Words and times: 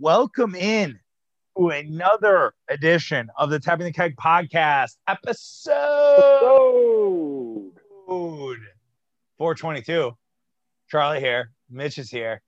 welcome 0.00 0.54
in 0.54 0.98
to 1.58 1.68
another 1.68 2.54
edition 2.70 3.28
of 3.36 3.50
the 3.50 3.60
Tapping 3.60 3.84
the 3.84 3.92
Keg 3.92 4.16
podcast, 4.16 4.96
episode 5.06 5.74
422. 8.06 10.12
Charlie 10.88 11.20
here, 11.20 11.50
Mitch 11.68 11.98
is 11.98 12.10
here. 12.10 12.40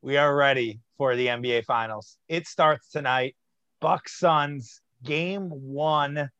We 0.00 0.16
are 0.16 0.34
ready 0.34 0.80
for 0.96 1.14
the 1.14 1.26
NBA 1.26 1.66
Finals. 1.66 2.16
It 2.28 2.46
starts 2.46 2.88
tonight. 2.88 3.36
Bucks 3.82 4.18
Suns, 4.18 4.80
game 5.02 5.50
one 5.50 6.30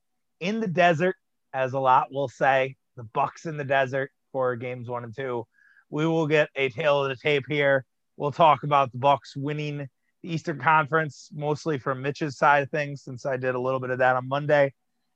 in 0.40 0.60
the 0.60 0.66
desert, 0.66 1.16
as 1.52 1.74
a 1.74 1.78
lot 1.78 2.10
will 2.10 2.28
say. 2.28 2.76
The 2.96 3.04
Bucks 3.04 3.44
in 3.44 3.58
the 3.58 3.64
desert 3.64 4.10
for 4.32 4.56
games 4.56 4.88
one 4.88 5.04
and 5.04 5.14
two. 5.14 5.46
We 5.90 6.06
will 6.06 6.26
get 6.26 6.48
a 6.56 6.70
tale 6.70 7.02
of 7.02 7.10
the 7.10 7.16
tape 7.16 7.44
here. 7.50 7.84
We'll 8.16 8.32
talk 8.32 8.62
about 8.62 8.92
the 8.92 8.98
Bucks 8.98 9.36
winning 9.36 9.90
Eastern 10.24 10.58
Conference, 10.58 11.30
mostly 11.32 11.78
from 11.78 12.02
Mitch's 12.02 12.36
side 12.36 12.64
of 12.64 12.70
things, 12.70 13.02
since 13.02 13.26
I 13.26 13.36
did 13.36 13.54
a 13.54 13.60
little 13.60 13.80
bit 13.80 13.90
of 13.90 13.98
that 13.98 14.16
on 14.16 14.28
Monday. 14.28 14.72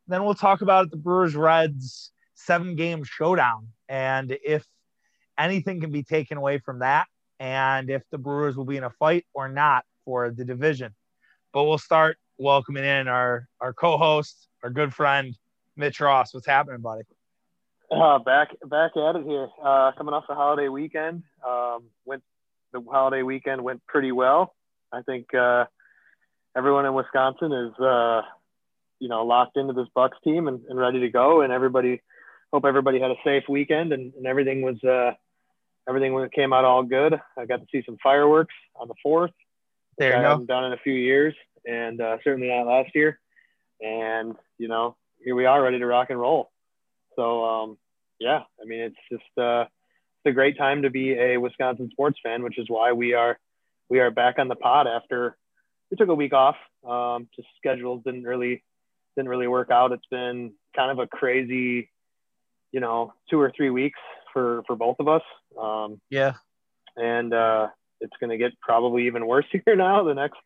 Then 0.07 0.25
we'll 0.25 0.35
talk 0.35 0.61
about 0.61 0.91
the 0.91 0.97
Brewers 0.97 1.35
Reds 1.35 2.13
seven 2.35 2.77
game 2.77 3.03
showdown 3.03 3.69
and 3.89 4.37
if 4.45 4.65
anything 5.39 5.81
can 5.81 5.91
be 5.91 6.03
taken 6.03 6.37
away 6.37 6.59
from 6.59 6.81
that, 6.81 7.07
and 7.41 7.89
if 7.89 8.03
the 8.11 8.19
Brewers 8.19 8.57
will 8.57 8.65
be 8.65 8.77
in 8.77 8.85
a 8.85 8.91
fight 8.91 9.25
or 9.33 9.49
not 9.49 9.85
for 10.05 10.31
the 10.31 10.45
division. 10.45 10.95
But 11.53 11.65
we'll 11.65 11.79
start 11.79 12.19
welcoming 12.37 12.85
in 12.85 13.09
our 13.09 13.49
our 13.61 13.73
co-host, 13.73 14.49
our 14.63 14.71
good 14.71 14.93
friend 14.93 15.37
Mitch 15.77 16.01
Ross. 16.01 16.35
What's 16.35 16.47
happening, 16.47 16.81
buddy? 16.81 17.03
Uh, 17.91 18.19
back 18.19 18.49
back 18.67 18.97
at 18.97 19.17
it 19.17 19.25
here. 19.25 19.49
Uh, 19.63 19.93
coming 19.97 20.13
off 20.13 20.25
the 20.29 20.35
holiday 20.35 20.69
weekend, 20.69 21.23
um, 21.47 21.85
went 22.05 22.23
the 22.73 22.83
holiday 22.91 23.23
weekend 23.23 23.63
went 23.63 23.85
pretty 23.87 24.13
well. 24.13 24.55
I 24.93 25.03
think 25.03 25.35
uh, 25.35 25.67
everyone 26.57 26.87
in 26.87 26.95
Wisconsin 26.95 27.53
is, 27.53 27.81
uh, 27.81 28.23
you 28.99 29.09
know, 29.09 29.25
locked 29.25 29.57
into 29.57 29.73
this 29.73 29.89
Bucks 29.95 30.17
team 30.25 30.49
and, 30.49 30.61
and, 30.69 30.79
ready 30.79 31.01
to 31.01 31.09
go. 31.09 31.43
And 31.43 31.53
everybody, 31.53 32.01
hope 32.53 32.65
everybody 32.65 33.01
had 33.01 33.11
a 33.11 33.17
safe 33.25 33.45
weekend 33.49 33.93
and, 33.93 34.13
and 34.15 34.27
everything 34.27 34.63
was, 34.63 34.83
uh, 34.83 35.15
everything 35.89 36.29
came 36.35 36.53
out 36.53 36.65
all 36.65 36.83
good. 36.83 37.21
I 37.37 37.47
got 37.47 37.61
to 37.61 37.67
see 37.71 37.83
some 37.85 37.99
fireworks 38.03 38.55
on 38.77 38.89
the 38.89 38.95
fourth. 39.03 39.33
There 39.99 40.13
you 40.13 40.19
I 40.19 40.23
go. 40.23 40.29
haven't 40.31 40.47
done 40.47 40.65
in 40.65 40.73
a 40.73 40.79
few 40.79 40.95
years, 40.95 41.35
and 41.67 42.01
uh, 42.01 42.19
certainly 42.23 42.49
not 42.49 42.67
last 42.67 42.91
year. 42.95 43.19
And 43.81 44.37
you 44.59 44.69
know, 44.69 44.97
here 45.25 45.35
we 45.35 45.45
are, 45.45 45.61
ready 45.61 45.79
to 45.79 45.87
rock 45.87 46.11
and 46.11 46.21
roll. 46.21 46.51
So, 47.17 47.45
um, 47.45 47.79
yeah, 48.21 48.43
I 48.61 48.65
mean, 48.65 48.81
it's 48.81 48.97
just 49.11 49.39
uh, 49.39 49.63
it's 49.63 50.31
a 50.31 50.33
great 50.33 50.57
time 50.57 50.83
to 50.83 50.91
be 50.91 51.15
a 51.15 51.37
Wisconsin 51.37 51.91
sports 51.91 52.19
fan, 52.23 52.43
which 52.43 52.59
is 52.59 52.67
why 52.69 52.93
we 52.93 53.15
are 53.15 53.39
we 53.89 54.01
are 54.01 54.11
back 54.11 54.39
on 54.39 54.49
the 54.49 54.55
pod 54.55 54.87
after 54.87 55.37
we 55.91 55.97
took 55.97 56.09
a 56.09 56.15
week 56.15 56.33
off. 56.33 56.57
Um, 56.87 57.29
just 57.35 57.49
schedules 57.57 58.03
didn't 58.05 58.25
really 58.25 58.63
didn't 59.17 59.29
really 59.29 59.49
work 59.49 59.71
out. 59.71 59.93
It's 59.93 60.07
been 60.11 60.53
kind 60.77 60.91
of 60.91 60.99
a 60.99 61.07
crazy, 61.07 61.91
you 62.73 62.81
know, 62.81 63.13
two 63.31 63.41
or 63.41 63.53
three 63.55 63.71
weeks 63.71 63.99
for 64.33 64.63
for 64.67 64.77
both 64.77 64.97
of 65.01 65.09
us. 65.09 65.23
Um, 65.61 66.01
yeah, 66.11 66.35
and 66.97 67.33
uh, 67.33 67.69
it's 68.01 68.17
going 68.21 68.31
to 68.31 68.39
get 68.39 68.59
probably 68.61 69.07
even 69.07 69.27
worse 69.27 69.47
here 69.65 69.77
now. 69.77 70.05
The 70.05 70.15
next, 70.15 70.41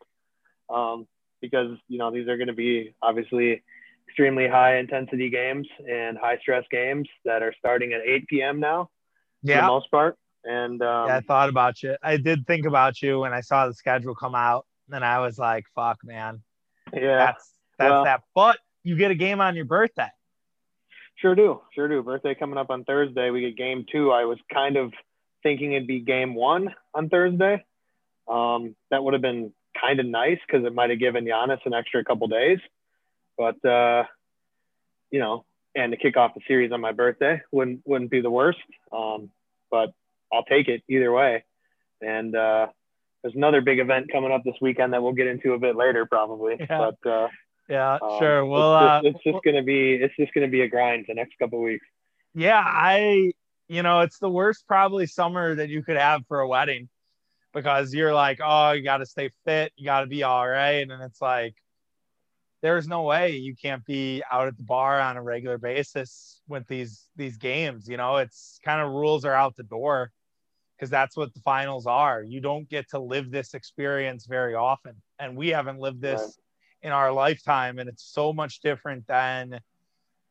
um, 0.69 1.07
because 1.41 1.77
you 1.87 1.97
know 1.97 2.11
these 2.11 2.27
are 2.27 2.37
going 2.37 2.47
to 2.47 2.53
be 2.53 2.95
obviously 3.01 3.63
extremely 4.07 4.47
high 4.47 4.77
intensity 4.77 5.29
games 5.29 5.67
and 5.89 6.17
high 6.17 6.37
stress 6.37 6.65
games 6.69 7.07
that 7.25 7.41
are 7.41 7.53
starting 7.57 7.93
at 7.93 8.01
8 8.05 8.27
p.m. 8.27 8.59
now. 8.59 8.89
Yeah, 9.41 9.57
for 9.57 9.61
the 9.61 9.67
most 9.67 9.91
part. 9.91 10.17
And 10.45 10.81
um, 10.81 11.07
yeah, 11.07 11.17
I 11.17 11.21
thought 11.21 11.49
about 11.49 11.81
you. 11.83 11.95
I 12.03 12.17
did 12.17 12.45
think 12.45 12.65
about 12.65 13.01
you 13.01 13.19
when 13.19 13.33
I 13.33 13.41
saw 13.41 13.67
the 13.67 13.73
schedule 13.73 14.13
come 14.15 14.35
out, 14.35 14.65
and 14.91 15.03
I 15.03 15.19
was 15.19 15.39
like, 15.39 15.65
"Fuck, 15.73 15.99
man." 16.03 16.41
Yeah, 16.93 17.17
that's 17.17 17.51
that's 17.77 17.91
well, 17.91 18.03
that. 18.03 18.23
But 18.35 18.57
you 18.83 18.97
get 18.97 19.11
a 19.11 19.15
game 19.15 19.39
on 19.41 19.55
your 19.55 19.65
birthday. 19.65 20.09
Sure 21.15 21.35
do, 21.35 21.61
sure 21.73 21.87
do. 21.87 22.03
Birthday 22.03 22.35
coming 22.35 22.57
up 22.57 22.69
on 22.69 22.83
Thursday. 22.83 23.29
We 23.29 23.41
get 23.41 23.55
game 23.55 23.85
two. 23.89 24.11
I 24.11 24.25
was 24.25 24.37
kind 24.51 24.75
of 24.75 24.91
thinking 25.41 25.73
it'd 25.73 25.87
be 25.87 25.99
game 25.99 26.35
one 26.35 26.73
on 26.93 27.09
Thursday. 27.09 27.63
Um, 28.27 28.75
that 28.91 29.03
would 29.03 29.13
have 29.13 29.21
been 29.21 29.53
kind 29.79 29.99
of 29.99 30.05
nice 30.05 30.39
because 30.45 30.65
it 30.65 30.73
might 30.73 30.89
have 30.89 30.99
given 30.99 31.25
Giannis 31.25 31.65
an 31.65 31.73
extra 31.73 32.03
couple 32.03 32.27
days. 32.27 32.59
But 33.37 33.63
uh, 33.65 34.03
you 35.11 35.19
know, 35.19 35.45
and 35.75 35.91
to 35.91 35.97
kick 35.97 36.17
off 36.17 36.33
the 36.33 36.41
series 36.47 36.71
on 36.71 36.81
my 36.81 36.91
birthday 36.91 37.41
wouldn't 37.51 37.81
wouldn't 37.85 38.11
be 38.11 38.21
the 38.21 38.31
worst. 38.31 38.59
Um, 38.91 39.31
but 39.71 39.93
I'll 40.33 40.43
take 40.43 40.67
it 40.67 40.83
either 40.89 41.11
way. 41.11 41.45
And 42.01 42.35
uh, 42.35 42.67
there's 43.21 43.35
another 43.35 43.61
big 43.61 43.79
event 43.79 44.11
coming 44.11 44.31
up 44.31 44.43
this 44.43 44.55
weekend 44.61 44.93
that 44.93 45.01
we'll 45.01 45.13
get 45.13 45.27
into 45.27 45.53
a 45.53 45.59
bit 45.59 45.75
later, 45.75 46.05
probably. 46.05 46.57
Yeah. 46.59 46.91
But 47.03 47.09
uh, 47.09 47.27
yeah, 47.69 47.97
um, 48.01 48.19
sure. 48.19 48.45
Well, 48.45 48.75
it's 48.75 48.81
uh, 48.81 49.01
just, 49.01 49.15
it's 49.15 49.23
just 49.23 49.43
gonna 49.45 49.63
be 49.63 49.93
it's 49.93 50.15
just 50.17 50.33
gonna 50.33 50.47
be 50.47 50.61
a 50.61 50.67
grind 50.67 51.05
the 51.07 51.13
next 51.13 51.37
couple 51.39 51.61
weeks. 51.61 51.85
Yeah, 52.33 52.61
I 52.63 53.31
you 53.69 53.83
know 53.83 54.01
it's 54.01 54.19
the 54.19 54.29
worst 54.29 54.65
probably 54.67 55.05
summer 55.05 55.55
that 55.55 55.69
you 55.69 55.83
could 55.83 55.97
have 55.97 56.25
for 56.27 56.39
a 56.39 56.47
wedding 56.47 56.89
because 57.53 57.93
you're 57.93 58.13
like, 58.13 58.39
oh, 58.43 58.71
you 58.71 58.83
got 58.83 58.97
to 58.97 59.05
stay 59.05 59.29
fit, 59.45 59.71
you 59.77 59.85
got 59.85 60.01
to 60.01 60.07
be 60.07 60.23
all 60.23 60.47
right, 60.47 60.89
and 60.89 61.01
it's 61.03 61.21
like 61.21 61.55
there's 62.61 62.87
no 62.87 63.03
way 63.03 63.31
you 63.31 63.55
can't 63.55 63.85
be 63.85 64.23
out 64.31 64.47
at 64.47 64.57
the 64.57 64.63
bar 64.63 64.99
on 64.99 65.17
a 65.17 65.21
regular 65.21 65.57
basis 65.57 66.41
with 66.47 66.67
these 66.67 67.07
these 67.15 67.37
games. 67.37 67.87
You 67.87 67.97
know, 67.97 68.17
it's 68.17 68.59
kind 68.65 68.81
of 68.81 68.91
rules 68.91 69.23
are 69.23 69.33
out 69.33 69.55
the 69.55 69.63
door 69.63 70.11
because 70.75 70.89
that's 70.89 71.15
what 71.15 71.33
the 71.33 71.39
finals 71.41 71.87
are. 71.87 72.23
You 72.23 72.41
don't 72.41 72.67
get 72.69 72.89
to 72.89 72.99
live 72.99 73.31
this 73.31 73.53
experience 73.53 74.25
very 74.25 74.55
often, 74.55 75.01
and 75.19 75.37
we 75.37 75.49
haven't 75.49 75.79
lived 75.79 76.01
this 76.01 76.21
Right. 76.21 76.87
in 76.87 76.91
our 76.91 77.11
lifetime, 77.11 77.79
and 77.79 77.87
it's 77.89 78.03
so 78.03 78.33
much 78.33 78.59
different 78.59 79.07
than 79.07 79.59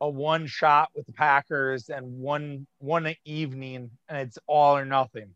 a 0.00 0.08
one 0.08 0.47
shot 0.47 0.91
with 0.94 1.06
the 1.06 1.12
Packers 1.12 1.88
and 1.88 2.19
one 2.19 2.66
one 2.78 3.14
evening, 3.25 3.91
and 4.08 4.19
it's 4.19 4.38
all 4.47 4.76
or 4.76 4.84
nothing. 4.84 5.34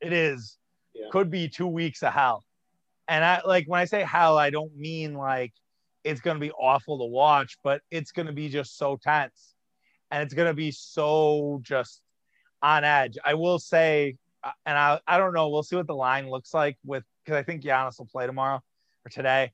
It 0.00 0.12
is 0.12 0.58
Yeah. 0.94 1.08
could 1.10 1.30
be 1.30 1.48
two 1.48 1.66
weeks 1.66 2.02
of 2.02 2.12
hell, 2.12 2.44
and 3.08 3.24
I 3.24 3.40
like 3.44 3.66
when 3.66 3.80
I 3.80 3.86
say 3.86 4.02
hell, 4.04 4.36
I 4.38 4.50
don't 4.50 4.76
mean 4.76 5.14
like 5.14 5.52
it's 6.04 6.20
going 6.20 6.36
to 6.36 6.40
be 6.40 6.52
awful 6.52 6.98
to 6.98 7.04
watch, 7.06 7.56
but 7.64 7.82
it's 7.90 8.12
going 8.12 8.26
to 8.26 8.32
be 8.32 8.48
just 8.48 8.76
so 8.76 8.96
tense, 8.96 9.54
and 10.10 10.22
it's 10.22 10.34
going 10.34 10.48
to 10.48 10.54
be 10.54 10.70
so 10.70 11.58
just 11.62 12.02
on 12.62 12.84
edge. 12.84 13.18
I 13.24 13.34
will 13.34 13.58
say, 13.58 14.16
uh, 14.42 14.50
and 14.66 14.76
I 14.76 15.00
I 15.06 15.18
don't 15.18 15.32
know. 15.32 15.48
We'll 15.48 15.62
see 15.62 15.76
what 15.76 15.86
the 15.86 15.94
line 15.94 16.30
looks 16.30 16.54
like 16.54 16.76
with 16.84 17.04
because 17.24 17.38
I 17.38 17.42
think 17.42 17.62
Giannis 17.62 17.98
will 17.98 18.06
play 18.06 18.26
tomorrow 18.26 18.62
or 19.04 19.10
today. 19.10 19.52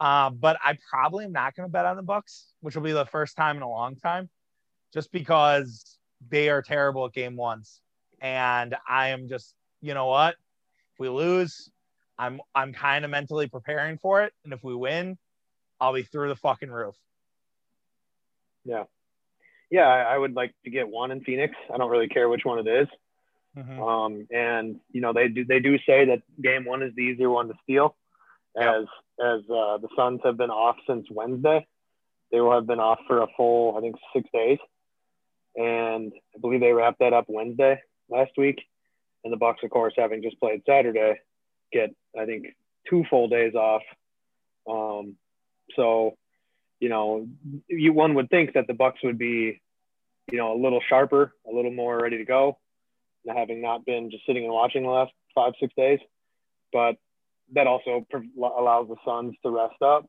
Uh, 0.00 0.30
but 0.30 0.58
I 0.64 0.78
probably 0.88 1.26
am 1.26 1.32
not 1.32 1.54
going 1.54 1.68
to 1.68 1.72
bet 1.72 1.84
on 1.84 1.96
the 1.96 2.02
Bucks, 2.02 2.54
which 2.60 2.74
will 2.74 2.82
be 2.82 2.92
the 2.92 3.04
first 3.04 3.36
time 3.36 3.56
in 3.56 3.62
a 3.62 3.68
long 3.68 3.96
time, 3.96 4.30
just 4.94 5.12
because 5.12 5.98
they 6.30 6.48
are 6.48 6.62
terrible 6.62 7.04
at 7.04 7.12
game 7.12 7.36
ones, 7.36 7.80
and 8.20 8.74
I 8.88 9.08
am 9.08 9.28
just 9.28 9.54
you 9.80 9.94
know 9.94 10.06
what, 10.06 10.36
if 10.94 10.98
we 10.98 11.08
lose, 11.08 11.70
I'm 12.18 12.40
I'm 12.54 12.72
kind 12.72 13.04
of 13.04 13.10
mentally 13.10 13.48
preparing 13.48 13.98
for 13.98 14.22
it, 14.22 14.32
and 14.44 14.52
if 14.52 14.62
we 14.64 14.74
win, 14.74 15.18
I'll 15.80 15.94
be 15.94 16.02
through 16.02 16.28
the 16.28 16.36
fucking 16.36 16.70
roof. 16.70 16.96
Yeah, 18.64 18.84
yeah. 19.70 19.86
I, 19.86 20.14
I 20.14 20.18
would 20.18 20.34
like 20.34 20.54
to 20.64 20.70
get 20.70 20.88
one 20.88 21.10
in 21.10 21.22
Phoenix. 21.22 21.54
I 21.72 21.76
don't 21.78 21.90
really 21.90 22.08
care 22.08 22.28
which 22.28 22.44
one 22.44 22.58
it 22.66 22.68
is. 22.68 22.88
Mhm. 23.56 23.78
Um, 23.80 24.26
and 24.30 24.78
you 24.92 25.00
know 25.00 25.12
they 25.12 25.26
do 25.28 25.44
they 25.44 25.58
do 25.58 25.76
say 25.78 26.04
that 26.06 26.22
game 26.40 26.64
one 26.64 26.82
is 26.82 26.94
the 26.94 27.02
easier 27.02 27.28
one 27.30 27.48
to 27.48 27.54
steal, 27.64 27.96
Yeah. 28.56 28.78
as 28.80 28.84
as 29.20 29.40
uh, 29.50 29.78
the 29.78 29.88
Suns 29.96 30.20
have 30.24 30.36
been 30.36 30.50
off 30.50 30.76
since 30.86 31.06
Wednesday. 31.10 31.66
They 32.30 32.40
will 32.40 32.52
have 32.52 32.66
been 32.68 32.78
off 32.78 33.00
for 33.08 33.22
a 33.22 33.26
full 33.36 33.76
I 33.76 33.80
think 33.80 33.96
six 34.14 34.28
days, 34.32 34.58
and 35.56 36.12
I 36.36 36.38
believe 36.40 36.60
they 36.60 36.72
wrapped 36.72 37.00
that 37.00 37.12
up 37.12 37.24
Wednesday 37.28 37.82
last 38.08 38.30
week. 38.36 38.60
And 39.24 39.32
the 39.32 39.36
Bucks, 39.36 39.62
of 39.64 39.70
course, 39.70 39.94
having 39.96 40.22
just 40.22 40.38
played 40.40 40.62
Saturday, 40.64 41.20
get 41.72 41.90
I 42.16 42.26
think 42.26 42.54
two 42.88 43.04
full 43.10 43.28
days 43.28 43.54
off. 43.54 43.82
Um, 44.68 45.16
so, 45.74 46.16
you 46.80 46.88
know, 46.88 47.28
you 47.68 47.92
one 47.92 48.14
would 48.14 48.30
think 48.30 48.54
that 48.54 48.66
the 48.66 48.74
Bucks 48.74 49.00
would 49.04 49.18
be, 49.18 49.60
you 50.32 50.38
know, 50.38 50.54
a 50.54 50.58
little 50.60 50.80
sharper, 50.88 51.34
a 51.48 51.54
little 51.54 51.70
more 51.70 52.00
ready 52.00 52.16
to 52.18 52.24
go, 52.24 52.58
having 53.28 53.60
not 53.60 53.84
been 53.84 54.10
just 54.10 54.24
sitting 54.26 54.44
and 54.44 54.52
watching 54.52 54.82
the 54.82 54.88
last 54.88 55.12
five 55.34 55.52
six 55.60 55.72
days. 55.76 56.00
But 56.72 56.96
that 57.52 57.66
also 57.66 58.06
allows 58.38 58.88
the 58.88 58.96
Suns 59.04 59.34
to 59.42 59.50
rest 59.50 59.80
up. 59.82 60.08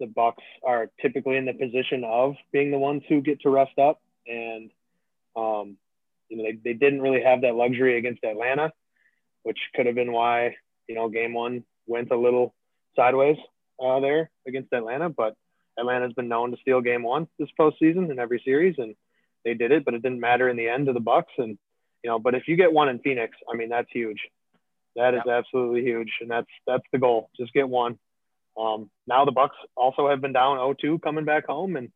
The 0.00 0.06
Bucks 0.06 0.42
are 0.64 0.90
typically 1.00 1.36
in 1.36 1.44
the 1.44 1.52
position 1.52 2.04
of 2.04 2.34
being 2.52 2.70
the 2.70 2.78
ones 2.78 3.02
who 3.08 3.20
get 3.20 3.40
to 3.42 3.50
rest 3.50 3.78
up, 3.78 4.00
and 4.26 4.70
um, 5.36 5.76
you 6.28 6.38
know 6.38 6.44
they, 6.44 6.58
they 6.64 6.72
didn't 6.72 7.02
really 7.02 7.22
have 7.22 7.42
that 7.42 7.54
luxury 7.54 7.98
against 7.98 8.24
Atlanta, 8.24 8.72
which 9.44 9.58
could 9.76 9.86
have 9.86 9.94
been 9.94 10.12
why 10.12 10.56
you 10.88 10.96
know 10.96 11.08
game 11.08 11.34
one 11.34 11.64
went 11.86 12.10
a 12.10 12.16
little 12.16 12.52
sideways 12.96 13.36
uh, 13.80 14.00
there 14.00 14.30
against 14.48 14.72
Atlanta. 14.72 15.08
But 15.08 15.36
Atlanta's 15.80 16.12
been 16.12 16.28
known 16.28 16.50
to 16.50 16.58
steal 16.60 16.80
game 16.80 17.02
one 17.02 17.26
this 17.38 17.48
postseason 17.58 18.10
in 18.10 18.18
every 18.18 18.40
series, 18.44 18.76
and 18.78 18.94
they 19.44 19.54
did 19.54 19.72
it, 19.72 19.84
but 19.84 19.94
it 19.94 20.02
didn't 20.02 20.20
matter 20.20 20.48
in 20.48 20.56
the 20.56 20.68
end 20.68 20.86
to 20.86 20.92
the 20.92 21.00
Bucks. 21.00 21.32
And 21.38 21.58
you 22.04 22.10
know, 22.10 22.18
but 22.18 22.34
if 22.34 22.44
you 22.46 22.56
get 22.56 22.72
one 22.72 22.88
in 22.88 22.98
Phoenix, 23.00 23.36
I 23.50 23.56
mean 23.56 23.68
that's 23.68 23.90
huge. 23.90 24.20
That 24.96 25.14
is 25.14 25.22
yep. 25.26 25.44
absolutely 25.44 25.82
huge, 25.82 26.10
and 26.20 26.30
that's 26.30 26.50
that's 26.66 26.84
the 26.92 26.98
goal. 26.98 27.30
Just 27.36 27.52
get 27.52 27.68
one. 27.68 27.98
Um, 28.58 28.90
now 29.06 29.24
the 29.24 29.32
Bucks 29.32 29.56
also 29.76 30.08
have 30.08 30.20
been 30.20 30.32
down 30.32 30.58
0-2 30.58 31.00
coming 31.00 31.24
back 31.24 31.46
home, 31.46 31.76
and 31.76 31.90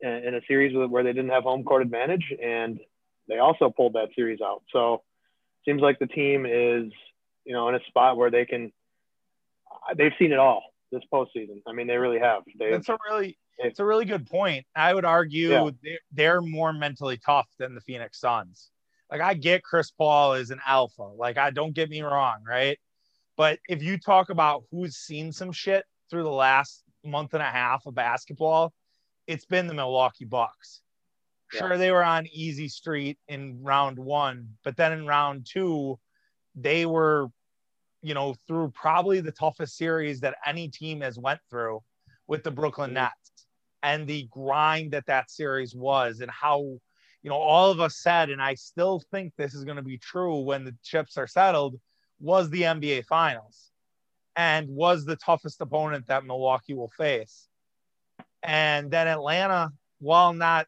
in 0.00 0.34
a 0.34 0.40
series 0.48 0.74
where 0.74 1.04
they 1.04 1.12
didn't 1.12 1.30
have 1.30 1.44
home 1.44 1.62
court 1.62 1.82
advantage, 1.82 2.32
and 2.42 2.80
they 3.28 3.38
also 3.38 3.70
pulled 3.70 3.92
that 3.92 4.08
series 4.16 4.40
out. 4.40 4.62
So 4.72 5.02
seems 5.64 5.80
like 5.80 6.00
the 6.00 6.08
team 6.08 6.44
is, 6.44 6.90
you 7.44 7.52
know, 7.52 7.68
in 7.68 7.76
a 7.76 7.80
spot 7.86 8.16
where 8.16 8.30
they 8.30 8.44
can. 8.44 8.72
They've 9.96 10.12
seen 10.18 10.32
it 10.32 10.38
all 10.38 10.71
this 10.92 11.02
postseason. 11.12 11.60
I 11.66 11.72
mean, 11.72 11.86
they 11.86 11.96
really 11.96 12.20
have. 12.20 12.42
They've, 12.58 12.70
That's 12.70 12.88
a 12.88 12.98
really, 13.10 13.36
it's 13.58 13.80
a 13.80 13.84
really 13.84 14.04
good 14.04 14.26
point. 14.26 14.66
I 14.76 14.94
would 14.94 15.04
argue 15.04 15.50
yeah. 15.50 15.70
they're, 15.82 15.98
they're 16.12 16.40
more 16.42 16.72
mentally 16.72 17.18
tough 17.24 17.48
than 17.58 17.74
the 17.74 17.80
Phoenix 17.80 18.20
Suns. 18.20 18.70
Like 19.10 19.20
I 19.20 19.34
get 19.34 19.64
Chris 19.64 19.90
Paul 19.90 20.34
is 20.34 20.50
an 20.50 20.60
alpha. 20.66 21.02
Like 21.02 21.38
I 21.38 21.50
don't 21.50 21.74
get 21.74 21.90
me 21.90 22.02
wrong, 22.02 22.44
right? 22.46 22.78
But 23.36 23.58
if 23.68 23.82
you 23.82 23.98
talk 23.98 24.30
about 24.30 24.64
who's 24.70 24.96
seen 24.96 25.32
some 25.32 25.52
shit 25.52 25.84
through 26.10 26.22
the 26.22 26.30
last 26.30 26.82
month 27.04 27.34
and 27.34 27.42
a 27.42 27.46
half 27.46 27.86
of 27.86 27.94
basketball, 27.94 28.72
it's 29.26 29.46
been 29.46 29.66
the 29.66 29.74
Milwaukee 29.74 30.24
Bucks. 30.24 30.82
Sure, 31.48 31.72
yeah. 31.72 31.76
they 31.76 31.90
were 31.90 32.04
on 32.04 32.26
easy 32.32 32.68
street 32.68 33.18
in 33.28 33.62
round 33.62 33.98
one, 33.98 34.50
but 34.64 34.76
then 34.76 34.92
in 34.92 35.06
round 35.06 35.46
two, 35.50 35.98
they 36.54 36.86
were, 36.86 37.28
you 38.02 38.14
know, 38.14 38.34
through 38.46 38.72
probably 38.74 39.20
the 39.20 39.32
toughest 39.32 39.76
series 39.76 40.20
that 40.20 40.36
any 40.44 40.68
team 40.68 41.00
has 41.00 41.18
went 41.18 41.40
through 41.48 41.82
with 42.26 42.42
the 42.42 42.50
Brooklyn 42.50 42.90
mm-hmm. 42.90 43.04
Nets 43.04 43.46
and 43.82 44.06
the 44.06 44.28
grind 44.30 44.92
that 44.92 45.06
that 45.06 45.30
series 45.30 45.74
was 45.74 46.20
and 46.20 46.30
how, 46.30 46.60
you 47.22 47.30
know, 47.30 47.36
all 47.36 47.70
of 47.70 47.80
us 47.80 47.96
said, 47.96 48.30
and 48.30 48.42
I 48.42 48.54
still 48.54 49.02
think 49.10 49.32
this 49.36 49.54
is 49.54 49.64
going 49.64 49.76
to 49.76 49.82
be 49.82 49.98
true 49.98 50.40
when 50.40 50.64
the 50.64 50.74
chips 50.82 51.16
are 51.16 51.26
settled, 51.26 51.78
was 52.20 52.50
the 52.50 52.62
NBA 52.62 53.06
Finals 53.06 53.70
and 54.36 54.68
was 54.68 55.04
the 55.04 55.16
toughest 55.16 55.60
opponent 55.60 56.06
that 56.06 56.24
Milwaukee 56.24 56.74
will 56.74 56.92
face. 56.96 57.48
And 58.42 58.90
then 58.90 59.06
Atlanta, 59.06 59.72
while 60.00 60.32
not 60.32 60.66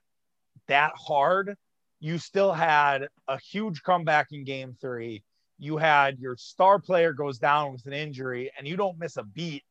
that 0.68 0.92
hard, 0.96 1.56
you 2.00 2.18
still 2.18 2.52
had 2.52 3.08
a 3.26 3.38
huge 3.38 3.82
comeback 3.82 4.28
in 4.30 4.44
game 4.44 4.76
three. 4.80 5.22
You 5.58 5.76
had 5.76 6.18
your 6.18 6.36
star 6.36 6.78
player 6.78 7.12
goes 7.12 7.38
down 7.38 7.72
with 7.72 7.86
an 7.86 7.92
injury 7.92 8.50
and 8.56 8.66
you 8.66 8.76
don't 8.76 8.98
miss 8.98 9.16
a 9.16 9.22
beat. 9.22 9.62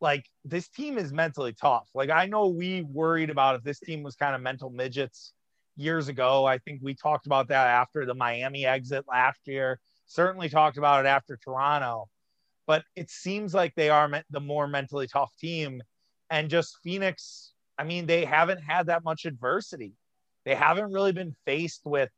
Like 0.00 0.26
this 0.44 0.68
team 0.68 0.98
is 0.98 1.12
mentally 1.12 1.52
tough. 1.52 1.88
Like 1.94 2.10
I 2.10 2.26
know 2.26 2.48
we 2.48 2.82
worried 2.82 3.30
about 3.30 3.56
if 3.56 3.62
this 3.62 3.80
team 3.80 4.02
was 4.02 4.16
kind 4.16 4.34
of 4.34 4.40
mental 4.40 4.70
midgets 4.70 5.32
years 5.76 6.08
ago. 6.08 6.44
I 6.44 6.58
think 6.58 6.80
we 6.82 6.94
talked 6.94 7.26
about 7.26 7.48
that 7.48 7.66
after 7.66 8.04
the 8.04 8.14
Miami 8.14 8.66
exit 8.66 9.04
last 9.08 9.40
year. 9.46 9.80
Certainly 10.06 10.48
talked 10.48 10.76
about 10.76 11.04
it 11.04 11.08
after 11.08 11.36
Toronto. 11.36 12.08
But 12.66 12.84
it 12.96 13.10
seems 13.10 13.54
like 13.54 13.74
they 13.74 13.90
are 13.90 14.10
the 14.30 14.40
more 14.40 14.66
mentally 14.66 15.06
tough 15.06 15.32
team. 15.38 15.82
And 16.30 16.50
just 16.50 16.78
Phoenix 16.82 17.52
I 17.78 17.84
mean, 17.84 18.06
they 18.06 18.24
haven't 18.24 18.60
had 18.60 18.86
that 18.86 19.04
much 19.04 19.24
adversity. 19.24 19.94
They 20.44 20.54
haven't 20.54 20.92
really 20.92 21.12
been 21.12 21.34
faced 21.46 21.82
with 21.84 22.10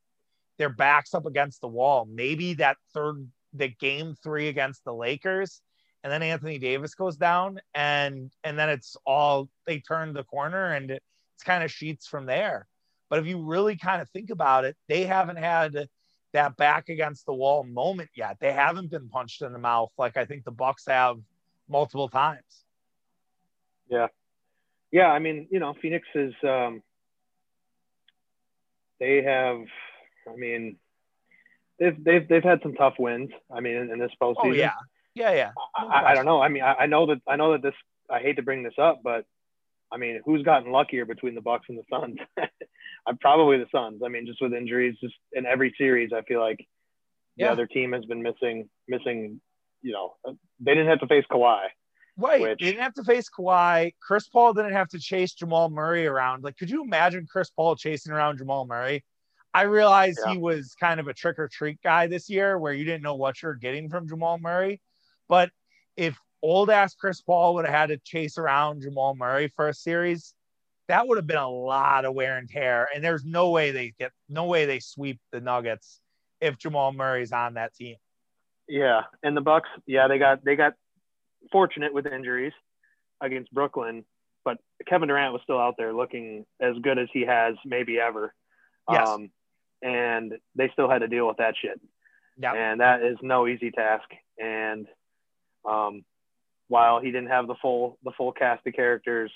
their 0.59 0.69
backs 0.69 1.15
up 1.15 1.27
against 1.27 1.61
the 1.61 1.69
wall. 1.69 2.07
Maybe 2.11 2.55
that 2.55 2.77
third, 2.93 3.27
the 3.53 3.69
game 3.69 4.15
three 4.23 4.49
against 4.49 4.85
the 4.85 4.95
Lakers, 4.95 5.61
and 6.03 6.13
then 6.13 6.23
Anthony 6.23 6.59
Davis 6.59 6.95
goes 6.95 7.17
down, 7.17 7.61
and 7.75 8.31
and 8.43 8.59
then 8.59 8.69
it's 8.69 8.97
all 9.07 9.49
they 9.67 9.81
turn 9.81 10.13
the 10.13 10.25
corner, 10.25 10.73
and 10.73 10.91
it's 10.91 11.43
kind 11.45 11.65
of 11.65 11.71
sheets 11.71 12.07
from 12.07 12.27
there. 12.27 12.67
But 13.11 13.19
if 13.19 13.27
you 13.27 13.43
really 13.45 13.77
kind 13.77 14.03
of 14.03 14.09
think 14.11 14.31
about 14.31 14.65
it, 14.65 14.77
they 14.89 15.05
haven't 15.05 15.37
had 15.37 15.89
that 16.33 16.57
back 16.57 16.89
against 16.89 17.27
the 17.27 17.35
wall 17.35 17.65
moment 17.65 18.11
yet. 18.17 18.39
They 18.41 18.53
haven't 18.53 18.91
been 18.91 19.09
punched 19.09 19.43
in 19.43 19.53
the 19.53 19.59
mouth 19.59 19.93
like 19.97 20.17
I 20.17 20.25
think 20.25 20.45
the 20.45 20.51
Bucks 20.51 20.85
have 20.87 21.19
multiple 21.69 22.09
times. 22.09 22.65
Yeah, 23.89 24.09
yeah, 24.95 25.09
I 25.09 25.19
mean, 25.19 25.49
you 25.51 25.59
know, 25.59 25.75
Phoenix 25.83 26.07
is 26.15 26.33
um, 26.45 26.81
they 29.01 29.25
have, 29.25 29.59
I 30.29 30.37
mean, 30.37 30.77
they've 31.79 32.03
they've 32.03 32.29
they've 32.29 32.43
had 32.43 32.61
some 32.63 32.75
tough 32.75 32.95
wins. 32.99 33.31
I 33.55 33.61
mean, 33.61 33.77
in, 33.77 33.91
in 33.91 33.99
this 33.99 34.13
oh, 34.21 34.35
postseason. 34.35 34.45
Oh 34.45 34.53
yeah, 34.53 34.73
yeah, 35.15 35.33
yeah. 35.33 35.51
No 35.79 35.89
I, 35.89 36.11
I, 36.11 36.15
don't 36.15 36.27
know. 36.27 36.41
I 36.41 36.49
mean, 36.49 36.63
I, 36.63 36.75
I 36.75 36.87
know 36.87 37.07
that 37.07 37.21
I 37.27 37.37
know 37.37 37.53
that 37.53 37.63
this. 37.63 37.75
I 38.11 38.21
hate 38.21 38.37
to 38.37 38.43
bring 38.43 38.63
this 38.63 38.75
up, 38.79 39.01
but 39.03 39.25
I 39.91 39.97
mean, 39.97 40.21
who's 40.25 40.43
gotten 40.43 40.73
luckier 40.73 41.07
between 41.07 41.35
the 41.35 41.41
Bucks 41.41 41.67
and 41.69 41.79
the 41.79 41.85
Suns? 41.91 42.19
I'm 43.07 43.17
probably 43.19 43.59
the 43.59 43.67
Suns. 43.73 44.03
I 44.05 44.09
mean, 44.09 44.27
just 44.27 44.43
with 44.43 44.53
injuries, 44.53 44.97
just 45.01 45.15
in 45.33 45.47
every 45.47 45.75
series, 45.79 46.11
I 46.13 46.23
feel 46.23 46.41
like 46.41 46.59
the 47.37 47.45
yeah. 47.45 47.53
other 47.53 47.67
team 47.67 47.93
has 47.93 48.05
been 48.05 48.23
missing 48.23 48.69
missing. 48.89 49.41
You 49.83 49.93
know, 49.93 50.15
uh, 50.27 50.33
they 50.61 50.75
didn't 50.75 50.89
have 50.89 51.01
to 51.01 51.07
face 51.07 51.25
Kawhi. 51.31 51.67
Right. 52.17 52.41
Which, 52.41 52.61
they 52.61 52.67
didn't 52.67 52.83
have 52.83 52.95
to 52.95 53.05
face 53.05 53.29
Kawhi. 53.29 53.93
Chris 54.01 54.29
Paul 54.29 54.55
didn't 54.55 54.73
have 54.73 54.89
to 54.91 54.99
chase 54.99 55.35
Jamal 55.35 55.69
Murray 55.69 56.07
around. 56.07 56.45
Like, 56.45 56.57
could 56.57 56.71
you 56.71 56.85
imagine 56.85 57.27
Chris 57.31 57.51
Paul 57.51 57.77
chasing 57.77 58.13
around 58.13 58.39
Jamal 58.39 58.67
Murray? 58.67 59.05
I 59.55 59.63
realized 59.63 60.19
yeah. 60.27 60.33
he 60.33 60.39
was 60.39 60.75
kind 60.79 60.99
of 60.99 61.07
a 61.07 61.15
trick 61.15 61.39
or 61.39 61.47
treat 61.47 61.81
guy 61.81 62.09
this 62.09 62.29
year 62.29 62.59
where 62.59 62.73
you 62.73 62.85
didn't 62.85 63.03
know 63.03 63.15
what 63.15 63.41
you're 63.41 63.55
getting 63.55 63.89
from 63.89 64.09
Jamal 64.09 64.37
Murray. 64.39 64.81
But 65.29 65.51
if 65.97 66.19
old 66.43 66.71
ass 66.71 66.97
Chris 66.97 67.21
Paul 67.23 67.55
would 67.55 67.65
have 67.65 67.75
had 67.75 67.89
to 67.91 67.99
chase 67.99 68.37
around 68.37 68.83
Jamal 68.83 69.15
Murray 69.15 69.53
for 69.55 69.69
a 69.69 69.75
series, 69.75 70.35
that 70.89 71.07
would 71.07 71.19
have 71.19 71.27
been 71.29 71.37
a 71.37 71.49
lot 71.49 72.05
of 72.05 72.15
wear 72.15 72.37
and 72.37 72.51
tear. 72.51 72.89
And 72.93 73.03
there's 73.03 73.25
no 73.25 73.51
way 73.51 73.71
they 73.71 73.95
get 73.97 74.11
no 74.29 74.47
way 74.47 74.67
they 74.67 74.81
sweep 74.81 75.21
the 75.31 75.41
Nuggets 75.41 76.01
if 76.41 76.59
Jamal 76.59 76.93
Murray's 76.93 77.33
on 77.33 77.55
that 77.55 77.75
team. 77.75 77.97
Yeah, 78.69 79.03
and 79.23 79.37
the 79.37 79.41
Bucks, 79.41 79.69
yeah, 79.87 80.09
they 80.09 80.19
got 80.19 80.45
they 80.45 80.57
got 80.57 80.75
fortunate 81.53 81.95
with 81.95 82.07
injuries 82.07 82.53
against 83.21 83.53
Brooklyn, 83.53 84.05
but 84.45 84.59
Kevin 84.89 85.09
Durant 85.09 85.33
was 85.33 85.43
still 85.45 85.61
out 85.61 85.75
there 85.79 85.93
looking 85.93 86.45
as 86.61 86.75
good 86.83 86.99
as 86.99 87.09
he 87.13 87.25
has 87.25 87.55
maybe 87.65 88.01
ever. 88.01 88.35
Yes. 88.91 89.09
Um, 89.09 89.31
and 89.85 90.33
they 90.57 90.71
still 90.73 90.91
had 90.91 91.01
to 91.01 91.09
deal 91.09 91.29
with 91.29 91.37
that 91.37 91.55
shit. 91.61 91.81
Yep. 92.39 92.55
And 92.57 92.81
that 92.81 93.03
is 93.03 93.17
no 93.23 93.47
easy 93.47 93.71
task. 93.71 94.09
And 94.39 94.87
um, 95.65 96.05
while 96.69 97.01
he 97.01 97.13
didn't 97.13 97.29
have 97.29 97.47
the 97.47 97.55
full 97.61 97.99
the 98.03 98.11
full 98.17 98.33
cast 98.33 98.67
of 98.67 98.73
characters, 98.75 99.31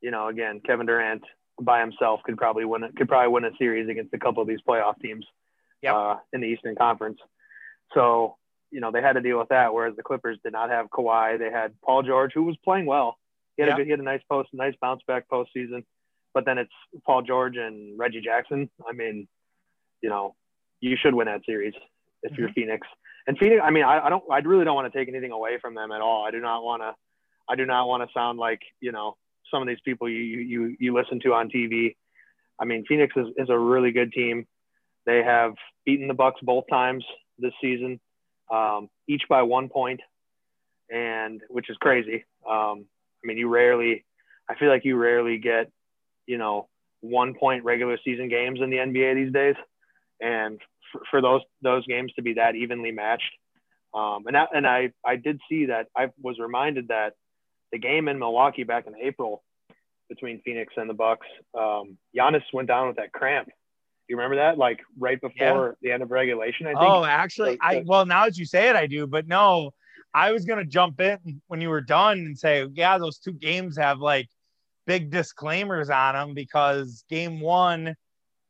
you 0.00 0.10
know, 0.10 0.28
again, 0.28 0.60
Kevin 0.66 0.86
Durant 0.86 1.22
by 1.60 1.80
himself 1.80 2.20
could 2.24 2.36
probably 2.36 2.64
win 2.64 2.82
could 2.96 3.08
probably 3.08 3.32
win 3.32 3.44
a 3.44 3.56
series 3.56 3.88
against 3.88 4.12
a 4.12 4.18
couple 4.18 4.42
of 4.42 4.48
these 4.48 4.60
playoff 4.68 5.00
teams 5.00 5.24
yep. 5.80 5.94
uh, 5.94 6.16
in 6.32 6.40
the 6.40 6.48
Eastern 6.48 6.74
Conference. 6.74 7.18
So 7.94 8.36
you 8.72 8.80
know, 8.80 8.90
they 8.90 9.02
had 9.02 9.12
to 9.12 9.20
deal 9.20 9.38
with 9.38 9.50
that. 9.50 9.72
Whereas 9.72 9.94
the 9.96 10.02
Clippers 10.02 10.38
did 10.42 10.52
not 10.52 10.70
have 10.70 10.88
Kawhi. 10.90 11.38
They 11.38 11.50
had 11.50 11.74
Paul 11.84 12.02
George, 12.02 12.32
who 12.34 12.42
was 12.42 12.56
playing 12.64 12.86
well. 12.86 13.18
He 13.56 13.62
had 13.62 13.68
yeah. 13.68 13.74
a 13.74 13.76
good, 13.76 13.84
he 13.84 13.90
had 13.90 14.00
a 14.00 14.04
nice 14.04 14.22
post, 14.28 14.48
nice 14.52 14.74
bounce 14.80 15.02
back 15.06 15.28
postseason. 15.30 15.84
But 16.34 16.46
then 16.46 16.56
it's 16.56 16.72
Paul 17.04 17.22
George 17.22 17.56
and 17.56 17.98
Reggie 17.98 18.22
Jackson. 18.22 18.70
I 18.88 18.94
mean, 18.94 19.28
you 20.02 20.10
know, 20.10 20.34
you 20.80 20.96
should 21.00 21.14
win 21.14 21.26
that 21.26 21.42
series 21.46 21.74
if 22.22 22.32
mm-hmm. 22.32 22.40
you're 22.40 22.52
Phoenix. 22.52 22.86
And 23.26 23.38
Phoenix, 23.38 23.62
I 23.64 23.70
mean, 23.70 23.84
I, 23.84 24.06
I 24.06 24.10
don't, 24.10 24.24
I 24.30 24.38
really 24.38 24.64
don't 24.64 24.74
want 24.74 24.92
to 24.92 24.98
take 24.98 25.08
anything 25.08 25.30
away 25.30 25.58
from 25.60 25.74
them 25.74 25.92
at 25.92 26.00
all. 26.00 26.24
I 26.26 26.30
do 26.30 26.40
not 26.40 26.64
want 26.64 26.82
to, 26.82 26.94
I 27.48 27.56
do 27.56 27.66
not 27.66 27.86
want 27.86 28.02
to 28.02 28.12
sound 28.12 28.38
like, 28.38 28.60
you 28.80 28.92
know, 28.92 29.16
some 29.50 29.62
of 29.62 29.68
these 29.68 29.80
people 29.84 30.08
you, 30.08 30.18
you, 30.18 30.76
you 30.78 30.94
listen 30.94 31.20
to 31.20 31.34
on 31.34 31.48
TV. 31.48 31.94
I 32.58 32.64
mean, 32.64 32.84
Phoenix 32.88 33.14
is, 33.16 33.28
is 33.36 33.48
a 33.48 33.58
really 33.58 33.92
good 33.92 34.12
team. 34.12 34.46
They 35.06 35.22
have 35.22 35.54
beaten 35.84 36.08
the 36.08 36.14
Bucks 36.14 36.40
both 36.42 36.64
times 36.70 37.04
this 37.38 37.52
season 37.60 38.00
um, 38.52 38.88
each 39.08 39.22
by 39.28 39.42
one 39.42 39.68
point, 39.68 40.00
and 40.90 41.40
which 41.48 41.70
is 41.70 41.76
crazy. 41.80 42.24
Um, 42.48 42.86
I 43.22 43.26
mean, 43.26 43.38
you 43.38 43.48
rarely, 43.48 44.04
I 44.48 44.54
feel 44.56 44.68
like 44.68 44.84
you 44.84 44.96
rarely 44.96 45.38
get, 45.38 45.70
you 46.26 46.38
know, 46.38 46.68
one 47.00 47.34
point 47.34 47.64
regular 47.64 47.98
season 48.04 48.28
games 48.28 48.60
in 48.62 48.70
the 48.70 48.76
NBA 48.76 49.14
these 49.14 49.32
days, 49.32 49.56
and 50.22 50.60
for, 50.90 51.00
for 51.10 51.20
those 51.20 51.42
those 51.62 51.86
games 51.86 52.12
to 52.16 52.22
be 52.22 52.34
that 52.34 52.54
evenly 52.54 52.92
matched, 52.92 53.32
um, 53.94 54.24
and 54.26 54.34
that, 54.34 54.48
and 54.54 54.66
I 54.66 54.92
I 55.04 55.16
did 55.16 55.40
see 55.48 55.66
that 55.66 55.88
I 55.96 56.08
was 56.20 56.38
reminded 56.38 56.88
that 56.88 57.14
the 57.72 57.78
game 57.78 58.08
in 58.08 58.18
Milwaukee 58.18 58.64
back 58.64 58.86
in 58.86 58.94
April 58.96 59.42
between 60.08 60.40
Phoenix 60.42 60.74
and 60.76 60.88
the 60.88 60.94
Bucks, 60.94 61.26
um, 61.58 61.96
Giannis 62.16 62.42
went 62.52 62.68
down 62.68 62.88
with 62.88 62.96
that 62.96 63.12
cramp 63.12 63.48
you 64.12 64.18
remember 64.18 64.36
that? 64.36 64.58
Like 64.58 64.80
right 64.98 65.20
before 65.20 65.76
yeah. 65.80 65.88
the 65.88 65.92
end 65.92 66.02
of 66.02 66.10
regulation, 66.10 66.66
I 66.66 66.70
think. 66.70 66.82
Oh, 66.82 67.04
actually, 67.04 67.58
I 67.60 67.82
well 67.86 68.04
now 68.04 68.26
that 68.26 68.36
you 68.36 68.44
say 68.44 68.68
it, 68.68 68.76
I 68.76 68.86
do. 68.86 69.06
But 69.06 69.26
no, 69.26 69.72
I 70.12 70.32
was 70.32 70.44
gonna 70.44 70.66
jump 70.66 71.00
in 71.00 71.40
when 71.46 71.62
you 71.62 71.70
were 71.70 71.80
done 71.80 72.18
and 72.18 72.38
say, 72.38 72.66
yeah, 72.74 72.98
those 72.98 73.18
two 73.18 73.32
games 73.32 73.78
have 73.78 74.00
like 74.00 74.28
big 74.86 75.10
disclaimers 75.10 75.88
on 75.88 76.14
them 76.14 76.34
because 76.34 77.04
game 77.08 77.40
one, 77.40 77.96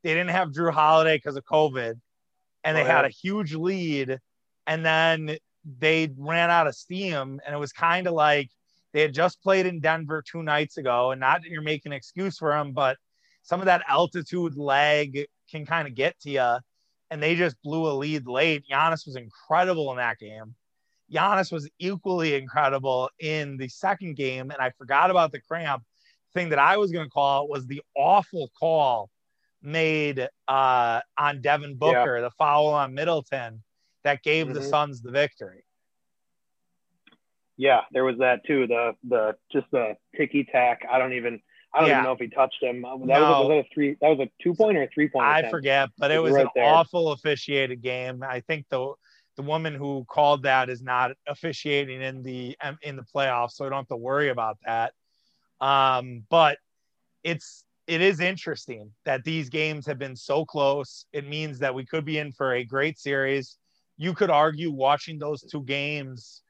they 0.03 0.15
didn't 0.15 0.31
have 0.31 0.51
Jrue 0.51 0.73
Holiday 0.73 1.17
because 1.17 1.37
of 1.37 1.45
COVID, 1.45 2.01
and 2.65 2.77
they 2.77 2.85
had 2.85 3.05
a 3.05 3.09
huge 3.09 3.55
lead, 3.55 4.19
and 4.67 4.85
then 4.85 5.37
they 5.79 6.13
ran 6.17 6.51
out 6.51 6.67
of 6.67 6.75
steam, 6.75 7.41
and 7.45 7.55
it 7.55 7.59
was 7.59 7.73
kind 7.73 8.07
of 8.07 8.15
like 8.15 8.51
they 8.93 9.01
had 9.01 9.15
just 9.15 9.43
played 9.43 9.67
in 9.67 9.81
Denver 9.81 10.23
two 10.27 10.43
nights 10.43 10.77
ago, 10.77 11.13
and 11.13 11.21
not 11.21 11.43
that 11.43 11.51
you're 11.51 11.63
making 11.63 11.93
an 11.93 11.97
excuse 11.97 12.39
for 12.39 12.51
them, 12.51 12.73
but 12.73 12.97
some 13.43 13.61
of 13.61 13.67
that 13.67 13.83
altitude 13.89 14.57
lag 14.57 15.27
can 15.51 15.67
kind 15.67 15.89
of 15.89 15.95
get 15.95 16.19
to 16.21 16.31
you. 16.31 16.57
and 17.11 17.23
they 17.23 17.37
just 17.37 17.61
blew 17.63 17.87
a 17.87 17.93
lead 17.93 18.27
late. 18.27 18.65
Giannis 18.71 19.05
was 19.07 19.17
incredible 19.17 19.91
in 19.91 19.99
that 19.99 20.19
game. 20.19 20.55
Giannis 21.13 21.53
was 21.53 21.69
equally 21.79 22.35
incredible 22.35 23.11
in 23.19 23.59
the 23.59 23.69
second 23.69 24.17
game, 24.17 24.51
and 24.51 24.61
I 24.61 24.71
forgot 24.71 25.11
about 25.11 25.31
the 25.31 25.41
cramp 25.41 25.83
thing 26.33 26.49
that 26.49 26.59
I 26.59 26.79
was 26.79 26.91
going 26.91 27.05
to 27.05 27.11
call 27.11 27.49
was 27.49 27.67
the 27.67 27.83
awful 27.95 28.51
call 28.59 29.11
made 29.63 30.29
uh, 30.49 31.01
on 31.19 31.41
Devin 31.41 31.77
Booker, 31.77 32.17
yeah. 32.17 32.23
the 32.23 32.31
foul 32.31 32.69
on 32.69 32.95
Middleton 32.95 33.63
that 34.05 34.23
gave 34.23 34.47
mm-hmm. 34.47 34.55
the 34.55 34.63
Suns 34.63 35.01
the 35.01 35.11
victory. 35.11 35.65
Yeah, 37.57 37.83
there 37.93 38.05
was 38.05 38.19
that 38.19 38.45
too. 38.47 38.67
The 38.67 38.93
the 39.09 39.37
just 39.53 39.67
the 39.71 39.97
ticky 40.17 40.45
tack. 40.45 40.83
I 40.91 40.99
don't 40.99 41.13
even 41.13 41.41
I 41.75 41.81
don't 41.81 41.89
yeah. 41.89 41.97
even 41.97 42.05
know 42.05 42.13
if 42.13 42.19
he 42.19 42.29
touched 42.29 42.63
him. 42.63 42.83
That, 42.83 42.99
no. 42.99 42.99
was, 42.99 43.07
was 43.07 43.49
that 43.49 43.59
a 43.59 43.75
three? 43.75 43.97
That 44.01 44.09
was 44.09 44.21
a 44.21 44.43
two 44.43 44.55
point 44.55 44.77
or 44.77 44.83
a 44.83 44.89
three 44.89 45.09
point? 45.09 45.27
I 45.27 45.49
forget, 45.49 45.91
but 45.99 46.11
it 46.11 46.19
was, 46.19 46.33
right 46.33 46.45
an 46.45 46.51
there. 46.55 46.65
awful 46.65 47.13
officiated 47.13 47.83
game. 47.83 48.23
I 48.23 48.41
think 48.41 48.67
the 48.69 48.95
the 49.37 49.43
woman 49.43 49.75
who 49.75 50.05
called 50.09 50.43
that 50.43 50.69
is 50.69 50.83
not 50.83 51.13
officiating 51.27 52.03
in 52.03 52.23
the 52.23 52.57
in 52.83 52.97
the 52.97 53.05
playoffs, 53.15 53.53
so 53.53 53.65
I 53.65 53.69
don't 53.69 53.79
have 53.79 53.89
to 53.89 53.97
worry 53.97 54.29
about 54.29 54.59
that. 54.67 54.93
Um, 55.61 56.25
but 56.29 56.59
it's 57.23 57.65
it 57.87 58.01
is 58.01 58.21
interesting 58.21 58.93
that 59.05 59.25
these 59.25 59.49
games 59.49 59.87
have 59.87 59.99
been 59.99 60.17
so 60.17 60.45
close. 60.45 61.07
It 61.13 61.29
means 61.29 61.59
that 61.59 61.75
we 61.75 61.85
could 61.85 62.05
be 62.05 62.19
in 62.19 62.33
for 62.33 62.55
a 62.55 62.65
great 62.65 62.99
series. 62.99 63.59
You 63.97 64.15
could 64.15 64.31
argue 64.31 64.71
watching 64.71 65.19
those 65.19 65.43
two 65.43 65.63
games, 65.63 66.43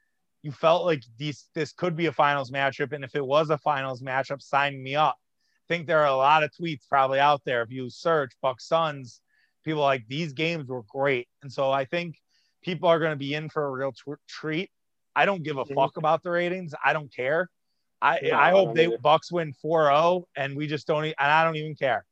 you 0.43 0.53
felt 0.53 0.85
like 0.85 1.03
these 1.19 1.49
this 1.55 1.73
could 1.73 1.97
be 1.97 2.07
a 2.07 2.13
finals 2.13 2.51
matchup. 2.51 2.93
And 2.93 3.05
if 3.05 3.15
it 3.15 3.25
was 3.25 3.51
a 3.51 3.59
finals 3.59 4.03
matchup, 4.03 4.43
sign 4.43 4.83
me 4.83 4.97
up. 4.97 5.17
I 5.19 5.75
think 5.75 5.87
there 5.87 6.01
are 6.01 6.07
a 6.07 6.17
lot 6.17 6.43
of 6.43 6.51
tweets 6.51 6.89
probably 6.89 7.21
out 7.21 7.43
there. 7.45 7.63
If 7.63 7.71
you 7.71 7.89
search 7.89 8.33
Buck 8.43 8.61
Suns, 8.61 9.21
people 9.65 9.83
like 9.83 10.05
these 10.09 10.33
games 10.33 10.69
were 10.69 10.83
great. 10.83 11.29
And 11.43 11.51
so 11.51 11.71
I 11.71 11.85
think 11.85 12.17
people 12.63 12.89
are 12.89 12.99
going 12.99 13.13
to 13.13 13.17
be 13.17 13.35
in 13.35 13.49
for 13.49 13.65
a 13.65 13.71
real 13.71 13.93
t- 13.93 14.13
treat. 14.29 14.71
I 15.15 15.27
don't 15.27 15.43
give 15.43 15.59
a 15.59 15.65
fuck 15.65 15.97
about 15.97 16.23
the 16.23 16.31
ratings. 16.31 16.75
I 16.85 16.93
don't 16.93 17.15
care. 17.15 17.49
I, 18.03 18.19
yeah, 18.21 18.39
I 18.39 18.51
hope 18.51 18.75
they 18.75 18.87
either. 18.87 18.99
Bucks 18.99 19.31
win 19.31 19.55
4-0 19.65 20.25
and 20.37 20.57
we 20.57 20.67
just 20.67 20.87
don't 20.87 21.05
and 21.05 21.15
I 21.19 21.45
don't 21.45 21.57
even 21.57 21.77
care. 21.77 22.05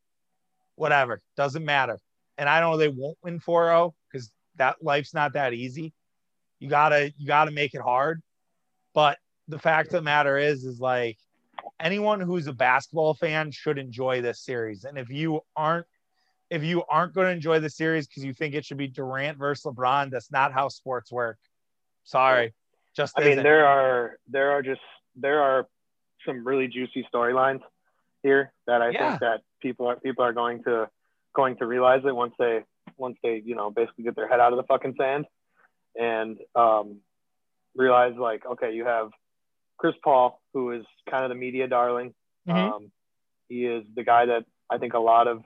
Whatever. 0.77 1.21
Doesn't 1.37 1.65
matter. 1.65 1.99
And 2.39 2.49
I 2.49 2.61
know 2.61 2.77
they 2.77 2.89
won't 2.89 3.19
win 3.23 3.41
4-0 3.41 3.93
because 4.11 4.31
that 4.57 4.77
life's 4.83 5.13
not 5.13 5.33
that 5.33 5.53
easy. 5.53 5.93
You 6.61 6.69
gotta 6.69 7.13
you 7.19 7.27
gotta 7.27 7.51
make 7.51 7.75
it 7.75 7.81
hard. 7.81 8.23
But 8.95 9.19
the 9.49 9.59
fact 9.59 9.89
of 9.89 9.95
the 9.95 10.03
matter 10.03 10.39
is, 10.39 10.65
is 10.65 10.81
like 10.81 11.19
anyone 11.81 12.21
who's 12.21 12.47
a 12.47 12.53
basketball 12.53 13.15
fan 13.15 13.51
should 13.51 13.77
enjoy 13.77 14.23
this 14.23 14.41
series. 14.41 14.85
And 14.85 14.97
if 14.97 15.11
you 15.11 15.41
aren't 15.57 15.87
if 16.51 16.63
you 16.63 16.85
aren't 16.89 17.15
going 17.15 17.27
to 17.27 17.33
enjoy 17.33 17.61
the 17.61 17.71
series 17.71 18.09
because 18.09 18.25
you 18.25 18.33
think 18.33 18.55
it 18.55 18.65
should 18.65 18.77
be 18.77 18.89
Durant 18.89 19.39
versus 19.39 19.65
LeBron, 19.65 20.11
that's 20.11 20.33
not 20.33 20.53
how 20.53 20.69
sports 20.69 21.11
work. 21.13 21.39
Sorry. 22.03 22.53
Just 22.95 23.17
I 23.17 23.23
isn't. 23.23 23.37
mean 23.37 23.45
there 23.45 23.67
are 23.67 24.19
there 24.29 24.51
are 24.51 24.63
just 24.63 24.81
there 25.15 25.41
are 25.41 25.69
some 26.27 26.47
really 26.47 26.69
juicy 26.69 27.07
storylines 27.13 27.61
here 28.23 28.53
that 28.67 28.83
I 28.83 28.91
yeah. 28.91 29.11
think 29.11 29.21
that 29.21 29.41
people 29.61 29.87
are 29.87 29.97
people 29.97 30.25
are 30.25 30.33
going 30.33 30.63
to 30.65 30.89
going 31.35 31.57
to 31.57 31.67
realize 31.67 32.03
it 32.05 32.15
once 32.15 32.35
they 32.39 32.61
once 32.97 33.17
they 33.23 33.43
you 33.45 33.55
know 33.55 33.71
basically 33.71 34.05
get 34.05 34.17
their 34.17 34.29
head 34.29 34.41
out 34.41 34.53
of 34.53 34.57
the 34.57 34.65
fucking 34.65 34.95
sand 34.99 35.27
and 35.99 36.39
um, 36.55 36.99
realize 37.75 38.15
like 38.19 38.45
okay 38.47 38.75
you 38.75 38.85
have 38.85 39.11
Chris 39.79 39.95
Paul 40.03 40.41
who 40.53 40.73
is 40.73 40.85
kind 41.09 41.25
of 41.25 41.31
the 41.31 41.35
media 41.35 41.69
darling 41.69 42.15
mm-hmm. 42.49 42.59
um, 42.59 42.93
he 43.49 43.65
is 43.65 43.85
the 43.95 44.05
guy 44.05 44.27
that 44.27 44.45
I 44.69 44.79
think 44.79 44.95
a 44.95 44.99
lot 44.99 45.29
of 45.29 45.43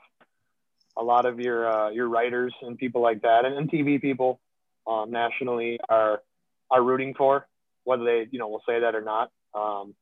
a 0.96 1.02
lot 1.02 1.26
of 1.26 1.40
your 1.40 1.68
uh, 1.68 1.90
your 1.90 2.08
writers 2.08 2.54
and 2.62 2.78
people 2.78 3.02
like 3.02 3.22
that 3.22 3.44
and, 3.44 3.56
and 3.56 3.70
TV 3.70 4.00
people 4.00 4.40
um, 4.86 5.10
nationally 5.10 5.78
are 5.88 6.22
are 6.70 6.82
rooting 6.82 7.14
for 7.14 7.46
whether 7.84 8.04
they 8.04 8.26
you 8.30 8.38
know 8.38 8.48
will 8.48 8.62
say 8.66 8.80
that 8.80 8.94
or 8.94 9.02
not 9.02 9.30
um, 9.54 9.94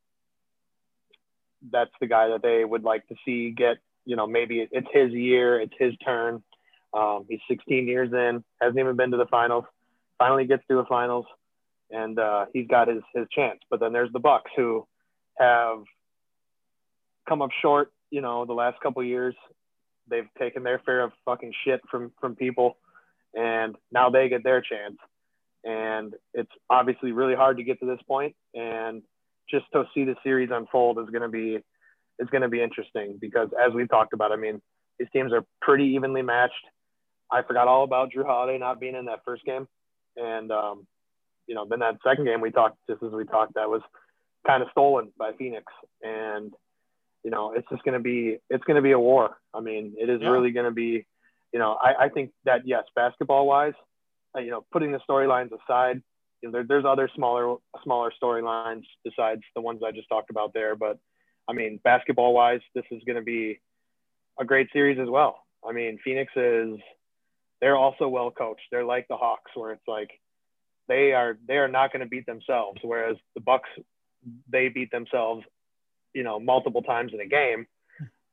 that's 1.71 1.93
the 2.01 2.07
guy 2.07 2.29
that 2.29 2.43
they 2.43 2.65
would 2.65 2.83
like 2.83 3.07
to 3.09 3.15
see 3.25 3.51
get, 3.51 3.79
you 4.05 4.17
know, 4.17 4.27
maybe 4.27 4.67
it's 4.71 4.89
his 4.93 5.13
year, 5.13 5.61
it's 5.61 5.75
his 5.79 5.95
turn. 6.05 6.43
Um, 6.95 7.25
he's 7.29 7.41
16 7.49 7.89
years 7.89 8.13
in, 8.13 8.45
hasn't 8.61 8.79
even 8.79 8.97
been 8.97 9.13
to 9.13 9.17
the 9.17 9.27
finals, 9.27 9.65
finally 10.19 10.45
gets 10.45 10.63
to 10.69 10.77
the 10.77 10.85
finals, 10.85 11.27
and 11.91 12.19
uh, 12.19 12.47
he's 12.53 12.67
got 12.67 12.89
his 12.89 13.03
his 13.15 13.27
chance. 13.31 13.61
But 13.71 13.81
then 13.81 13.93
there's 13.93 14.13
the 14.13 14.21
Bucks 14.21 14.51
who 14.57 14.87
have 15.39 15.85
come 17.29 17.43
up 17.43 17.51
short, 17.63 17.93
you 18.11 18.21
know, 18.21 18.45
the 18.45 18.53
last 18.53 18.81
couple 18.81 19.03
years. 19.03 19.35
They've 20.09 20.29
taken 20.39 20.63
their 20.63 20.81
fair 20.81 21.03
of 21.03 21.13
fucking 21.25 21.55
shit 21.65 21.81
from 21.91 22.13
from 22.21 22.37
people, 22.37 22.77
and 23.35 23.77
now 23.91 24.11
they 24.11 24.29
get 24.29 24.45
their 24.45 24.61
chance. 24.61 24.97
And 25.65 26.15
it's 26.35 26.51
obviously 26.69 27.13
really 27.13 27.37
hard 27.37 27.59
to 27.59 27.63
get 27.63 27.79
to 27.81 27.87
this 27.87 28.01
point, 28.07 28.35
and 28.53 29.03
just 29.53 29.67
to 29.73 29.85
see 29.95 30.05
the 30.05 30.17
series 30.25 30.51
unfold 30.51 30.99
is 30.99 31.11
going 31.11 31.23
to 31.23 31.29
be 31.29 31.59
is 32.19 32.29
going 32.31 32.43
to 32.43 32.49
be 32.49 32.63
interesting 32.63 33.19
because 33.21 33.49
as 33.65 33.73
we've 33.73 33.89
talked 33.89 34.13
about, 34.13 34.33
I 34.33 34.37
mean, 34.37 34.61
these 34.99 35.09
teams 35.13 35.33
are 35.33 35.45
pretty 35.61 35.85
evenly 35.85 36.23
matched. 36.23 36.55
I 37.31 37.43
forgot 37.43 37.69
all 37.69 37.85
about 37.85 38.11
Jrue 38.13 38.27
Holiday 38.27 38.59
not 38.59 38.81
being 38.81 38.95
in 38.95 39.07
that 39.07 39.21
first 39.25 39.45
game, 39.45 39.67
and 40.17 40.51
um, 40.51 40.87
you 41.47 41.55
know, 41.55 41.67
then 41.69 41.81
that 41.81 41.97
second 42.07 42.25
game 42.25 42.41
we 42.41 42.51
talked 42.51 42.77
just 42.89 43.03
as 43.03 43.13
we 43.13 43.25
talked 43.25 43.55
that 43.55 43.69
was 43.69 43.83
kind 44.47 44.63
of 44.63 44.69
stolen 44.71 45.13
by 45.19 45.33
Phoenix, 45.39 45.65
and 46.03 46.53
you 47.25 47.31
know, 47.31 47.53
it's 47.53 47.69
just 47.71 47.83
going 47.85 47.95
to 47.95 48.03
be 48.03 48.39
it's 48.51 48.65
going 48.65 48.77
to 48.77 48.83
be 48.83 48.93
a 48.93 48.99
war. 48.99 49.37
I 49.55 49.61
mean, 49.61 49.95
it 49.99 50.11
is 50.11 50.21
yeah. 50.21 50.29
really 50.29 50.51
going 50.51 50.67
to 50.67 50.73
be, 50.73 51.07
you 51.53 51.59
know, 51.59 51.77
I, 51.81 52.05
I 52.05 52.09
think 52.09 52.31
that 52.45 52.63
yes, 52.67 52.85
basketball 52.95 53.47
wise, 53.47 53.75
uh, 54.37 54.41
you 54.41 54.51
know, 54.51 54.65
putting 54.73 54.93
the 54.93 55.01
storylines 55.09 55.51
aside, 55.53 56.03
you 56.43 56.49
know, 56.49 56.53
there, 56.53 56.65
there's 56.69 56.85
other 56.85 57.09
smaller 57.15 57.57
smaller 57.85 58.13
storylines 58.23 58.85
besides 59.05 59.43
the 59.55 59.63
ones 59.63 59.81
I 59.87 59.93
just 59.93 60.09
talked 60.09 60.31
about 60.31 60.53
there. 60.53 60.77
But 60.77 60.99
I 61.49 61.53
mean, 61.53 61.81
basketball 61.83 62.35
wise, 62.35 62.61
this 62.75 62.85
is 62.91 63.03
going 63.07 63.17
to 63.17 63.23
be 63.23 63.61
a 64.39 64.45
great 64.45 64.69
series 64.73 64.99
as 64.99 65.09
well. 65.09 65.39
I 65.67 65.73
mean, 65.73 65.99
Phoenix 66.05 66.33
is 66.37 66.79
they're 67.61 67.77
also 67.77 68.09
well 68.09 68.31
coached. 68.31 68.63
They're 68.71 68.85
like 68.85 69.07
the 69.09 69.17
Hawks, 69.17 69.53
where 69.55 69.73
it's 69.73 69.87
like 69.87 70.11
they 70.89 71.13
are 71.13 71.39
they 71.47 71.57
are 71.59 71.69
not 71.69 71.93
going 71.93 72.01
to 72.01 72.09
beat 72.09 72.27
themselves, 72.27 72.81
whereas 72.83 73.17
the 73.35 73.41
Bucks 73.41 73.69
they 74.49 74.69
beat 74.69 74.91
themselves, 74.91 75.45
you 76.13 76.25
know, 76.25 76.41
multiple 76.41 76.83
times 76.83 77.13
in 77.15 77.21
a 77.21 77.27
game, 77.27 77.67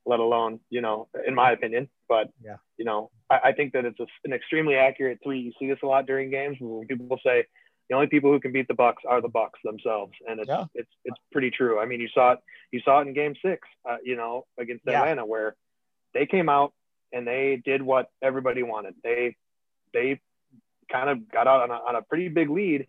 let 0.05 0.19
alone 0.19 0.59
you 0.69 0.81
know, 0.81 1.07
in 1.27 1.35
my 1.35 1.51
opinion. 1.51 1.89
But 2.07 2.31
yeah. 2.43 2.57
you 2.77 2.85
know, 2.85 3.11
I, 3.29 3.39
I 3.45 3.51
think 3.51 3.73
that 3.73 3.85
it's 3.85 3.99
a, 3.99 4.07
an 4.25 4.33
extremely 4.33 4.75
accurate 4.75 5.19
tweet. 5.23 5.45
You 5.45 5.51
see 5.59 5.67
this 5.67 5.79
a 5.83 5.87
lot 5.87 6.07
during 6.07 6.31
games 6.31 6.57
when 6.59 6.87
people 6.87 7.19
say 7.23 7.45
the 7.89 7.95
only 7.95 8.07
people 8.07 8.31
who 8.31 8.39
can 8.39 8.51
beat 8.51 8.67
the 8.67 8.73
Bucks 8.73 9.03
are 9.07 9.21
the 9.21 9.29
Bucks 9.29 9.59
themselves, 9.63 10.13
and 10.27 10.39
it's 10.39 10.47
yeah. 10.47 10.65
it's 10.75 10.89
it's 11.05 11.17
pretty 11.31 11.49
true. 11.49 11.79
I 11.79 11.85
mean, 11.85 11.99
you 11.99 12.07
saw 12.13 12.33
it 12.33 12.39
you 12.71 12.81
saw 12.85 12.99
it 12.99 13.07
in 13.07 13.13
Game 13.13 13.35
Six, 13.43 13.67
uh, 13.89 13.97
you 14.03 14.15
know, 14.15 14.45
against 14.57 14.83
yeah. 14.85 14.99
Atlanta, 14.99 15.25
where 15.25 15.55
they 16.13 16.25
came 16.25 16.49
out 16.49 16.73
and 17.11 17.27
they 17.27 17.61
did 17.63 17.81
what 17.81 18.09
everybody 18.21 18.63
wanted. 18.63 18.95
They 19.03 19.35
they 19.93 20.19
kind 20.91 21.09
of 21.09 21.29
got 21.31 21.47
out 21.47 21.61
on 21.63 21.71
a, 21.71 21.73
on 21.73 21.95
a 21.95 22.01
pretty 22.01 22.27
big 22.29 22.49
lead 22.49 22.87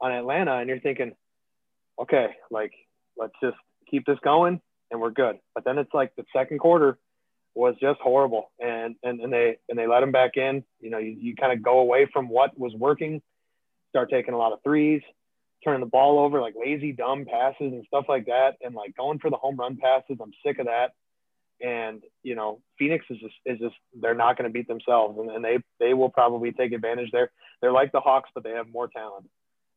on 0.00 0.12
Atlanta, 0.12 0.56
and 0.56 0.68
you're 0.68 0.80
thinking, 0.80 1.12
okay, 2.00 2.28
like 2.50 2.72
let's 3.16 3.34
just 3.42 3.56
keep 3.90 4.04
this 4.04 4.18
going 4.22 4.60
and 4.90 5.00
we're 5.00 5.10
good. 5.10 5.38
But 5.54 5.64
then 5.64 5.78
it's 5.78 5.92
like 5.94 6.14
the 6.16 6.24
second 6.34 6.58
quarter 6.58 6.98
was 7.54 7.74
just 7.80 8.00
horrible, 8.00 8.52
and 8.60 8.96
and 9.02 9.20
and 9.20 9.32
they 9.32 9.56
and 9.70 9.78
they 9.78 9.86
let 9.86 10.00
them 10.00 10.12
back 10.12 10.36
in. 10.36 10.62
You 10.80 10.90
know, 10.90 10.98
you, 10.98 11.16
you 11.18 11.34
kind 11.34 11.52
of 11.52 11.62
go 11.62 11.78
away 11.78 12.06
from 12.12 12.28
what 12.28 12.58
was 12.58 12.74
working 12.74 13.22
start 13.96 14.10
taking 14.10 14.34
a 14.34 14.38
lot 14.38 14.52
of 14.52 14.62
threes, 14.62 15.00
turning 15.64 15.80
the 15.80 15.86
ball 15.86 16.18
over, 16.18 16.42
like 16.42 16.54
lazy, 16.54 16.92
dumb 16.92 17.24
passes 17.24 17.72
and 17.72 17.82
stuff 17.86 18.04
like 18.10 18.26
that, 18.26 18.56
and 18.60 18.74
like 18.74 18.94
going 18.94 19.18
for 19.18 19.30
the 19.30 19.36
home 19.36 19.56
run 19.56 19.78
passes. 19.78 20.18
I'm 20.20 20.32
sick 20.44 20.58
of 20.58 20.66
that. 20.66 20.90
And 21.66 22.02
you 22.22 22.34
know, 22.34 22.60
Phoenix 22.78 23.06
is 23.08 23.18
just 23.18 23.34
is 23.46 23.58
just 23.58 23.74
they're 23.98 24.14
not 24.14 24.36
going 24.36 24.48
to 24.48 24.52
beat 24.52 24.68
themselves, 24.68 25.18
and, 25.18 25.30
and 25.30 25.42
they 25.42 25.58
they 25.80 25.94
will 25.94 26.10
probably 26.10 26.52
take 26.52 26.72
advantage 26.72 27.10
there. 27.10 27.30
They're 27.62 27.72
like 27.72 27.92
the 27.92 28.00
Hawks, 28.00 28.28
but 28.34 28.44
they 28.44 28.50
have 28.50 28.68
more 28.70 28.88
talent, 28.88 29.30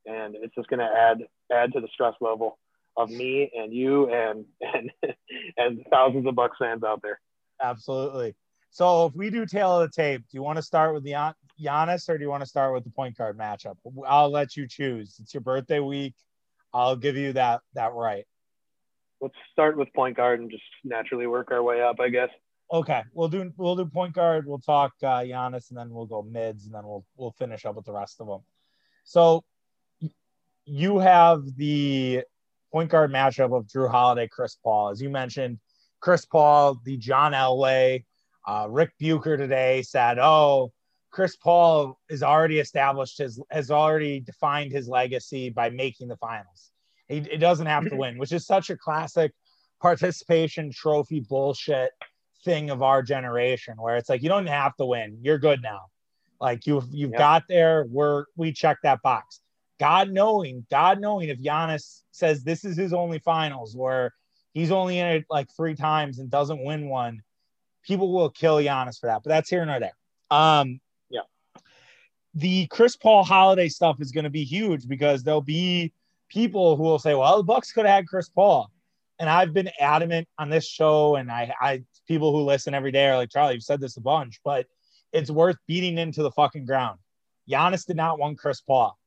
and 0.05 0.35
it's 0.35 0.53
just 0.53 0.67
going 0.67 0.81
to 0.81 0.85
add 0.85 1.19
add 1.49 1.71
to 1.71 1.79
the 1.79 1.87
stress 1.93 2.15
level 2.19 2.59
of 2.97 3.09
me 3.09 3.49
and 3.55 3.73
you 3.73 4.11
and 4.11 4.43
and 4.61 4.91
and 5.57 5.85
thousands 5.89 6.27
of 6.27 6.35
Bucks 6.35 6.57
fans 6.59 6.83
out 6.83 7.01
there. 7.01 7.21
Absolutely. 7.61 8.35
So 8.71 9.05
if 9.05 9.15
we 9.15 9.29
do 9.29 9.45
tale 9.45 9.79
of 9.79 9.89
the 9.89 9.95
tape, 9.95 10.21
do 10.21 10.37
you 10.37 10.43
want 10.43 10.57
to 10.57 10.61
start 10.61 10.93
with 10.93 11.03
the 11.03 11.15
Giannis, 11.61 12.09
or 12.09 12.17
do 12.17 12.23
you 12.23 12.29
want 12.29 12.41
to 12.41 12.49
start 12.49 12.73
with 12.73 12.83
the 12.83 12.89
point 12.89 13.17
guard 13.17 13.37
matchup? 13.37 13.75
I'll 14.07 14.29
let 14.29 14.55
you 14.55 14.67
choose. 14.67 15.17
It's 15.19 15.33
your 15.33 15.41
birthday 15.41 15.79
week. 15.79 16.15
I'll 16.73 16.95
give 16.95 17.17
you 17.17 17.33
that 17.33 17.61
that 17.73 17.93
right. 17.93 18.25
Let's 19.21 19.35
start 19.51 19.77
with 19.77 19.91
point 19.93 20.15
guard 20.15 20.39
and 20.39 20.49
just 20.49 20.63
naturally 20.83 21.27
work 21.27 21.51
our 21.51 21.61
way 21.61 21.81
up, 21.81 21.99
I 21.99 22.09
guess. 22.09 22.29
Okay, 22.71 23.01
we'll 23.13 23.27
do 23.27 23.51
we'll 23.57 23.75
do 23.75 23.85
point 23.85 24.13
guard. 24.13 24.45
We'll 24.45 24.59
talk 24.59 24.93
uh, 25.01 25.21
Giannis, 25.21 25.69
and 25.69 25.77
then 25.77 25.89
we'll 25.89 26.05
go 26.05 26.21
mids, 26.21 26.65
and 26.65 26.73
then 26.73 26.85
we'll 26.85 27.05
we'll 27.17 27.31
finish 27.31 27.65
up 27.65 27.75
with 27.75 27.85
the 27.85 27.93
rest 27.93 28.21
of 28.21 28.27
them. 28.27 28.41
So 29.03 29.43
you 30.65 30.99
have 30.99 31.43
the 31.57 32.23
point 32.71 32.91
guard 32.91 33.11
matchup 33.11 33.57
of 33.57 33.65
Jrue 33.65 33.89
Holiday, 33.89 34.27
Chris 34.27 34.55
Paul, 34.63 34.89
as 34.89 35.01
you 35.01 35.09
mentioned. 35.09 35.59
Chris 35.99 36.25
Paul, 36.25 36.79
the 36.85 36.95
John 36.95 37.33
Elway, 37.33 38.05
uh, 38.47 38.67
Rick 38.69 38.91
Bucher 38.99 39.35
today 39.35 39.81
said, 39.81 40.19
"Oh, 40.19 40.71
Chris 41.11 41.35
Paul 41.35 41.99
is 42.09 42.21
already 42.21 42.59
established 42.59 43.17
his 43.17 43.41
has 43.49 43.71
already 43.71 44.19
defined 44.19 44.71
his 44.71 44.87
legacy 44.87 45.49
by 45.49 45.69
making 45.69 46.07
the 46.07 46.17
finals. 46.17 46.71
He, 47.07 47.17
it 47.17 47.39
doesn't 47.39 47.65
have 47.65 47.89
to 47.89 47.95
win, 47.95 48.17
which 48.17 48.31
is 48.31 48.45
such 48.45 48.69
a 48.69 48.77
classic 48.77 49.33
participation 49.81 50.71
trophy 50.71 51.21
bullshit 51.21 51.91
thing 52.45 52.69
of 52.69 52.83
our 52.83 53.01
generation, 53.01 53.75
where 53.77 53.97
it's 53.97 54.09
like 54.09 54.21
you 54.21 54.29
don't 54.29 54.47
have 54.47 54.75
to 54.75 54.85
win, 54.85 55.17
you're 55.21 55.39
good 55.39 55.61
now. 55.61 55.81
Like 56.39 56.67
you've 56.67 56.87
you've 56.91 57.11
yep. 57.11 57.19
got 57.19 57.43
there, 57.49 57.85
we're 57.89 58.25
we 58.35 58.51
check 58.53 58.77
that 58.83 59.01
box. 59.01 59.41
God 59.79 60.11
knowing, 60.11 60.65
God 60.69 60.99
knowing 60.99 61.29
if 61.29 61.39
Giannis 61.39 62.01
says 62.11 62.43
this 62.43 62.63
is 62.63 62.77
his 62.77 62.93
only 62.93 63.19
finals, 63.19 63.75
where 63.75 64.13
he's 64.53 64.71
only 64.71 64.99
in 64.99 65.07
it 65.07 65.25
like 65.29 65.47
three 65.55 65.75
times 65.75 66.19
and 66.19 66.29
doesn't 66.29 66.63
win 66.63 66.87
one, 66.87 67.21
people 67.83 68.13
will 68.13 68.29
kill 68.29 68.57
Giannis 68.57 68.99
for 68.99 69.07
that. 69.07 69.21
But 69.23 69.29
that's 69.29 69.49
here 69.49 69.65
nor 69.65 69.79
there. 69.79 69.97
Um. 70.29 70.79
The 72.35 72.67
Chris 72.67 72.95
Paul 72.95 73.23
holiday 73.23 73.69
stuff 73.69 73.97
is 73.99 74.11
going 74.11 74.23
to 74.23 74.29
be 74.29 74.43
huge 74.43 74.87
because 74.87 75.23
there'll 75.23 75.41
be 75.41 75.91
people 76.29 76.75
who 76.75 76.83
will 76.83 76.99
say, 76.99 77.15
"Well, 77.15 77.37
the 77.37 77.43
Bucks 77.43 77.71
could 77.71 77.85
have 77.85 77.95
had 77.95 78.07
Chris 78.07 78.29
Paul," 78.29 78.71
and 79.17 79.29
I've 79.29 79.53
been 79.53 79.69
adamant 79.79 80.27
on 80.37 80.49
this 80.49 80.67
show, 80.67 81.15
and 81.15 81.31
I, 81.31 81.53
I 81.59 81.83
people 82.07 82.31
who 82.31 82.43
listen 82.43 82.73
every 82.73 82.91
day 82.91 83.07
are 83.07 83.17
like, 83.17 83.31
"Charlie, 83.31 83.55
you've 83.55 83.63
said 83.63 83.81
this 83.81 83.97
a 83.97 84.01
bunch," 84.01 84.39
but 84.43 84.67
it's 85.11 85.31
worth 85.31 85.57
beating 85.67 85.97
into 85.97 86.21
the 86.21 86.31
fucking 86.31 86.65
ground. 86.65 86.99
Giannis 87.49 87.85
did 87.85 87.95
not 87.95 88.19
want 88.19 88.37
Chris 88.37 88.61
Paul. 88.61 88.97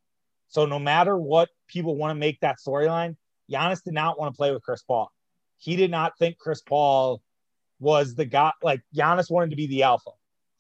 So 0.48 0.66
no 0.66 0.78
matter 0.78 1.16
what 1.16 1.48
people 1.68 1.96
want 1.96 2.10
to 2.10 2.20
make 2.20 2.40
that 2.40 2.58
storyline, 2.58 3.16
Giannis 3.50 3.82
did 3.82 3.94
not 3.94 4.18
want 4.18 4.34
to 4.34 4.36
play 4.36 4.52
with 4.52 4.62
Chris 4.62 4.82
Paul. 4.82 5.10
He 5.58 5.76
did 5.76 5.90
not 5.90 6.18
think 6.18 6.38
Chris 6.38 6.60
Paul 6.60 7.22
was 7.78 8.14
the 8.14 8.24
guy. 8.24 8.52
Like 8.62 8.82
Giannis 8.94 9.30
wanted 9.30 9.50
to 9.50 9.56
be 9.56 9.66
the 9.66 9.84
alpha. 9.84 10.10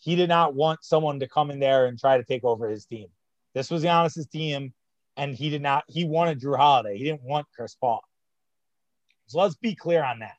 He 0.02 0.16
did 0.16 0.28
not 0.28 0.56
want 0.56 0.82
someone 0.82 1.20
to 1.20 1.28
come 1.28 1.52
in 1.52 1.60
there 1.60 1.86
and 1.86 1.96
try 1.96 2.16
to 2.16 2.24
take 2.24 2.42
over 2.42 2.68
his 2.68 2.86
team. 2.86 3.06
This 3.54 3.70
was 3.70 3.84
Giannis's 3.84 4.26
team, 4.26 4.74
and 5.16 5.32
he 5.32 5.48
did 5.48 5.62
not. 5.62 5.84
He 5.86 6.04
wanted 6.04 6.40
Jrue 6.40 6.56
Holiday. 6.56 6.98
He 6.98 7.04
didn't 7.04 7.22
want 7.22 7.46
Chris 7.54 7.76
Paul. 7.76 8.02
So 9.28 9.38
let's 9.38 9.54
be 9.54 9.76
clear 9.76 10.02
on 10.02 10.18
that. 10.18 10.34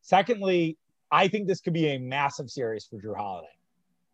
Secondly, 0.00 0.76
I 1.12 1.28
think 1.28 1.46
this 1.46 1.60
could 1.60 1.74
be 1.74 1.90
a 1.90 1.98
massive 1.98 2.50
series 2.50 2.84
for 2.84 2.96
Jrue 2.96 3.16
Holiday. 3.16 3.54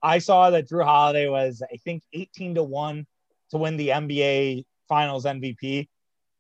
I 0.02 0.18
saw 0.18 0.50
that 0.50 0.68
Jrue 0.68 0.84
Holiday 0.84 1.28
was, 1.28 1.62
I 1.62 1.78
think, 1.78 2.02
18 2.12 2.56
to 2.56 2.62
1 2.62 3.06
to 3.52 3.56
win 3.56 3.78
the 3.78 3.88
NBA 3.88 4.66
Finals 4.87 5.25
MVP. 5.25 5.88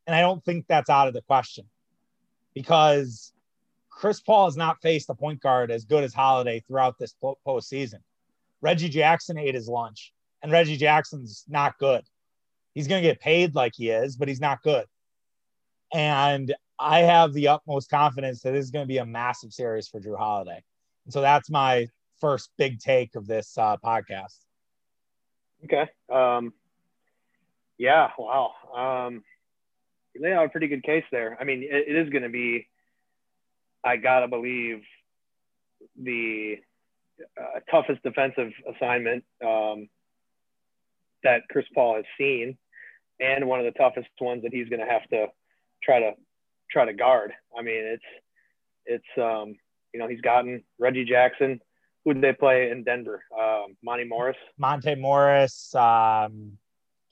And 0.06 0.14
I 0.14 0.20
don't 0.20 0.44
think 0.44 0.66
that's 0.68 0.90
out 0.90 1.08
of 1.08 1.14
the 1.14 1.22
question 1.22 1.64
because 2.52 3.32
Chris 3.88 4.20
Paul 4.20 4.44
has 4.44 4.56
not 4.58 4.82
faced 4.82 5.08
a 5.08 5.14
point 5.14 5.40
guard 5.40 5.70
as 5.70 5.86
good 5.86 6.04
as 6.04 6.12
Holiday 6.12 6.62
throughout 6.68 6.98
this 6.98 7.14
postseason. 7.46 8.00
Reggie 8.60 8.88
Jackson 8.88 9.38
ate 9.38 9.54
his 9.54 9.68
lunch, 9.68 10.12
and 10.42 10.52
Reggie 10.52 10.76
Jackson's 10.76 11.44
not 11.48 11.78
good. 11.78 12.02
He's 12.74 12.88
going 12.88 13.02
to 13.02 13.08
get 13.08 13.20
paid 13.20 13.54
like 13.54 13.72
he 13.74 13.90
is, 13.90 14.16
but 14.16 14.28
he's 14.28 14.40
not 14.40 14.62
good. 14.62 14.86
And 15.92 16.54
I 16.78 17.00
have 17.00 17.32
the 17.32 17.48
utmost 17.48 17.90
confidence 17.90 18.42
that 18.42 18.52
this 18.52 18.64
is 18.64 18.70
going 18.70 18.84
to 18.84 18.88
be 18.88 18.98
a 18.98 19.06
massive 19.06 19.52
series 19.52 19.88
for 19.88 20.00
Jrue 20.00 20.18
Holiday. 20.18 20.62
And 21.04 21.12
so 21.12 21.20
that's 21.20 21.50
my 21.50 21.88
first 22.20 22.50
big 22.56 22.78
take 22.78 23.16
of 23.16 23.26
this 23.26 23.56
uh, 23.58 23.76
podcast. 23.78 24.36
Okay. 25.64 25.88
Um, 26.12 26.52
yeah. 27.78 28.10
Wow. 28.18 28.52
Um, 28.76 29.24
you 30.14 30.22
lay 30.22 30.32
out 30.32 30.46
a 30.46 30.48
pretty 30.50 30.68
good 30.68 30.82
case 30.82 31.04
there. 31.10 31.36
I 31.40 31.44
mean, 31.44 31.62
it, 31.62 31.88
it 31.88 31.96
is 31.96 32.10
going 32.10 32.22
to 32.22 32.28
be, 32.28 32.68
I 33.82 33.96
got 33.96 34.20
to 34.20 34.28
believe, 34.28 34.84
the 36.00 36.58
uh, 37.40 37.60
toughest 37.70 38.02
defensive 38.02 38.52
assignment 38.74 39.24
um, 39.44 39.88
that 41.22 41.42
Chris 41.50 41.66
Paul 41.74 41.96
has 41.96 42.04
seen, 42.16 42.56
and 43.20 43.46
one 43.46 43.58
of 43.60 43.66
the 43.66 43.78
toughest 43.78 44.08
ones 44.20 44.42
that 44.42 44.52
he's 44.52 44.68
going 44.68 44.80
to 44.80 44.86
have 44.86 45.08
to 45.10 45.26
try 45.82 46.00
to 46.00 46.12
try 46.70 46.84
to 46.84 46.92
guard. 46.92 47.32
I 47.56 47.62
mean, 47.62 47.84
it's 47.84 48.02
it's 48.86 49.18
um, 49.18 49.56
you 49.92 50.00
know 50.00 50.08
he's 50.08 50.20
gotten 50.20 50.64
Reggie 50.78 51.04
Jackson. 51.04 51.60
Who 52.04 52.14
did 52.14 52.22
they 52.22 52.32
play 52.32 52.70
in 52.70 52.84
Denver? 52.84 53.22
Um, 53.38 53.76
Monte 53.82 54.04
Morris. 54.04 54.36
Monte 54.56 54.94
Morris. 54.94 55.74
Um, 55.74 56.58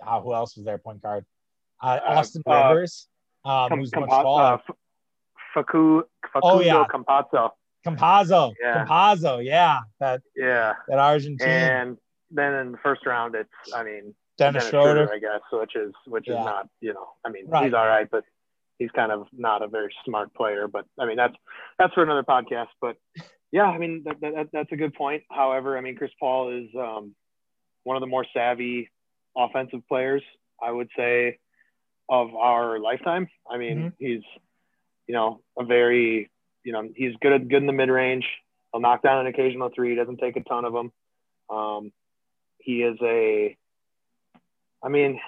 uh, 0.04 0.20
who 0.20 0.34
else 0.34 0.56
was 0.56 0.64
there? 0.64 0.78
Point 0.78 1.02
guard. 1.02 1.24
Uh, 1.82 1.98
uh 2.06 2.12
Austin 2.14 2.42
uh, 2.46 2.68
Rivers. 2.68 3.08
Um, 3.44 3.68
Com- 3.68 3.78
who's 3.78 3.94
much 3.94 4.08
taller. 4.08 4.42
Uh, 4.42 4.58
Facu, 5.54 6.02
Facundo 6.32 6.58
oh, 6.58 6.60
yeah. 6.60 6.84
Campazzo. 6.90 7.50
Campazzo. 7.86 8.54
Yeah. 8.60 8.84
Campazzo. 8.84 9.44
Yeah. 9.44 9.80
That. 10.00 10.22
Yeah. 10.36 10.74
That 10.88 10.98
Argentine. 10.98 11.48
And 11.48 11.96
then 12.30 12.54
in 12.54 12.72
the 12.72 12.78
first 12.78 13.06
round, 13.06 13.34
it's 13.34 13.48
I 13.74 13.84
mean 13.84 14.14
Dennis, 14.38 14.64
Dennis 14.64 14.68
Schroeder. 14.68 15.06
Schroeder, 15.06 15.14
I 15.14 15.18
guess, 15.18 15.40
which 15.52 15.76
is 15.76 15.92
which 16.06 16.28
yeah. 16.28 16.40
is 16.40 16.44
not 16.44 16.68
you 16.80 16.92
know 16.94 17.08
I 17.24 17.30
mean 17.30 17.46
right. 17.48 17.64
he's 17.64 17.74
all 17.74 17.86
right, 17.86 18.08
but 18.10 18.24
he's 18.78 18.90
kind 18.90 19.12
of 19.12 19.26
not 19.32 19.62
a 19.62 19.68
very 19.68 19.94
smart 20.04 20.34
player. 20.34 20.68
But 20.68 20.86
I 20.98 21.06
mean 21.06 21.16
that's 21.16 21.34
that's 21.78 21.94
for 21.94 22.02
another 22.02 22.24
podcast. 22.24 22.68
But 22.80 22.96
yeah, 23.52 23.64
I 23.64 23.78
mean 23.78 24.02
that, 24.04 24.20
that, 24.20 24.48
that's 24.52 24.72
a 24.72 24.76
good 24.76 24.94
point. 24.94 25.22
However, 25.30 25.78
I 25.78 25.80
mean 25.80 25.96
Chris 25.96 26.10
Paul 26.18 26.50
is 26.50 26.68
um, 26.76 27.14
one 27.84 27.96
of 27.96 28.00
the 28.00 28.08
more 28.08 28.26
savvy 28.34 28.90
offensive 29.36 29.86
players, 29.88 30.22
I 30.60 30.72
would 30.72 30.88
say, 30.96 31.38
of 32.08 32.34
our 32.34 32.78
lifetime. 32.78 33.28
I 33.48 33.58
mean, 33.58 33.78
mm-hmm. 33.78 33.88
he's, 34.04 34.22
you 35.06 35.14
know, 35.14 35.40
a 35.58 35.64
very, 35.64 36.30
you 36.66 36.72
know, 36.72 36.88
he's 36.94 37.14
good 37.20 37.32
at 37.32 37.48
good 37.48 37.58
in 37.58 37.66
the 37.66 37.72
mid 37.72 37.88
range. 37.88 38.26
He'll 38.72 38.80
knock 38.80 39.02
down 39.02 39.20
an 39.20 39.26
occasional 39.26 39.70
three. 39.74 39.90
He 39.90 39.96
doesn't 39.96 40.18
take 40.18 40.36
a 40.36 40.42
ton 40.42 40.64
of 40.64 40.72
them. 40.72 40.92
Um, 41.48 41.92
he 42.58 42.82
is 42.82 42.98
a, 43.02 43.56
I 44.82 44.88
mean, 44.88 45.20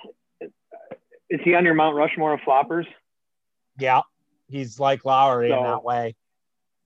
is 1.30 1.40
he 1.44 1.54
on 1.54 1.64
your 1.64 1.74
Mount 1.74 1.96
Rushmore 1.96 2.34
of 2.34 2.40
floppers? 2.40 2.86
Yeah, 3.78 4.02
he's 4.48 4.80
like 4.80 5.04
Lowry 5.04 5.50
so, 5.50 5.58
in 5.58 5.62
that 5.62 5.84
way. 5.84 6.16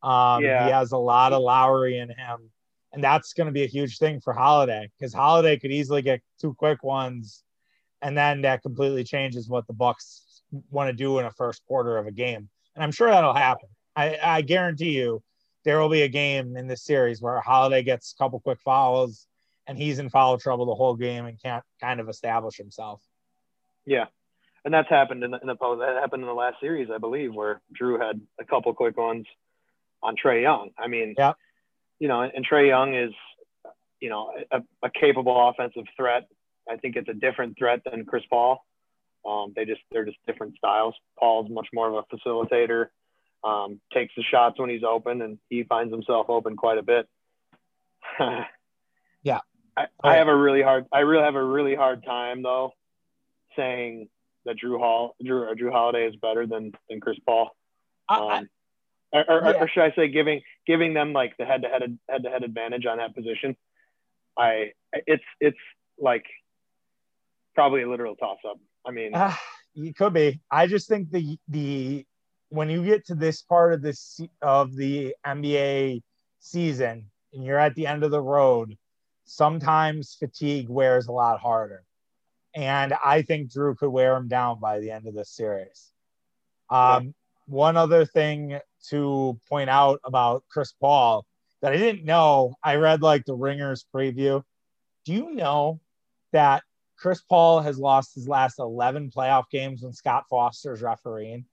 Um, 0.02 0.42
yeah. 0.42 0.66
He 0.66 0.72
has 0.72 0.92
a 0.92 0.98
lot 0.98 1.32
of 1.32 1.42
Lowry 1.42 1.98
in 1.98 2.10
him 2.10 2.50
and 2.92 3.02
that's 3.02 3.32
going 3.32 3.46
to 3.46 3.52
be 3.52 3.64
a 3.64 3.68
huge 3.68 3.98
thing 3.98 4.20
for 4.20 4.32
Holiday 4.32 4.90
because 4.98 5.14
Holiday 5.14 5.58
could 5.58 5.72
easily 5.72 6.02
get 6.02 6.20
two 6.40 6.54
quick 6.54 6.82
ones, 6.82 7.42
and 8.02 8.16
then 8.16 8.42
that 8.42 8.62
completely 8.62 9.04
changes 9.04 9.48
what 9.48 9.66
the 9.66 9.72
Bucks 9.72 10.42
want 10.70 10.88
to 10.88 10.92
do 10.92 11.18
in 11.18 11.24
a 11.24 11.30
first 11.30 11.62
quarter 11.66 11.96
of 11.96 12.06
a 12.06 12.12
game. 12.12 12.48
And 12.74 12.84
I'm 12.84 12.92
sure 12.92 13.08
that'll 13.08 13.34
happen. 13.34 13.68
I, 13.94 14.18
I 14.22 14.42
guarantee 14.42 14.96
you 14.96 15.22
there 15.64 15.80
will 15.80 15.88
be 15.88 16.02
a 16.02 16.08
game 16.08 16.56
in 16.56 16.66
this 16.66 16.84
series 16.84 17.20
where 17.20 17.40
Holiday 17.40 17.82
gets 17.82 18.12
a 18.12 18.22
couple 18.22 18.40
quick 18.40 18.60
fouls 18.64 19.26
and 19.66 19.78
he's 19.78 19.98
in 19.98 20.10
foul 20.10 20.38
trouble 20.38 20.66
the 20.66 20.74
whole 20.74 20.96
game 20.96 21.26
and 21.26 21.40
can't 21.40 21.64
kind 21.80 22.00
of 22.00 22.08
establish 22.08 22.56
himself. 22.56 23.02
Yeah. 23.86 24.06
And 24.64 24.72
that's 24.72 24.88
happened 24.88 25.24
in 25.24 25.32
the, 25.32 25.38
in 25.40 25.46
the 25.46 25.56
post. 25.56 25.80
That 25.80 26.00
happened 26.00 26.22
in 26.22 26.28
the 26.28 26.34
last 26.34 26.56
series, 26.60 26.88
I 26.92 26.98
believe, 26.98 27.34
where 27.34 27.60
Jrue 27.80 28.00
had 28.04 28.20
a 28.40 28.44
couple 28.44 28.72
quick 28.74 28.96
ones 28.96 29.26
on 30.02 30.16
Trae 30.16 30.42
Young. 30.42 30.70
I 30.78 30.88
mean, 30.88 31.14
yeah 31.16 31.32
you 32.02 32.08
know, 32.08 32.20
and 32.20 32.44
Trae 32.44 32.66
Young 32.66 32.96
is, 32.96 33.12
you 34.00 34.10
know, 34.10 34.32
a, 34.50 34.60
a, 34.82 34.90
capable 34.90 35.48
offensive 35.48 35.84
threat. 35.96 36.26
I 36.68 36.76
think 36.76 36.96
it's 36.96 37.08
a 37.08 37.14
different 37.14 37.56
threat 37.56 37.82
than 37.88 38.04
Chris 38.04 38.24
Paul. 38.28 38.66
Um, 39.24 39.52
they 39.54 39.64
just 39.64 39.82
they're 39.92 40.04
just 40.04 40.16
different 40.26 40.56
styles. 40.56 40.96
Paul's 41.16 41.48
much 41.48 41.68
more 41.72 41.88
of 41.88 41.94
a 41.94 42.16
facilitator, 42.16 42.86
um, 43.44 43.80
takes 43.92 44.12
the 44.16 44.22
shots 44.22 44.58
when 44.58 44.70
he's 44.70 44.84
open, 44.84 45.22
and 45.22 45.38
he 45.48 45.64
finds 45.64 45.92
himself 45.92 46.26
open 46.28 46.56
quite 46.56 46.78
a 46.78 46.82
bit. 46.82 47.06
yeah, 49.22 49.40
I, 49.76 49.86
I, 50.02 50.16
have 50.16 50.28
a 50.28 50.36
really 50.36 50.62
hard 50.62 50.86
I 50.92 51.00
really 51.00 51.24
have 51.24 51.34
a 51.34 51.42
really 51.42 51.74
hard 51.74 52.04
time 52.04 52.42
though 52.42 52.72
saying 53.56 54.08
that 54.44 54.56
Jrue 54.62 54.78
Hall 54.78 55.16
Jrue 55.24 55.56
Drew 55.56 55.70
Holiday 55.70 56.06
is 56.06 56.16
better 56.16 56.46
than 56.46 56.72
than 56.88 57.00
Chris 57.00 57.18
Paul. 57.26 57.50
Um, 58.08 58.48
or, 59.12 59.24
or, 59.28 59.42
yeah. 59.44 59.52
or, 59.60 59.68
should 59.68 59.82
I 59.82 59.92
say 59.94 60.08
giving 60.08 60.42
giving 60.66 60.94
them 60.94 61.12
like 61.12 61.36
the 61.36 61.44
head 61.44 61.62
to 61.62 61.68
head 61.68 61.98
head 62.08 62.22
to 62.24 62.30
head 62.30 62.42
advantage 62.42 62.86
on 62.86 62.98
that 62.98 63.14
position. 63.14 63.56
I 64.38 64.72
it's 64.92 65.24
it's 65.40 65.58
like 65.98 66.24
probably 67.54 67.82
a 67.82 67.88
literal 67.88 68.16
toss 68.16 68.38
up. 68.48 68.58
I 68.86 68.90
mean, 68.90 69.14
uh, 69.14 69.34
you 69.74 69.92
could 69.94 70.14
be. 70.14 70.40
I 70.50 70.66
just 70.66 70.88
think 70.88 71.10
the 71.10 71.38
the 71.48 72.06
when 72.52 72.68
you 72.68 72.84
get 72.84 73.06
to 73.06 73.14
this 73.14 73.40
part 73.40 73.72
of 73.72 73.80
this 73.80 74.20
of 74.42 74.76
the 74.76 75.14
NBA 75.26 76.02
season 76.40 77.10
and 77.32 77.44
you're 77.44 77.58
at 77.58 77.74
the 77.74 77.86
end 77.86 78.04
of 78.04 78.10
the 78.10 78.20
road, 78.20 78.76
sometimes 79.24 80.16
fatigue 80.18 80.68
wears 80.68 81.06
a 81.06 81.12
lot 81.12 81.40
harder. 81.40 81.82
And 82.54 82.92
I 83.02 83.22
think 83.22 83.50
Jrue 83.50 83.78
could 83.78 83.88
wear 83.88 84.14
him 84.16 84.28
down 84.28 84.60
by 84.60 84.80
the 84.80 84.90
end 84.90 85.06
of 85.06 85.14
the 85.14 85.24
series. 85.24 85.90
Um. 86.70 87.14
One 87.46 87.76
other 87.76 88.04
thing 88.04 88.60
to 88.90 89.38
point 89.48 89.68
out 89.68 90.00
about 90.04 90.44
Chris 90.48 90.72
Paul 90.72 91.26
that 91.60 91.72
I 91.72 91.76
didn't 91.76 92.04
know. 92.04 92.54
I 92.62 92.76
read 92.76 93.02
like 93.02 93.24
the 93.24 93.34
Ringers 93.34 93.84
preview. 93.92 94.44
Do 95.04 95.12
you 95.12 95.34
know 95.34 95.80
that 96.32 96.62
Chris 96.96 97.20
Paul 97.20 97.60
has 97.60 97.78
lost 97.78 98.14
his 98.14 98.28
last 98.28 98.60
11 98.60 99.10
playoff 99.10 99.50
games 99.50 99.82
when 99.82 99.92
Scott 99.92 100.24
Foster's 100.30 100.82
refereeing? 100.82 101.44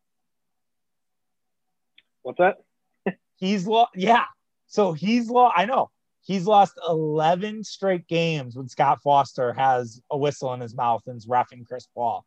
What's 2.29 2.57
that? 3.05 3.15
he's 3.35 3.67
lost. 3.67 3.91
Yeah. 3.95 4.25
So 4.67 4.93
he's 4.93 5.29
lost. 5.29 5.55
I 5.57 5.65
know 5.65 5.89
He's 6.29 6.45
lost 6.45 6.79
11 6.87 7.63
straight 7.63 8.07
games 8.07 8.55
when 8.55 8.67
Scott 8.67 9.01
Foster 9.01 9.51
has 9.53 9.99
a 10.11 10.17
whistle 10.17 10.53
in 10.53 10.59
his 10.59 10.75
mouth 10.75 11.01
and 11.07 11.17
is 11.17 11.25
refing 11.25 11.65
Chris 11.65 11.87
Paul 11.95 12.23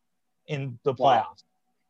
in 0.46 0.78
the 0.82 0.92
playoffs. 0.92 0.98
Wow. 0.98 1.34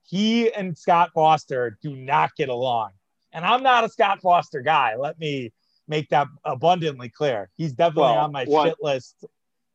He 0.03 0.53
and 0.53 0.77
Scott 0.77 1.12
Foster 1.14 1.79
do 1.81 1.96
not 1.96 2.37
get 2.37 2.51
along. 2.51 2.90
And 3.33 3.46
I'm 3.46 3.62
not 3.62 3.85
a 3.85 3.88
Scott 3.88 4.20
Foster 4.20 4.61
guy. 4.61 4.96
Let 4.96 5.18
me 5.18 5.55
make 5.88 6.11
that 6.11 6.27
abundantly 6.44 7.09
clear. 7.09 7.48
He's 7.57 7.72
definitely 7.72 8.03
well, 8.03 8.18
on 8.18 8.33
my 8.33 8.44
what, 8.44 8.68
shit 8.68 8.77
list 8.83 9.25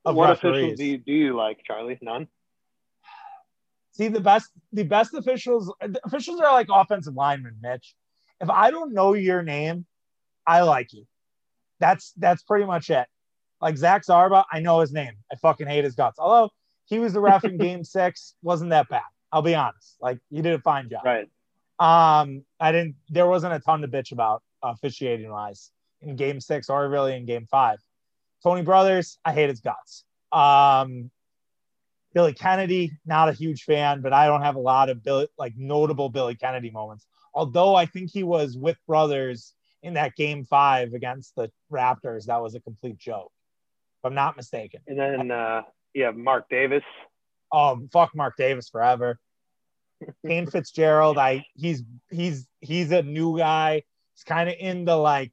of 0.06 0.16
what 0.16 0.30
referees. 0.30 0.74
officials 0.74 0.78
do 0.78 0.86
you, 0.86 0.98
do 1.00 1.14
you 1.14 1.36
like, 1.36 1.64
Charlie? 1.66 1.98
None. 2.04 2.28
See 3.94 4.10
the 4.10 4.22
best 4.22 4.52
the 4.72 4.84
best 4.84 5.16
officials 5.16 5.74
officials 6.04 6.40
are 6.40 6.52
like 6.52 6.68
offensive 6.72 7.16
linemen, 7.16 7.56
Mitch. 7.64 7.96
If 8.40 8.50
I 8.50 8.72
don't 8.72 8.94
know 8.94 9.14
your 9.14 9.42
name, 9.42 9.86
I 10.46 10.62
like 10.62 10.94
you. 10.94 11.06
That's 11.80 12.14
that's 12.18 12.44
pretty 12.44 12.66
much 12.66 12.90
it. 12.90 13.08
Like 13.62 13.78
Zach 13.78 14.04
Zarba, 14.06 14.46
I 14.52 14.60
know 14.60 14.80
his 14.80 14.92
name. 14.92 15.14
I 15.32 15.36
fucking 15.36 15.68
hate 15.68 15.84
his 15.84 15.96
guts. 15.96 16.20
Although 16.20 16.52
he 16.86 17.00
was 17.00 17.14
the 17.14 17.20
ref 17.20 17.44
in 17.44 17.58
game 17.68 17.84
six, 17.84 18.36
wasn't 18.42 18.70
that 18.72 18.90
bad. 18.90 19.02
I'll 19.32 19.42
be 19.42 19.56
honest. 19.56 19.98
Like 20.02 20.20
he 20.30 20.42
did 20.42 20.54
a 20.54 20.60
fine 20.60 20.90
job. 20.90 21.02
Right. 21.04 21.28
Um, 21.80 22.44
I 22.60 22.72
didn't 22.72 22.96
there 23.10 23.28
wasn't 23.28 23.54
a 23.54 23.60
ton 23.60 23.82
to 23.82 23.88
bitch 23.88 24.12
about 24.12 24.44
officiating 24.64 25.30
wise 25.30 25.72
in 26.02 26.16
game 26.16 26.40
six 26.40 26.70
or 26.70 26.88
really 26.90 27.16
in 27.16 27.26
game 27.26 27.48
five. 27.50 27.80
Tony 28.44 28.62
Brothers, 28.62 29.18
I 29.26 29.34
hate 29.34 29.50
his 29.50 29.62
guts. 29.62 30.04
Um, 30.32 31.10
Billy 32.14 32.34
Kennedy, 32.34 32.92
not 33.06 33.30
a 33.30 33.34
huge 33.34 33.64
fan, 33.64 34.02
but 34.02 34.14
I 34.14 34.28
don't 34.28 34.42
have 34.42 34.56
a 34.56 34.60
lot 34.60 34.90
of 34.90 35.04
Billy, 35.04 35.28
like 35.38 35.54
notable 35.56 36.10
Billy 36.10 36.36
Kennedy 36.36 36.72
moments. 36.72 37.06
Although 37.38 37.76
I 37.76 37.86
think 37.86 38.10
he 38.10 38.24
was 38.24 38.58
with 38.58 38.78
brothers 38.88 39.54
in 39.84 39.94
that 39.94 40.16
game 40.16 40.44
five 40.44 40.94
against 40.94 41.36
the 41.36 41.52
Raptors. 41.72 42.26
That 42.26 42.42
was 42.42 42.56
a 42.56 42.60
complete 42.60 42.98
joke, 42.98 43.32
if 44.00 44.06
I'm 44.06 44.16
not 44.16 44.36
mistaken. 44.36 44.82
And 44.88 45.00
then, 45.00 45.30
uh, 45.30 45.62
yeah, 45.94 46.10
Marc 46.10 46.50
Davis. 46.50 46.82
Oh, 47.52 47.80
fuck 47.94 48.16
Marc 48.16 48.38
Davis 48.38 48.70
forever. 48.70 49.20
Kane 50.26 50.48
Fitzgerald, 50.48 51.20
I 51.20 51.46
he's 51.54 51.84
he's 52.10 52.48
he's 52.60 52.92
a 52.92 53.04
new 53.04 53.38
guy. 53.38 53.84
He's 54.16 54.24
kind 54.24 54.50
of 54.50 54.56
in 54.60 54.86
the 54.86 54.96
like 54.96 55.32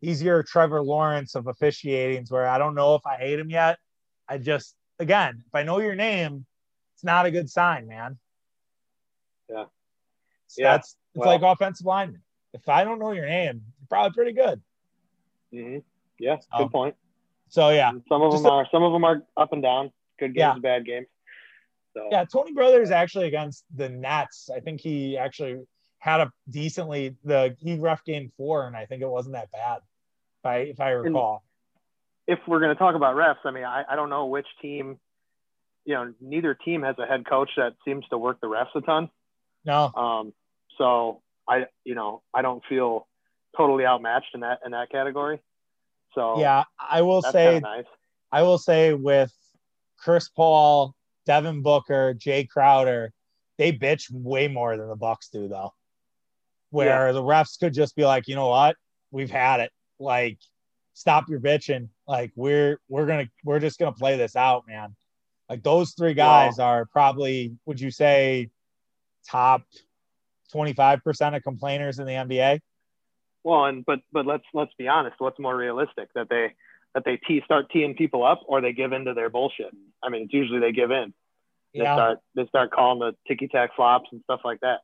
he's 0.00 0.22
your 0.22 0.42
Trevor 0.42 0.80
Lawrence 0.80 1.34
of 1.34 1.46
officiating, 1.46 2.24
where 2.30 2.48
I 2.48 2.56
don't 2.56 2.74
know 2.74 2.94
if 2.94 3.06
I 3.06 3.16
hate 3.16 3.38
him 3.38 3.50
yet. 3.50 3.78
I 4.26 4.38
just 4.38 4.74
again, 4.98 5.44
if 5.46 5.54
I 5.54 5.62
know 5.62 5.78
your 5.78 5.94
name, 5.94 6.46
it's 6.94 7.04
not 7.04 7.26
a 7.26 7.30
good 7.30 7.50
sign, 7.50 7.86
man. 7.86 8.18
Yeah. 9.50 9.64
So 10.46 10.62
yeah. 10.62 10.72
That's 10.72 10.96
it's 11.14 11.24
well, 11.24 11.28
like 11.28 11.42
offensive 11.42 11.86
lineman. 11.86 12.22
If 12.52 12.68
I 12.68 12.84
don't 12.84 12.98
know 12.98 13.12
your 13.12 13.26
name, 13.26 13.62
you're 13.78 13.86
probably 13.88 14.14
pretty 14.14 14.32
good. 14.32 14.60
Mm-hmm. 15.52 15.78
Yeah, 16.18 16.36
good 16.56 16.70
point. 16.70 16.94
So 17.48 17.70
yeah, 17.70 17.92
some 18.08 18.22
of 18.22 18.32
them 18.32 18.46
are 18.46 18.66
some 18.70 18.82
of 18.82 18.92
them 18.92 19.04
are 19.04 19.22
up 19.36 19.52
and 19.52 19.62
down. 19.62 19.92
Good 20.18 20.34
games, 20.34 20.54
yeah. 20.56 20.58
bad 20.58 20.86
games. 20.86 21.06
So. 21.94 22.08
Yeah, 22.10 22.24
Tony 22.24 22.52
Brothers 22.52 22.90
actually 22.90 23.28
against 23.28 23.64
the 23.74 23.88
Nets. 23.88 24.50
I 24.54 24.60
think 24.60 24.80
he 24.80 25.16
actually 25.16 25.64
had 25.98 26.20
a 26.20 26.32
decently 26.50 27.16
the 27.24 27.56
he 27.60 27.78
ref 27.78 28.04
game 28.04 28.32
four, 28.36 28.66
and 28.66 28.76
I 28.76 28.86
think 28.86 29.02
it 29.02 29.08
wasn't 29.08 29.34
that 29.34 29.50
bad, 29.52 29.78
if 30.40 30.46
I 30.46 30.56
if 30.58 30.80
I 30.80 30.90
recall. 30.90 31.44
And 32.26 32.36
if 32.38 32.46
we're 32.48 32.60
going 32.60 32.74
to 32.74 32.78
talk 32.78 32.94
about 32.94 33.16
refs, 33.16 33.44
I 33.44 33.50
mean, 33.50 33.64
I, 33.64 33.84
I 33.88 33.96
don't 33.96 34.10
know 34.10 34.26
which 34.26 34.46
team. 34.60 34.98
You 35.84 35.94
know, 35.94 36.14
neither 36.20 36.54
team 36.54 36.82
has 36.82 36.96
a 36.98 37.06
head 37.06 37.26
coach 37.26 37.50
that 37.56 37.74
seems 37.84 38.06
to 38.08 38.18
work 38.18 38.40
the 38.40 38.46
refs 38.48 38.74
a 38.74 38.80
ton. 38.80 39.10
No. 39.64 39.92
Um. 39.94 40.32
So 40.78 41.22
I, 41.48 41.66
you 41.84 41.94
know, 41.94 42.22
I 42.32 42.42
don't 42.42 42.62
feel 42.68 43.06
totally 43.56 43.86
outmatched 43.86 44.34
in 44.34 44.40
that 44.40 44.60
in 44.64 44.72
that 44.72 44.90
category. 44.90 45.40
So 46.14 46.38
yeah, 46.38 46.64
I 46.78 47.02
will 47.02 47.22
say, 47.22 47.60
nice. 47.60 47.84
I 48.30 48.42
will 48.42 48.58
say 48.58 48.94
with 48.94 49.32
Chris 49.98 50.28
Paul, 50.28 50.94
Devin 51.26 51.62
Booker, 51.62 52.14
Jae 52.16 52.48
Crowder, 52.48 53.12
they 53.58 53.72
bitch 53.72 54.10
way 54.10 54.48
more 54.48 54.76
than 54.76 54.88
the 54.88 54.96
Bucks 54.96 55.28
do, 55.28 55.48
though 55.48 55.72
where 56.74 57.06
yeah. 57.06 57.12
the 57.12 57.22
refs 57.22 57.56
could 57.58 57.72
just 57.72 57.94
be 57.94 58.04
like, 58.04 58.26
you 58.26 58.34
know 58.34 58.48
what, 58.48 58.76
we've 59.12 59.30
had 59.30 59.60
it. 59.60 59.70
Like, 60.00 60.38
stop 60.92 61.28
your 61.28 61.38
bitching. 61.38 61.88
Like, 62.08 62.32
we're 62.34 62.80
we're 62.88 63.06
gonna 63.06 63.28
we're 63.44 63.60
just 63.60 63.78
gonna 63.78 63.92
play 63.92 64.16
this 64.16 64.34
out, 64.34 64.64
man. 64.66 64.96
Like 65.48 65.62
those 65.62 65.92
three 65.92 66.14
guys 66.14 66.56
wow. 66.58 66.64
are 66.64 66.86
probably, 66.86 67.54
would 67.64 67.80
you 67.80 67.92
say, 67.92 68.50
top 69.30 69.62
twenty 70.54 70.72
five 70.72 71.02
percent 71.02 71.34
of 71.34 71.42
complainers 71.42 71.98
in 71.98 72.06
the 72.06 72.12
NBA? 72.12 72.60
Well, 73.42 73.64
and 73.64 73.84
but 73.84 74.00
but 74.12 74.26
let's 74.26 74.44
let's 74.52 74.72
be 74.78 74.88
honest. 74.88 75.16
What's 75.18 75.38
more 75.38 75.56
realistic 75.56 76.08
that 76.14 76.28
they 76.28 76.54
that 76.94 77.04
they 77.04 77.16
tee, 77.16 77.42
start 77.44 77.70
teeing 77.72 77.94
people 77.94 78.24
up 78.24 78.42
or 78.46 78.60
they 78.60 78.72
give 78.72 78.92
into 78.92 79.14
their 79.14 79.30
bullshit? 79.30 79.74
I 80.02 80.10
mean, 80.10 80.22
it's 80.24 80.32
usually 80.32 80.60
they 80.60 80.72
give 80.72 80.90
in. 80.90 81.12
They 81.74 81.80
yeah. 81.82 81.96
start 81.96 82.18
they 82.34 82.46
start 82.46 82.70
calling 82.70 83.00
the 83.00 83.16
ticky 83.26 83.48
tack 83.48 83.74
flops 83.74 84.08
and 84.12 84.22
stuff 84.22 84.40
like 84.44 84.60
that 84.60 84.80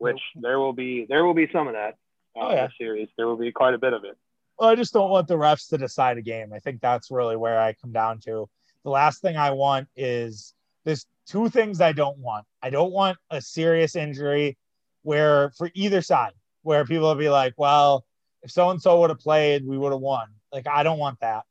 which 0.00 0.20
there 0.34 0.58
will 0.58 0.72
be 0.72 1.06
there 1.08 1.24
will 1.24 1.34
be 1.34 1.48
some 1.52 1.68
of 1.68 1.74
that 1.74 1.94
uh, 2.36 2.46
oh, 2.46 2.52
yeah. 2.52 2.68
series. 2.78 3.08
There 3.16 3.26
will 3.28 3.36
be 3.36 3.52
quite 3.52 3.74
a 3.74 3.78
bit 3.78 3.92
of 3.92 4.02
it. 4.04 4.16
Well, 4.58 4.70
I 4.70 4.74
just 4.74 4.92
don't 4.92 5.10
want 5.10 5.28
the 5.28 5.36
refs 5.36 5.68
to 5.68 5.78
decide 5.78 6.18
a 6.18 6.22
game. 6.22 6.52
I 6.52 6.58
think 6.58 6.80
that's 6.80 7.10
really 7.10 7.36
where 7.36 7.60
I 7.60 7.74
come 7.74 7.92
down 7.92 8.18
to. 8.20 8.48
The 8.82 8.90
last 8.90 9.20
thing 9.20 9.36
I 9.36 9.50
want 9.50 9.88
is 9.96 10.54
there's 10.84 11.06
two 11.26 11.50
things 11.50 11.80
I 11.80 11.92
don't 11.92 12.18
want. 12.18 12.46
I 12.62 12.70
don't 12.70 12.92
want 12.92 13.18
a 13.30 13.42
serious 13.42 13.94
injury 13.94 14.56
where 15.02 15.50
for 15.50 15.70
either 15.74 16.02
side, 16.02 16.32
where 16.62 16.84
people 16.84 17.08
will 17.08 17.14
be 17.14 17.28
like, 17.28 17.54
well, 17.56 18.04
if 18.42 18.50
so 18.50 18.70
and 18.70 18.80
so 18.80 19.00
would 19.00 19.10
have 19.10 19.18
played, 19.18 19.66
we 19.66 19.78
would 19.78 19.92
have 19.92 20.00
won. 20.00 20.28
Like, 20.52 20.66
I 20.66 20.82
don't 20.82 20.98
want 20.98 21.20
that. 21.20 21.44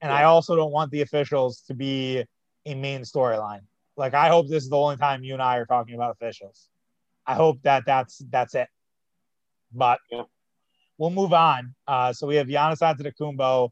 And 0.00 0.10
yeah. 0.10 0.18
I 0.18 0.24
also 0.24 0.56
don't 0.56 0.72
want 0.72 0.90
the 0.90 1.02
officials 1.02 1.62
to 1.68 1.74
be 1.74 2.24
a 2.66 2.74
main 2.74 3.02
storyline. 3.02 3.60
Like, 3.96 4.14
I 4.14 4.28
hope 4.28 4.48
this 4.48 4.64
is 4.64 4.70
the 4.70 4.76
only 4.76 4.96
time 4.96 5.22
you 5.22 5.34
and 5.34 5.42
I 5.42 5.56
are 5.56 5.66
talking 5.66 5.94
about 5.94 6.12
officials. 6.12 6.68
I 7.26 7.34
hope 7.34 7.62
that 7.62 7.84
that's 7.86 8.22
that's 8.30 8.54
it. 8.54 8.68
But 9.72 9.98
yeah. 10.10 10.24
we'll 10.98 11.10
move 11.10 11.32
on. 11.32 11.74
Uh, 11.86 12.12
so 12.12 12.26
we 12.26 12.36
have 12.36 12.48
Giannis 12.48 12.80
Antetokounmpo 12.80 13.70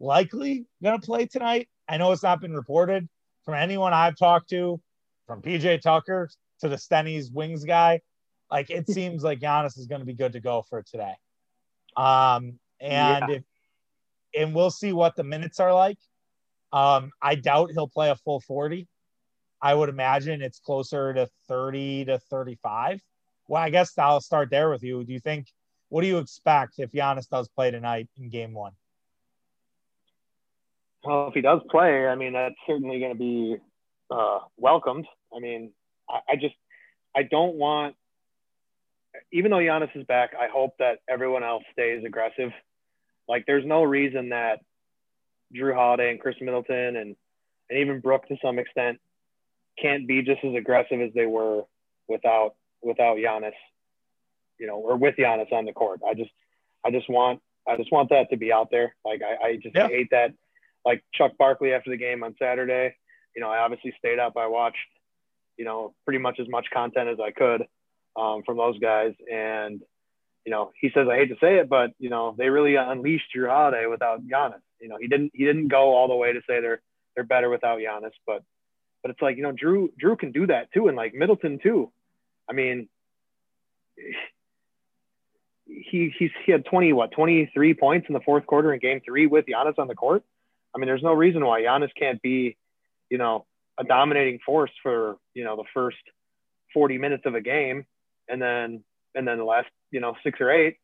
likely 0.00 0.66
going 0.82 0.98
to 1.00 1.04
play 1.04 1.26
tonight. 1.26 1.68
I 1.88 1.96
know 1.96 2.12
it's 2.12 2.22
not 2.22 2.40
been 2.40 2.54
reported 2.54 3.08
from 3.44 3.54
anyone 3.54 3.92
I've 3.92 4.16
talked 4.16 4.50
to, 4.50 4.80
from 5.26 5.42
PJ 5.42 5.80
Tucker 5.80 6.28
to 6.60 6.68
the 6.68 6.76
Stenny's 6.76 7.30
wings 7.30 7.64
guy. 7.64 8.00
Like 8.50 8.70
it 8.70 8.88
seems 8.88 9.22
like 9.22 9.40
Giannis 9.40 9.78
is 9.78 9.86
going 9.86 10.00
to 10.00 10.06
be 10.06 10.14
good 10.14 10.32
to 10.32 10.40
go 10.40 10.62
for 10.62 10.82
today. 10.82 11.14
Um, 11.96 12.58
and 12.80 13.24
yeah. 13.28 13.36
if, 13.36 13.42
and 14.34 14.54
we'll 14.54 14.70
see 14.70 14.92
what 14.92 15.16
the 15.16 15.24
minutes 15.24 15.60
are 15.60 15.74
like. 15.74 15.98
Um, 16.72 17.12
I 17.20 17.34
doubt 17.34 17.70
he'll 17.72 17.88
play 17.88 18.10
a 18.10 18.16
full 18.16 18.40
40. 18.40 18.86
I 19.60 19.74
would 19.74 19.88
imagine 19.88 20.42
it's 20.42 20.60
closer 20.60 21.12
to 21.14 21.28
30 21.48 22.06
to 22.06 22.18
35. 22.18 23.00
Well, 23.48 23.62
I 23.62 23.70
guess 23.70 23.96
I'll 23.98 24.20
start 24.20 24.50
there 24.50 24.70
with 24.70 24.82
you. 24.82 25.02
Do 25.04 25.12
you 25.12 25.20
think, 25.20 25.48
what 25.88 26.02
do 26.02 26.06
you 26.06 26.18
expect 26.18 26.74
if 26.78 26.92
Giannis 26.92 27.28
does 27.28 27.48
play 27.48 27.70
tonight 27.70 28.08
in 28.18 28.28
game 28.28 28.52
one? 28.52 28.72
Well, 31.02 31.28
if 31.28 31.34
he 31.34 31.40
does 31.40 31.60
play, 31.70 32.06
I 32.06 32.14
mean, 32.14 32.34
that's 32.34 32.54
certainly 32.66 33.00
going 33.00 33.12
to 33.12 33.18
be 33.18 33.56
uh, 34.10 34.40
welcomed. 34.56 35.06
I 35.34 35.40
mean, 35.40 35.72
I, 36.08 36.32
I 36.32 36.36
just, 36.36 36.54
I 37.16 37.22
don't 37.22 37.54
want, 37.54 37.96
even 39.32 39.50
though 39.50 39.58
Giannis 39.58 39.94
is 39.96 40.04
back, 40.04 40.32
I 40.38 40.48
hope 40.48 40.74
that 40.78 40.98
everyone 41.08 41.44
else 41.44 41.64
stays 41.72 42.04
aggressive. 42.04 42.50
Like, 43.28 43.44
there's 43.46 43.64
no 43.64 43.82
reason 43.82 44.30
that 44.30 44.60
Jrue 45.54 45.74
Holiday 45.74 46.10
and 46.10 46.20
Khris 46.20 46.36
Middleton 46.40 46.96
and, 46.96 47.16
and 47.70 47.78
even 47.78 48.00
Brook 48.00 48.26
to 48.28 48.36
some 48.42 48.58
extent 48.58 49.00
can't 49.80 50.06
be 50.06 50.22
just 50.22 50.44
as 50.44 50.54
aggressive 50.54 51.00
as 51.00 51.12
they 51.14 51.26
were 51.26 51.62
without 52.08 52.54
without 52.82 53.16
Giannis, 53.16 53.52
you 54.58 54.66
know, 54.66 54.76
or 54.76 54.96
with 54.96 55.16
Giannis 55.16 55.52
on 55.52 55.64
the 55.64 55.72
court. 55.72 56.00
I 56.06 56.14
just 56.14 56.30
I 56.84 56.90
just 56.90 57.08
want 57.08 57.40
I 57.66 57.76
just 57.76 57.92
want 57.92 58.10
that 58.10 58.30
to 58.30 58.36
be 58.36 58.52
out 58.52 58.70
there. 58.70 58.94
Like 59.04 59.20
I, 59.22 59.46
I 59.46 59.56
just 59.56 59.74
yeah. 59.74 59.88
hate 59.88 60.08
that. 60.10 60.34
Like 60.84 61.04
Chuck 61.12 61.32
Barkley 61.38 61.72
after 61.72 61.90
the 61.90 61.96
game 61.96 62.22
on 62.22 62.34
Saturday, 62.38 62.94
you 63.34 63.42
know, 63.42 63.50
I 63.50 63.58
obviously 63.58 63.92
stayed 63.98 64.18
up. 64.18 64.36
I 64.36 64.46
watched, 64.46 64.78
you 65.56 65.64
know, 65.64 65.94
pretty 66.04 66.18
much 66.18 66.40
as 66.40 66.48
much 66.48 66.66
content 66.72 67.08
as 67.08 67.18
I 67.20 67.30
could 67.30 67.66
um, 68.18 68.42
from 68.44 68.56
those 68.56 68.78
guys. 68.78 69.14
And, 69.32 69.80
you 70.44 70.52
know, 70.52 70.72
he 70.80 70.90
says 70.92 71.06
I 71.10 71.16
hate 71.16 71.28
to 71.28 71.36
say 71.40 71.58
it, 71.58 71.68
but 71.68 71.92
you 71.98 72.10
know, 72.10 72.34
they 72.36 72.48
really 72.48 72.76
unleashed 72.76 73.26
Jrue 73.34 73.48
Holiday 73.48 73.86
without 73.86 74.26
Giannis. 74.26 74.60
You 74.80 74.88
know, 74.88 74.96
he 75.00 75.08
didn't 75.08 75.32
he 75.34 75.44
didn't 75.44 75.68
go 75.68 75.94
all 75.94 76.08
the 76.08 76.14
way 76.14 76.32
to 76.32 76.40
say 76.48 76.60
they're 76.60 76.80
they're 77.14 77.24
better 77.24 77.48
without 77.48 77.78
Giannis, 77.78 78.12
but 78.26 78.42
but 79.02 79.10
it's 79.12 79.22
like, 79.22 79.36
you 79.36 79.42
know, 79.42 79.52
Jrue, 79.52 79.90
Jrue 80.02 80.18
can 80.18 80.32
do 80.32 80.46
that 80.48 80.72
too, 80.72 80.88
and 80.88 80.96
like 80.96 81.14
Middleton 81.14 81.58
too. 81.62 81.90
I 82.48 82.52
mean, 82.52 82.88
he 85.66 86.12
he's 86.18 86.30
he 86.44 86.52
had 86.52 86.64
20 86.64 86.92
what 86.94 87.12
23 87.12 87.74
points 87.74 88.06
in 88.08 88.14
the 88.14 88.20
fourth 88.20 88.46
quarter 88.46 88.72
in 88.72 88.80
game 88.80 89.00
three 89.04 89.26
with 89.26 89.46
Giannis 89.46 89.78
on 89.78 89.88
the 89.88 89.94
court. 89.94 90.24
I 90.74 90.78
mean, 90.78 90.86
there's 90.86 91.02
no 91.02 91.12
reason 91.12 91.44
why 91.44 91.62
Giannis 91.62 91.90
can't 91.98 92.20
be, 92.22 92.56
you 93.10 93.18
know, 93.18 93.46
a 93.78 93.84
dominating 93.84 94.38
force 94.44 94.70
for 94.82 95.18
you 95.34 95.44
know 95.44 95.56
the 95.56 95.64
first 95.74 95.98
40 96.74 96.98
minutes 96.98 97.24
of 97.26 97.34
a 97.34 97.40
game, 97.40 97.86
and 98.28 98.40
then 98.40 98.84
and 99.14 99.26
then 99.26 99.38
the 99.38 99.44
last 99.44 99.68
you 99.90 100.00
know 100.00 100.14
six 100.22 100.40
or 100.40 100.50
eight, 100.50 100.76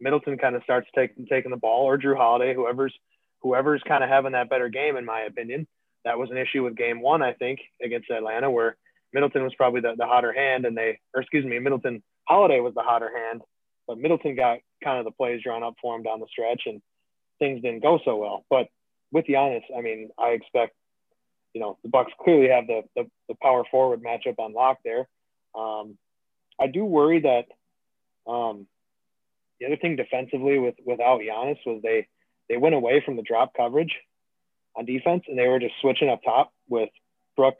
Middleton 0.00 0.38
kind 0.38 0.56
of 0.56 0.62
starts 0.62 0.88
taking 0.94 1.26
taking 1.26 1.50
the 1.50 1.56
ball, 1.56 1.84
or 1.84 1.98
Jrue 1.98 2.16
Holiday, 2.16 2.54
whoever's 2.54 2.94
whoever's 3.42 3.82
kind 3.86 4.04
of 4.04 4.10
having 4.10 4.32
that 4.32 4.50
better 4.50 4.68
game, 4.68 4.96
in 4.96 5.04
my 5.04 5.20
opinion. 5.22 5.66
That 6.04 6.18
was 6.18 6.30
an 6.30 6.38
issue 6.38 6.64
with 6.64 6.76
game 6.76 7.00
one, 7.00 7.22
I 7.22 7.34
think, 7.34 7.60
against 7.82 8.10
Atlanta, 8.10 8.50
where 8.50 8.76
Middleton 9.12 9.42
was 9.42 9.54
probably 9.54 9.80
the, 9.80 9.94
the 9.96 10.06
hotter 10.06 10.32
hand, 10.32 10.64
and 10.64 10.76
they, 10.76 10.98
or 11.14 11.20
excuse 11.20 11.44
me, 11.44 11.58
Middleton 11.58 12.02
Holiday 12.26 12.60
was 12.60 12.74
the 12.74 12.82
hotter 12.82 13.10
hand, 13.14 13.42
but 13.86 13.98
Middleton 13.98 14.36
got 14.36 14.58
kind 14.82 14.98
of 14.98 15.04
the 15.04 15.10
plays 15.10 15.42
drawn 15.42 15.62
up 15.62 15.74
for 15.80 15.96
him 15.96 16.02
down 16.02 16.20
the 16.20 16.26
stretch, 16.30 16.62
and 16.66 16.80
things 17.38 17.62
didn't 17.62 17.82
go 17.82 17.98
so 18.04 18.16
well. 18.16 18.44
But 18.48 18.68
with 19.12 19.26
Giannis, 19.26 19.64
I 19.76 19.80
mean, 19.80 20.10
I 20.18 20.28
expect, 20.28 20.74
you 21.52 21.60
know, 21.60 21.76
the 21.82 21.88
Bucks 21.88 22.12
clearly 22.22 22.48
have 22.48 22.66
the 22.66 22.82
the, 22.96 23.10
the 23.28 23.34
power 23.42 23.64
forward 23.70 24.02
matchup 24.02 24.38
on 24.38 24.52
lock 24.52 24.78
there. 24.84 25.08
Um, 25.54 25.98
I 26.60 26.66
do 26.66 26.84
worry 26.84 27.20
that 27.20 27.46
um, 28.30 28.66
the 29.58 29.66
other 29.66 29.76
thing 29.76 29.96
defensively 29.96 30.58
with 30.58 30.74
without 30.84 31.20
Giannis 31.20 31.58
was 31.66 31.80
they 31.82 32.06
they 32.48 32.56
went 32.56 32.74
away 32.74 33.02
from 33.04 33.16
the 33.16 33.22
drop 33.22 33.54
coverage 33.56 33.94
on 34.76 34.84
defense 34.84 35.24
and 35.28 35.38
they 35.38 35.46
were 35.46 35.58
just 35.58 35.74
switching 35.80 36.08
up 36.08 36.22
top 36.22 36.52
with 36.68 36.90
Brook 37.36 37.56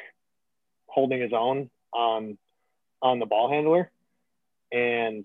holding 0.86 1.20
his 1.20 1.32
own 1.32 1.70
on 1.92 2.36
on 3.02 3.18
the 3.18 3.26
ball 3.26 3.50
handler. 3.50 3.90
And 4.72 5.24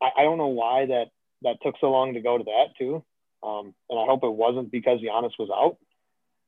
I, 0.00 0.10
I 0.18 0.22
don't 0.22 0.38
know 0.38 0.48
why 0.48 0.86
that 0.86 1.06
that 1.42 1.56
took 1.62 1.74
so 1.80 1.90
long 1.90 2.14
to 2.14 2.20
go 2.20 2.38
to 2.38 2.44
that 2.44 2.76
too. 2.78 3.04
Um, 3.42 3.74
and 3.88 3.98
I 3.98 4.04
hope 4.04 4.24
it 4.24 4.32
wasn't 4.32 4.70
because 4.70 5.00
Giannis 5.00 5.38
was 5.38 5.50
out. 5.54 5.76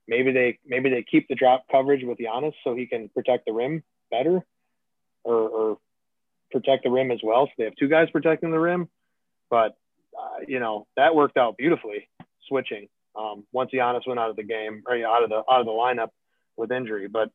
Maybe 0.09 0.33
they 0.33 0.59
maybe 0.67 0.91
they 0.91 1.05
keep 1.09 1.29
the 1.29 1.35
drop 1.35 1.67
coverage 1.71 2.05
with 2.05 2.19
Giannis 2.19 2.55
so 2.65 2.75
he 2.75 2.87
can 2.87 3.09
protect 3.09 3.47
the 3.47 3.53
rim 3.53 3.83
better, 4.11 4.45
or, 5.23 5.35
or 5.35 5.79
protect 6.51 6.85
the 6.85 6.91
rim 6.91 7.11
as 7.11 7.21
well. 7.23 7.47
So 7.47 7.53
they 7.59 7.65
have 7.65 7.77
two 7.77 7.89
guys 7.89 8.09
protecting 8.11 8.51
the 8.51 8.59
rim. 8.59 8.89
But 9.49 9.77
uh, 10.19 10.45
you 10.47 10.61
know 10.61 10.87
that 10.97 11.15
worked 11.15 11.37
out 11.37 11.57
beautifully 11.57 12.09
switching 12.49 12.89
um, 13.19 13.45
once 13.53 13.71
Giannis 13.73 14.07
went 14.07 14.21
out 14.21 14.31
of 14.31 14.37
the 14.37 14.43
game 14.43 14.83
or 14.87 14.95
out 15.05 15.23
of 15.23 15.31
the 15.31 15.37
out 15.37 15.61
of 15.61 15.67
the 15.67 15.73
lineup 15.73 16.11
with 16.57 16.73
injury. 16.73 17.09
But 17.09 17.31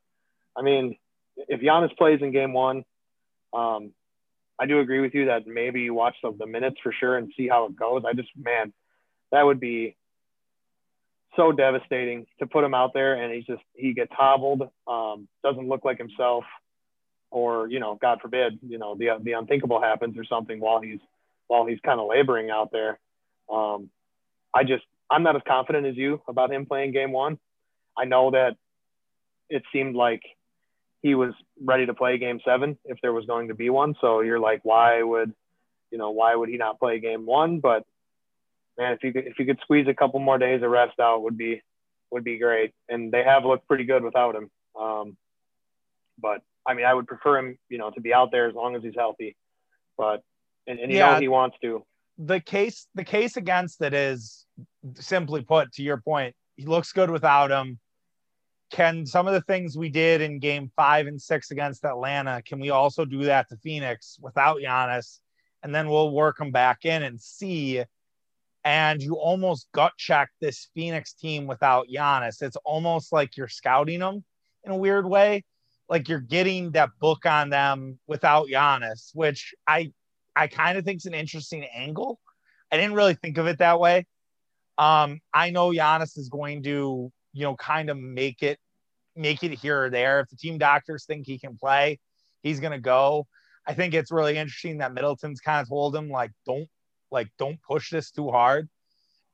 I 0.56 0.62
mean, 0.62 0.96
if 1.36 1.60
Giannis 1.60 1.96
plays 1.96 2.20
in 2.22 2.32
game 2.32 2.52
one, 2.52 2.84
um, 3.52 3.92
I 4.58 4.66
do 4.66 4.80
agree 4.80 5.00
with 5.00 5.14
you 5.14 5.26
that 5.26 5.46
maybe 5.46 5.82
you 5.82 5.94
watch 5.94 6.16
the, 6.22 6.32
the 6.32 6.46
minutes 6.46 6.76
for 6.82 6.92
sure 6.92 7.16
and 7.16 7.32
see 7.36 7.48
how 7.48 7.66
it 7.66 7.76
goes. 7.76 8.02
I 8.06 8.14
just 8.14 8.30
man, 8.36 8.72
that 9.32 9.42
would 9.42 9.60
be 9.60 9.96
so 11.36 11.52
devastating 11.52 12.26
to 12.38 12.46
put 12.46 12.64
him 12.64 12.74
out 12.74 12.92
there 12.94 13.14
and 13.14 13.32
he's 13.32 13.44
just 13.44 13.62
he 13.74 13.92
gets 13.92 14.12
hobbled, 14.12 14.62
um, 14.86 15.28
doesn't 15.44 15.68
look 15.68 15.84
like 15.84 15.98
himself, 15.98 16.44
or 17.36 17.68
you 17.68 17.80
know, 17.80 17.98
God 18.00 18.20
forbid, 18.22 18.58
you 18.66 18.78
know, 18.78 18.94
the 18.94 19.10
the 19.22 19.32
unthinkable 19.32 19.78
happens 19.78 20.16
or 20.16 20.24
something 20.24 20.58
while 20.58 20.80
he's 20.80 21.00
while 21.48 21.66
he's 21.66 21.78
kind 21.84 22.00
of 22.00 22.08
laboring 22.08 22.48
out 22.48 22.72
there. 22.72 22.98
Um, 23.52 23.90
I 24.54 24.64
just 24.64 24.84
I'm 25.10 25.22
not 25.22 25.36
as 25.36 25.42
confident 25.46 25.86
as 25.86 25.98
you 25.98 26.22
about 26.26 26.50
him 26.50 26.64
playing 26.64 26.92
game 26.92 27.12
one. 27.12 27.38
I 27.94 28.06
know 28.06 28.30
that 28.30 28.56
it 29.50 29.64
seemed 29.70 29.94
like 29.94 30.22
he 31.02 31.14
was 31.14 31.34
ready 31.62 31.84
to 31.84 31.92
play 31.92 32.16
game 32.16 32.40
seven 32.42 32.78
if 32.86 32.98
there 33.02 33.12
was 33.12 33.26
going 33.26 33.48
to 33.48 33.54
be 33.54 33.68
one. 33.68 33.94
So 34.00 34.20
you're 34.20 34.40
like, 34.40 34.60
why 34.62 35.02
would, 35.02 35.34
you 35.90 35.98
know, 35.98 36.12
why 36.12 36.34
would 36.34 36.48
he 36.48 36.56
not 36.56 36.78
play 36.78 37.00
game 37.00 37.26
one? 37.26 37.60
But 37.60 37.84
man, 38.78 38.94
if 38.94 39.04
you 39.04 39.12
could, 39.12 39.26
if 39.26 39.38
you 39.38 39.44
could 39.44 39.60
squeeze 39.60 39.86
a 39.88 39.94
couple 39.94 40.20
more 40.20 40.38
days 40.38 40.62
of 40.62 40.70
rest 40.70 40.98
out 40.98 41.22
would 41.22 41.36
be, 41.36 41.60
would 42.10 42.24
be 42.24 42.38
great. 42.38 42.72
And 42.88 43.12
they 43.12 43.22
have 43.24 43.44
looked 43.44 43.68
pretty 43.68 43.84
good 43.84 44.02
without 44.02 44.34
him. 44.34 44.50
Um, 44.80 45.16
but 46.18 46.40
I 46.66 46.74
mean, 46.74 46.84
I 46.84 46.94
would 46.94 47.06
prefer 47.06 47.38
him, 47.38 47.58
you 47.68 47.78
know, 47.78 47.90
to 47.90 48.00
be 48.00 48.12
out 48.12 48.30
there 48.32 48.48
as 48.48 48.54
long 48.54 48.74
as 48.76 48.82
he's 48.82 48.94
healthy. 48.96 49.36
But 49.96 50.22
and, 50.66 50.78
and 50.78 50.90
you 50.90 50.98
yeah, 50.98 51.14
know 51.14 51.20
he 51.20 51.28
wants 51.28 51.56
to. 51.62 51.84
The 52.18 52.40
case, 52.40 52.86
the 52.94 53.04
case 53.04 53.36
against 53.36 53.80
it 53.82 53.94
is 53.94 54.46
simply 54.94 55.42
put, 55.42 55.72
to 55.72 55.82
your 55.82 55.98
point, 55.98 56.34
he 56.56 56.66
looks 56.66 56.92
good 56.92 57.10
without 57.10 57.50
him. 57.50 57.78
Can 58.70 59.06
some 59.06 59.28
of 59.28 59.34
the 59.34 59.42
things 59.42 59.76
we 59.76 59.90
did 59.90 60.20
in 60.20 60.38
game 60.40 60.72
five 60.74 61.06
and 61.06 61.20
six 61.20 61.50
against 61.50 61.84
Atlanta, 61.84 62.42
can 62.42 62.58
we 62.58 62.70
also 62.70 63.04
do 63.04 63.24
that 63.24 63.48
to 63.50 63.56
Phoenix 63.58 64.18
without 64.20 64.58
Giannis? 64.58 65.20
And 65.62 65.74
then 65.74 65.88
we'll 65.88 66.10
work 66.10 66.38
them 66.38 66.50
back 66.50 66.84
in 66.84 67.02
and 67.02 67.20
see. 67.20 67.84
And 68.64 69.00
you 69.00 69.14
almost 69.14 69.68
gut 69.72 69.92
check 69.96 70.30
this 70.40 70.68
Phoenix 70.74 71.12
team 71.12 71.46
without 71.46 71.86
Giannis. 71.88 72.42
It's 72.42 72.56
almost 72.64 73.12
like 73.12 73.36
you're 73.36 73.46
scouting 73.46 74.00
them 74.00 74.24
in 74.64 74.72
a 74.72 74.76
weird 74.76 75.06
way. 75.06 75.44
Like 75.88 76.08
you're 76.08 76.20
getting 76.20 76.72
that 76.72 76.90
book 77.00 77.26
on 77.26 77.50
them 77.50 77.98
without 78.06 78.48
Giannis, 78.48 79.10
which 79.14 79.54
I 79.66 79.92
I 80.34 80.48
kind 80.48 80.76
of 80.76 80.84
think 80.84 80.98
is 80.98 81.06
an 81.06 81.14
interesting 81.14 81.64
angle. 81.64 82.20
I 82.70 82.76
didn't 82.76 82.94
really 82.94 83.14
think 83.14 83.38
of 83.38 83.46
it 83.46 83.58
that 83.58 83.80
way. 83.80 84.06
Um, 84.76 85.20
I 85.32 85.50
know 85.50 85.70
Giannis 85.70 86.18
is 86.18 86.28
going 86.28 86.62
to, 86.64 87.10
you 87.32 87.42
know, 87.42 87.56
kind 87.56 87.88
of 87.88 87.96
make 87.96 88.42
it, 88.42 88.58
make 89.14 89.42
it 89.42 89.52
here 89.54 89.84
or 89.84 89.90
there. 89.90 90.20
If 90.20 90.28
the 90.28 90.36
team 90.36 90.58
doctors 90.58 91.06
think 91.06 91.26
he 91.26 91.38
can 91.38 91.56
play, 91.56 91.98
he's 92.42 92.60
to 92.60 92.78
go. 92.78 93.26
I 93.66 93.72
think 93.72 93.94
it's 93.94 94.12
really 94.12 94.36
interesting 94.36 94.78
that 94.78 94.92
Middleton's 94.92 95.40
kind 95.40 95.62
of 95.62 95.68
told 95.68 95.96
him 95.96 96.10
like, 96.10 96.32
don't, 96.44 96.68
like, 97.10 97.28
don't 97.38 97.58
push 97.62 97.90
this 97.90 98.10
too 98.10 98.30
hard. 98.30 98.68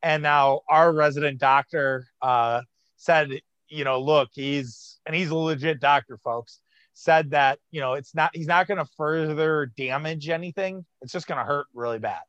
And 0.02 0.22
now 0.22 0.60
our 0.68 0.92
resident 0.92 1.40
doctor 1.40 2.06
uh, 2.20 2.62
said, 2.96 3.40
you 3.72 3.84
know, 3.84 4.00
look, 4.00 4.28
he's 4.32 5.00
and 5.06 5.16
he's 5.16 5.30
a 5.30 5.34
legit 5.34 5.80
doctor, 5.80 6.18
folks. 6.18 6.60
Said 6.94 7.30
that 7.30 7.58
you 7.70 7.80
know 7.80 7.94
it's 7.94 8.14
not 8.14 8.30
he's 8.34 8.46
not 8.46 8.66
going 8.68 8.78
to 8.78 8.90
further 8.96 9.72
damage 9.76 10.28
anything. 10.28 10.84
It's 11.00 11.12
just 11.12 11.26
going 11.26 11.38
to 11.38 11.44
hurt 11.44 11.66
really 11.72 11.98
bad. 11.98 12.20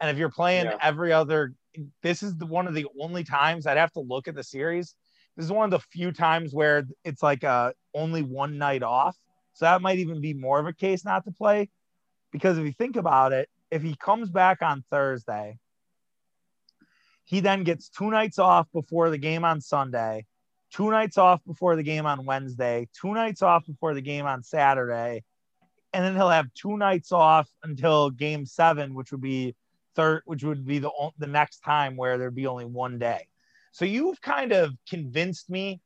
And 0.00 0.10
if 0.10 0.18
you're 0.18 0.30
playing 0.30 0.66
yeah. 0.66 0.76
every 0.82 1.12
other 1.12 1.54
this 2.02 2.24
is 2.24 2.36
the 2.36 2.46
one 2.46 2.66
of 2.66 2.74
the 2.74 2.86
only 3.00 3.22
times 3.22 3.66
I'd 3.66 3.76
have 3.76 3.92
to 3.92 4.00
look 4.00 4.26
at 4.26 4.34
the 4.34 4.42
series. 4.42 4.96
This 5.36 5.46
is 5.46 5.52
one 5.52 5.64
of 5.64 5.70
the 5.70 5.86
few 5.92 6.10
times 6.10 6.52
where 6.52 6.88
it's 7.04 7.22
like 7.22 7.44
uh 7.44 7.72
only 7.94 8.22
one 8.22 8.58
night 8.58 8.82
off. 8.82 9.16
So 9.52 9.64
that 9.64 9.80
might 9.80 9.98
even 9.98 10.20
be 10.20 10.34
more 10.34 10.58
of 10.58 10.66
a 10.66 10.72
case 10.72 11.04
not 11.04 11.24
to 11.24 11.30
play. 11.30 11.70
Because 12.32 12.58
if 12.58 12.64
you 12.64 12.72
think 12.72 12.96
about 12.96 13.32
it, 13.32 13.48
if 13.70 13.82
he 13.82 13.94
comes 13.94 14.28
back 14.28 14.60
on 14.60 14.84
Thursday, 14.90 15.58
he 17.24 17.40
then 17.40 17.62
gets 17.62 17.88
two 17.88 18.10
nights 18.10 18.38
off 18.38 18.66
before 18.72 19.10
the 19.10 19.18
game 19.18 19.44
on 19.44 19.60
Sunday, 19.60 20.24
two 20.72 20.90
nights 20.90 21.18
off 21.18 21.40
before 21.46 21.76
the 21.76 21.82
game 21.82 22.06
on 22.06 22.24
Wednesday, 22.24 22.88
two 22.98 23.14
nights 23.14 23.42
off 23.42 23.66
before 23.66 23.94
the 23.94 24.00
game 24.02 24.26
on 24.26 24.42
Saturday, 24.42 25.24
and 25.92 26.04
then 26.04 26.14
he'll 26.14 26.28
have 26.28 26.52
two 26.54 26.76
nights 26.76 27.12
off 27.12 27.48
until 27.62 28.10
game 28.10 28.44
seven, 28.44 28.94
which 28.94 29.10
would 29.12 29.20
be 29.20 29.54
third, 29.94 30.22
which 30.26 30.44
would 30.44 30.66
be 30.66 30.78
the 30.78 30.90
the 31.18 31.26
next 31.26 31.60
time 31.60 31.96
where 31.96 32.18
there'd 32.18 32.34
be 32.34 32.46
only 32.46 32.66
one 32.66 32.98
day. 32.98 33.26
So 33.72 33.84
you've 33.84 34.20
kind 34.20 34.52
of 34.52 34.72
convinced 34.88 35.48
me, 35.48 35.80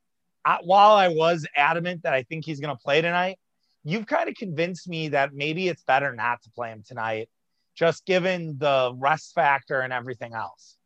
uh, 0.45 0.57
while 0.63 0.91
I 0.91 1.09
was 1.09 1.45
adamant 1.55 2.03
that 2.03 2.13
I 2.13 2.23
think 2.23 2.45
he's 2.45 2.59
going 2.59 2.75
to 2.75 2.81
play 2.81 3.01
tonight, 3.01 3.39
you've 3.83 4.07
kind 4.07 4.29
of 4.29 4.35
convinced 4.35 4.87
me 4.87 5.09
that 5.09 5.33
maybe 5.33 5.67
it's 5.67 5.83
better 5.83 6.13
not 6.13 6.41
to 6.43 6.49
play 6.51 6.69
him 6.69 6.83
tonight, 6.85 7.29
just 7.75 8.05
given 8.05 8.57
the 8.57 8.93
rest 8.97 9.33
factor 9.33 9.81
and 9.81 9.93
everything 9.93 10.33
else. 10.33 10.77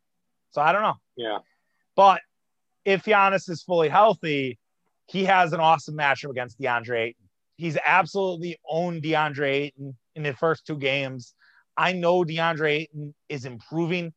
So 0.50 0.60
I 0.60 0.72
don't 0.72 0.82
know. 0.82 0.96
Yeah. 1.16 1.38
But 1.96 2.20
if 2.88 3.04
Giannis 3.04 3.50
is 3.50 3.62
fully 3.62 3.90
healthy, 3.90 4.58
he 5.04 5.26
has 5.26 5.52
an 5.52 5.60
awesome 5.60 5.94
matchup 5.94 6.30
against 6.30 6.58
DeAndre 6.58 7.08
Ayton. 7.08 7.28
He's 7.58 7.76
absolutely 7.84 8.58
owned 8.66 9.02
DeAndre 9.02 9.50
Ayton 9.50 9.94
in 10.14 10.22
the 10.22 10.32
first 10.32 10.66
two 10.66 10.78
games. 10.78 11.34
I 11.76 11.92
know 11.92 12.24
DeAndre 12.24 12.70
Ayton 12.70 13.14
is 13.28 13.44
improving, 13.44 14.14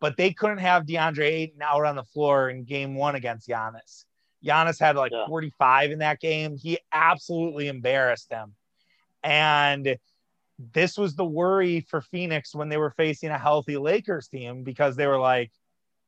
but 0.00 0.18
they 0.18 0.34
couldn't 0.34 0.58
have 0.58 0.84
DeAndre 0.84 1.24
Ayton 1.24 1.62
out 1.62 1.86
on 1.86 1.96
the 1.96 2.04
floor 2.04 2.50
in 2.50 2.64
game 2.64 2.94
one 2.94 3.14
against 3.14 3.48
Giannis. 3.48 4.04
Giannis 4.44 4.78
had 4.78 4.96
like 4.96 5.12
yeah. 5.12 5.26
45 5.26 5.90
in 5.90 6.00
that 6.00 6.20
game. 6.20 6.58
He 6.58 6.78
absolutely 6.92 7.68
embarrassed 7.68 8.28
them. 8.28 8.52
And 9.22 9.96
this 10.74 10.98
was 10.98 11.16
the 11.16 11.24
worry 11.24 11.86
for 11.88 12.02
Phoenix 12.02 12.54
when 12.54 12.68
they 12.68 12.76
were 12.76 12.90
facing 12.90 13.30
a 13.30 13.38
healthy 13.38 13.78
Lakers 13.78 14.28
team 14.28 14.62
because 14.62 14.94
they 14.94 15.06
were 15.06 15.18
like, 15.18 15.52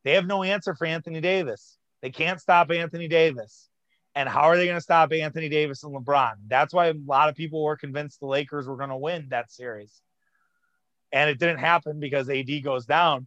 they 0.05 0.13
have 0.13 0.27
no 0.27 0.43
answer 0.43 0.75
for 0.75 0.87
Anthony 0.87 1.23
Davis. 1.23 1.79
They 2.03 2.11
can't 2.11 2.41
stop 2.41 2.71
Anthony 2.71 3.09
Davis. 3.09 3.69
And 4.15 4.29
how 4.29 4.43
are 4.43 4.57
they 4.57 4.67
going 4.67 4.77
to 4.77 4.83
stop 4.83 5.13
Anthony 5.13 5.49
Davis 5.49 5.85
and 5.85 5.95
LeBron? 5.95 6.35
That's 6.49 6.75
why 6.75 6.89
a 6.89 6.95
lot 7.07 7.31
of 7.31 7.35
people 7.35 7.63
were 7.63 7.77
convinced 7.77 8.21
the 8.21 8.27
Lakers 8.27 8.69
were 8.69 8.77
going 8.77 8.91
to 8.91 8.97
win 8.97 9.29
that 9.31 9.51
series 9.51 10.03
and 11.13 11.29
it 11.29 11.39
didn't 11.39 11.59
happen 11.59 12.01
because 12.01 12.29
AD 12.29 12.63
goes 12.63 12.87
down. 12.87 13.27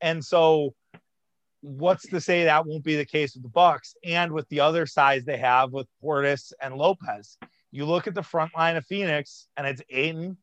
And 0.00 0.24
so 0.24 0.74
what's 1.60 2.08
to 2.08 2.20
say 2.20 2.44
that 2.44 2.66
won't 2.66 2.84
be 2.84 2.96
the 2.96 3.04
case 3.04 3.34
with 3.34 3.42
the 3.42 3.48
Bucks 3.48 3.94
and 4.04 4.32
with 4.32 4.48
the 4.48 4.60
other 4.60 4.86
size 4.86 5.24
they 5.24 5.38
have 5.38 5.72
with 5.72 5.86
Portis 6.02 6.52
and 6.60 6.74
Lopez. 6.74 7.38
You 7.70 7.84
look 7.84 8.06
at 8.06 8.14
the 8.14 8.22
front 8.22 8.56
line 8.56 8.76
of 8.76 8.86
Phoenix 8.86 9.48
and 9.56 9.66
it's 9.66 9.82
Ayton, 9.90 10.36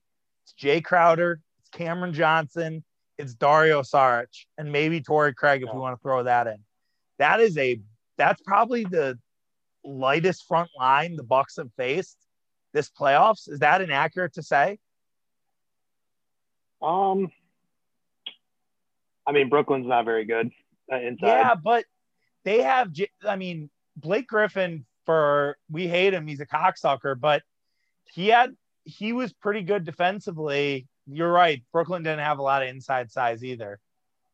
it's 0.44 0.54
Jae 0.62 0.84
Crowder, 0.84 1.42
it's 1.60 1.70
Cameron 1.70 2.14
Johnson, 2.14 2.84
it's 3.18 3.34
Dario 3.34 3.82
Saric, 3.82 4.46
and 4.58 4.72
maybe 4.72 5.02
Torrey 5.02 5.34
Craig 5.34 5.64
if 5.64 5.74
we 5.74 5.80
want 5.80 5.98
to 5.98 6.02
throw 6.02 6.24
that 6.24 6.48
in. 6.48 6.58
That 7.20 7.40
is 7.40 7.58
a 7.58 7.80
that's 8.18 8.42
probably 8.42 8.84
the 8.84 9.18
lightest 9.84 10.48
front 10.48 10.70
line 10.78 11.16
the 11.16 11.24
Bucks 11.24 11.58
have 11.58 11.72
faced 11.78 12.18
this 12.74 12.90
playoffs. 12.90 13.50
Is 13.50 13.60
that 13.60 13.82
inaccurate 13.82 14.34
to 14.34 14.44
say? 14.44 14.80
Um, 16.82 17.32
I 19.26 19.32
mean, 19.32 19.50
Brooklyn's 19.50 19.88
not 19.88 20.06
very 20.06 20.26
good 20.26 20.52
uh, 20.92 20.98
inside. 20.98 21.28
Yeah, 21.28 21.56
but 21.56 21.86
they 22.44 22.62
have. 22.62 22.92
I 23.28 23.36
mean, 23.36 23.70
Blake 23.96 24.28
Griffin. 24.28 24.86
For 25.06 25.56
we 25.70 25.88
hate 25.88 26.16
him. 26.16 26.26
He's 26.26 26.40
a 26.40 26.48
cocksucker, 26.48 27.20
but 27.20 27.44
he 28.12 28.30
had 28.30 28.56
he 28.86 29.14
was 29.14 29.32
pretty 29.34 29.62
good 29.62 29.84
defensively. 29.84 30.88
You're 31.06 31.32
right. 31.32 31.62
Brooklyn 31.72 32.02
didn't 32.02 32.26
have 32.26 32.40
a 32.40 32.42
lot 32.42 32.64
of 32.64 32.70
inside 32.70 33.12
size 33.12 33.44
either. 33.44 33.80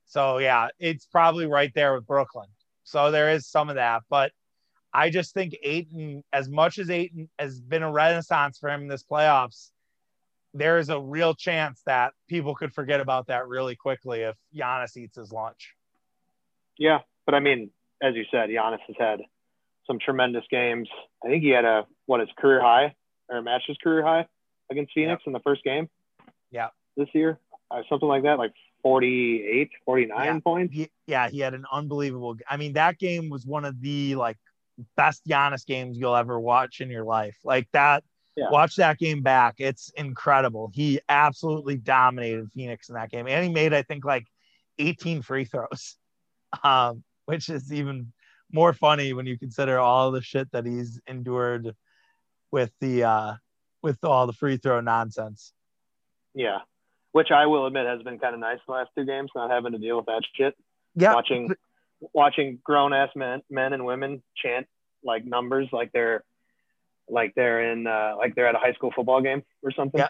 So 0.06 0.38
yeah, 0.38 0.70
it's 0.80 1.06
probably 1.06 1.46
right 1.46 1.74
there 1.76 1.94
with 1.94 2.08
Brooklyn. 2.08 2.48
So 2.84 3.12
there 3.12 3.32
is 3.32 3.48
some 3.48 3.70
of 3.70 3.76
that, 3.76 4.04
but 4.10 4.32
I 4.94 5.10
just 5.10 5.34
think 5.34 5.56
Ayton, 5.64 6.24
as 6.34 6.50
much 6.50 6.78
as 6.78 6.90
Ayton 6.90 7.30
has 7.40 7.62
been 7.62 7.84
a 7.84 7.92
renaissance 7.92 8.58
for 8.58 8.70
him 8.70 8.82
in 8.82 8.88
this 8.88 9.04
playoffs, 9.04 9.72
there 10.54 10.80
is 10.80 10.90
a 10.90 11.00
real 11.00 11.34
chance 11.34 11.82
that 11.86 12.14
people 12.28 12.56
could 12.56 12.74
forget 12.74 13.00
about 13.00 13.28
that 13.28 13.48
really 13.48 13.76
quickly 13.76 14.22
if 14.22 14.36
Giannis 14.54 14.98
eats 14.98 15.16
his 15.16 15.32
lunch. 15.32 15.76
Yeah, 16.78 17.00
but 17.26 17.36
I 17.36 17.40
mean, 17.40 17.70
as 18.02 18.16
you 18.16 18.26
said, 18.32 18.50
Giannis 18.50 18.80
has 18.88 18.96
had 19.00 19.22
some 19.88 20.00
tremendous 20.00 20.44
games. 20.50 20.90
I 21.24 21.28
think 21.28 21.44
he 21.44 21.50
had 21.50 21.66
a 21.66 21.86
what 22.06 22.20
his 22.20 22.30
career 22.38 22.62
high 22.62 22.96
or 23.30 23.42
matched 23.42 23.68
his 23.68 23.78
career 23.82 24.04
high 24.04 24.28
against 24.70 24.94
Phoenix 24.94 25.22
yep. 25.22 25.28
in 25.28 25.34
the 25.34 25.40
first 25.40 25.64
game. 25.64 25.90
Yeah, 26.52 26.70
this 26.98 27.08
year, 27.14 27.40
uh, 27.70 27.82
something 27.88 28.10
like 28.10 28.24
that, 28.24 28.38
like 28.38 28.54
48, 28.82 29.70
49 29.86 30.26
yeah. 30.26 30.40
points. 30.40 30.74
He, 30.74 30.90
yeah, 31.08 31.30
he 31.30 31.40
had 31.40 31.54
an 31.54 31.66
unbelievable. 31.72 32.38
I 32.50 32.58
mean, 32.58 32.74
that 32.74 32.98
game 32.98 33.30
was 33.30 33.46
one 33.46 33.66
of 33.66 33.80
the 33.82 34.16
like 34.16 34.38
best 34.96 35.26
Giannis 35.28 35.66
games 35.66 35.98
you'll 35.98 36.16
ever 36.16 36.40
watch 36.40 36.82
in 36.82 36.90
your 36.90 37.04
life. 37.04 37.38
Like 37.44 37.68
that 37.74 38.04
yeah. 38.36 38.50
watch 38.50 38.76
that 38.78 38.98
game 38.98 39.22
back. 39.22 39.56
It's 39.60 39.92
incredible. 39.96 40.72
He 40.74 41.00
absolutely 41.10 41.78
dominated 41.78 42.52
Phoenix 42.54 42.90
in 42.90 42.96
that 42.96 43.12
game. 43.12 43.28
And 43.28 43.44
he 43.44 43.52
made, 43.52 43.74
I 43.74 43.82
think, 43.82 44.06
like 44.06 44.28
18 44.80 45.22
free 45.22 45.46
throws, 45.46 45.98
um, 46.64 47.04
which 47.26 47.50
is 47.50 47.72
even 47.74 48.12
more 48.52 48.74
funny 48.74 49.14
when 49.14 49.26
you 49.26 49.38
consider 49.38 49.80
all 49.80 50.12
the 50.12 50.22
shit 50.22 50.52
that 50.52 50.66
he's 50.66 51.00
endured 51.08 51.74
with 52.52 52.72
the 52.82 53.02
uh 53.02 53.34
with 53.82 54.04
all 54.04 54.28
the 54.28 54.34
free 54.34 54.58
throw 54.58 54.82
nonsense. 54.82 55.54
Yeah. 56.34 56.60
Which 57.12 57.32
I 57.32 57.46
will 57.48 57.66
admit 57.66 57.86
has 57.86 58.02
been 58.04 58.20
kind 58.20 58.34
of 58.34 58.40
nice 58.40 58.60
the 58.66 58.74
last 58.74 58.90
two 58.98 59.06
games, 59.06 59.32
not 59.36 59.52
having 59.52 59.74
to 59.74 59.78
deal 59.78 59.98
with 59.98 60.06
that 60.06 60.22
shit. 60.36 60.56
Yeah. 60.96 61.14
Watching 61.14 61.54
watching 62.14 62.60
grown 62.64 62.94
ass 62.94 63.10
men 63.16 63.42
men 63.50 63.74
and 63.74 63.86
women 63.86 64.24
chant 64.36 64.68
like 65.04 65.24
numbers 65.26 65.68
like 65.72 65.92
they're 65.92 66.24
like 67.08 67.34
they're 67.36 67.72
in 67.72 67.86
uh, 67.86 68.16
like 68.18 68.36
they're 68.36 68.48
at 68.48 68.56
a 68.56 68.60
high 68.60 68.74
school 68.74 68.92
football 68.96 69.22
game 69.22 69.44
or 69.62 69.72
something. 69.72 70.00
Yeah. 70.00 70.08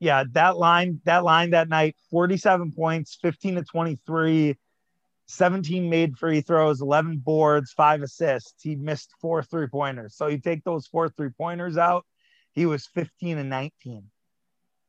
Yeah, 0.00 0.24
that 0.32 0.56
line 0.58 1.00
that 1.04 1.24
line 1.24 1.50
that 1.50 1.68
night 1.68 1.96
47 2.10 2.72
points, 2.72 3.16
15 3.22 3.54
to 3.54 3.62
23, 3.62 4.56
17 5.26 5.88
made 5.88 6.18
free 6.18 6.40
throws, 6.40 6.80
11 6.80 7.18
boards, 7.18 7.72
5 7.72 8.02
assists. 8.02 8.62
He 8.62 8.76
missed 8.76 9.12
four 9.20 9.42
three-pointers. 9.42 10.16
So 10.16 10.26
you 10.26 10.38
take 10.38 10.64
those 10.64 10.86
four 10.86 11.08
three-pointers 11.08 11.78
out, 11.78 12.04
he 12.52 12.66
was 12.66 12.86
15 12.86 13.38
and 13.38 13.48
19. 13.48 14.10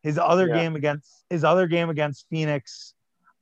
His 0.06 0.18
other 0.18 0.48
yeah. 0.48 0.62
game 0.62 0.76
against 0.76 1.26
his 1.30 1.44
other 1.44 1.68
game 1.68 1.90
against 1.90 2.28
Phoenix 2.30 2.94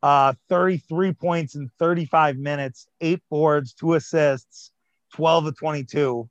uh 0.02 0.34
33 0.50 1.14
points 1.14 1.56
in 1.56 1.70
35 1.80 2.38
minutes, 2.38 2.88
8 3.00 3.22
boards, 3.30 3.74
2 3.74 3.94
assists, 3.94 4.72
12 5.14 5.46
to 5.46 5.52
22 5.52 6.30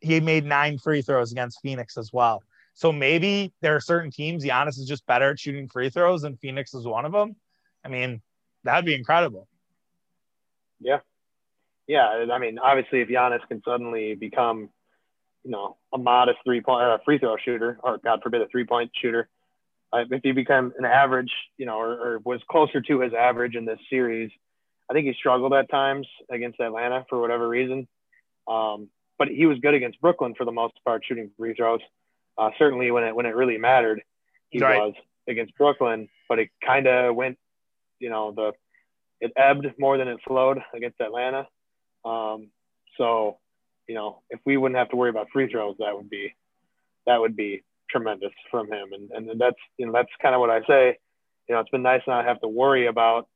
he 0.00 0.20
made 0.20 0.44
nine 0.44 0.78
free 0.78 1.02
throws 1.02 1.32
against 1.32 1.60
Phoenix 1.60 1.96
as 1.96 2.12
well. 2.12 2.42
So 2.74 2.92
maybe 2.92 3.52
there 3.62 3.74
are 3.74 3.80
certain 3.80 4.10
teams 4.10 4.44
Giannis 4.44 4.78
is 4.78 4.86
just 4.86 5.06
better 5.06 5.30
at 5.30 5.40
shooting 5.40 5.68
free 5.68 5.90
throws, 5.90 6.24
and 6.24 6.38
Phoenix 6.38 6.74
is 6.74 6.86
one 6.86 7.04
of 7.04 7.12
them. 7.12 7.36
I 7.84 7.88
mean, 7.88 8.20
that'd 8.64 8.84
be 8.84 8.94
incredible. 8.94 9.48
Yeah, 10.80 10.98
yeah. 11.86 12.26
I 12.30 12.38
mean, 12.38 12.58
obviously, 12.58 13.00
if 13.00 13.08
Giannis 13.08 13.46
can 13.48 13.62
suddenly 13.64 14.14
become, 14.14 14.68
you 15.42 15.50
know, 15.50 15.76
a 15.92 15.98
modest 15.98 16.38
three 16.44 16.60
point 16.60 16.84
uh, 16.84 16.98
free 17.04 17.18
throw 17.18 17.36
shooter, 17.42 17.78
or 17.82 17.98
God 17.98 18.20
forbid, 18.22 18.42
a 18.42 18.48
three 18.48 18.66
point 18.66 18.90
shooter, 19.00 19.28
if 19.92 20.22
he 20.22 20.32
becomes 20.32 20.72
an 20.78 20.84
average, 20.84 21.32
you 21.56 21.66
know, 21.66 21.78
or, 21.78 21.92
or 21.92 22.18
was 22.24 22.40
closer 22.50 22.80
to 22.80 23.00
his 23.00 23.12
average 23.14 23.54
in 23.54 23.64
this 23.64 23.78
series, 23.88 24.30
I 24.90 24.92
think 24.92 25.06
he 25.06 25.14
struggled 25.14 25.52
at 25.52 25.70
times 25.70 26.06
against 26.30 26.60
Atlanta 26.60 27.04
for 27.08 27.20
whatever 27.20 27.48
reason. 27.48 27.88
Um, 28.48 28.88
but 29.18 29.28
he 29.28 29.46
was 29.46 29.58
good 29.58 29.74
against 29.74 30.00
Brooklyn 30.00 30.34
for 30.36 30.44
the 30.44 30.52
most 30.52 30.74
part, 30.84 31.04
shooting 31.04 31.30
free 31.38 31.54
throws. 31.54 31.80
Uh, 32.38 32.50
certainly 32.58 32.90
when 32.90 33.02
it 33.02 33.16
when 33.16 33.26
it 33.26 33.34
really 33.34 33.56
mattered, 33.56 34.02
he 34.50 34.58
right. 34.58 34.78
was 34.78 34.94
against 35.26 35.56
Brooklyn. 35.56 36.08
But 36.28 36.38
it 36.38 36.50
kind 36.64 36.86
of 36.86 37.14
went, 37.14 37.38
you 37.98 38.10
know, 38.10 38.32
the 38.32 38.52
it 39.20 39.32
ebbed 39.36 39.66
more 39.78 39.96
than 39.96 40.08
it 40.08 40.18
flowed 40.26 40.58
against 40.74 41.00
Atlanta. 41.00 41.48
Um, 42.04 42.48
so, 42.98 43.38
you 43.88 43.94
know, 43.94 44.22
if 44.30 44.40
we 44.44 44.56
wouldn't 44.56 44.78
have 44.78 44.90
to 44.90 44.96
worry 44.96 45.10
about 45.10 45.28
free 45.32 45.50
throws, 45.50 45.76
that 45.78 45.96
would 45.96 46.10
be 46.10 46.34
that 47.06 47.20
would 47.20 47.36
be 47.36 47.62
tremendous 47.90 48.32
from 48.50 48.70
him. 48.70 48.88
And 48.92 49.10
and 49.12 49.40
that's 49.40 49.56
you 49.78 49.86
know 49.86 49.92
that's 49.92 50.10
kind 50.20 50.34
of 50.34 50.40
what 50.40 50.50
I 50.50 50.60
say. 50.66 50.98
You 51.48 51.54
know, 51.54 51.60
it's 51.60 51.70
been 51.70 51.82
nice 51.82 52.02
not 52.06 52.24
have 52.24 52.40
to 52.40 52.48
worry 52.48 52.86
about, 52.86 53.28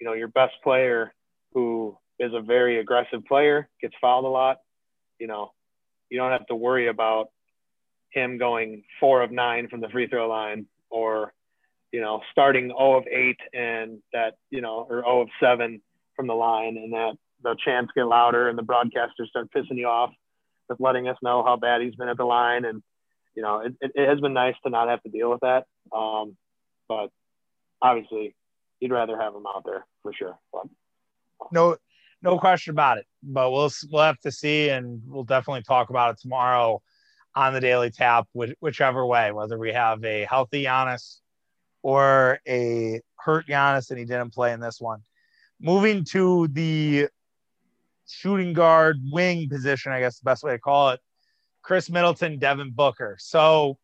you 0.00 0.06
know, 0.06 0.12
your 0.12 0.28
best 0.28 0.54
player 0.62 1.12
who 1.54 1.96
is 2.20 2.32
a 2.32 2.40
very 2.40 2.78
aggressive 2.78 3.24
player, 3.26 3.68
gets 3.80 3.94
fouled 4.00 4.24
a 4.24 4.28
lot, 4.28 4.58
you 5.18 5.26
know, 5.26 5.52
you 6.10 6.18
don't 6.18 6.32
have 6.32 6.46
to 6.46 6.54
worry 6.54 6.88
about 6.88 7.30
him 8.10 8.38
going 8.38 8.84
four 9.00 9.22
of 9.22 9.30
nine 9.30 9.68
from 9.68 9.80
the 9.80 9.88
free 9.88 10.06
throw 10.06 10.28
line 10.28 10.66
or, 10.90 11.32
you 11.92 12.00
know, 12.00 12.20
starting 12.30 12.68
0 12.68 12.98
of 12.98 13.04
eight 13.08 13.38
and 13.52 13.98
that, 14.12 14.34
you 14.50 14.60
know, 14.60 14.86
or 14.88 15.02
0 15.02 15.22
of 15.22 15.28
seven 15.40 15.80
from 16.16 16.26
the 16.26 16.34
line 16.34 16.76
and 16.76 16.92
that 16.92 17.14
the 17.42 17.56
chants 17.64 17.92
get 17.94 18.04
louder 18.04 18.48
and 18.48 18.58
the 18.58 18.62
broadcasters 18.62 19.28
start 19.28 19.48
pissing 19.54 19.76
you 19.76 19.86
off 19.86 20.10
with 20.68 20.80
letting 20.80 21.08
us 21.08 21.16
know 21.22 21.44
how 21.44 21.56
bad 21.56 21.82
he's 21.82 21.94
been 21.94 22.08
at 22.08 22.16
the 22.16 22.24
line. 22.24 22.64
And, 22.64 22.82
you 23.38 23.44
know, 23.44 23.60
it, 23.60 23.72
it, 23.80 23.92
it 23.94 24.08
has 24.08 24.20
been 24.20 24.32
nice 24.32 24.56
to 24.64 24.70
not 24.70 24.88
have 24.88 25.00
to 25.04 25.08
deal 25.08 25.30
with 25.30 25.42
that. 25.42 25.66
Um, 25.96 26.36
but 26.88 27.10
obviously 27.80 28.34
you'd 28.80 28.90
rather 28.90 29.16
have 29.16 29.32
him 29.32 29.44
out 29.46 29.62
there 29.64 29.86
for 30.02 30.12
sure. 30.12 30.36
But, 30.52 30.64
no, 31.52 31.76
no 32.20 32.36
question 32.36 32.72
about 32.72 32.98
it. 32.98 33.06
But 33.22 33.52
we'll 33.52 33.70
we'll 33.92 34.02
have 34.02 34.18
to 34.22 34.32
see, 34.32 34.70
and 34.70 35.02
we'll 35.06 35.22
definitely 35.22 35.62
talk 35.62 35.90
about 35.90 36.14
it 36.14 36.20
tomorrow 36.20 36.82
on 37.36 37.54
the 37.54 37.60
Daily 37.60 37.90
Tap, 37.92 38.26
which, 38.32 38.56
whichever 38.58 39.06
way, 39.06 39.30
whether 39.30 39.56
we 39.56 39.72
have 39.72 40.04
a 40.04 40.24
healthy 40.24 40.64
Giannis 40.64 41.20
or 41.82 42.40
a 42.48 43.00
hurt 43.14 43.46
Giannis, 43.46 43.90
and 43.90 44.00
he 44.00 44.04
didn't 44.04 44.34
play 44.34 44.52
in 44.52 44.58
this 44.58 44.80
one. 44.80 45.02
Moving 45.60 46.02
to 46.06 46.48
the 46.48 47.06
shooting 48.08 48.52
guard 48.52 48.96
wing 49.12 49.48
position, 49.48 49.92
I 49.92 50.00
guess 50.00 50.18
the 50.18 50.24
best 50.24 50.42
way 50.42 50.54
to 50.54 50.58
call 50.58 50.90
it. 50.90 51.00
Khris 51.62 51.90
Middleton, 51.90 52.38
Devin 52.38 52.70
Booker. 52.70 53.16
So 53.18 53.78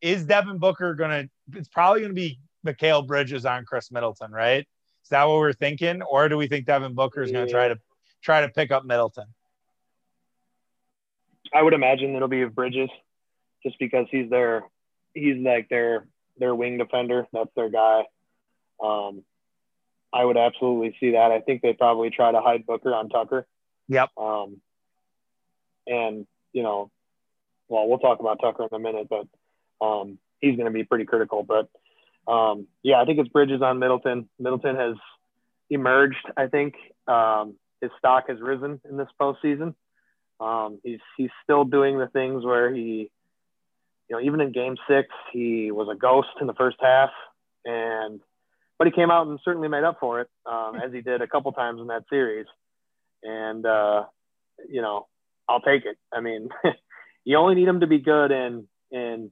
is 0.00 0.24
Devin 0.24 0.58
Booker 0.58 0.94
gonna? 0.94 1.24
It's 1.52 1.68
probably 1.68 2.02
gonna 2.02 2.14
be 2.14 2.38
Mikal 2.66 3.06
Bridges 3.06 3.46
on 3.46 3.64
Khris 3.64 3.90
Middleton, 3.90 4.32
right? 4.32 4.66
Is 5.06 5.10
that 5.10 5.22
what 5.28 5.36
we're 5.36 5.52
thinking, 5.52 6.02
or 6.02 6.28
do 6.28 6.36
we 6.36 6.48
think 6.48 6.66
Devin 6.66 6.94
Booker 6.94 7.22
is 7.22 7.30
going 7.30 7.46
to 7.46 7.52
try 7.52 7.68
to 7.68 7.78
try 8.22 8.40
to 8.40 8.48
pick 8.48 8.72
up 8.72 8.84
Middleton? 8.84 9.26
I 11.54 11.62
would 11.62 11.74
imagine 11.74 12.16
it'll 12.16 12.26
be 12.26 12.44
Bridges, 12.46 12.90
just 13.62 13.78
because 13.78 14.06
he's 14.10 14.28
their 14.28 14.64
he's 15.14 15.36
like 15.36 15.68
their 15.68 16.08
their 16.38 16.56
wing 16.56 16.78
defender. 16.78 17.24
That's 17.32 17.50
their 17.54 17.70
guy. 17.70 18.02
Um, 18.82 19.22
I 20.12 20.24
would 20.24 20.36
absolutely 20.36 20.96
see 20.98 21.12
that. 21.12 21.30
I 21.30 21.40
think 21.40 21.62
they 21.62 21.72
probably 21.72 22.10
try 22.10 22.32
to 22.32 22.40
hide 22.40 22.66
Booker 22.66 22.92
on 22.92 23.08
Tucker. 23.08 23.46
Yep. 23.86 24.10
Um, 24.18 24.60
and 25.86 26.26
you 26.52 26.62
know, 26.62 26.90
well, 27.68 27.88
we'll 27.88 27.98
talk 27.98 28.20
about 28.20 28.40
Tucker 28.40 28.66
in 28.70 28.74
a 28.74 28.78
minute, 28.78 29.08
but 29.08 29.26
um, 29.84 30.18
he's 30.40 30.56
going 30.56 30.66
to 30.66 30.72
be 30.72 30.84
pretty 30.84 31.04
critical. 31.04 31.42
But 31.42 31.68
um, 32.30 32.66
yeah, 32.82 33.00
I 33.00 33.04
think 33.04 33.18
it's 33.18 33.28
Bridges 33.28 33.62
on 33.62 33.78
Middleton. 33.78 34.28
Middleton 34.38 34.76
has 34.76 34.96
emerged. 35.70 36.30
I 36.36 36.46
think 36.46 36.74
um, 37.06 37.54
his 37.80 37.90
stock 37.98 38.24
has 38.28 38.40
risen 38.40 38.80
in 38.88 38.96
this 38.96 39.08
postseason. 39.20 39.74
Um, 40.40 40.78
he's 40.84 41.00
he's 41.16 41.30
still 41.44 41.64
doing 41.64 41.98
the 41.98 42.08
things 42.08 42.44
where 42.44 42.74
he, 42.74 43.10
you 44.08 44.16
know, 44.16 44.20
even 44.20 44.40
in 44.40 44.52
Game 44.52 44.76
Six, 44.88 45.08
he 45.32 45.70
was 45.70 45.88
a 45.90 45.96
ghost 45.96 46.28
in 46.40 46.46
the 46.46 46.54
first 46.54 46.76
half, 46.80 47.10
and 47.64 48.20
but 48.78 48.86
he 48.86 48.92
came 48.92 49.10
out 49.10 49.26
and 49.26 49.38
certainly 49.44 49.68
made 49.68 49.84
up 49.84 49.98
for 49.98 50.20
it, 50.20 50.28
um, 50.44 50.76
as 50.76 50.92
he 50.92 51.00
did 51.00 51.22
a 51.22 51.26
couple 51.26 51.52
times 51.52 51.80
in 51.80 51.86
that 51.86 52.04
series. 52.10 52.46
And 53.22 53.64
uh, 53.64 54.04
you 54.68 54.82
know, 54.82 55.06
I'll 55.48 55.60
take 55.60 55.84
it. 55.84 55.96
I 56.12 56.20
mean, 56.20 56.48
you 57.24 57.36
only 57.36 57.54
need 57.54 57.68
him 57.68 57.80
to 57.80 57.86
be 57.86 57.98
good 57.98 58.30
in 58.30 58.66
in 58.90 59.30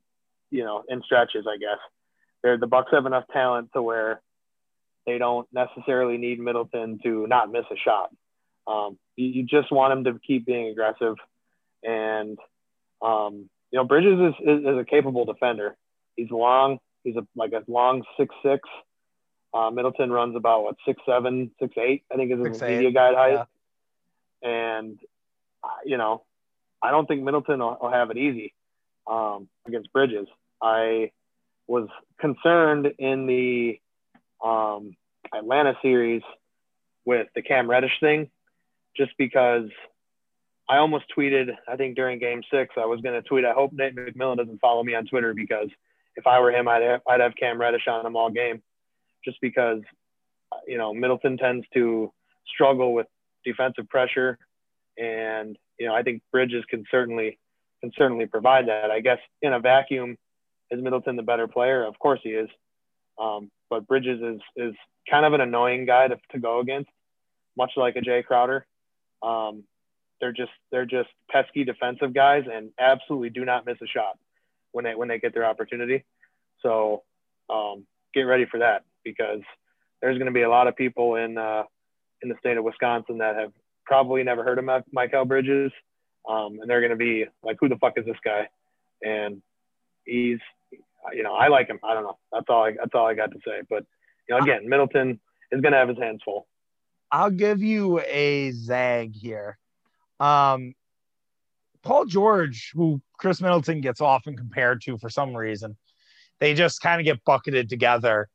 you 0.50 0.64
know 0.64 0.82
in 0.88 1.02
stretches, 1.02 1.46
I 1.48 1.58
guess 1.58 1.78
they're 2.44 2.58
the 2.58 2.68
Bucks 2.68 2.92
have 2.92 3.06
enough 3.06 3.24
talent 3.32 3.70
to 3.72 3.82
where 3.82 4.20
they 5.06 5.18
don't 5.18 5.48
necessarily 5.52 6.18
need 6.18 6.38
Middleton 6.38 7.00
to 7.02 7.26
not 7.26 7.50
miss 7.50 7.64
a 7.72 7.76
shot. 7.76 8.10
Um, 8.66 8.98
you, 9.16 9.26
you, 9.26 9.42
just 9.42 9.72
want 9.72 9.92
him 9.92 10.04
to 10.04 10.20
keep 10.24 10.46
being 10.46 10.68
aggressive, 10.68 11.16
and 11.82 12.38
um, 13.02 13.48
you 13.70 13.78
know 13.78 13.84
Bridges 13.84 14.18
is, 14.20 14.34
is, 14.46 14.60
is, 14.60 14.78
a 14.78 14.84
capable 14.84 15.24
defender. 15.24 15.76
He's 16.16 16.30
long. 16.30 16.78
He's 17.02 17.16
a 17.16 17.26
like 17.34 17.52
a 17.52 17.62
long 17.70 18.04
six 18.18 18.34
six. 18.44 18.68
Uh, 19.52 19.70
Middleton 19.70 20.10
runs 20.10 20.36
about 20.36 20.64
what 20.64 20.76
six 20.86 21.00
seven, 21.06 21.50
six 21.60 21.74
eight. 21.78 22.04
I 22.12 22.16
think 22.16 22.30
is 22.32 22.46
his 22.46 22.60
media 22.60 22.92
guide 22.92 23.14
height. 23.14 23.46
yeah. 24.42 24.48
And 24.48 24.98
you 25.84 25.96
know, 25.96 26.22
I 26.82 26.90
don't 26.90 27.06
think 27.06 27.22
Middleton 27.22 27.60
will, 27.60 27.78
will 27.80 27.90
have 27.90 28.10
it 28.10 28.16
easy 28.16 28.54
um, 29.10 29.48
against 29.66 29.92
Bridges. 29.92 30.26
I 30.62 31.10
was 31.66 31.88
concerned 32.20 32.92
in 32.98 33.26
the 33.26 33.78
um, 34.44 34.96
Atlanta 35.34 35.76
series 35.82 36.22
with 37.04 37.28
the 37.34 37.42
Cam 37.42 37.68
Reddish 37.68 37.98
thing, 38.00 38.30
just 38.96 39.12
because 39.18 39.68
I 40.68 40.78
almost 40.78 41.04
tweeted, 41.16 41.48
I 41.68 41.76
think 41.76 41.96
during 41.96 42.18
game 42.18 42.42
six, 42.50 42.74
I 42.76 42.86
was 42.86 43.00
going 43.00 43.20
to 43.20 43.26
tweet, 43.26 43.44
I 43.44 43.52
hope 43.52 43.72
Nate 43.72 43.94
McMillan 43.94 44.38
doesn't 44.38 44.60
follow 44.60 44.82
me 44.82 44.94
on 44.94 45.06
Twitter 45.06 45.34
because 45.34 45.68
if 46.16 46.26
I 46.26 46.40
were 46.40 46.52
him, 46.52 46.68
I'd 46.68 46.82
have, 46.82 47.00
I'd 47.08 47.20
have 47.20 47.34
Cam 47.38 47.60
Reddish 47.60 47.86
on 47.86 48.06
him 48.06 48.16
all 48.16 48.30
game 48.30 48.62
just 49.24 49.38
because, 49.40 49.80
you 50.66 50.78
know, 50.78 50.94
Middleton 50.94 51.36
tends 51.36 51.66
to 51.74 52.12
struggle 52.46 52.94
with 52.94 53.06
defensive 53.44 53.88
pressure. 53.88 54.38
And, 54.96 55.56
you 55.78 55.86
know, 55.86 55.94
I 55.94 56.02
think 56.02 56.22
Bridges 56.32 56.64
can 56.68 56.84
certainly, 56.90 57.38
can 57.80 57.92
certainly 57.96 58.26
provide 58.26 58.68
that. 58.68 58.90
I 58.90 59.00
guess 59.00 59.18
in 59.42 59.52
a 59.52 59.60
vacuum, 59.60 60.16
is 60.70 60.82
Middleton 60.82 61.16
the 61.16 61.22
better 61.22 61.46
player? 61.46 61.84
Of 61.84 61.98
course 61.98 62.20
he 62.22 62.30
is. 62.30 62.48
Um, 63.20 63.50
but 63.70 63.86
Bridges 63.86 64.20
is, 64.20 64.40
is 64.56 64.74
kind 65.10 65.26
of 65.26 65.32
an 65.32 65.40
annoying 65.40 65.86
guy 65.86 66.08
to, 66.08 66.18
to 66.32 66.38
go 66.38 66.60
against, 66.60 66.90
much 67.56 67.72
like 67.76 67.96
a 67.96 68.00
Jae 68.00 68.24
Crowder. 68.24 68.66
Um, 69.22 69.64
they're 70.20 70.32
just 70.32 70.52
they're 70.70 70.86
just 70.86 71.08
pesky 71.30 71.64
defensive 71.64 72.14
guys 72.14 72.44
and 72.50 72.70
absolutely 72.78 73.30
do 73.30 73.44
not 73.44 73.66
miss 73.66 73.76
a 73.82 73.86
shot 73.86 74.18
when 74.72 74.84
they 74.84 74.94
when 74.94 75.08
they 75.08 75.18
get 75.18 75.34
their 75.34 75.44
opportunity. 75.44 76.04
So 76.62 77.02
um, 77.50 77.86
get 78.14 78.22
ready 78.22 78.46
for 78.46 78.60
that 78.60 78.84
because 79.04 79.40
there's 80.00 80.16
going 80.16 80.26
to 80.26 80.32
be 80.32 80.42
a 80.42 80.48
lot 80.48 80.66
of 80.66 80.76
people 80.76 81.16
in 81.16 81.36
uh, 81.36 81.64
in 82.22 82.28
the 82.28 82.36
state 82.38 82.56
of 82.56 82.64
Wisconsin 82.64 83.18
that 83.18 83.36
have 83.36 83.52
probably 83.84 84.22
never 84.22 84.42
heard 84.44 84.58
of 84.58 84.64
Mikal 84.64 85.26
Bridges, 85.26 85.72
um, 86.28 86.58
and 86.60 86.68
they're 86.68 86.80
going 86.80 86.90
to 86.90 86.96
be 86.96 87.26
like, 87.42 87.56
"Who 87.60 87.68
the 87.68 87.76
fuck 87.76 87.94
is 87.96 88.04
this 88.04 88.16
guy?" 88.24 88.48
And 89.02 89.42
he's, 90.04 90.38
you 91.12 91.22
know, 91.22 91.34
I 91.34 91.48
like 91.48 91.68
him. 91.68 91.78
I 91.82 91.94
don't 91.94 92.04
know. 92.04 92.18
That's 92.32 92.46
all. 92.48 92.64
I, 92.64 92.72
that's 92.72 92.94
all 92.94 93.06
I 93.06 93.14
got 93.14 93.32
to 93.32 93.38
say. 93.46 93.62
But 93.68 93.84
you 94.28 94.36
know, 94.36 94.42
again, 94.42 94.68
Middleton 94.68 95.20
is 95.50 95.60
going 95.60 95.72
to 95.72 95.78
have 95.78 95.88
his 95.88 95.98
hands 95.98 96.20
full. 96.24 96.46
I'll 97.10 97.30
give 97.30 97.62
you 97.62 98.00
a 98.00 98.50
zag 98.52 99.14
here. 99.14 99.58
Um, 100.18 100.74
Paul 101.82 102.06
George, 102.06 102.72
who 102.74 103.00
Khris 103.18 103.40
Middleton 103.40 103.80
gets 103.80 104.00
often 104.00 104.36
compared 104.36 104.80
to 104.82 104.98
for 104.98 105.10
some 105.10 105.36
reason, 105.36 105.76
they 106.40 106.54
just 106.54 106.80
kind 106.80 107.00
of 107.00 107.04
get 107.04 107.24
bucketed 107.24 107.68
together. 107.68 108.28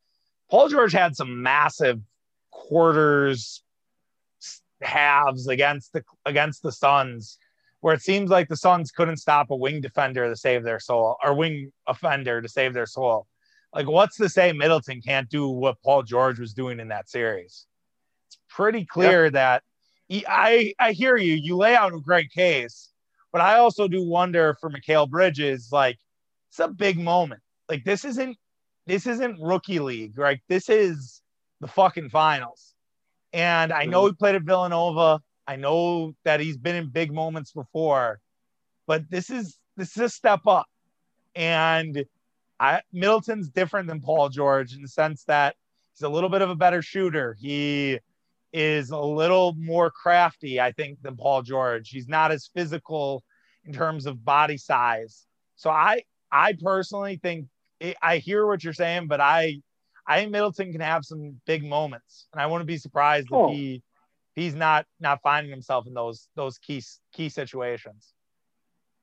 Paul 0.50 0.70
George 0.70 0.94
had 0.94 1.16
some 1.16 1.42
massive 1.42 2.00
quarters, 2.52 3.64
halves 4.82 5.48
against 5.48 5.94
the 5.94 6.04
against 6.26 6.64
the 6.64 6.72
Suns, 6.72 7.38
where 7.82 7.94
it 7.94 8.02
seems 8.02 8.30
like 8.30 8.48
the 8.48 8.58
Suns 8.58 8.92
couldn't 8.92 9.18
stop 9.18 9.52
a 9.52 9.56
wing 9.56 9.82
defender 9.82 10.30
to 10.30 10.36
save 10.36 10.64
their 10.64 10.80
soul, 10.80 11.18
or 11.24 11.34
wing 11.34 11.72
offender 11.88 12.42
to 12.42 12.50
save 12.50 12.74
their 12.74 12.86
soul. 12.86 13.28
Like, 13.74 13.88
what's 13.88 14.18
to 14.18 14.30
say 14.30 14.52
Middleton 14.52 15.02
can't 15.02 15.30
do 15.30 15.48
what 15.48 15.82
Paul 15.84 16.04
George 16.04 16.40
was 16.40 16.54
doing 16.54 16.80
in 16.80 16.88
that 16.88 17.10
series? 17.10 17.66
It's 18.28 18.40
pretty 18.50 18.86
clear 18.86 19.30
that 19.30 19.64
he, 20.08 20.26
I 20.28 20.74
I 20.80 20.92
hear 20.92 21.18
you. 21.18 21.36
You 21.36 21.56
lay 21.56 21.76
out 21.76 21.94
a 21.94 22.00
great 22.00 22.32
case, 22.32 22.90
but 23.32 23.42
I 23.42 23.56
also 23.56 23.88
do 23.88 24.04
wonder 24.04 24.58
for 24.60 24.70
Mikal 24.70 25.10
Bridges, 25.10 25.70
like 25.72 26.00
it's 26.50 26.60
a 26.60 26.68
big 26.68 27.00
moment. 27.00 27.42
Like 27.70 27.84
this 27.84 28.06
isn't 28.06 28.38
this 28.88 29.06
isn't 29.06 29.40
rookie 29.40 29.80
league, 29.80 30.18
right? 30.18 30.40
This 30.50 30.68
is 30.68 31.22
the 31.62 31.68
fucking 31.68 32.10
finals. 32.10 32.69
And 33.34 33.72
I 33.72 33.86
know 33.86 34.04
mm-hmm. 34.04 34.10
he 34.10 34.14
played 34.14 34.36
at 34.36 34.44
Villanova. 34.44 35.22
I 35.48 35.56
know 35.56 36.14
that 36.26 36.40
he's 36.40 36.58
been 36.58 36.76
in 36.76 36.90
big 36.90 37.12
moments 37.12 37.52
before, 37.52 38.20
but 38.88 39.10
this 39.10 39.30
is 39.30 39.58
this 39.78 39.96
is 39.96 40.04
a 40.04 40.10
step 40.10 40.42
up. 40.48 40.68
And 41.36 42.06
I 42.60 42.82
Middleton's 42.92 43.50
different 43.50 43.88
than 43.88 44.02
Paul 44.02 44.30
George 44.30 44.74
in 44.76 44.82
the 44.82 44.88
sense 44.88 45.24
that 45.26 45.56
he's 45.94 46.04
a 46.04 46.10
little 46.10 46.30
bit 46.30 46.42
of 46.42 46.50
a 46.50 46.56
better 46.56 46.82
shooter. 46.82 47.36
He 47.40 48.00
is 48.52 48.90
a 48.90 49.00
little 49.00 49.54
more 49.58 49.92
crafty, 49.92 50.60
I 50.60 50.72
think, 50.72 51.02
than 51.02 51.16
Paul 51.16 51.44
George. 51.44 51.90
He's 51.90 52.08
not 52.08 52.32
as 52.32 52.50
physical 52.54 53.24
in 53.66 53.74
terms 53.74 54.06
of 54.06 54.26
body 54.26 54.58
size. 54.58 55.26
So 55.56 55.70
I 55.70 56.04
I 56.32 56.54
personally 56.54 57.20
think 57.22 57.48
I 58.02 58.18
hear 58.18 58.46
what 58.46 58.64
you're 58.64 58.74
saying, 58.74 59.08
but 59.08 59.22
I 59.22 59.62
I 60.10 60.20
think 60.20 60.32
Middleton 60.32 60.72
can 60.72 60.82
have 60.82 61.06
some 61.06 61.40
big 61.46 61.64
moments, 61.64 62.28
and 62.34 62.42
I 62.42 62.48
wouldn't 62.48 62.68
be 62.68 62.78
surprised 62.78 63.28
Oh. 63.32 63.52
if 63.52 63.56
he 63.56 63.76
if 63.76 64.44
he's 64.44 64.56
not 64.56 64.86
not 65.00 65.22
finding 65.22 65.52
himself 65.52 65.86
in 65.88 65.94
those 65.94 66.28
those 66.36 66.58
key 66.58 66.82
key 67.14 67.30
situations. 67.30 68.14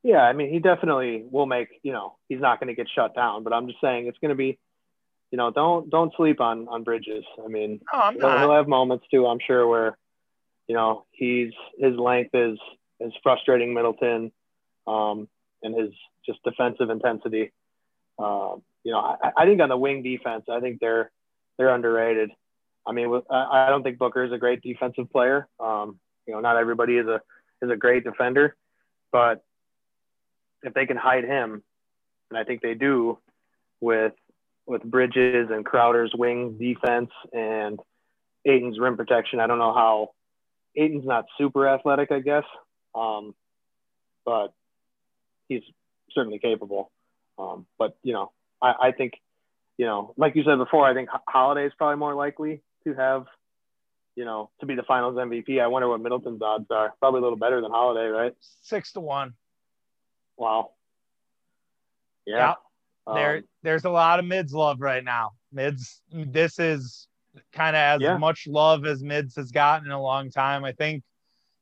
Yeah, 0.02 0.20
I 0.22 0.32
mean, 0.34 0.50
he 0.52 0.58
definitely 0.58 1.24
will 1.30 1.46
make. 1.46 1.68
You 1.82 1.92
know, 1.92 2.16
he's 2.28 2.40
not 2.40 2.60
going 2.60 2.68
to 2.68 2.74
get 2.74 2.88
shut 2.94 3.14
down, 3.14 3.44
but 3.44 3.52
I'm 3.52 3.66
just 3.68 3.80
saying 3.80 4.06
it's 4.06 4.18
going 4.18 4.30
to 4.30 4.34
be. 4.36 4.58
You 5.30 5.38
know, 5.38 5.50
don't 5.50 5.90
don't 5.90 6.12
sleep 6.16 6.40
on 6.40 6.68
on 6.68 6.84
Bridges. 6.84 7.24
I 7.44 7.48
mean, 7.48 7.80
No, 7.92 8.00
I'm 8.00 8.14
he'll, 8.14 8.22
not. 8.22 8.40
he'll 8.40 8.54
have 8.54 8.68
moments 8.68 9.06
too. 9.10 9.26
I'm 9.26 9.40
sure 9.44 9.66
where, 9.66 9.96
you 10.68 10.74
know, 10.76 11.04
he's 11.12 11.52
his 11.78 11.96
length 11.96 12.34
is 12.34 12.58
is 13.00 13.12
frustrating 13.22 13.74
Middleton, 13.74 14.30
um, 14.86 15.28
and 15.62 15.76
his 15.76 15.90
just 16.24 16.40
defensive 16.44 16.90
intensity. 16.90 17.52
Um, 18.18 18.62
you 18.86 18.92
know, 18.92 19.00
I, 19.00 19.32
I 19.36 19.46
think 19.46 19.60
on 19.60 19.68
the 19.68 19.76
wing 19.76 20.04
defense, 20.04 20.44
I 20.48 20.60
think 20.60 20.78
they're 20.78 21.10
they're 21.58 21.74
underrated. 21.74 22.30
I 22.86 22.92
mean, 22.92 23.20
I 23.28 23.66
don't 23.68 23.82
think 23.82 23.98
Booker 23.98 24.22
is 24.22 24.30
a 24.30 24.38
great 24.38 24.62
defensive 24.62 25.10
player. 25.10 25.48
Um, 25.58 25.98
you 26.24 26.34
know, 26.34 26.38
not 26.38 26.56
everybody 26.56 26.96
is 26.96 27.08
a 27.08 27.20
is 27.60 27.68
a 27.68 27.74
great 27.74 28.04
defender, 28.04 28.54
but 29.10 29.44
if 30.62 30.72
they 30.72 30.86
can 30.86 30.96
hide 30.96 31.24
him, 31.24 31.64
and 32.30 32.38
I 32.38 32.44
think 32.44 32.62
they 32.62 32.74
do, 32.74 33.18
with 33.80 34.12
with 34.66 34.84
Bridges 34.84 35.48
and 35.50 35.66
Crowder's 35.66 36.12
wing 36.16 36.56
defense 36.56 37.10
and 37.32 37.80
Ayton's 38.44 38.78
rim 38.78 38.96
protection. 38.96 39.40
I 39.40 39.48
don't 39.48 39.58
know 39.58 39.74
how 39.74 40.10
Ayton's 40.76 41.06
not 41.06 41.24
super 41.38 41.66
athletic, 41.66 42.12
I 42.12 42.20
guess, 42.20 42.44
um, 42.94 43.34
but 44.24 44.54
he's 45.48 45.62
certainly 46.12 46.38
capable. 46.38 46.92
Um, 47.36 47.66
but 47.80 47.96
you 48.04 48.12
know, 48.12 48.30
I, 48.62 48.74
I 48.88 48.92
think, 48.92 49.14
you 49.78 49.86
know, 49.86 50.14
like 50.16 50.34
you 50.36 50.42
said 50.44 50.56
before, 50.56 50.86
I 50.86 50.94
think 50.94 51.08
Holiday 51.28 51.66
is 51.66 51.72
probably 51.76 51.96
more 51.96 52.14
likely 52.14 52.62
to 52.84 52.94
have, 52.94 53.26
you 54.14 54.24
know, 54.24 54.50
to 54.60 54.66
be 54.66 54.74
the 54.74 54.82
Finals 54.82 55.16
MVP. 55.16 55.60
I 55.60 55.66
wonder 55.66 55.88
what 55.88 56.00
Middleton's 56.00 56.40
odds 56.42 56.66
are. 56.70 56.94
Probably 57.00 57.18
a 57.20 57.22
little 57.22 57.38
better 57.38 57.60
than 57.60 57.70
Holiday, 57.70 58.06
right? 58.08 58.32
Six 58.62 58.92
to 58.92 59.00
one. 59.00 59.34
Wow. 60.36 60.72
Yeah. 62.26 62.54
there 63.06 63.36
Um, 63.36 63.44
there's 63.62 63.84
a 63.84 63.90
lot 63.90 64.18
of 64.18 64.24
mids 64.24 64.52
love 64.52 64.80
right 64.80 65.04
now. 65.04 65.32
Mids 65.52 66.02
this 66.10 66.58
is 66.58 67.08
kind 67.52 67.76
of 67.76 67.80
as 67.80 68.00
Yeah. 68.00 68.16
much 68.16 68.46
love 68.46 68.84
as 68.86 69.02
mids 69.02 69.36
has 69.36 69.50
gotten 69.52 69.86
in 69.86 69.92
a 69.92 70.00
long 70.00 70.30
time. 70.30 70.64
I 70.64 70.72
think 70.72 71.02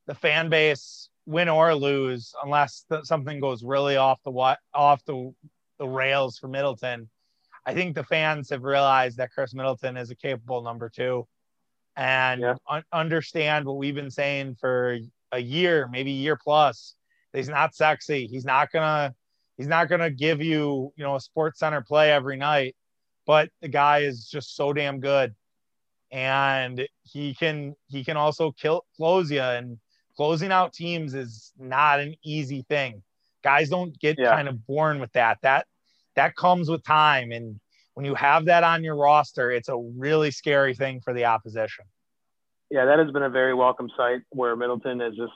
the 0.06 0.14
fan 0.14 0.48
base 0.48 1.08
win 1.26 1.48
or 1.48 1.74
lose 1.74 2.34
unless 2.42 2.84
th- 2.90 3.04
something 3.04 3.40
goes 3.40 3.62
really 3.64 3.96
off 3.96 4.22
the 4.24 4.30
what 4.30 4.58
off 4.74 5.04
the 5.04 5.34
the 5.78 5.88
rails 5.88 6.38
for 6.38 6.48
Middleton. 6.48 7.08
I 7.66 7.74
think 7.74 7.94
the 7.94 8.04
fans 8.04 8.50
have 8.50 8.62
realized 8.62 9.16
that 9.18 9.32
Khris 9.32 9.54
Middleton 9.54 9.96
is 9.96 10.10
a 10.10 10.16
capable 10.16 10.62
number 10.62 10.88
2 10.88 11.26
and 11.96 12.40
Yeah. 12.40 12.54
un- 12.68 12.84
understand 12.92 13.64
what 13.64 13.76
we've 13.76 13.94
been 13.94 14.10
saying 14.10 14.56
for 14.56 14.98
a 15.32 15.38
year, 15.38 15.88
maybe 15.88 16.10
a 16.10 16.14
year 16.14 16.36
plus. 16.36 16.94
He's 17.32 17.48
not 17.48 17.74
sexy. 17.74 18.26
He's 18.26 18.44
not 18.44 18.70
going 18.70 18.82
to 18.84 19.14
he's 19.56 19.66
not 19.66 19.88
to 19.88 20.10
give 20.10 20.40
you, 20.42 20.92
you 20.96 21.04
know, 21.04 21.16
a 21.16 21.20
sports 21.20 21.60
center 21.60 21.80
play 21.80 22.12
every 22.12 22.36
night, 22.36 22.76
but 23.26 23.50
the 23.60 23.68
guy 23.68 24.00
is 24.00 24.28
just 24.28 24.56
so 24.56 24.72
damn 24.72 25.00
good. 25.00 25.34
And 26.10 26.86
he 27.02 27.34
can 27.34 27.74
he 27.86 28.04
can 28.04 28.16
also 28.16 28.52
kill 28.52 28.84
close 28.96 29.30
you 29.30 29.40
and 29.40 29.78
closing 30.16 30.52
out 30.52 30.72
teams 30.72 31.14
is 31.14 31.52
not 31.58 31.98
an 32.00 32.14
easy 32.22 32.62
thing. 32.68 33.02
Guys 33.44 33.68
don't 33.68 33.96
get 34.00 34.18
Yeah. 34.18 34.34
kind 34.34 34.48
of 34.48 34.66
born 34.66 34.98
with 34.98 35.12
that. 35.12 35.38
That 35.42 35.66
that 36.16 36.34
comes 36.34 36.68
with 36.68 36.82
time 36.82 37.30
and 37.30 37.60
when 37.94 38.04
you 38.04 38.14
have 38.16 38.46
that 38.46 38.64
on 38.64 38.82
your 38.82 38.96
roster, 38.96 39.52
it's 39.52 39.68
a 39.68 39.76
really 39.76 40.32
scary 40.32 40.74
thing 40.74 41.00
for 41.00 41.12
the 41.14 41.26
opposition. 41.26 41.84
yeah, 42.70 42.86
that 42.86 42.98
has 42.98 43.12
been 43.12 43.22
a 43.22 43.30
very 43.30 43.54
welcome 43.54 43.88
sight 43.96 44.22
where 44.30 44.56
Middleton 44.56 45.00
is 45.00 45.14
just 45.14 45.32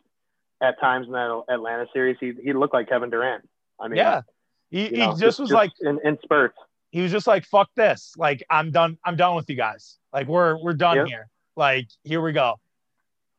at 0.61 0.81
times 0.81 1.07
in 1.07 1.13
that 1.13 1.43
Atlanta 1.49 1.87
series, 1.93 2.17
he, 2.19 2.33
he 2.43 2.53
looked 2.53 2.75
like 2.75 2.89
Kevin 2.89 3.11
Durant. 3.11 3.49
I 3.79 3.87
mean, 3.87 3.99
yeah. 3.99 4.23
He, 4.71 4.89
he 4.89 4.97
know, 4.97 5.17
just 5.17 5.39
was 5.39 5.53
like 5.53 5.71
in, 5.81 6.01
in 6.05 6.19
spurts. 6.25 6.57
he 6.91 7.01
was 7.01 7.13
just 7.13 7.27
like 7.29 7.45
fuck 7.47 7.71
this 7.77 8.13
like 8.19 8.43
i'm 8.51 8.71
done 8.71 8.99
i'm 9.05 9.17
done 9.17 9.35
with 9.37 9.49
you 9.49 9.57
guys 9.57 9.97
like 10.13 10.27
we're 10.27 10.59
we're 10.63 10.75
done 10.75 10.97
Yep. 10.99 11.07
here 11.07 11.29
like 11.57 11.89
here 12.05 12.21
we 12.21 12.33
go 12.33 12.57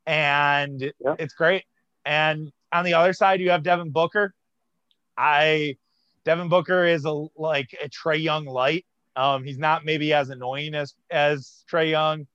and 0.08 0.82
Yep. 0.82 1.16
it's 1.20 1.34
great 1.36 1.66
and 2.06 2.52
on 2.72 2.84
the 2.86 2.94
other 2.96 3.14
side 3.14 3.40
you 3.42 3.50
have 3.52 3.62
devin 3.64 3.92
booker 3.92 4.34
i 5.20 5.76
devin 6.26 6.50
booker 6.50 6.86
is 6.86 7.06
a 7.06 7.12
like 7.38 7.70
a 7.84 7.90
Trae 7.90 8.22
Young 8.24 8.46
light 8.46 8.86
Um, 9.16 9.44
he's 9.44 9.58
not 9.60 9.84
maybe 9.84 10.14
as 10.14 10.30
annoying 10.30 10.74
as 10.76 10.96
as 11.12 11.66
Trae 11.70 11.90
Young. 11.92 12.26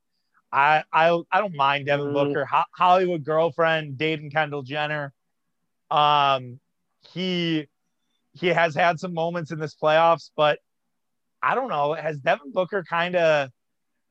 I 0.53 0.85
I 0.93 1.07
I 1.33 1.41
don't 1.41 1.55
mind 1.57 1.87
Devin 1.87 2.09
Mm. 2.09 2.13
Booker. 2.13 2.45
Ho- 2.45 2.71
Hollywood 2.73 3.25
girlfriend, 3.25 3.97
dating 3.97 4.31
Kendall 4.31 4.63
Jenner. 4.63 5.13
Um, 5.91 6.61
he 7.13 7.67
he 8.35 8.49
has 8.49 8.75
had 8.75 9.01
some 9.01 9.15
moments 9.15 9.51
in 9.51 9.59
this 9.59 9.75
playoffs, 9.75 10.31
but 10.37 10.59
I 11.43 11.55
don't 11.55 11.69
know. 11.69 11.95
Has 11.95 12.19
Devin 12.19 12.53
Booker 12.53 12.85
kind 12.89 13.17
of 13.17 13.51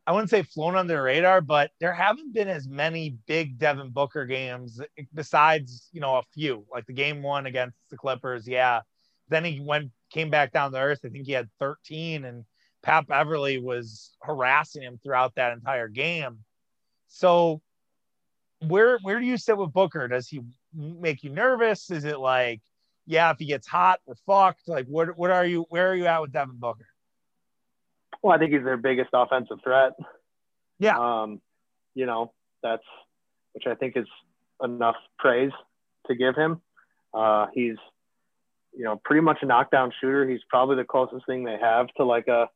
I 0.05 0.11
wouldn't 0.11 0.29
say 0.29 0.43
flown 0.43 0.75
under 0.75 0.95
the 0.95 1.01
radar, 1.01 1.39
but 1.39 1.71
there 1.79 1.93
haven't 1.93 2.33
been 2.33 2.49
as 2.49 2.67
many 2.67 3.17
big 3.25 3.57
Devin 3.57 3.91
Booker 3.91 4.25
games 4.25 4.81
eh, 4.97 5.03
besides, 5.13 5.87
you 5.93 6.01
know, 6.01 6.17
a 6.17 6.23
few, 6.33 6.65
like 6.71 6.85
the 6.85 6.93
game 6.93 7.23
one 7.23 7.45
against 7.45 7.77
the 7.89 7.97
Clippers. 7.97 8.47
Yeah. 8.47 8.81
Then 9.29 9.45
he 9.45 9.61
went, 9.61 9.91
came 10.11 10.29
back 10.29 10.51
down 10.51 10.73
to 10.73 10.79
earth. 10.79 10.99
I 11.05 11.09
think 11.09 11.25
he 11.25 11.31
had 11.31 11.49
13 11.59 12.25
and 12.25 12.43
Pat 12.81 13.07
Beverley 13.07 13.59
was 13.59 14.11
harassing 14.21 14.81
him 14.81 14.99
throughout 15.01 15.35
that 15.35 15.53
entire 15.53 15.87
game. 15.87 16.39
So 17.07 17.61
where, 18.59 18.99
where 19.03 19.21
do 19.21 19.25
you 19.25 19.37
sit 19.37 19.57
with 19.57 19.71
Booker? 19.71 20.09
Does 20.09 20.27
he 20.27 20.41
make 20.73 21.23
you 21.23 21.29
nervous? 21.29 21.89
Is 21.89 22.03
it 22.03 22.19
like, 22.19 22.61
yeah, 23.05 23.31
if 23.31 23.37
he 23.37 23.45
gets 23.45 23.67
hot, 23.67 24.01
we're 24.05 24.15
fucked. 24.25 24.67
Like, 24.67 24.85
what, 24.87 25.17
what 25.17 25.31
are 25.31 25.45
you, 25.45 25.65
where 25.69 25.89
are 25.89 25.95
you 25.95 26.07
at 26.07 26.21
with 26.21 26.33
Devin 26.33 26.57
Booker? 26.57 26.87
Well, 28.23 28.33
I 28.33 28.39
think 28.39 28.53
he's 28.53 28.63
their 28.63 28.77
biggest 28.77 29.09
offensive 29.13 29.57
threat. 29.63 29.91
Yeah. 30.79 30.97
Um, 30.97 31.41
you 31.93 32.05
know, 32.05 32.31
that's 32.63 32.83
which 33.51 33.65
I 33.67 33.75
think 33.75 33.95
is 33.97 34.07
enough 34.63 34.95
praise 35.19 35.51
to 36.07 36.15
give 36.15 36.35
him. 36.35 36.61
Uh, 37.13 37.47
he's, 37.53 37.75
you 38.75 38.83
know, 38.83 38.99
pretty 39.03 39.21
much 39.21 39.39
a 39.41 39.45
knockdown 39.45 39.91
shooter. 40.01 40.27
He's 40.27 40.39
probably 40.49 40.77
the 40.77 40.85
closest 40.85 41.25
thing 41.27 41.43
they 41.43 41.57
have 41.61 41.87
to 41.97 42.05
like 42.05 42.27
a 42.27 42.49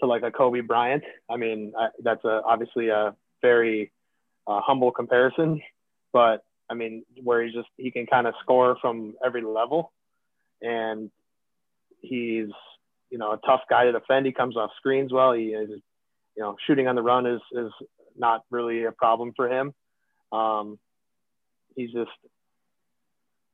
to 0.00 0.06
like 0.06 0.22
a 0.22 0.30
Kobe 0.30 0.60
Bryant. 0.60 1.02
I 1.28 1.36
mean, 1.36 1.72
I, 1.76 1.88
that's 2.04 2.24
a 2.24 2.42
obviously 2.44 2.88
a 2.88 3.16
very 3.42 3.90
uh, 4.46 4.60
humble 4.60 4.92
comparison, 4.92 5.60
but 6.12 6.44
I 6.70 6.74
mean, 6.74 7.04
where 7.22 7.42
he's 7.42 7.54
just 7.54 7.68
he 7.78 7.90
can 7.90 8.06
kind 8.06 8.26
of 8.26 8.34
score 8.42 8.76
from 8.80 9.14
every 9.24 9.42
level, 9.42 9.92
and 10.60 11.10
he's 12.00 12.50
you 13.10 13.18
know, 13.18 13.32
a 13.32 13.38
tough 13.46 13.62
guy 13.68 13.84
to 13.84 13.92
defend. 13.92 14.26
He 14.26 14.32
comes 14.32 14.56
off 14.56 14.70
screens 14.76 15.12
well. 15.12 15.32
He 15.32 15.46
is, 15.46 15.70
you 16.36 16.42
know, 16.42 16.56
shooting 16.66 16.86
on 16.88 16.94
the 16.94 17.02
run 17.02 17.26
is 17.26 17.40
is 17.52 17.72
not 18.16 18.42
really 18.50 18.84
a 18.84 18.92
problem 18.92 19.32
for 19.34 19.48
him. 19.48 19.72
Um, 20.32 20.78
he's 21.74 21.92
just, 21.92 22.10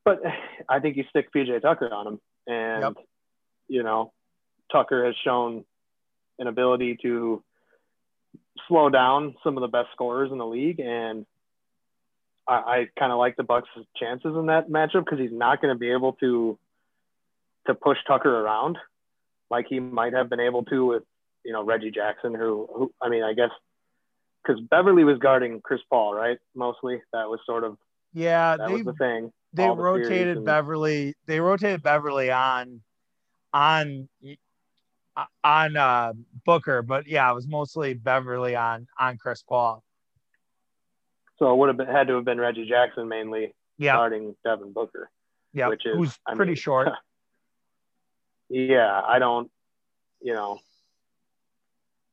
but 0.05 0.21
I 0.69 0.81
think 0.81 0.97
you 0.97 1.05
stick 1.11 1.33
PJ 1.33 1.63
Tucker 1.63 1.93
on 1.93 2.07
him, 2.07 2.21
and 2.47 2.83
Yep. 2.83 3.07
you 3.69 3.83
know, 3.83 4.13
Tucker 4.73 5.05
has 5.07 5.15
shown 5.25 5.65
an 6.39 6.47
ability 6.47 6.99
to 7.03 7.43
slow 8.69 8.89
down 8.89 9.37
some 9.45 9.57
of 9.57 9.61
the 9.61 9.69
best 9.69 9.89
scorers 9.93 10.33
in 10.33 10.39
the 10.39 10.47
league, 10.47 10.81
and 10.81 11.27
I, 12.49 12.55
I 12.55 12.89
kind 12.99 13.13
of 13.13 13.19
like 13.19 13.37
the 13.37 13.45
Bucks' 13.45 13.69
chances 13.97 14.35
in 14.37 14.47
that 14.47 14.69
matchup 14.69 15.05
because 15.05 15.19
he's 15.19 15.33
not 15.33 15.61
going 15.63 15.75
to 15.75 15.79
be 15.79 15.91
able 15.91 16.15
to 16.15 16.59
to 17.67 17.75
push 17.75 17.97
Tucker 18.07 18.41
around 18.41 18.77
like 19.55 19.67
he 19.69 19.79
might 19.81 20.13
have 20.13 20.29
been 20.29 20.41
able 20.41 20.65
to 20.65 20.85
with 20.87 21.03
you 21.45 21.53
know 21.53 21.63
Reggie 21.65 21.91
Jackson, 21.91 22.35
who, 22.35 22.69
who 22.75 22.93
I 23.01 23.09
mean, 23.09 23.23
I 23.23 23.33
guess 23.35 23.51
because 24.43 24.61
Beverley 24.71 25.05
was 25.05 25.19
guarding 25.19 25.61
Chris 25.63 25.81
Paul, 25.89 26.15
right? 26.15 26.39
Mostly 26.55 27.01
that 27.13 27.29
was 27.29 27.41
sort 27.47 27.65
of 27.65 27.77
Yeah. 28.13 28.57
that 28.57 28.69
they, 28.69 28.75
was 28.75 28.85
the 28.85 28.93
thing. 28.95 29.33
they 29.53 29.67
the 29.67 29.73
rotated 29.75 30.37
and- 30.39 30.47
Beverley. 30.47 31.15
They 31.27 31.41
rotated 31.41 31.83
Beverley 31.83 32.31
on 32.31 32.81
on 33.53 34.09
on 35.45 35.77
uh, 35.77 36.13
Booker, 36.45 36.83
but 36.83 37.07
yeah, 37.07 37.31
it 37.31 37.35
was 37.35 37.47
mostly 37.47 37.95
Beverley 37.95 38.57
on 38.57 38.87
on 38.99 39.17
Chris 39.17 39.43
Paul. 39.43 39.83
So 41.39 41.53
it 41.53 41.57
would 41.57 41.69
have 41.69 41.77
been, 41.77 41.87
had 41.89 42.07
to 42.09 42.15
have 42.17 42.25
been 42.25 42.41
Reggie 42.41 42.69
Jackson 42.69 43.09
mainly 43.09 43.55
Yeah, 43.79 43.95
guarding 43.97 44.35
Devin 44.45 44.73
Booker. 44.73 45.11
yeah, 45.53 45.69
which 45.69 45.85
is- 45.87 45.97
who's 45.97 46.19
I 46.27 46.35
pretty 46.35 46.51
mean- 46.51 46.57
short. 46.57 46.89
Yeah, 48.55 49.01
I 49.05 49.19
don't, 49.19 49.51
you 50.23 50.33
know, 50.33 50.61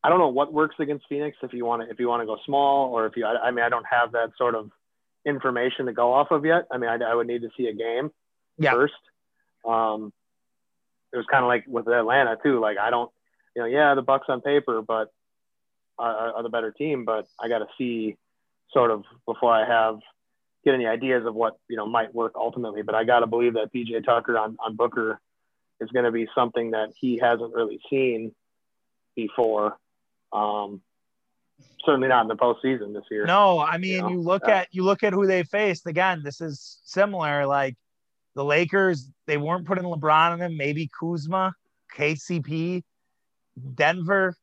I 0.03 0.09
don't 0.09 0.17
know 0.17 0.29
what 0.29 0.51
works 0.51 0.75
against 0.79 1.05
Phoenix 1.07 1.37
if 1.43 1.53
you 1.53 1.65
want 1.65 1.83
to 1.83 1.89
if 1.91 1.99
you 1.99 2.07
want 2.07 2.23
to 2.23 2.25
go 2.25 2.37
small 2.47 2.91
or 2.95 3.05
if 3.05 3.15
you. 3.15 3.27
I, 3.27 3.35
I 3.47 3.51
mean, 3.51 3.63
I 3.63 3.69
don't 3.69 3.85
have 3.85 4.13
that 4.13 4.31
sort 4.39 4.55
of 4.55 4.71
information 5.23 5.85
to 5.85 5.93
go 5.93 6.13
off 6.13 6.31
of 6.31 6.43
yet. 6.43 6.65
I 6.71 6.79
mean, 6.79 6.89
I, 6.89 6.95
I 6.95 7.13
would 7.13 7.27
need 7.27 7.43
to 7.43 7.51
see 7.55 7.67
a 7.67 7.73
game 7.73 8.09
Yeah. 8.57 8.71
first. 8.71 8.95
Um, 9.63 10.11
it 11.13 11.17
was 11.17 11.27
kind 11.29 11.43
of 11.43 11.47
like 11.47 11.65
with 11.67 11.87
Atlanta 11.87 12.35
too. 12.41 12.59
Like 12.59 12.79
I 12.79 12.89
don't, 12.89 13.11
you 13.55 13.61
know, 13.61 13.67
yeah, 13.67 13.93
the 13.93 14.01
Bucks 14.01 14.25
on 14.27 14.41
paper, 14.41 14.81
but 14.81 15.13
are, 15.99 16.33
are 16.37 16.41
the 16.43 16.49
better 16.49 16.71
team. 16.71 17.05
But 17.05 17.27
I 17.39 17.49
got 17.49 17.59
to 17.59 17.67
see 17.77 18.17
sort 18.73 18.89
of 18.89 19.03
before 19.27 19.53
I 19.53 19.67
have 19.67 19.99
get 20.65 20.73
any 20.73 20.87
ideas 20.87 21.23
of 21.27 21.35
what 21.35 21.59
you 21.69 21.77
know 21.77 21.85
might 21.85 22.15
work 22.15 22.33
ultimately. 22.35 22.81
But 22.81 22.95
I 22.95 23.03
got 23.03 23.19
to 23.19 23.27
believe 23.27 23.53
that 23.53 23.71
PJ 23.71 24.03
Tucker 24.05 24.39
on 24.39 24.57
on 24.59 24.75
Booker 24.75 25.19
is 25.81 25.89
going 25.91 26.05
to 26.05 26.11
be 26.11 26.27
something 26.33 26.71
that 26.71 26.89
he 26.95 27.17
hasn't 27.17 27.53
really 27.53 27.79
seen 27.89 28.33
before. 29.15 29.77
Um, 30.31 30.81
certainly 31.83 32.07
not 32.07 32.21
in 32.21 32.27
the 32.27 32.35
postseason 32.35 32.93
this 32.93 33.03
year. 33.11 33.25
No, 33.25 33.59
I 33.59 33.77
mean 33.77 33.99
know? 34.01 34.09
you 34.09 34.21
look 34.21 34.43
Yeah. 34.47 34.59
at 34.59 34.67
you 34.71 34.83
look 34.83 35.03
at 35.03 35.11
who 35.13 35.27
they 35.27 35.43
faced. 35.43 35.85
Again, 35.87 36.21
this 36.23 36.39
is 36.39 36.79
similar. 36.85 37.45
Like 37.45 37.75
the 38.35 38.45
Lakers, 38.45 39.09
they 39.27 39.37
weren't 39.37 39.65
putting 39.65 39.83
LeBron 39.83 40.33
in 40.33 40.39
them. 40.39 40.55
Maybe 40.57 40.89
Kuzma, 40.97 41.53
KCP, 41.95 42.83
Denver 43.75 44.35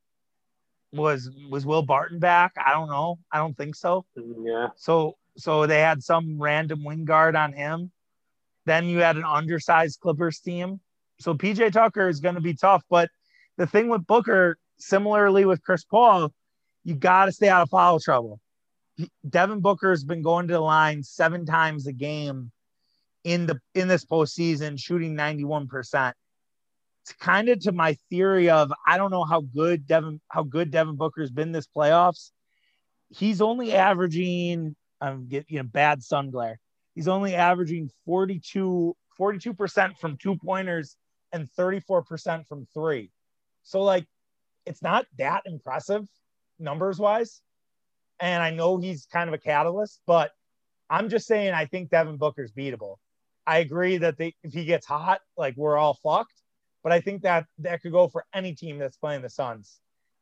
was 0.91 1.29
was 1.49 1.65
Will 1.65 1.81
Barton 1.81 2.19
back? 2.19 2.53
I 2.63 2.71
don't 2.73 2.89
know. 2.89 3.17
I 3.31 3.37
don't 3.37 3.55
think 3.57 3.75
so. 3.75 4.05
Yeah, 4.15 4.67
So 4.75 5.17
so 5.37 5.65
they 5.65 5.79
had 5.79 6.03
some 6.03 6.37
random 6.41 6.83
wing 6.83 7.05
guard 7.05 7.35
on 7.35 7.53
him. 7.53 7.91
Then 8.65 8.85
you 8.85 8.99
had 8.99 9.15
an 9.15 9.23
undersized 9.23 9.99
Clippers 10.01 10.39
team. 10.39 10.79
So 11.19 11.33
PJ 11.33 11.71
Tucker 11.73 12.07
is 12.07 12.19
going 12.19 12.35
to 12.35 12.41
be 12.41 12.53
tough. 12.53 12.83
But 12.89 13.09
the 13.57 13.67
thing 13.67 13.89
with 13.89 14.07
Booker, 14.07 14.57
similarly 14.77 15.45
with 15.45 15.61
Chris 15.61 15.83
Paul, 15.83 16.31
you 16.83 16.95
got 16.95 17.25
to 17.25 17.31
stay 17.31 17.49
out 17.49 17.61
of 17.61 17.69
foul 17.69 17.99
trouble. 17.99 18.39
Devin 19.27 19.61
Booker 19.61 19.91
has 19.91 20.03
been 20.03 20.21
going 20.21 20.47
to 20.47 20.53
the 20.53 20.59
line 20.59 21.03
seven 21.03 21.45
times 21.45 21.87
a 21.87 21.93
game 21.93 22.51
in 23.23 23.45
the 23.45 23.59
in 23.75 23.87
this 23.87 24.05
postseason, 24.05 24.79
shooting 24.79 25.15
91%. 25.15 26.13
It's 27.03 27.13
kind 27.13 27.49
of 27.49 27.59
to 27.61 27.71
my 27.71 27.97
theory 28.09 28.49
of 28.49 28.71
I 28.85 28.97
don't 28.97 29.11
know 29.11 29.23
how 29.23 29.41
good 29.41 29.87
Devin 29.87 30.21
how 30.27 30.43
good 30.43 30.71
Devin 30.71 30.95
Booker's 30.95 31.31
been 31.31 31.51
this 31.51 31.67
playoffs. 31.67 32.31
He's 33.09 33.41
only 33.41 33.73
averaging 33.73 34.75
I'm 35.01 35.27
getting 35.27 35.55
you 35.55 35.59
know, 35.59 35.69
bad 35.69 36.03
sun 36.03 36.29
glare. 36.29 36.59
He's 36.95 37.07
only 37.07 37.35
averaging 37.35 37.89
42 38.05 38.95
42% 39.19 39.97
from 39.97 40.17
two 40.17 40.37
pointers 40.37 40.95
and 41.31 41.47
34% 41.57 42.47
from 42.47 42.67
three. 42.73 43.11
So 43.63 43.81
like 43.81 44.05
it's 44.65 44.81
not 44.81 45.05
that 45.17 45.43
impressive 45.45 46.07
numbers 46.59 46.99
wise. 46.99 47.41
And 48.19 48.43
I 48.43 48.49
know 48.51 48.77
he's 48.77 49.05
kind 49.05 49.29
of 49.29 49.33
a 49.33 49.37
catalyst, 49.37 50.01
but 50.05 50.31
I'm 50.89 51.09
just 51.09 51.27
saying 51.27 51.53
I 51.53 51.65
think 51.65 51.89
Devin 51.89 52.17
Booker's 52.17 52.51
beatable. 52.51 52.95
I 53.47 53.59
agree 53.59 53.97
that 53.97 54.17
they 54.17 54.35
if 54.43 54.53
he 54.53 54.65
gets 54.65 54.85
hot, 54.85 55.21
like 55.37 55.55
we're 55.57 55.77
all 55.77 55.93
fucked. 55.95 56.33
But 56.83 56.91
I 56.91 57.01
think 57.01 57.23
that 57.23 57.45
that 57.59 57.81
could 57.81 57.91
go 57.91 58.07
for 58.07 58.25
any 58.33 58.53
team 58.53 58.77
that's 58.77 58.97
playing 58.97 59.21
the 59.21 59.29
Suns. 59.29 59.79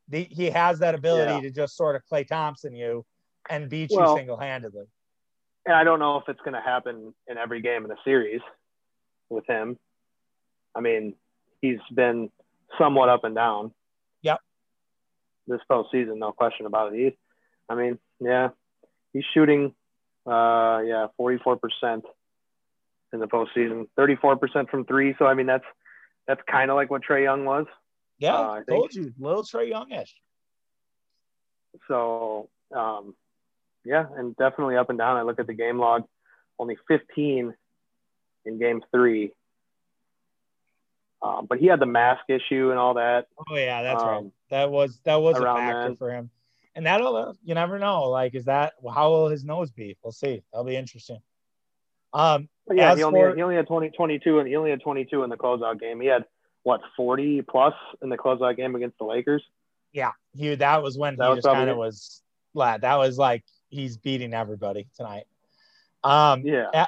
The, 0.10 0.24
he 0.24 0.46
has 0.50 0.80
that 0.80 0.96
ability 0.96 1.34
Yeah. 1.34 1.42
to 1.42 1.52
just 1.52 1.76
sort 1.76 1.96
of 1.96 2.02
Klay 2.12 2.26
Thompson 2.28 2.74
you 2.74 3.06
and 3.50 3.70
beat 3.70 3.92
Well- 3.94 4.12
you 4.12 4.18
single 4.18 4.38
handedly. 4.38 4.86
and 5.66 5.76
I 5.76 5.84
don't 5.84 6.00
know 6.00 6.18
if 6.18 6.30
it's 6.30 6.40
going 6.42 6.54
to 6.54 6.62
happen 6.62 7.14
in 7.28 7.38
every 7.38 7.62
game 7.62 7.84
in 7.84 7.90
the 7.90 7.98
series 8.06 8.42
with 9.30 9.46
him. 9.48 9.78
I 10.78 10.82
mean, 10.82 11.16
he's 11.62 11.80
been 11.92 12.30
somewhat 12.78 13.10
up 13.10 13.24
and 13.24 13.34
down. 13.34 13.72
Yep. 14.22 14.40
This 15.48 15.62
postseason, 15.70 16.18
no 16.18 16.32
question 16.32 16.68
about 16.68 16.94
it. 16.94 16.98
He, 16.98 17.18
I 17.68 17.76
mean, 17.76 17.98
yeah, 18.20 18.50
he's 19.12 19.24
shooting, 19.34 19.74
uh, 20.26 20.82
yeah, 20.86 21.08
forty-four 21.18 21.58
percent 21.58 22.06
in 23.12 23.20
the 23.20 23.28
postseason, 23.28 23.88
thirty-four 23.96 24.36
percent 24.36 24.70
from 24.70 24.86
three. 24.86 25.16
So 25.18 25.26
I 25.26 25.34
mean, 25.34 25.48
that's 25.48 25.66
that's 26.28 26.42
kind 26.50 26.70
of 26.70 26.76
like 26.76 26.92
what 26.92 27.02
Trae 27.04 27.24
Young 27.24 27.46
was. 27.46 27.66
Yeah, 28.20 28.36
Uh, 28.36 28.50
I 28.52 28.64
told 28.68 28.94
you, 28.94 29.14
little 29.18 29.44
Trae 29.44 29.70
Youngish. 29.70 30.14
So, 31.88 32.50
um, 32.76 33.16
yeah, 33.86 34.06
and 34.16 34.36
definitely 34.36 34.76
up 34.76 34.90
and 34.90 34.98
down. 34.98 35.18
I 35.18 35.22
look 35.22 35.40
at 35.40 35.48
the 35.48 35.54
game 35.54 35.78
log, 35.80 36.04
only 36.60 36.78
15 36.88 37.54
in 38.46 38.60
game 38.60 38.82
three. 38.92 39.34
Um, 41.28 41.46
but 41.48 41.58
he 41.60 41.66
had 41.68 41.80
the 41.80 41.86
mask 41.86 42.24
issue 42.30 42.70
and 42.70 42.80
all 42.80 42.94
that. 42.94 43.28
Oh 43.50 43.56
yeah, 43.56 43.84
that's 43.84 44.04
right. 44.04 44.18
Um, 44.18 44.32
That 44.50 44.72
was 44.72 45.00
that 45.04 45.16
was 45.16 45.38
a 45.38 45.42
factor 45.42 45.84
then. 45.84 45.96
for 45.98 46.12
him. 46.12 46.30
And 46.76 46.86
that'll 46.86 47.16
uh, 47.16 47.34
you 47.44 47.56
never 47.56 47.80
know. 47.80 48.04
Like, 48.10 48.36
is 48.36 48.46
that 48.46 48.74
how 48.94 49.10
will 49.10 49.28
his 49.30 49.44
nose 49.44 49.72
be? 49.72 49.98
We'll 50.04 50.12
see. 50.12 50.44
That'll 50.52 50.66
be 50.66 50.76
interesting. 50.76 51.20
Um, 52.14 52.50
But 52.68 52.78
yeah, 52.78 52.96
he 52.96 53.04
only, 53.04 53.20
for- 53.20 53.28
had, 53.30 53.36
he 53.38 53.42
only 53.44 53.56
had 53.56 53.68
20, 53.68 53.90
22, 53.90 54.40
and 54.40 54.48
he 54.48 54.56
only 54.56 54.70
had 54.70 54.82
22 54.82 55.24
in 55.24 55.30
the 55.30 55.38
closeout 55.38 55.80
game. 55.80 56.00
He 56.00 56.08
had 56.08 56.26
what 56.64 56.82
40 56.96 57.42
plus 57.42 57.74
in 58.02 58.10
the 58.10 58.18
closeout 58.18 58.56
game 58.58 58.76
against 58.76 58.98
the 59.00 59.06
Lakers. 59.06 59.44
Yeah, 59.92 60.12
he 60.36 60.54
that 60.56 60.84
was 60.84 60.98
when 60.98 61.16
that 61.18 61.26
he 61.26 61.30
was 61.30 61.44
just 61.44 61.54
kind 61.54 61.70
of 61.70 61.78
was. 61.78 62.22
That 62.54 62.96
was 62.96 63.18
like 63.18 63.44
he's 63.70 63.98
beating 63.98 64.34
everybody 64.34 64.88
tonight. 64.96 65.26
Um, 66.04 66.42
yeah. 66.46 66.88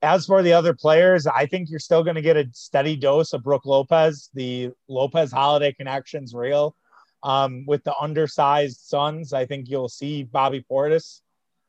As 0.00 0.26
for 0.26 0.42
the 0.42 0.52
other 0.52 0.74
players, 0.74 1.26
I 1.26 1.46
think 1.46 1.70
you're 1.70 1.80
still 1.80 2.04
going 2.04 2.14
to 2.16 2.22
get 2.22 2.36
a 2.36 2.48
steady 2.52 2.96
dose 2.96 3.32
of 3.32 3.42
Brook 3.42 3.66
Lopez. 3.66 4.30
The 4.34 4.70
Lopez 4.88 5.32
holiday 5.32 5.72
connection's 5.72 6.34
real. 6.34 6.76
Um, 7.24 7.64
with 7.66 7.82
the 7.82 7.94
undersized 8.00 8.80
Suns, 8.80 9.32
I 9.32 9.44
think 9.44 9.68
you'll 9.68 9.88
see 9.88 10.22
Bobby 10.22 10.64
Portis. 10.70 11.20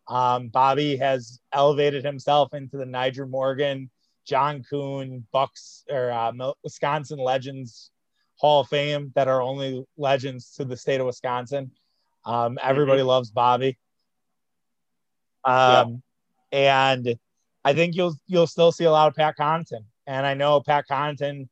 Um, 0.07 0.49
Bobby 0.49 0.95
has 0.97 1.39
elevated 1.53 2.03
himself 2.03 2.53
into 2.53 2.77
the 2.77 2.85
Nyjer 2.85 3.27
Morgan, 3.27 3.89
John 4.25 4.63
Kuhn, 4.63 5.25
Bucks 5.31 5.85
or 5.89 6.11
uh, 6.11 6.31
Wisconsin 6.63 7.17
Legends 7.17 7.89
Hall 8.35 8.61
of 8.61 8.67
Fame 8.67 9.11
that 9.15 9.27
are 9.27 9.41
only 9.41 9.85
legends 9.97 10.55
to 10.55 10.65
the 10.65 10.77
state 10.77 10.99
of 10.99 11.07
Wisconsin. 11.07 11.71
Um, 12.25 12.57
everybody 12.61 12.99
mm-hmm. 12.99 13.07
loves 13.07 13.31
Bobby. 13.31 13.77
Um, 15.43 16.03
yeah. 16.51 16.93
and 16.93 17.19
I 17.63 17.73
think 17.73 17.95
you'll 17.95 18.15
you'll 18.27 18.47
still 18.47 18.71
see 18.71 18.85
a 18.85 18.91
lot 18.91 19.07
of 19.07 19.15
Pat 19.15 19.35
Connaughton. 19.37 19.85
And 20.07 20.25
I 20.25 20.33
know 20.33 20.61
Pat 20.61 20.85
Connaughton 20.89 21.49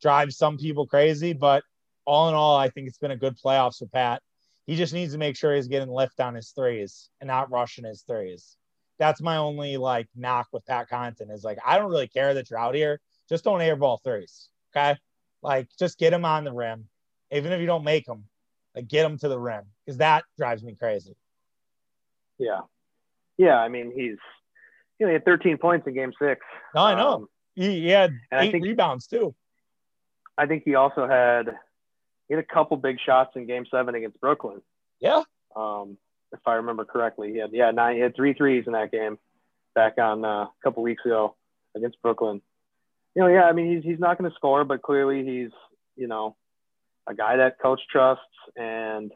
drives 0.00 0.36
some 0.36 0.56
people 0.56 0.86
crazy, 0.86 1.32
but 1.32 1.62
all 2.06 2.28
in 2.28 2.34
all, 2.34 2.56
I 2.56 2.68
think 2.70 2.88
it's 2.88 2.98
been 2.98 3.10
a 3.10 3.16
good 3.16 3.36
playoffs 3.36 3.78
for 3.78 3.86
Pat. 3.86 4.22
He 4.66 4.76
just 4.76 4.94
needs 4.94 5.12
to 5.12 5.18
make 5.18 5.36
sure 5.36 5.54
he's 5.54 5.68
getting 5.68 5.90
lift 5.90 6.20
on 6.20 6.34
his 6.34 6.50
threes 6.50 7.10
and 7.20 7.28
not 7.28 7.50
rushing 7.50 7.84
his 7.84 8.02
threes. 8.02 8.56
That's 8.98 9.20
my 9.20 9.36
only 9.36 9.76
like 9.76 10.08
knock 10.14 10.48
with 10.52 10.66
Pat 10.66 10.88
Connaughton 10.90 11.30
is 11.32 11.44
like 11.44 11.58
I 11.64 11.78
don't 11.78 11.90
really 11.90 12.08
care 12.08 12.34
that 12.34 12.50
you're 12.50 12.58
out 12.58 12.74
here. 12.74 13.00
Just 13.28 13.44
don't 13.44 13.60
airball 13.60 14.02
threes. 14.02 14.48
Okay. 14.74 14.98
Like 15.42 15.68
just 15.78 15.98
get 15.98 16.12
him 16.12 16.24
on 16.24 16.44
the 16.44 16.52
rim. 16.52 16.88
Even 17.32 17.52
if 17.52 17.60
you 17.60 17.66
don't 17.66 17.84
make 17.84 18.06
them, 18.06 18.24
like 18.74 18.88
get 18.88 19.06
him 19.06 19.18
to 19.18 19.28
the 19.28 19.38
rim. 19.38 19.64
Because 19.84 19.98
that 19.98 20.24
drives 20.36 20.62
me 20.62 20.74
crazy. 20.74 21.16
Yeah. 22.38 22.60
Yeah, 23.38 23.56
I 23.58 23.68
mean 23.68 23.92
he's 23.94 24.18
you 25.00 25.06
know 25.06 25.10
he 25.10 25.14
had 25.14 25.24
13 25.24 25.56
points 25.58 25.86
in 25.86 25.94
Game 25.94 26.12
Six. 26.20 26.40
No, 26.74 26.82
I 26.82 26.94
know. 26.94 27.14
Um, 27.14 27.26
he, 27.54 27.80
he, 27.80 27.88
had 27.88 28.12
eight 28.32 28.52
think, 28.52 28.64
rebounds 28.64 29.06
too. 29.06 29.34
I 30.38 30.46
think 30.46 30.62
he 30.64 30.74
also 30.74 31.08
had 31.08 31.46
he 32.28 32.34
had 32.34 32.44
a 32.44 32.46
couple 32.46 32.76
big 32.76 32.98
shots 33.04 33.32
in 33.34 33.46
Game 33.46 33.64
Seven 33.70 33.94
against 33.94 34.20
Brooklyn. 34.20 34.60
Yeah. 35.00 35.22
Um, 35.56 35.96
if 36.32 36.40
I 36.46 36.54
remember 36.54 36.84
correctly, 36.84 37.32
he 37.32 37.38
had 37.38 37.50
yeah 37.52 37.70
nine 37.70 37.96
he 37.96 38.00
had 38.00 38.14
three 38.14 38.34
threes 38.34 38.64
in 38.66 38.74
that 38.74 38.92
game 38.92 39.18
back 39.74 39.98
on 39.98 40.24
uh, 40.24 40.44
a 40.44 40.50
couple 40.62 40.82
weeks 40.82 41.04
ago 41.04 41.34
against 41.74 42.00
Brooklyn. 42.02 42.40
You 43.16 43.22
know, 43.22 43.28
yeah, 43.28 43.44
I 43.44 43.52
mean 43.52 43.74
he's 43.74 43.82
he's 43.82 43.98
not 43.98 44.18
going 44.18 44.30
to 44.30 44.36
score, 44.36 44.64
but 44.64 44.82
clearly 44.82 45.24
he's 45.24 45.50
you 45.96 46.06
know 46.06 46.36
a 47.08 47.14
guy 47.14 47.36
that 47.36 47.58
coach 47.60 47.80
trusts 47.90 48.22
and 48.56 49.12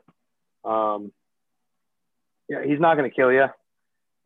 um, 0.65 1.13
yeah, 2.49 2.65
he's 2.65 2.81
not 2.81 2.97
going 2.97 3.09
to 3.09 3.15
kill 3.15 3.33
you. 3.33 3.47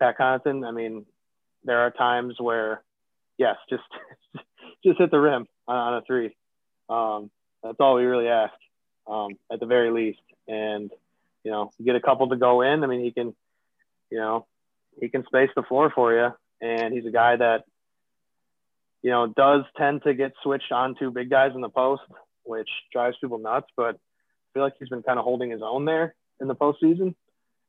Pat 0.01 0.17
Connaughton, 0.17 0.67
I 0.67 0.71
mean, 0.71 1.05
there 1.69 1.81
are 1.81 1.91
times 1.91 2.35
where, 2.39 2.83
yes, 3.37 3.57
just 3.69 3.83
just 4.85 4.99
hit 4.99 5.11
the 5.11 5.21
rim 5.21 5.47
on, 5.67 5.95
a 5.95 6.03
three. 6.03 6.37
Um, 6.89 7.31
that's 7.63 7.77
all 7.81 7.97
we 7.97 8.05
really 8.05 8.29
ask, 8.29 8.55
um, 9.07 9.37
at 9.53 9.61
the 9.61 9.67
very 9.67 9.91
least. 9.91 10.21
And 10.47 10.91
you 11.45 11.51
know, 11.51 11.71
you 11.79 11.85
get 11.85 11.97
a 11.97 12.01
couple 12.01 12.29
to 12.29 12.37
go 12.37 12.63
in. 12.63 12.83
I 12.85 12.87
mean, 12.87 13.03
he 13.03 13.11
can, 13.11 13.35
you 14.11 14.19
know, 14.19 14.47
he 15.01 15.09
can 15.09 15.25
space 15.27 15.51
the 15.55 15.63
floor 15.63 15.93
for 15.95 16.13
you, 16.13 16.31
and 16.61 16.93
he's 16.93 17.07
a 17.07 17.11
guy 17.11 17.37
that, 17.37 17.65
you 19.03 19.11
know, 19.11 19.27
does 19.27 19.63
tend 19.77 20.03
to 20.03 20.15
get 20.15 20.33
switched 20.43 20.73
onto 20.73 21.11
big 21.11 21.31
guys 21.31 21.53
in 21.55 21.61
the 21.61 21.69
post, 21.69 22.03
which 22.45 22.69
drives 22.93 23.17
people 23.21 23.39
nuts. 23.39 23.69
But 23.77 23.95
I 23.95 24.49
feel 24.55 24.63
like 24.63 24.75
he's 24.79 24.89
been 24.89 25.03
kind 25.03 25.19
of 25.19 25.25
holding 25.25 25.51
his 25.51 25.63
own 25.63 25.85
there 25.85 26.15
in 26.41 26.49
the 26.49 26.57
postseason 26.57 27.15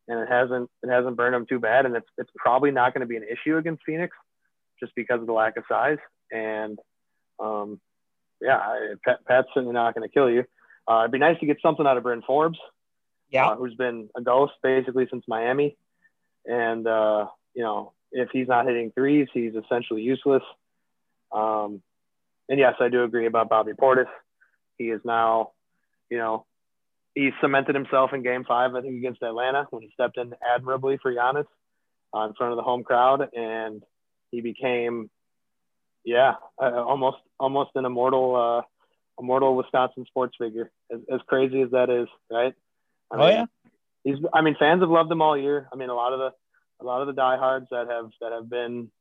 and 0.09 0.19
it 0.19 0.27
hasn't 0.27 0.69
it 0.83 0.89
hasn't 0.89 1.15
burned 1.15 1.35
him 1.35 1.45
too 1.45 1.59
bad, 1.59 1.85
and 1.85 1.95
it's 1.95 2.07
it's 2.17 2.31
probably 2.35 2.71
not 2.71 2.93
going 2.93 3.01
to 3.01 3.07
be 3.07 3.15
an 3.15 3.23
issue 3.23 3.57
against 3.57 3.83
Phoenix, 3.85 4.15
just 4.79 4.93
because 4.95 5.21
of 5.21 5.27
the 5.27 5.33
lack 5.33 5.55
of 5.55 5.63
size. 5.69 5.99
And 6.31 6.77
um, 7.39 7.79
yeah, 8.41 8.59
Pat, 9.05 9.23
Pat's 9.25 9.47
certainly 9.53 9.73
not 9.73 9.95
going 9.95 10.07
to 10.07 10.13
kill 10.13 10.29
you. 10.29 10.45
Uh, 10.87 11.01
it'd 11.01 11.11
be 11.11 11.19
nice 11.19 11.39
to 11.39 11.45
get 11.45 11.57
something 11.61 11.85
out 11.85 11.97
of 11.97 12.03
Bryn 12.03 12.23
Forbes, 12.25 12.57
yeah, 13.29 13.49
uh, 13.49 13.55
who's 13.55 13.75
been 13.75 14.09
a 14.17 14.21
ghost 14.21 14.53
basically 14.63 15.07
since 15.09 15.23
Miami, 15.27 15.77
and 16.45 16.87
uh, 16.87 17.27
you 17.53 17.63
know 17.63 17.93
if 18.11 18.29
he's 18.33 18.47
not 18.47 18.65
hitting 18.65 18.91
threes, 18.91 19.27
he's 19.31 19.53
essentially 19.53 20.01
useless. 20.01 20.43
Um, 21.31 21.83
and 22.47 22.57
yes, 22.57 22.73
I 22.79 22.89
do 22.89 23.03
agree 23.03 23.27
about 23.27 23.49
Bobby 23.49 23.73
Portis. 23.73 24.07
He 24.79 24.85
is 24.85 25.01
now, 25.05 25.51
you 26.09 26.17
know, 26.17 26.45
he 27.15 27.31
cemented 27.41 27.75
himself 27.75 28.11
in 28.13 28.23
game 28.23 28.45
five, 28.47 28.75
I 28.75 28.81
think, 28.81 28.97
against 28.97 29.23
Atlanta 29.23 29.67
when 29.71 29.81
he 29.81 29.89
stepped 29.93 30.17
in 30.17 30.33
admirably 30.55 30.97
for 31.01 31.13
Giannis 31.13 31.45
uh, 32.13 32.25
in 32.25 32.33
front 32.33 32.53
of 32.53 32.57
the 32.57 32.63
home 32.63 32.83
crowd. 32.83 33.29
And 33.35 33.83
he 34.31 34.41
became, 34.41 35.09
yeah, 36.03 36.35
uh, 36.61 36.83
almost 36.83 37.17
almost 37.39 37.71
an 37.75 37.85
immortal, 37.85 38.35
uh, 38.35 38.61
immortal 39.21 39.55
Wisconsin 39.55 40.05
sports 40.05 40.35
figure, 40.37 40.71
as, 40.91 40.99
as 41.11 41.19
crazy 41.27 41.61
as 41.61 41.71
that 41.71 41.89
is, 41.89 42.07
right? 42.29 42.53
I 43.11 43.17
oh, 43.17 43.27
yeah. 43.27 43.45
He's, 44.03 44.17
I 44.33 44.41
mean, 44.41 44.55
fans 44.57 44.81
have 44.81 44.89
loved 44.89 45.11
him 45.11 45.21
all 45.21 45.37
year. 45.37 45.67
I 45.73 45.75
mean, 45.75 45.89
a 45.89 45.95
lot 45.95 46.13
of 46.13 46.19
the, 46.19 46.31
a 46.81 46.85
lot 46.85 47.01
of 47.01 47.07
the 47.07 47.13
diehards 47.13 47.67
that 47.71 47.87
have, 47.89 48.11
that 48.21 48.31
have 48.31 48.49
been 48.49 48.91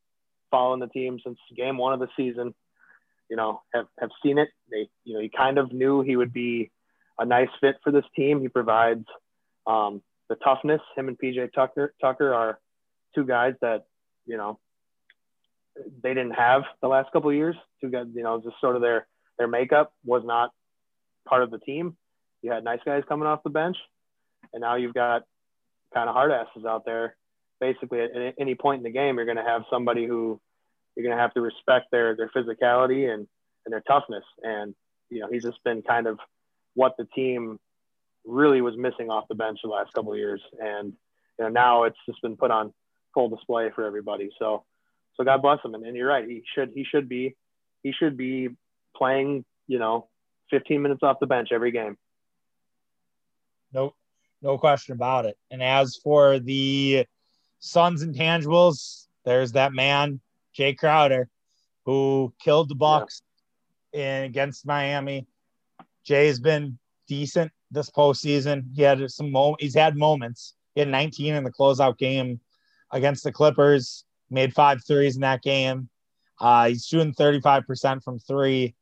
following 0.51 0.81
the 0.81 0.89
team 0.89 1.21
since 1.23 1.39
game 1.57 1.77
one 1.79 1.93
of 1.93 2.01
the 2.01 2.09
season, 2.17 2.55
you 3.31 3.37
know, 3.37 3.63
have, 3.73 3.87
have 4.01 4.11
seen 4.25 4.39
it. 4.39 4.49
They, 4.71 4.89
you 5.05 5.15
know, 5.15 5.21
he 5.21 5.29
kind 5.29 5.59
of 5.59 5.73
knew 5.73 6.03
he 6.03 6.17
would 6.17 6.33
be 6.33 6.71
a 7.19 7.25
nice 7.25 7.49
fit 7.61 7.77
for 7.83 7.91
this 7.91 8.05
team. 8.14 8.41
He 8.41 8.49
provides 8.49 9.05
um, 9.66 10.03
the 10.29 10.37
toughness. 10.37 10.81
Him 10.97 11.09
and 11.09 11.19
PJ 11.19 11.53
Tucker 11.53 11.95
Tucker 12.01 12.35
are 12.35 12.59
two 13.14 13.25
guys 13.25 13.55
that 13.61 13.87
you 14.27 14.37
know 14.37 14.59
they 16.03 16.11
didn't 16.11 16.33
have 16.33 16.62
the 16.81 16.89
last 16.89 17.12
couple 17.12 17.31
of 17.31 17.37
years. 17.37 17.57
Two 17.81 17.91
guys, 17.91 18.07
you 18.14 18.23
know, 18.23 18.41
just 18.41 18.57
sort 18.61 18.77
of 18.77 18.83
their 18.83 19.07
their 19.39 19.49
makeup 19.49 19.93
was 20.05 20.23
not 20.25 20.51
part 21.29 21.43
of 21.43 21.51
the 21.51 21.59
team. 21.59 21.97
You 22.43 22.53
had 22.53 22.64
nice 22.64 22.81
guys 22.85 23.03
coming 23.09 23.27
off 23.27 23.43
the 23.43 23.51
bench, 23.51 23.77
and 24.53 24.61
now 24.61 24.77
you've 24.77 24.95
got 24.95 25.23
kind 25.95 26.09
of 26.09 26.14
hard 26.14 26.31
asses 26.31 26.64
out 26.66 26.85
there. 26.85 27.16
Basically, 27.61 28.01
at 28.01 28.35
any 28.39 28.55
point 28.55 28.79
in 28.79 28.85
the 28.85 28.91
game, 28.91 29.16
you're 29.16 29.25
going 29.25 29.37
to 29.37 29.43
have 29.43 29.62
somebody 29.71 30.07
who 30.07 30.41
you're 30.95 31.05
going 31.05 31.16
to 31.16 31.21
have 31.21 31.35
to 31.35 31.41
respect 31.41 31.87
their 31.91 32.16
their 32.16 32.31
physicality 32.31 33.12
and 33.12 33.27
and 33.64 33.73
their 33.73 33.83
toughness. 33.87 34.25
And 34.43 34.75
you 35.11 35.21
know, 35.21 35.29
he's 35.31 35.43
just 35.43 35.62
been 35.64 35.83
kind 35.83 36.07
of 36.07 36.19
what 36.79 36.97
the 36.97 37.05
team 37.07 37.59
really 38.24 38.61
was 38.61 38.76
missing 38.76 39.11
off 39.11 39.24
the 39.29 39.35
bench 39.35 39.59
the 39.64 39.68
last 39.68 39.93
couple 39.93 40.12
of 40.12 40.18
years. 40.18 40.41
And 40.61 40.93
you 41.37 41.45
know, 41.45 41.49
now 41.49 41.83
it's 41.85 41.99
just 42.07 42.22
been 42.22 42.37
put 42.37 42.53
on 42.53 42.72
full 43.12 43.29
display 43.29 43.70
for 43.74 43.85
everybody. 43.85 44.31
So, 44.39 44.64
so 45.16 45.24
God 45.24 45.43
bless 45.43 45.59
him. 45.64 45.74
And, 45.74 45.85
and 45.85 45.97
you're 45.97 46.07
right. 46.07 46.24
He 46.24 46.45
should, 46.55 46.70
he 46.72 46.85
should 46.85 47.09
be, 47.09 47.35
he 47.83 47.93
should 47.93 48.16
be 48.16 48.51
playing, 48.97 49.45
you 49.66 49.81
know, 49.81 50.07
15 50.51 50.81
minutes 50.81 51.03
off 51.03 51.16
the 51.18 51.26
bench 51.26 51.49
every 51.53 51.72
game. 51.72 51.99
Nope. 53.72 53.97
No 54.41 54.57
question 54.57 54.93
about 54.95 55.26
it. 55.26 55.37
And 55.51 55.61
as 55.61 55.99
for 56.05 56.39
the 56.39 57.07
Suns 57.59 58.05
intangibles, 58.05 59.09
there's 59.24 59.53
that 59.53 59.72
man, 59.72 60.20
Jae 60.57 60.79
Crowder, 60.79 61.29
who 61.85 62.33
killed 62.41 62.68
the 62.68 62.76
Bucks 62.76 63.20
yeah. 63.93 64.20
in 64.20 64.24
against 64.26 64.64
Miami. 64.64 65.26
Jae's 66.07 66.40
been 66.40 66.78
decent 67.07 67.51
this 67.70 67.90
postseason. 67.90 68.64
He 68.74 68.82
had 68.82 69.11
some 69.11 69.30
mo- 69.30 69.57
he's 69.59 69.74
had 69.74 69.96
moments. 69.96 70.55
He 70.74 70.80
had 70.80 70.88
19 70.88 71.34
in 71.34 71.44
the 71.44 71.53
closeout 71.53 71.99
game 71.99 72.40
against 72.92 73.24
the 73.24 73.32
Clippers, 73.32 74.05
made 74.30 74.55
five 74.55 74.84
threes 74.86 75.16
in 75.16 75.22
that 75.22 75.42
game. 75.42 75.88
Uh, 76.40 76.68
he's 76.68 76.86
shooting 76.86 77.12
35% 77.12 78.03
from 78.03 78.18
three, 78.18 78.74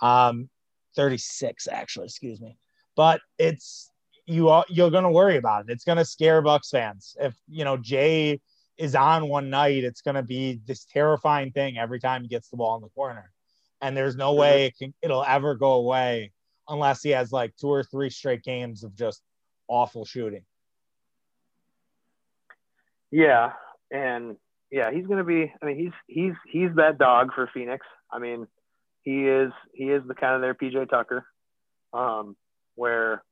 um, 0.00 0.48
36 0.96 1.68
actually, 1.68 2.06
excuse 2.06 2.40
me. 2.40 2.56
But 2.96 3.20
it's 3.38 3.90
you 4.26 4.48
are 4.48 4.64
you're 4.68 4.90
gonna 4.90 5.10
worry 5.10 5.36
about 5.36 5.64
it. 5.68 5.72
It's 5.72 5.84
gonna 5.84 6.04
scare 6.04 6.40
Bucks 6.42 6.70
fans. 6.70 7.16
If 7.18 7.34
you 7.48 7.64
know 7.64 7.76
Jae 7.76 8.40
is 8.78 8.94
on 8.94 9.28
one 9.28 9.50
night, 9.50 9.84
it's 9.84 10.02
gonna 10.02 10.22
be 10.22 10.60
this 10.66 10.84
terrifying 10.84 11.52
thing 11.52 11.78
every 11.78 12.00
time 12.00 12.22
he 12.22 12.28
gets 12.28 12.48
the 12.48 12.56
ball 12.56 12.76
in 12.76 12.82
the 12.82 12.88
corner. 12.90 13.32
And 13.80 13.96
there's 13.96 14.14
no 14.14 14.34
way 14.34 14.66
it 14.66 14.76
can, 14.78 14.92
it'll 15.00 15.24
ever 15.24 15.54
go 15.54 15.72
away 15.72 16.32
unless 16.70 17.02
he 17.02 17.10
has 17.10 17.32
like 17.32 17.54
two 17.56 17.68
or 17.68 17.82
three 17.82 18.08
straight 18.08 18.42
games 18.42 18.84
of 18.84 18.94
just 18.94 19.22
awful 19.68 20.04
shooting. 20.04 20.44
Yeah, 23.10 23.52
and 23.90 24.36
yeah, 24.70 24.90
he's 24.92 25.06
going 25.06 25.18
to 25.18 25.24
be. 25.24 25.52
I 25.60 25.66
mean, 25.66 25.76
he's 25.76 25.92
he's 26.06 26.34
he's 26.50 26.70
that 26.76 26.98
dog 26.98 27.34
for 27.34 27.50
Phoenix. 27.52 27.84
I 28.10 28.18
mean, 28.18 28.46
he 29.02 29.26
is 29.26 29.52
he 29.74 29.84
is 29.84 30.02
the 30.06 30.14
kind 30.14 30.34
of 30.34 30.40
their 30.40 30.54
PJ 30.54 30.88
Tucker, 30.88 31.26
um, 31.92 32.36
where 32.76 33.22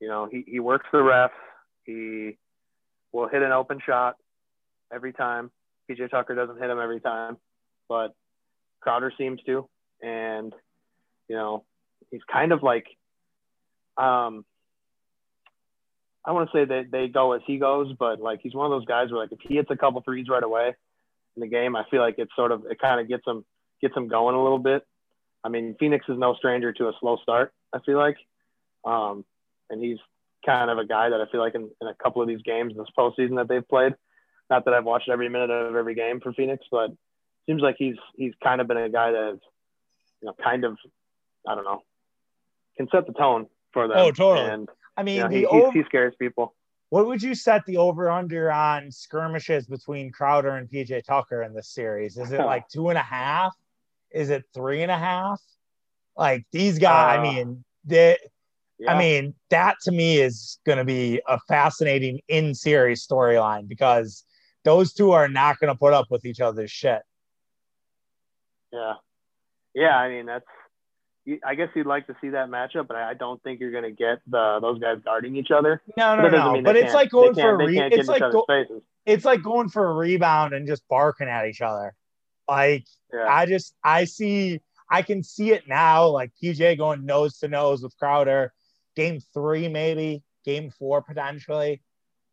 you 0.00 0.08
know 0.08 0.28
he 0.30 0.44
he 0.46 0.60
works 0.60 0.86
the 0.92 0.98
refs. 0.98 1.30
He 1.84 2.38
will 3.12 3.28
hit 3.28 3.42
an 3.42 3.52
open 3.52 3.80
shot 3.84 4.16
every 4.92 5.12
time. 5.12 5.50
PJ 5.90 6.10
Tucker 6.10 6.34
doesn't 6.34 6.58
hit 6.58 6.70
him 6.70 6.80
every 6.80 7.00
time, 7.00 7.36
but 7.88 8.14
Crowder 8.80 9.12
seems 9.18 9.40
to, 9.46 9.68
and 10.02 10.54
You 11.28 11.36
know, 11.36 11.64
he's 12.10 12.22
kind 12.30 12.52
of 12.52 12.62
like, 12.62 12.86
um, 13.96 14.44
I 16.24 16.32
want 16.32 16.50
to 16.50 16.56
say 16.56 16.64
that 16.64 16.90
they 16.90 17.08
go 17.08 17.32
as 17.32 17.42
he 17.46 17.58
goes, 17.58 17.92
but 17.98 18.20
like 18.20 18.40
he's 18.42 18.54
one 18.54 18.66
of 18.66 18.70
those 18.70 18.86
guys 18.86 19.10
where 19.10 19.20
like 19.20 19.32
if 19.32 19.40
he 19.46 19.56
hits 19.56 19.70
a 19.70 19.76
couple 19.76 20.00
threes 20.00 20.26
right 20.28 20.42
away 20.42 20.74
in 21.36 21.40
the 21.40 21.46
game, 21.46 21.76
I 21.76 21.84
feel 21.90 22.00
like 22.00 22.14
it's 22.18 22.34
sort 22.34 22.52
of 22.52 22.64
it 22.70 22.80
kind 22.80 23.00
of 23.00 23.08
gets 23.08 23.26
him 23.26 23.44
gets 23.80 23.96
him 23.96 24.08
going 24.08 24.34
a 24.34 24.42
little 24.42 24.58
bit. 24.58 24.86
I 25.42 25.50
mean, 25.50 25.76
Phoenix 25.78 26.06
is 26.08 26.18
no 26.18 26.34
stranger 26.34 26.72
to 26.72 26.88
a 26.88 26.92
slow 27.00 27.18
start. 27.22 27.52
I 27.72 27.80
feel 27.80 27.98
like, 27.98 28.16
um, 28.84 29.24
and 29.68 29.84
he's 29.84 29.98
kind 30.46 30.70
of 30.70 30.78
a 30.78 30.86
guy 30.86 31.10
that 31.10 31.20
I 31.20 31.30
feel 31.30 31.40
like 31.40 31.54
in, 31.54 31.70
in 31.80 31.88
a 31.88 31.94
couple 31.94 32.22
of 32.22 32.28
these 32.28 32.42
games 32.42 32.74
this 32.74 32.86
postseason 32.98 33.36
that 33.36 33.48
they've 33.48 33.68
played. 33.68 33.94
Not 34.48 34.64
that 34.64 34.74
I've 34.74 34.84
watched 34.84 35.08
every 35.08 35.28
minute 35.28 35.50
of 35.50 35.74
every 35.74 35.94
game 35.94 36.20
for 36.20 36.32
Phoenix, 36.32 36.64
but 36.70 36.90
seems 37.46 37.62
like 37.62 37.76
he's 37.78 37.96
he's 38.16 38.32
kind 38.42 38.60
of 38.60 38.68
been 38.68 38.76
a 38.76 38.88
guy 38.88 39.12
that 39.12 39.24
has, 39.24 39.38
you 40.22 40.26
know, 40.26 40.34
kind 40.42 40.64
of, 40.64 40.76
I 41.46 41.54
don't 41.54 41.64
know, 41.64 41.82
can 42.76 42.88
set 42.90 43.06
the 43.06 43.12
tone 43.12 43.46
for 43.72 43.88
them. 43.88 43.96
Oh, 43.98 44.10
totally. 44.10 44.48
And 44.50 44.68
I 44.96 45.02
mean, 45.02 45.16
you 45.16 45.22
know, 45.22 45.28
he, 45.28 45.46
over, 45.46 45.72
he, 45.72 45.78
he 45.80 45.84
scares 45.84 46.14
people. 46.18 46.54
what 46.90 47.06
would 47.06 47.22
you 47.22 47.34
set 47.34 47.64
the 47.66 47.76
over 47.78 48.10
under 48.10 48.50
on 48.52 48.90
skirmishes 48.90 49.66
between 49.66 50.12
Crowder 50.12 50.50
and 50.56 50.68
PJ 50.68 51.04
Tucker 51.04 51.42
in 51.42 51.52
this 51.54 51.68
series? 51.68 52.16
Is 52.18 52.32
it 52.32 52.38
like 52.44 52.68
two 52.68 52.88
and 52.90 52.98
a 52.98 53.02
half? 53.02 53.54
Is 54.10 54.30
it 54.30 54.44
three 54.54 54.82
and 54.82 54.90
a 54.92 54.98
half? 54.98 55.40
Like 56.16 56.46
these 56.52 56.78
guys, 56.78 57.18
I 57.18 57.18
Uh, 57.18 57.22
mean, 57.22 57.64
they, 57.84 58.16
Yeah. 58.78 58.92
I 58.94 58.98
mean, 58.98 59.34
that 59.50 59.76
to 59.82 59.90
me 59.92 60.18
is 60.18 60.58
going 60.64 60.78
to 60.78 60.84
be 60.84 61.20
a 61.26 61.38
fascinating 61.48 62.20
in 62.28 62.54
series 62.54 63.04
storyline 63.06 63.66
because 63.68 64.24
those 64.64 64.92
two 64.92 65.10
are 65.12 65.28
not 65.28 65.58
going 65.58 65.72
to 65.72 65.78
put 65.78 65.92
up 65.92 66.06
with 66.10 66.24
each 66.24 66.40
other's 66.40 66.70
shit. 66.70 67.02
yeah, 68.72 68.94
yeah. 69.74 69.96
I 69.96 70.08
mean, 70.08 70.26
that's. 70.26 70.44
I 71.44 71.54
guess 71.54 71.68
you'd 71.74 71.86
like 71.86 72.06
to 72.08 72.16
see 72.20 72.30
that 72.30 72.48
matchup, 72.48 72.86
but 72.86 72.96
I 72.96 73.10
I 73.10 73.14
don't 73.14 73.42
think 73.42 73.60
you're 73.60 73.70
going 73.70 73.84
to 73.84 73.90
get 73.90 74.20
the 74.26 74.58
those 74.60 74.78
guys 74.78 74.98
guarding 75.04 75.36
each 75.36 75.50
other. 75.50 75.82
No, 75.96 76.16
no, 76.16 76.28
no. 76.28 76.62
But 76.62 76.76
it's 76.76 76.92
like 76.94 77.10
going 77.10 77.34
for 77.34 77.50
a 77.50 77.56
re- 77.56 77.78
it's 77.92 78.08
like 78.08 78.20
go- 78.20 78.46
it's 79.06 79.24
like 79.24 79.42
going 79.42 79.68
for 79.68 79.90
a 79.90 79.94
rebound 79.94 80.52
and 80.52 80.66
just 80.66 80.86
barking 80.88 81.28
at 81.28 81.46
each 81.46 81.60
other. 81.60 81.94
Like 82.48 82.86
Yeah. 83.12 83.26
I 83.28 83.46
just 83.46 83.74
I 83.82 84.04
see 84.04 84.60
I 84.90 85.02
can 85.02 85.22
see 85.22 85.52
it 85.52 85.66
now, 85.66 86.08
like 86.08 86.32
PJ 86.42 86.76
going 86.76 87.06
nose 87.06 87.38
to 87.38 87.48
nose 87.48 87.82
with 87.82 87.96
Crowder. 87.96 88.52
Game 88.94 89.18
three, 89.32 89.66
maybe 89.68 90.22
game 90.44 90.70
four 90.70 91.02
potentially, 91.02 91.82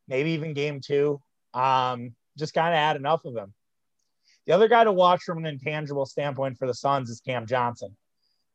maybe 0.07 0.31
even 0.31 0.53
game 0.53 0.79
two. 0.81 1.21
Um, 1.53 2.13
just 2.37 2.53
kind 2.53 2.73
of 2.73 2.77
had 2.77 2.95
enough 2.97 3.25
of 3.25 3.35
him. 3.35 3.53
The 4.45 4.53
other 4.53 4.67
guy 4.67 4.83
to 4.83 4.91
watch 4.91 5.23
from 5.23 5.39
an 5.39 5.45
intangible 5.45 6.05
standpoint 6.05 6.57
for 6.57 6.67
the 6.67 6.73
Suns 6.73 7.09
is 7.09 7.21
Cam 7.21 7.45
Johnson. 7.45 7.95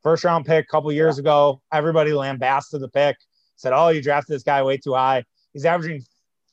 First 0.07 0.23
round 0.23 0.47
pick 0.47 0.65
a 0.65 0.69
couple 0.69 0.93
years 0.93 1.19
ago. 1.19 1.61
Everybody 1.73 2.13
lambasted 2.13 2.81
the 2.81 2.89
pick, 2.89 3.17
said, 3.57 3.73
Oh, 3.73 3.89
you 3.89 4.01
drafted 4.01 4.37
this 4.37 4.45
guy 4.45 4.63
way 4.63 4.77
too 4.77 4.95
high. 4.95 5.25
He's 5.53 5.65
averaging 5.65 6.05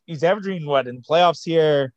he's 0.08 0.24
averaging 0.24 0.66
what 0.66 0.88
in 0.88 1.04
playoffs 1.04 1.44
here 1.46 1.94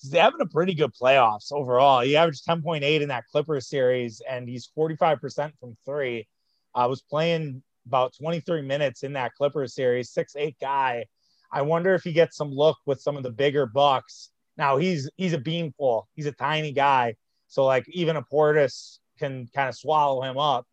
he's 0.00 0.12
having 0.12 0.40
a 0.40 0.46
pretty 0.46 0.72
good 0.72 0.92
playoffs 0.94 1.50
overall. 1.50 2.02
He 2.02 2.16
averaged 2.16 2.46
10.8 2.46 3.00
in 3.00 3.08
that 3.08 3.24
Clippers 3.26 3.66
series, 3.66 4.22
and 4.30 4.48
he's 4.48 4.70
45% 4.78 5.50
from 5.58 5.76
three. 5.84 6.28
I 6.76 6.86
was 6.86 7.02
playing 7.02 7.60
about 7.88 8.14
23 8.16 8.62
minutes 8.62 9.02
in 9.02 9.12
that 9.14 9.34
Clippers 9.34 9.74
series, 9.74 10.10
six 10.10 10.36
eight 10.36 10.58
guy. 10.60 11.06
I 11.50 11.62
wonder 11.62 11.92
if 11.92 12.04
he 12.04 12.12
gets 12.12 12.36
some 12.36 12.52
look 12.52 12.78
with 12.86 13.00
some 13.00 13.16
of 13.16 13.24
the 13.24 13.32
bigger 13.32 13.66
bucks. 13.66 14.30
Now 14.56 14.76
he's 14.76 15.10
he's 15.16 15.32
a 15.32 15.38
beanpole. 15.38 16.06
He's 16.14 16.26
a 16.26 16.32
tiny 16.32 16.70
guy, 16.70 17.16
so 17.48 17.64
like 17.64 17.88
even 17.88 18.14
a 18.14 18.22
Portis 18.22 19.00
can 19.18 19.48
kind 19.52 19.68
of 19.68 19.74
swallow 19.74 20.22
him 20.22 20.38
up. 20.38 20.68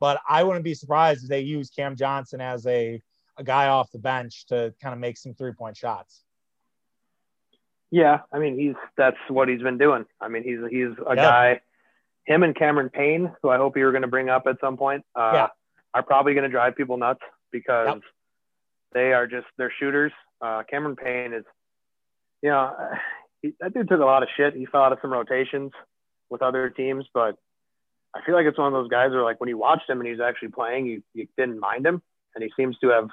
But 0.00 0.20
I 0.28 0.42
wouldn't 0.44 0.64
be 0.64 0.74
surprised 0.74 1.24
if 1.24 1.28
they 1.28 1.40
use 1.40 1.70
Cam 1.70 1.96
Johnson 1.96 2.40
as 2.40 2.66
a 2.66 3.02
a 3.36 3.44
guy 3.44 3.68
off 3.68 3.92
the 3.92 3.98
bench 3.98 4.46
to 4.46 4.74
kind 4.82 4.92
of 4.92 4.98
make 4.98 5.16
some 5.16 5.32
three 5.34 5.52
point 5.52 5.76
shots. 5.76 6.24
Yeah, 7.90 8.20
I 8.32 8.38
mean 8.38 8.58
he's 8.58 8.74
that's 8.96 9.16
what 9.28 9.48
he's 9.48 9.62
been 9.62 9.78
doing. 9.78 10.04
I 10.20 10.28
mean 10.28 10.42
he's 10.42 10.58
he's 10.70 10.96
a 11.06 11.14
Yeah. 11.14 11.22
guy. 11.22 11.60
Him 12.26 12.42
and 12.42 12.54
Cameron 12.54 12.90
Payne, 12.90 13.34
who 13.42 13.48
I 13.48 13.56
hope 13.56 13.76
you 13.76 13.84
were 13.84 13.92
going 13.92 14.02
to 14.02 14.08
bring 14.08 14.28
up 14.28 14.46
at 14.46 14.60
some 14.60 14.76
point, 14.76 15.04
uh, 15.14 15.30
Yeah. 15.32 15.48
are 15.94 16.02
probably 16.02 16.34
going 16.34 16.44
to 16.44 16.50
drive 16.50 16.76
people 16.76 16.98
nuts 16.98 17.22
because 17.50 17.86
Yep. 17.86 18.02
they 18.92 19.12
are 19.14 19.26
just 19.26 19.46
they're 19.56 19.72
shooters. 19.78 20.12
Uh, 20.40 20.62
Cameron 20.64 20.94
Payne 20.96 21.32
is, 21.32 21.44
you 22.42 22.50
know, 22.50 22.76
he, 23.42 23.54
that 23.60 23.72
dude 23.72 23.88
took 23.88 24.00
a 24.00 24.04
lot 24.04 24.22
of 24.22 24.28
shit. 24.36 24.54
He 24.54 24.66
fell 24.66 24.82
out 24.82 24.92
of 24.92 24.98
some 25.00 25.12
rotations 25.12 25.72
with 26.28 26.42
other 26.42 26.68
teams, 26.68 27.06
but 27.14 27.36
I 28.14 28.20
feel 28.24 28.34
like 28.34 28.46
it's 28.46 28.58
one 28.58 28.68
of 28.68 28.72
those 28.72 28.88
guys 28.88 29.10
where 29.10 29.22
like 29.22 29.40
when 29.40 29.48
you 29.48 29.58
watched 29.58 29.88
him 29.88 30.00
and 30.00 30.08
he's 30.08 30.20
actually 30.20 30.48
playing, 30.48 30.86
you, 30.86 31.02
you 31.14 31.28
didn't 31.36 31.60
mind 31.60 31.86
him, 31.86 32.02
and 32.34 32.42
he 32.42 32.50
seems 32.56 32.78
to 32.78 32.88
have 32.88 33.08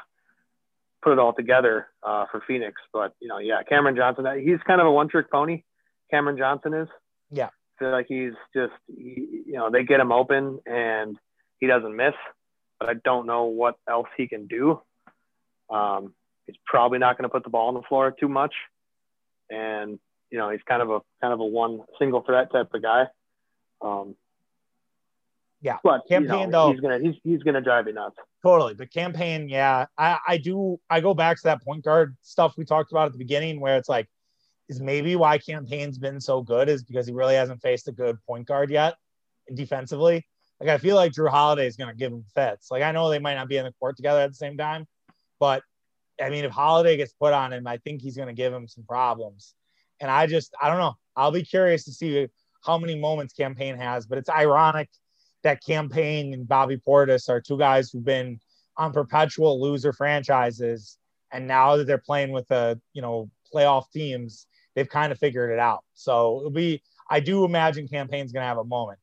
put 1.03 1.13
it 1.13 1.19
all 1.19 1.33
together 1.33 1.87
uh, 2.03 2.25
for 2.31 2.41
Phoenix. 2.47 2.81
But 2.93 3.13
you 3.19 3.27
know, 3.27 3.37
yeah, 3.37 3.61
Cameron 3.63 3.95
Johnson, 3.95 4.25
he's 4.43 4.59
kind 4.65 4.81
of 4.81 4.87
a 4.87 4.91
one-trick 4.91 5.29
pony. 5.31 5.63
Cameron 6.09 6.37
Johnson 6.37 6.73
is. 6.73 6.87
Yeah. 7.31 7.47
I 7.47 7.79
feel 7.79 7.91
like 7.91 8.05
he's 8.07 8.33
just, 8.55 8.73
he, 8.87 9.43
you 9.47 9.53
know, 9.53 9.69
they 9.69 9.83
get 9.83 9.99
him 9.99 10.11
open 10.11 10.59
and 10.65 11.17
he 11.59 11.67
doesn't 11.67 11.95
miss, 11.95 12.13
but 12.79 12.89
I 12.89 12.93
don't 12.93 13.25
know 13.25 13.45
what 13.45 13.75
else 13.89 14.07
he 14.15 14.27
can 14.27 14.47
do. 14.47 14.81
Um, 15.69 16.13
he's 16.45 16.55
probably 16.65 16.99
not 16.99 17.17
going 17.17 17.23
to 17.23 17.29
put 17.29 17.43
the 17.43 17.49
ball 17.49 17.67
on 17.67 17.73
the 17.73 17.81
floor 17.81 18.13
too 18.17 18.29
much, 18.29 18.53
and 19.49 19.99
you 20.29 20.37
know, 20.37 20.49
he's 20.49 20.61
kind 20.67 20.81
of 20.81 20.89
a 20.89 20.99
kind 21.21 21.33
of 21.33 21.39
a 21.39 21.45
one 21.45 21.81
single 21.99 22.21
threat 22.21 22.51
type 22.51 22.73
of 22.73 22.81
guy. 22.81 23.05
Um, 23.81 24.15
Yeah. 25.65 25.77
but 25.83 26.03
you 26.07 26.19
know, 26.19 26.27
Cam 26.27 26.37
Payne, 26.37 26.51
though- 26.51 26.71
he's 26.71 26.79
gonna 26.79 26.99
he's 26.99 27.15
he's 27.23 27.41
gonna 27.41 27.59
drive 27.59 27.87
you 27.87 27.93
nuts. 27.93 28.17
Totally. 28.43 28.75
But 28.75 28.91
Cam 28.91 29.13
Payne, 29.13 29.49
yeah. 29.49 29.87
I, 29.97 30.19
I 30.27 30.37
do 30.37 30.79
I 30.91 31.01
go 31.01 31.15
back 31.15 31.37
to 31.37 31.43
that 31.45 31.63
point 31.63 31.83
guard 31.83 32.15
stuff 32.21 32.53
we 32.55 32.65
talked 32.65 32.91
about 32.91 33.07
at 33.07 33.13
the 33.13 33.17
beginning 33.17 33.59
where 33.59 33.75
it's 33.75 33.89
like, 33.89 34.07
is 34.69 34.79
maybe 34.79 35.15
why 35.15 35.39
Cam 35.39 35.65
Payne's 35.65 35.97
been 35.97 36.21
so 36.21 36.43
good 36.43 36.69
is 36.69 36.83
because 36.83 37.07
he 37.07 37.13
really 37.13 37.33
hasn't 37.33 37.63
faced 37.63 37.87
a 37.87 37.91
good 37.91 38.23
point 38.27 38.47
guard 38.47 38.69
yet 38.69 38.93
defensively. 39.55 40.27
Like 40.59 40.69
I 40.69 40.77
feel 40.77 40.95
like 40.95 41.13
Jrue 41.13 41.29
Holiday 41.29 41.65
is 41.65 41.77
gonna 41.77 41.95
give 41.95 42.11
him 42.11 42.23
fits. 42.35 42.69
Like 42.69 42.83
I 42.83 42.91
know 42.91 43.09
they 43.09 43.17
might 43.17 43.33
not 43.33 43.49
be 43.49 43.57
in 43.57 43.65
the 43.65 43.73
court 43.79 43.97
together 43.97 44.19
at 44.19 44.29
the 44.29 44.35
same 44.35 44.57
time, 44.57 44.85
but 45.39 45.63
I 46.21 46.29
mean 46.29 46.45
if 46.45 46.51
Holiday 46.51 46.95
gets 46.95 47.13
put 47.13 47.33
on 47.33 47.51
him, 47.51 47.65
I 47.65 47.77
think 47.77 48.03
he's 48.03 48.15
gonna 48.15 48.33
give 48.33 48.53
him 48.53 48.67
some 48.67 48.83
problems. 48.83 49.55
And 49.99 50.11
I 50.11 50.27
just 50.27 50.53
I 50.61 50.69
don't 50.69 50.77
know. 50.77 50.93
I'll 51.15 51.31
be 51.31 51.43
curious 51.43 51.85
to 51.85 51.91
see 51.91 52.27
how 52.63 52.77
many 52.77 52.99
moments 52.99 53.33
Cam 53.33 53.55
Payne 53.55 53.77
has, 53.77 54.05
but 54.05 54.19
it's 54.19 54.29
ironic 54.29 54.89
that 55.45 55.63
Cam 55.63 55.89
Payne 55.89 56.33
and 56.33 56.47
Bobby 56.47 56.75
Portis 56.75 57.29
are 57.29 57.39
two 57.39 57.57
guys 57.57 57.91
who've 57.91 58.03
been 58.03 58.39
on 58.77 58.91
perpetual 58.91 59.61
loser 59.61 59.93
franchises, 59.93 60.97
and 61.31 61.47
now 61.47 61.77
that 61.77 61.85
they're 61.85 61.99
playing 61.99 62.31
with 62.31 62.47
the 62.47 62.81
you 62.93 63.01
know 63.01 63.29
playoff 63.53 63.89
teams, 63.91 64.47
they've 64.73 64.89
kind 64.89 65.11
of 65.11 65.19
figured 65.19 65.51
it 65.51 65.59
out. 65.59 65.83
So 65.93 66.39
it'll 66.39 66.51
be. 66.51 66.81
I 67.09 67.19
do 67.19 67.45
imagine 67.45 67.87
Cam 67.87 68.07
Payne's 68.07 68.31
going 68.31 68.41
to 68.41 68.47
have 68.47 68.57
a 68.57 68.63
moment. 68.63 68.97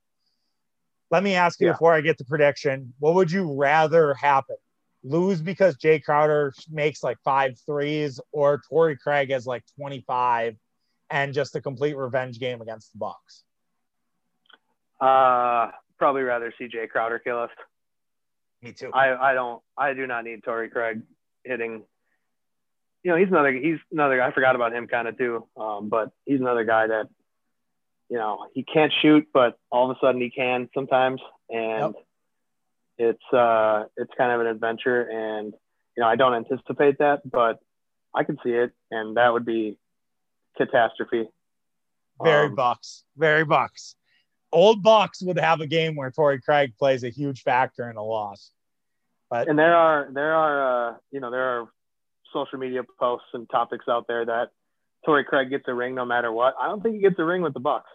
Let 1.12 1.22
me 1.22 1.36
ask 1.36 1.60
you 1.60 1.68
Yeah. 1.68 1.74
before 1.74 1.94
I 1.94 2.00
get 2.00 2.18
the 2.18 2.24
prediction: 2.24 2.92
What 2.98 3.14
would 3.14 3.30
you 3.30 3.54
rather 3.54 4.12
happen? 4.14 4.56
Lose 5.04 5.40
because 5.40 5.76
Jae 5.76 6.02
Crowder 6.02 6.52
makes 6.70 7.02
like 7.04 7.18
five 7.24 7.56
threes, 7.64 8.20
or 8.32 8.60
Torrey 8.68 8.96
Craig 8.96 9.30
has 9.30 9.46
like 9.46 9.62
twenty 9.78 10.00
five, 10.08 10.56
and 11.08 11.32
just 11.32 11.54
a 11.54 11.60
complete 11.60 11.96
revenge 11.96 12.40
game 12.40 12.60
against 12.60 12.92
the 12.92 12.98
Bucks. 12.98 13.44
Uh, 15.00 15.70
probably 16.02 16.22
rather 16.22 16.52
see 16.58 16.64
Jae 16.64 16.88
Crowder 16.88 17.20
kill 17.20 17.38
us. 17.38 17.50
Me 18.60 18.72
too. 18.72 18.90
I, 18.92 19.30
I 19.30 19.34
don't 19.34 19.62
I 19.78 19.94
do 19.94 20.04
not 20.04 20.24
need 20.24 20.42
Torrey 20.42 20.68
Craig 20.68 21.02
hitting. 21.44 21.84
You 23.04 23.10
know, 23.12 23.16
he's 23.16 23.28
another 23.28 23.52
he's 23.52 23.78
another. 23.92 24.20
I 24.20 24.32
forgot 24.32 24.56
about 24.56 24.72
him 24.72 24.88
kind 24.88 25.06
of 25.06 25.16
too. 25.16 25.46
Um, 25.56 25.88
but 25.88 26.10
he's 26.26 26.40
another 26.40 26.64
guy 26.64 26.88
that, 26.88 27.08
you 28.08 28.16
know, 28.16 28.48
he 28.52 28.64
can't 28.64 28.92
shoot, 29.00 29.28
but 29.32 29.56
all 29.70 29.88
of 29.88 29.96
a 29.96 30.00
sudden 30.04 30.20
he 30.20 30.30
can 30.30 30.68
sometimes, 30.74 31.20
and 31.48 31.94
it's 32.98 33.32
uh 33.32 33.84
it's 33.96 34.10
kind 34.18 34.32
of 34.32 34.40
an 34.40 34.48
adventure. 34.48 35.02
And 35.02 35.54
you 35.96 36.00
know, 36.00 36.08
I 36.08 36.16
don't 36.16 36.34
anticipate 36.34 36.98
that, 36.98 37.20
but 37.30 37.60
I 38.12 38.24
can 38.24 38.38
see 38.42 38.50
it, 38.50 38.72
and 38.90 39.16
that 39.16 39.32
would 39.32 39.46
be 39.46 39.78
catastrophe. 40.56 41.28
Very 42.20 42.48
Um, 42.48 42.56
Bucks. 42.56 43.04
Very 43.16 43.44
Bucks. 43.44 43.94
Old 44.52 44.82
Bucks 44.82 45.22
would 45.22 45.38
have 45.38 45.60
a 45.60 45.66
game 45.66 45.96
where 45.96 46.10
Torrey 46.10 46.40
Craig 46.40 46.74
plays 46.78 47.04
a 47.04 47.08
huge 47.08 47.42
factor 47.42 47.88
in 47.88 47.96
a 47.96 48.02
loss. 48.02 48.50
But 49.30 49.48
and 49.48 49.58
there 49.58 49.74
are 49.74 50.08
there 50.12 50.34
are 50.34 50.90
uh, 50.90 50.94
you 51.10 51.20
know 51.20 51.30
there 51.30 51.42
are 51.42 51.68
social 52.32 52.58
media 52.58 52.82
posts 52.98 53.28
and 53.32 53.48
topics 53.50 53.86
out 53.88 54.06
there 54.06 54.26
that 54.26 54.50
Torrey 55.04 55.24
Craig 55.24 55.50
gets 55.50 55.64
a 55.68 55.74
ring 55.74 55.94
no 55.94 56.04
matter 56.04 56.30
what. 56.30 56.54
I 56.60 56.68
don't 56.68 56.82
think 56.82 56.96
he 56.96 57.00
gets 57.00 57.18
a 57.18 57.24
ring 57.24 57.42
with 57.42 57.54
the 57.54 57.60
Bucks. 57.60 57.88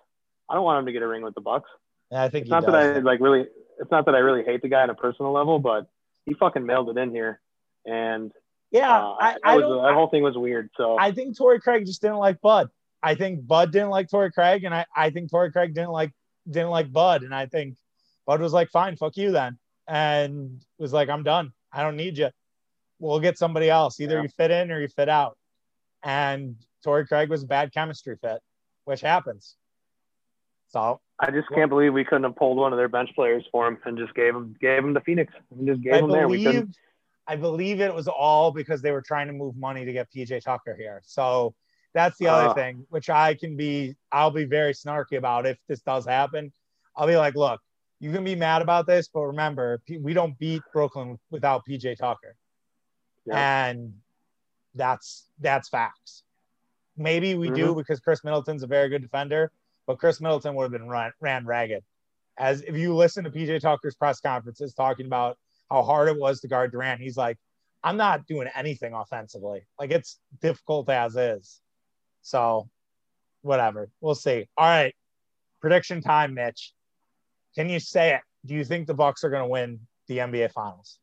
I 0.49 0.55
don't 0.55 0.63
want 0.63 0.79
him 0.79 0.85
to 0.87 0.91
get 0.91 1.01
a 1.01 1.07
ring 1.07 1.23
with 1.23 1.35
the 1.35 1.41
Bucks. 1.41 1.69
Yeah, 2.11 2.23
I 2.23 2.29
think 2.29 2.43
It's 2.43 2.47
he 2.47 2.51
not 2.51 2.63
does. 2.63 2.71
that 2.73 2.97
I 2.97 2.99
like 2.99 3.19
really. 3.19 3.45
It's 3.79 3.91
not 3.91 4.05
that 4.05 4.15
I 4.15 4.19
really 4.19 4.43
hate 4.43 4.63
the 4.63 4.69
guy 4.69 4.81
on 4.81 4.89
a 4.89 4.95
personal 4.95 5.31
level, 5.31 5.59
but 5.59 5.87
he 6.25 6.33
fucking 6.33 6.65
mailed 6.65 6.89
it 6.89 6.97
in 6.97 7.11
here, 7.11 7.39
and 7.85 8.31
yeah, 8.71 8.97
uh, 8.97 9.15
I, 9.19 9.35
I 9.43 9.55
was, 9.55 9.61
don't. 9.61 9.83
that 9.83 9.93
whole 9.93 10.09
thing 10.09 10.23
was 10.23 10.35
weird. 10.35 10.69
So 10.75 10.97
I 10.99 11.11
think 11.11 11.37
Torrey 11.37 11.59
Craig 11.59 11.85
just 11.85 12.01
didn't 12.01 12.17
like 12.17 12.41
Bud. 12.41 12.69
I 13.03 13.13
think 13.13 13.45
Bud 13.45 13.71
didn't 13.71 13.89
like 13.89 14.09
Torrey 14.09 14.31
Craig, 14.31 14.63
and 14.63 14.73
I, 14.73 14.85
I 14.95 15.11
think 15.11 15.29
Torrey 15.29 15.51
Craig 15.51 15.75
didn't 15.75 15.91
like 15.91 16.11
didn't 16.49 16.69
like 16.69 16.91
Bud, 16.91 17.23
and 17.23 17.33
I 17.33 17.45
think 17.45 17.77
Bud 18.25 18.41
was 18.41 18.53
like, 18.53 18.69
"Fine, 18.69 18.97
fuck 18.97 19.17
you 19.17 19.31
then." 19.31 19.57
and 19.87 20.61
was 20.77 20.93
like, 20.93 21.09
I'm 21.09 21.23
done. 21.23 21.53
I 21.71 21.81
don't 21.81 21.95
need 21.95 22.17
you. 22.17 22.29
We'll 22.99 23.19
get 23.19 23.37
somebody 23.37 23.69
else. 23.69 23.99
Either 23.99 24.17
yeah. 24.17 24.23
you 24.23 24.29
fit 24.29 24.51
in 24.51 24.71
or 24.71 24.81
you 24.81 24.87
fit 24.87 25.09
out. 25.09 25.37
And 26.03 26.55
Torrey 26.83 27.07
Craig 27.07 27.29
was 27.29 27.43
a 27.43 27.47
bad 27.47 27.73
chemistry 27.73 28.17
fit, 28.21 28.39
which 28.85 29.01
happens. 29.01 29.55
So 30.69 30.99
I 31.19 31.31
just 31.31 31.47
can't 31.49 31.69
believe 31.69 31.93
we 31.93 32.03
couldn't 32.03 32.23
have 32.23 32.35
pulled 32.35 32.57
one 32.57 32.73
of 32.73 32.77
their 32.77 32.89
bench 32.89 33.09
players 33.15 33.45
for 33.51 33.67
him 33.67 33.77
and 33.85 33.97
just 33.97 34.13
gave 34.13 34.35
him 34.35 34.55
gave 34.59 34.83
him 34.83 34.93
the 34.93 35.01
Phoenix 35.01 35.33
and 35.51 35.65
just 35.65 35.81
gave 35.81 35.93
I 35.93 35.97
him 35.99 36.07
believe, 36.07 36.19
there. 36.19 36.27
We 36.27 36.43
couldn't. 36.43 36.77
I 37.25 37.35
believe 37.35 37.79
it 37.79 37.93
was 37.93 38.07
all 38.07 38.51
because 38.51 38.81
they 38.81 38.91
were 38.91 39.01
trying 39.01 39.27
to 39.27 39.33
move 39.33 39.55
money 39.55 39.85
to 39.85 39.93
get 39.93 40.11
PJ 40.11 40.43
Tucker 40.43 40.75
here. 40.77 41.01
So 41.05 41.55
that's 41.97 42.17
the 42.19 42.27
other 42.27 42.49
uh, 42.49 42.53
thing, 42.53 42.85
which 42.89 43.09
I 43.09 43.33
can 43.33 43.57
be, 43.57 43.95
I'll 44.11 44.29
be 44.29 44.45
very 44.45 44.73
snarky 44.73 45.17
about 45.17 45.47
if 45.47 45.57
this 45.67 45.79
does 45.79 46.05
happen. 46.05 46.53
I'll 46.95 47.07
be 47.07 47.17
like, 47.17 47.33
look, 47.33 47.59
you 47.99 48.11
can 48.11 48.23
be 48.23 48.35
mad 48.35 48.61
about 48.61 48.85
this, 48.85 49.09
but 49.11 49.21
remember, 49.21 49.81
we 49.99 50.13
don't 50.13 50.37
beat 50.37 50.61
Brooklyn 50.71 51.17
without 51.31 51.63
PJ 51.67 51.97
Tucker. 51.97 52.35
Yeah. 53.25 53.67
And 53.69 53.95
that's 54.75 55.25
that's 55.39 55.69
facts. 55.69 56.21
Maybe 56.95 57.33
we 57.33 57.47
mm-hmm. 57.47 57.55
do 57.55 57.75
because 57.75 57.99
Khris 57.99 58.23
Middleton's 58.23 58.61
a 58.61 58.67
very 58.67 58.89
good 58.89 59.01
defender, 59.01 59.51
but 59.87 59.97
Chris 59.97 60.21
Middleton 60.21 60.53
would 60.53 60.65
have 60.65 60.71
been 60.71 60.87
run, 60.87 61.11
ran 61.19 61.47
ragged. 61.47 61.83
As 62.37 62.61
if 62.61 62.77
you 62.77 62.95
listen 62.95 63.23
to 63.23 63.31
PJ 63.31 63.59
Tucker's 63.61 63.95
press 63.95 64.21
conferences 64.21 64.75
talking 64.75 65.07
about 65.07 65.39
how 65.71 65.81
hard 65.81 66.09
it 66.09 66.19
was 66.19 66.41
to 66.41 66.47
guard 66.47 66.71
Durant, 66.71 67.01
he's 67.01 67.17
like, 67.17 67.37
I'm 67.83 67.97
not 67.97 68.27
doing 68.27 68.49
anything 68.55 68.93
offensively. 68.93 69.65
Like 69.79 69.89
it's 69.89 70.19
difficult 70.39 70.87
as 70.91 71.15
is. 71.15 71.59
So, 72.27 72.67
whatever. 73.41 73.89
We'll 74.01 74.13
see. 74.13 74.49
All 74.57 74.67
right. 74.67 74.93
Prediction 75.61 76.01
time, 76.01 76.33
Mitch. 76.33 76.73
Can 77.55 77.69
you 77.69 77.79
say 77.79 78.15
it? 78.15 78.21
Do 78.45 78.53
you 78.53 78.65
think 78.65 78.85
the 78.85 78.93
Bucks 78.93 79.23
are 79.23 79.29
going 79.29 79.43
to 79.43 79.47
win 79.47 79.79
the 80.09 80.17
NBA 80.17 80.51
Finals? 80.51 80.99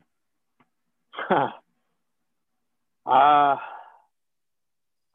uh, 1.31 1.49
I 3.07 3.57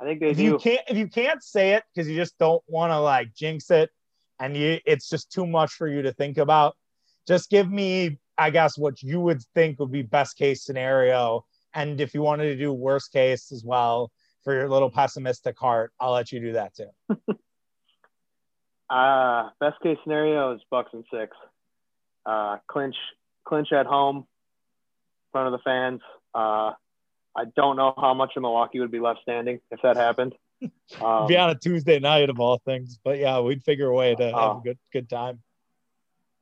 think 0.03 0.19
they 0.19 0.31
if 0.31 0.37
do. 0.37 0.43
You 0.43 0.59
can't, 0.59 0.81
if 0.89 0.97
you 0.97 1.07
can't 1.07 1.45
say 1.45 1.75
it 1.75 1.85
because 1.95 2.09
you 2.09 2.17
just 2.17 2.37
don't 2.39 2.63
want 2.67 2.91
to 2.91 2.99
like 2.99 3.33
jinx 3.33 3.71
it, 3.71 3.91
and 4.41 4.57
you 4.57 4.81
it's 4.85 5.09
just 5.09 5.31
too 5.31 5.47
much 5.47 5.75
for 5.75 5.87
you 5.87 6.03
to 6.03 6.13
think 6.13 6.39
about. 6.39 6.77
Just 7.29 7.51
give 7.51 7.71
me, 7.71 8.19
I 8.37 8.51
guess, 8.51 8.77
what 8.77 9.01
you 9.01 9.21
would 9.21 9.43
think 9.55 9.79
would 9.79 9.93
be 9.93 10.03
best 10.03 10.37
case 10.37 10.65
scenario, 10.65 11.45
and 11.73 12.01
if 12.01 12.15
you 12.15 12.23
wanted 12.23 12.47
to 12.47 12.57
do 12.57 12.73
worst 12.73 13.13
case 13.13 13.53
as 13.53 13.63
well, 13.65 14.11
for 14.43 14.55
your 14.55 14.69
little 14.69 14.91
pessimistic 14.91 15.59
heart, 15.59 15.93
I'll 16.01 16.13
let 16.13 16.33
you 16.33 16.41
do 16.41 16.53
that 16.53 16.75
too. 16.75 16.89
uh, 18.91 19.51
best 19.61 19.81
case 19.83 19.99
scenario 20.03 20.55
is 20.55 20.61
Bucks 20.71 20.91
and 20.93 21.05
six. 21.13 21.37
Uh, 22.27 22.59
clinch, 22.69 22.97
clinch 23.45 23.73
at 23.73 23.87
home, 23.87 24.17
in 24.17 24.25
front 25.33 25.47
of 25.47 25.53
the 25.53 25.63
fans. 25.65 26.01
Uh, 26.35 26.73
I 27.37 27.45
don't 27.57 27.77
know 27.77 27.95
how 27.97 28.15
much 28.15 28.33
of 28.37 28.43
Milwaukee 28.43 28.81
would 28.81 28.91
be 28.91 29.01
left 29.01 29.21
standing 29.23 29.61
if 29.71 29.81
that 29.83 29.97
happened. 29.97 30.35
Um, 31.01 31.27
be 31.27 31.39
on 31.39 31.49
a 31.49 31.55
Tuesday 31.55 32.01
night 32.01 32.29
of 32.29 32.39
all 32.39 32.59
things, 32.59 32.99
but 33.03 33.19
yeah, 33.19 33.41
we'd 33.41 33.63
figure 33.63 33.87
a 33.87 33.95
way 33.95 34.15
to 34.15 34.25
have 34.25 34.35
a 34.35 34.39
uh, 34.39 34.55
good 34.61 34.79
good 34.93 35.09
time. 35.09 35.41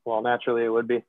Well, 0.04 0.22
naturally, 0.22 0.64
it 0.64 0.70
would 0.70 0.88
be. 0.88 1.04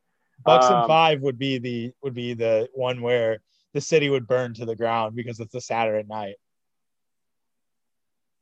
Bucks 0.45 0.67
um, 0.67 0.75
and 0.75 0.87
five 0.87 1.21
would 1.21 1.39
be 1.39 1.57
the 1.57 1.91
would 2.03 2.13
be 2.13 2.33
the 2.33 2.69
one 2.73 3.01
where 3.01 3.39
the 3.73 3.81
city 3.81 4.09
would 4.09 4.27
burn 4.27 4.53
to 4.55 4.65
the 4.65 4.75
ground 4.75 5.15
because 5.15 5.39
it's 5.39 5.55
a 5.55 5.61
Saturday 5.61 6.05
night. 6.07 6.35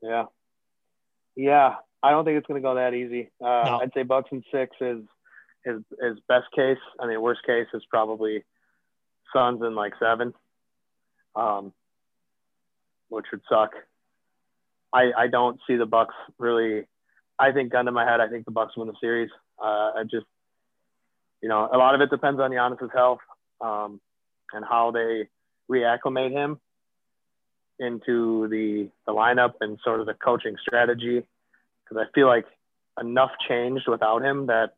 Yeah. 0.01 0.25
Yeah. 1.35 1.75
I 2.03 2.11
don't 2.11 2.25
think 2.25 2.37
it's 2.37 2.47
going 2.47 2.61
to 2.61 2.65
go 2.65 2.75
that 2.75 2.93
easy. 2.93 3.31
Uh, 3.41 3.63
no. 3.65 3.79
I'd 3.81 3.91
say 3.93 4.03
Bucks 4.03 4.29
and 4.31 4.43
six 4.51 4.75
is, 4.79 5.03
is, 5.65 5.81
is 6.01 6.17
best 6.27 6.45
case. 6.55 6.77
I 6.99 7.07
mean, 7.07 7.21
worst 7.21 7.41
case 7.45 7.67
is 7.73 7.83
probably 7.89 8.43
Suns 9.33 9.61
and 9.61 9.75
like 9.75 9.93
seven, 9.99 10.33
um, 11.35 11.73
which 13.09 13.25
would 13.31 13.41
suck. 13.49 13.71
I, 14.93 15.11
I 15.17 15.27
don't 15.27 15.59
see 15.67 15.75
the 15.75 15.85
Bucks 15.85 16.15
really. 16.37 16.85
I 17.39 17.51
think 17.51 17.71
gun 17.71 17.85
to 17.85 17.91
my 17.91 18.05
head, 18.09 18.19
I 18.19 18.29
think 18.29 18.45
the 18.45 18.51
Bucks 18.51 18.77
win 18.77 18.87
the 18.87 18.95
series. 19.01 19.29
Uh, 19.61 19.91
I 19.95 20.03
just, 20.03 20.25
you 21.41 21.49
know, 21.49 21.69
a 21.71 21.77
lot 21.77 21.93
of 21.93 22.01
it 22.01 22.09
depends 22.09 22.39
on 22.39 22.51
Giannis's 22.51 22.89
health 22.93 23.19
um, 23.59 23.99
and 24.53 24.63
how 24.63 24.91
they 24.91 25.27
reacclimate 25.69 26.31
him 26.31 26.59
into 27.79 28.47
the, 28.49 28.89
the 29.05 29.13
lineup 29.13 29.53
and 29.61 29.77
sort 29.83 29.99
of 29.99 30.05
the 30.05 30.13
coaching 30.13 30.55
strategy 30.61 31.23
because 31.83 32.05
I 32.05 32.11
feel 32.13 32.27
like 32.27 32.45
enough 32.99 33.31
changed 33.47 33.85
without 33.87 34.23
him 34.23 34.47
that 34.47 34.75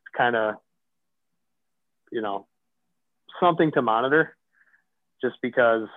it's 0.00 0.16
kind 0.16 0.36
of, 0.36 0.56
you 2.12 2.20
know, 2.20 2.46
something 3.40 3.72
to 3.72 3.82
monitor 3.82 4.36
just 5.22 5.36
because, 5.42 5.88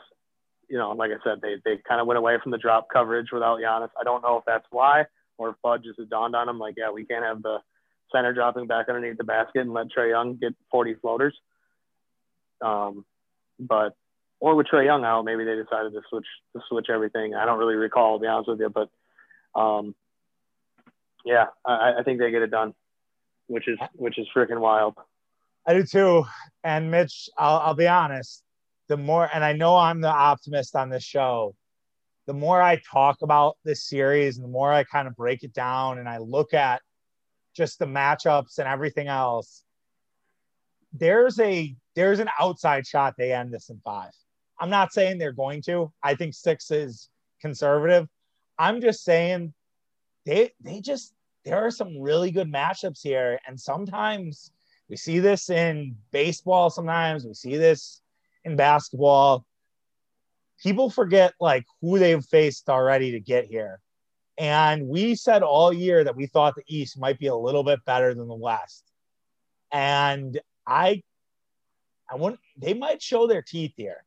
you 0.69 0.77
know, 0.77 0.91
like 0.91 1.11
I 1.11 1.23
said, 1.23 1.41
they, 1.41 1.55
they 1.63 1.81
kind 1.87 2.01
of 2.01 2.07
went 2.07 2.17
away 2.17 2.37
from 2.41 2.51
the 2.51 2.57
drop 2.57 2.87
coverage 2.91 3.27
without 3.31 3.59
Giannis. 3.59 3.89
I 3.99 4.03
don't 4.03 4.21
know 4.21 4.37
if 4.37 4.45
that's 4.45 4.65
why 4.71 5.05
or 5.37 5.49
if 5.49 5.55
Bud 5.63 5.83
just 5.83 6.09
dawned 6.09 6.35
on 6.35 6.47
him 6.47 6.59
like, 6.59 6.75
yeah, 6.77 6.91
we 6.91 7.05
can't 7.05 7.25
have 7.25 7.41
the 7.41 7.57
center 8.13 8.33
dropping 8.33 8.67
back 8.67 8.87
underneath 8.89 9.17
the 9.17 9.23
basket 9.23 9.61
and 9.61 9.73
let 9.73 9.87
Trae 9.95 10.09
Young 10.09 10.35
get 10.35 10.53
40 10.69 10.95
floaters. 10.95 11.35
Um, 12.61 13.05
but 13.59 13.95
or 14.41 14.55
with 14.55 14.67
Trae 14.67 14.83
Young 14.83 15.05
out, 15.05 15.23
maybe 15.23 15.45
they 15.45 15.55
decided 15.55 15.93
to 15.93 16.01
switch 16.09 16.25
to 16.53 16.61
switch 16.67 16.87
everything. 16.89 17.35
I 17.35 17.45
don't 17.45 17.59
really 17.59 17.75
recall, 17.75 18.17
to 18.17 18.21
be 18.21 18.27
honest 18.27 18.49
with 18.49 18.59
you, 18.59 18.69
but 18.69 18.89
um, 19.57 19.95
yeah, 21.23 21.45
I, 21.65 21.93
I 21.99 22.03
think 22.03 22.19
they 22.19 22.31
get 22.31 22.41
it 22.41 22.51
done, 22.51 22.73
which 23.47 23.67
is 23.67 23.77
which 23.93 24.17
is 24.17 24.27
freaking 24.35 24.59
wild. 24.59 24.95
I 25.65 25.75
do 25.75 25.83
too. 25.83 26.25
And 26.63 26.89
Mitch, 26.89 27.29
I'll, 27.37 27.59
I'll 27.59 27.75
be 27.75 27.87
honest. 27.87 28.43
The 28.87 28.97
more, 28.97 29.29
and 29.31 29.43
I 29.43 29.53
know 29.53 29.77
I'm 29.77 30.01
the 30.01 30.09
optimist 30.09 30.75
on 30.75 30.89
this 30.89 31.03
show. 31.03 31.55
The 32.25 32.33
more 32.33 32.61
I 32.61 32.81
talk 32.91 33.17
about 33.21 33.57
this 33.63 33.83
series, 33.87 34.37
and 34.37 34.43
the 34.43 34.49
more 34.49 34.73
I 34.73 34.83
kind 34.83 35.07
of 35.07 35.15
break 35.15 35.43
it 35.43 35.53
down, 35.53 35.99
and 35.99 36.09
I 36.09 36.17
look 36.17 36.53
at 36.53 36.81
just 37.55 37.77
the 37.77 37.85
matchups 37.85 38.57
and 38.57 38.67
everything 38.67 39.07
else. 39.07 39.63
There's 40.93 41.39
a 41.39 41.75
there's 41.95 42.19
an 42.19 42.29
outside 42.39 42.87
shot 42.87 43.13
they 43.17 43.31
end 43.31 43.53
this 43.53 43.69
in 43.69 43.79
five. 43.85 44.11
I'm 44.61 44.69
not 44.69 44.93
saying 44.93 45.17
they're 45.17 45.31
going 45.31 45.63
to. 45.63 45.91
I 46.03 46.13
think 46.13 46.35
six 46.35 46.69
is 46.69 47.09
conservative. 47.41 48.07
I'm 48.59 48.79
just 48.79 49.03
saying 49.03 49.53
they 50.23 50.51
they 50.61 50.81
just 50.81 51.15
there 51.43 51.57
are 51.57 51.71
some 51.71 51.99
really 51.99 52.29
good 52.29 52.51
matchups 52.51 53.01
here, 53.01 53.39
and 53.47 53.59
sometimes 53.59 54.51
we 54.87 54.97
see 54.97 55.17
this 55.17 55.49
in 55.49 55.97
baseball. 56.11 56.69
Sometimes 56.69 57.25
we 57.25 57.33
see 57.33 57.57
this 57.57 58.01
in 58.45 58.55
basketball. 58.55 59.47
People 60.61 60.91
forget 60.91 61.33
like 61.39 61.65
who 61.81 61.97
they've 61.97 62.23
faced 62.23 62.69
already 62.69 63.11
to 63.13 63.19
get 63.19 63.45
here. 63.45 63.79
And 64.37 64.87
we 64.87 65.15
said 65.15 65.41
all 65.41 65.73
year 65.73 66.03
that 66.03 66.15
we 66.15 66.27
thought 66.27 66.53
the 66.55 66.63
East 66.67 66.99
might 66.99 67.17
be 67.17 67.27
a 67.27 67.35
little 67.35 67.63
bit 67.63 67.83
better 67.85 68.13
than 68.13 68.27
the 68.27 68.35
West. 68.35 68.83
And 69.71 70.39
I 70.67 71.01
I 72.07 72.15
wouldn't 72.15 72.39
they 72.57 72.75
might 72.75 73.01
show 73.01 73.25
their 73.25 73.41
teeth 73.41 73.73
here 73.75 74.05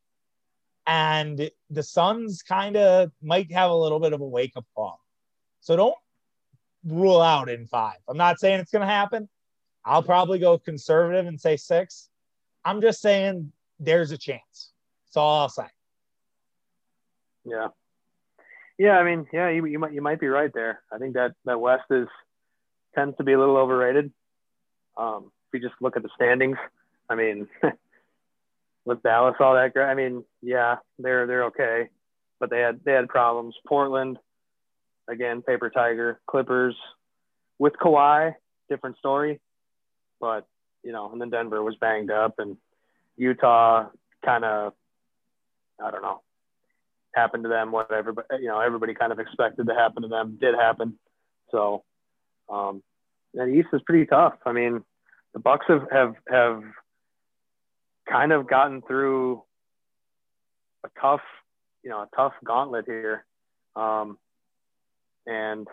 and 0.86 1.50
the 1.70 1.82
Suns 1.82 2.42
kind 2.42 2.76
of 2.76 3.10
might 3.22 3.50
have 3.52 3.70
a 3.70 3.74
little 3.74 4.00
bit 4.00 4.12
of 4.12 4.20
a 4.20 4.26
wake 4.26 4.52
up 4.56 4.66
call. 4.74 5.00
So 5.60 5.76
don't 5.76 5.94
rule 6.84 7.20
out 7.20 7.48
in 7.48 7.66
five. 7.66 7.96
I'm 8.08 8.16
not 8.16 8.38
saying 8.38 8.60
it's 8.60 8.70
going 8.70 8.86
to 8.86 8.92
happen. 8.92 9.28
I'll 9.84 10.02
probably 10.02 10.38
go 10.38 10.58
conservative 10.58 11.26
and 11.26 11.40
say 11.40 11.56
six. 11.56 12.08
I'm 12.64 12.80
just 12.80 13.00
saying 13.00 13.52
there's 13.78 14.10
a 14.10 14.18
chance. 14.18 14.72
That's 15.06 15.16
all 15.16 15.40
I'll 15.40 15.48
say. 15.48 15.66
Yeah. 17.44 17.68
Yeah, 18.78 18.98
I 18.98 19.04
mean, 19.04 19.26
yeah, 19.32 19.50
you, 19.50 19.64
you 19.66 19.78
might 19.78 19.92
you 19.92 20.02
might 20.02 20.18
be 20.18 20.26
right 20.26 20.50
there. 20.52 20.82
I 20.92 20.98
think 20.98 21.14
that 21.14 21.32
that 21.44 21.60
West 21.60 21.84
is 21.90 22.08
tends 22.94 23.16
to 23.18 23.24
be 23.24 23.32
a 23.32 23.38
little 23.38 23.56
overrated. 23.56 24.12
Um, 24.96 25.30
if 25.52 25.60
you 25.60 25.68
just 25.68 25.80
look 25.80 25.96
at 25.96 26.02
the 26.02 26.08
standings, 26.16 26.56
I 27.08 27.14
mean, 27.14 27.46
with 28.84 29.02
Dallas 29.02 29.36
all 29.40 29.54
that. 29.54 29.76
I 29.76 29.94
mean, 29.94 30.24
yeah, 30.42 30.76
they're 30.98 31.26
they're 31.26 31.44
okay, 31.44 31.88
but 32.40 32.50
they 32.50 32.60
had 32.60 32.80
they 32.84 32.92
had 32.92 33.08
problems. 33.08 33.54
Portland, 33.66 34.18
again, 35.08 35.42
paper 35.42 35.70
tiger. 35.70 36.20
Clippers, 36.26 36.76
with 37.58 37.74
Kawhi, 37.74 38.34
different 38.68 38.98
story, 38.98 39.40
but 40.20 40.46
you 40.82 40.92
know, 40.92 41.10
and 41.10 41.20
then 41.20 41.30
Denver 41.30 41.62
was 41.62 41.76
banged 41.80 42.10
up, 42.10 42.34
and 42.38 42.56
Utah 43.16 43.88
kind 44.24 44.44
of, 44.44 44.74
I 45.82 45.90
don't 45.90 46.02
know, 46.02 46.20
happened 47.14 47.44
to 47.44 47.48
them. 47.48 47.72
Whatever, 47.72 48.12
but 48.12 48.26
you 48.40 48.48
know, 48.48 48.60
everybody 48.60 48.94
kind 48.94 49.12
of 49.12 49.18
expected 49.18 49.66
to 49.66 49.74
happen 49.74 50.02
to 50.02 50.08
them 50.08 50.38
did 50.40 50.54
happen. 50.54 50.98
So, 51.50 51.84
um, 52.48 52.82
and 53.34 53.54
East 53.54 53.68
is 53.72 53.82
pretty 53.86 54.06
tough. 54.06 54.34
I 54.44 54.52
mean, 54.52 54.84
the 55.32 55.40
Bucks 55.40 55.66
have 55.68 55.86
have 55.90 56.14
have 56.28 56.62
kind 58.08 58.32
of 58.32 58.48
gotten 58.48 58.82
through 58.82 59.42
a 60.84 60.88
tough, 61.00 61.22
you 61.82 61.90
know, 61.90 61.98
a 61.98 62.08
tough 62.14 62.32
gauntlet 62.44 62.84
here. 62.86 63.24
Um, 63.76 64.18
and 65.26 65.66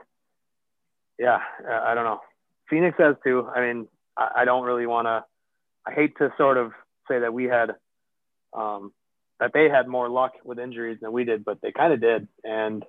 yeah, 1.20 1.40
I 1.70 1.94
don't 1.94 2.06
know. 2.06 2.22
Phoenix 2.70 2.98
has 2.98 3.16
too. 3.24 3.48
I 3.54 3.62
mean, 3.62 3.88
I, 4.18 4.46
don't 4.46 4.64
really 4.64 4.86
want 4.86 5.08
to 5.08 5.24
I 5.86 5.94
hate 5.94 6.18
to 6.18 6.32
sort 6.38 6.58
of 6.58 6.72
say 7.08 7.20
that 7.20 7.34
we 7.34 7.46
had 7.46 7.72
um, 8.54 8.92
that 9.40 9.52
they 9.54 9.70
had 9.70 9.88
more 9.88 10.10
luck 10.10 10.34
with 10.44 10.60
injuries 10.60 11.00
than 11.02 11.12
we 11.12 11.24
did, 11.24 11.44
but 11.44 11.62
they 11.62 11.72
kind 11.72 11.94
of 11.94 12.02
did. 12.02 12.28
And 12.44 12.84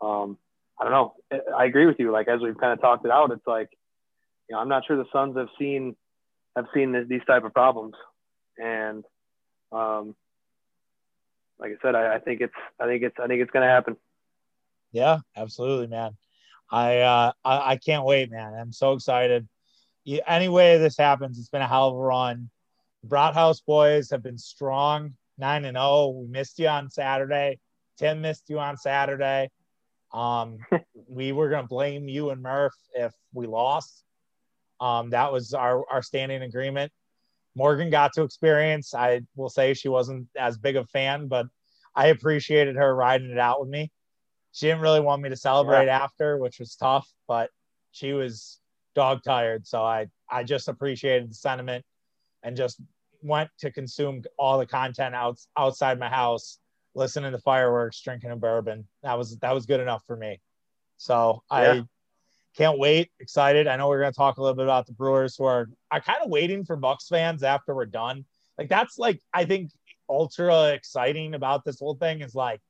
um, 0.00 0.38
I 0.78 0.84
don't 0.84 0.92
know. 0.92 1.14
I 1.56 1.64
agree 1.64 1.86
with 1.86 1.96
you. 1.98 2.12
Like 2.12 2.28
as 2.28 2.40
we've 2.40 2.58
kind 2.58 2.72
of 2.72 2.80
talked 2.80 3.04
it 3.04 3.10
out, 3.10 3.30
it's 3.30 3.46
like 3.46 3.70
you 4.48 4.54
know 4.54 4.60
I'm 4.60 4.68
not 4.68 4.84
sure 4.86 4.96
the 4.96 5.06
Suns 5.12 5.36
have 5.36 5.48
seen 5.58 5.96
have 6.56 6.66
seen 6.74 6.92
this, 6.92 7.06
these 7.08 7.24
type 7.26 7.44
of 7.44 7.52
problems, 7.54 7.94
and 8.60 9.04
um, 9.72 10.14
like 11.58 11.72
I 11.72 11.74
said, 11.82 11.94
I, 11.94 12.16
I 12.16 12.18
think 12.18 12.40
it's 12.40 12.54
I 12.80 12.86
think 12.86 13.02
it's 13.02 13.16
I 13.18 13.26
think 13.26 13.42
it's 13.42 13.50
going 13.50 13.66
to 13.66 13.72
happen. 13.72 13.96
Yeah, 14.92 15.18
absolutely, 15.36 15.86
man. 15.86 16.16
I 16.70 16.98
uh 16.98 17.32
I, 17.44 17.72
I 17.72 17.76
can't 17.76 18.04
wait, 18.04 18.30
man. 18.30 18.54
I'm 18.54 18.72
so 18.72 18.92
excited. 18.92 19.48
Any 20.26 20.48
way 20.48 20.78
this 20.78 20.96
happens, 20.96 21.38
it's 21.38 21.48
been 21.48 21.62
a 21.62 21.68
hell 21.68 21.88
of 21.88 21.94
a 21.94 21.98
run. 21.98 22.50
The 23.04 23.32
House 23.32 23.60
boys 23.60 24.10
have 24.10 24.22
been 24.22 24.38
strong, 24.38 25.14
nine 25.38 25.64
and 25.64 25.76
zero. 25.76 25.86
Oh. 25.86 26.08
We 26.10 26.28
missed 26.28 26.58
you 26.58 26.68
on 26.68 26.90
Saturday. 26.90 27.58
Tim 27.98 28.20
missed 28.20 28.48
you 28.48 28.58
on 28.58 28.76
Saturday. 28.76 29.50
Um, 30.12 30.58
we 31.08 31.32
were 31.32 31.50
gonna 31.50 31.66
blame 31.66 32.08
you 32.08 32.30
and 32.30 32.42
Murph 32.42 32.76
if 32.94 33.12
we 33.32 33.46
lost. 33.46 34.04
Um, 34.80 35.10
that 35.10 35.32
was 35.32 35.54
our 35.54 35.84
our 35.90 36.02
standing 36.02 36.42
agreement. 36.42 36.92
Morgan 37.54 37.90
got 37.90 38.12
to 38.14 38.22
experience. 38.22 38.94
I 38.94 39.22
will 39.36 39.48
say 39.48 39.74
she 39.74 39.88
wasn't 39.88 40.28
as 40.36 40.56
big 40.56 40.76
a 40.76 40.84
fan, 40.86 41.28
but 41.28 41.46
I 41.94 42.08
appreciated 42.08 42.76
her 42.76 42.94
riding 42.94 43.30
it 43.30 43.38
out 43.38 43.60
with 43.60 43.68
me. 43.68 43.90
She 44.52 44.66
didn't 44.66 44.82
really 44.82 45.00
want 45.00 45.22
me 45.22 45.28
to 45.28 45.36
celebrate 45.36 45.86
yeah. 45.86 45.98
after, 45.98 46.38
which 46.38 46.58
was 46.58 46.74
tough, 46.76 47.08
but 47.28 47.50
she 47.92 48.12
was 48.12 48.58
dog 48.94 49.22
tired. 49.24 49.66
So 49.66 49.82
I, 49.82 50.08
I 50.30 50.44
just 50.44 50.68
appreciated 50.68 51.30
the 51.30 51.34
sentiment 51.34 51.84
and 52.42 52.56
just 52.56 52.80
went 53.22 53.50
to 53.60 53.70
consume 53.70 54.22
all 54.38 54.58
the 54.58 54.66
content 54.66 55.14
out, 55.14 55.38
outside 55.56 55.98
my 55.98 56.08
house, 56.08 56.58
listening 56.94 57.32
to 57.32 57.38
fireworks, 57.38 58.00
drinking 58.00 58.30
a 58.30 58.36
bourbon. 58.36 58.86
That 59.02 59.18
was, 59.18 59.36
that 59.38 59.54
was 59.54 59.66
good 59.66 59.80
enough 59.80 60.02
for 60.06 60.16
me. 60.16 60.40
So 60.96 61.42
yeah. 61.50 61.56
I 61.56 61.82
can't 62.56 62.78
wait. 62.78 63.10
Excited. 63.20 63.66
I 63.66 63.76
know 63.76 63.88
we're 63.88 64.00
going 64.00 64.12
to 64.12 64.16
talk 64.16 64.38
a 64.38 64.42
little 64.42 64.56
bit 64.56 64.64
about 64.64 64.86
the 64.86 64.92
Brewers 64.92 65.36
who 65.36 65.44
are, 65.44 65.68
I 65.90 66.00
kind 66.00 66.18
of 66.22 66.30
waiting 66.30 66.64
for 66.64 66.76
Bucks 66.76 67.08
fans 67.08 67.42
after 67.42 67.74
we're 67.74 67.86
done. 67.86 68.24
Like 68.58 68.68
that's 68.68 68.98
like, 68.98 69.20
I 69.32 69.44
think 69.44 69.70
ultra 70.08 70.70
exciting 70.70 71.34
about 71.34 71.64
this 71.64 71.78
whole 71.78 71.94
thing 71.94 72.20
is 72.20 72.34
like, 72.34 72.60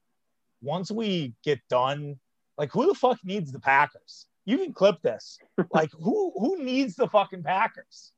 once 0.62 0.90
we 0.90 1.34
get 1.42 1.58
done, 1.68 2.18
like 2.58 2.70
who 2.70 2.86
the 2.86 2.94
fuck 2.94 3.18
needs 3.24 3.50
the 3.50 3.60
Packers? 3.60 4.26
You 4.44 4.58
can 4.58 4.72
clip 4.72 5.00
this. 5.02 5.38
like 5.72 5.90
who 5.92 6.32
who 6.36 6.62
needs 6.62 6.94
the 6.96 7.08
fucking 7.08 7.42
Packers? 7.42 8.12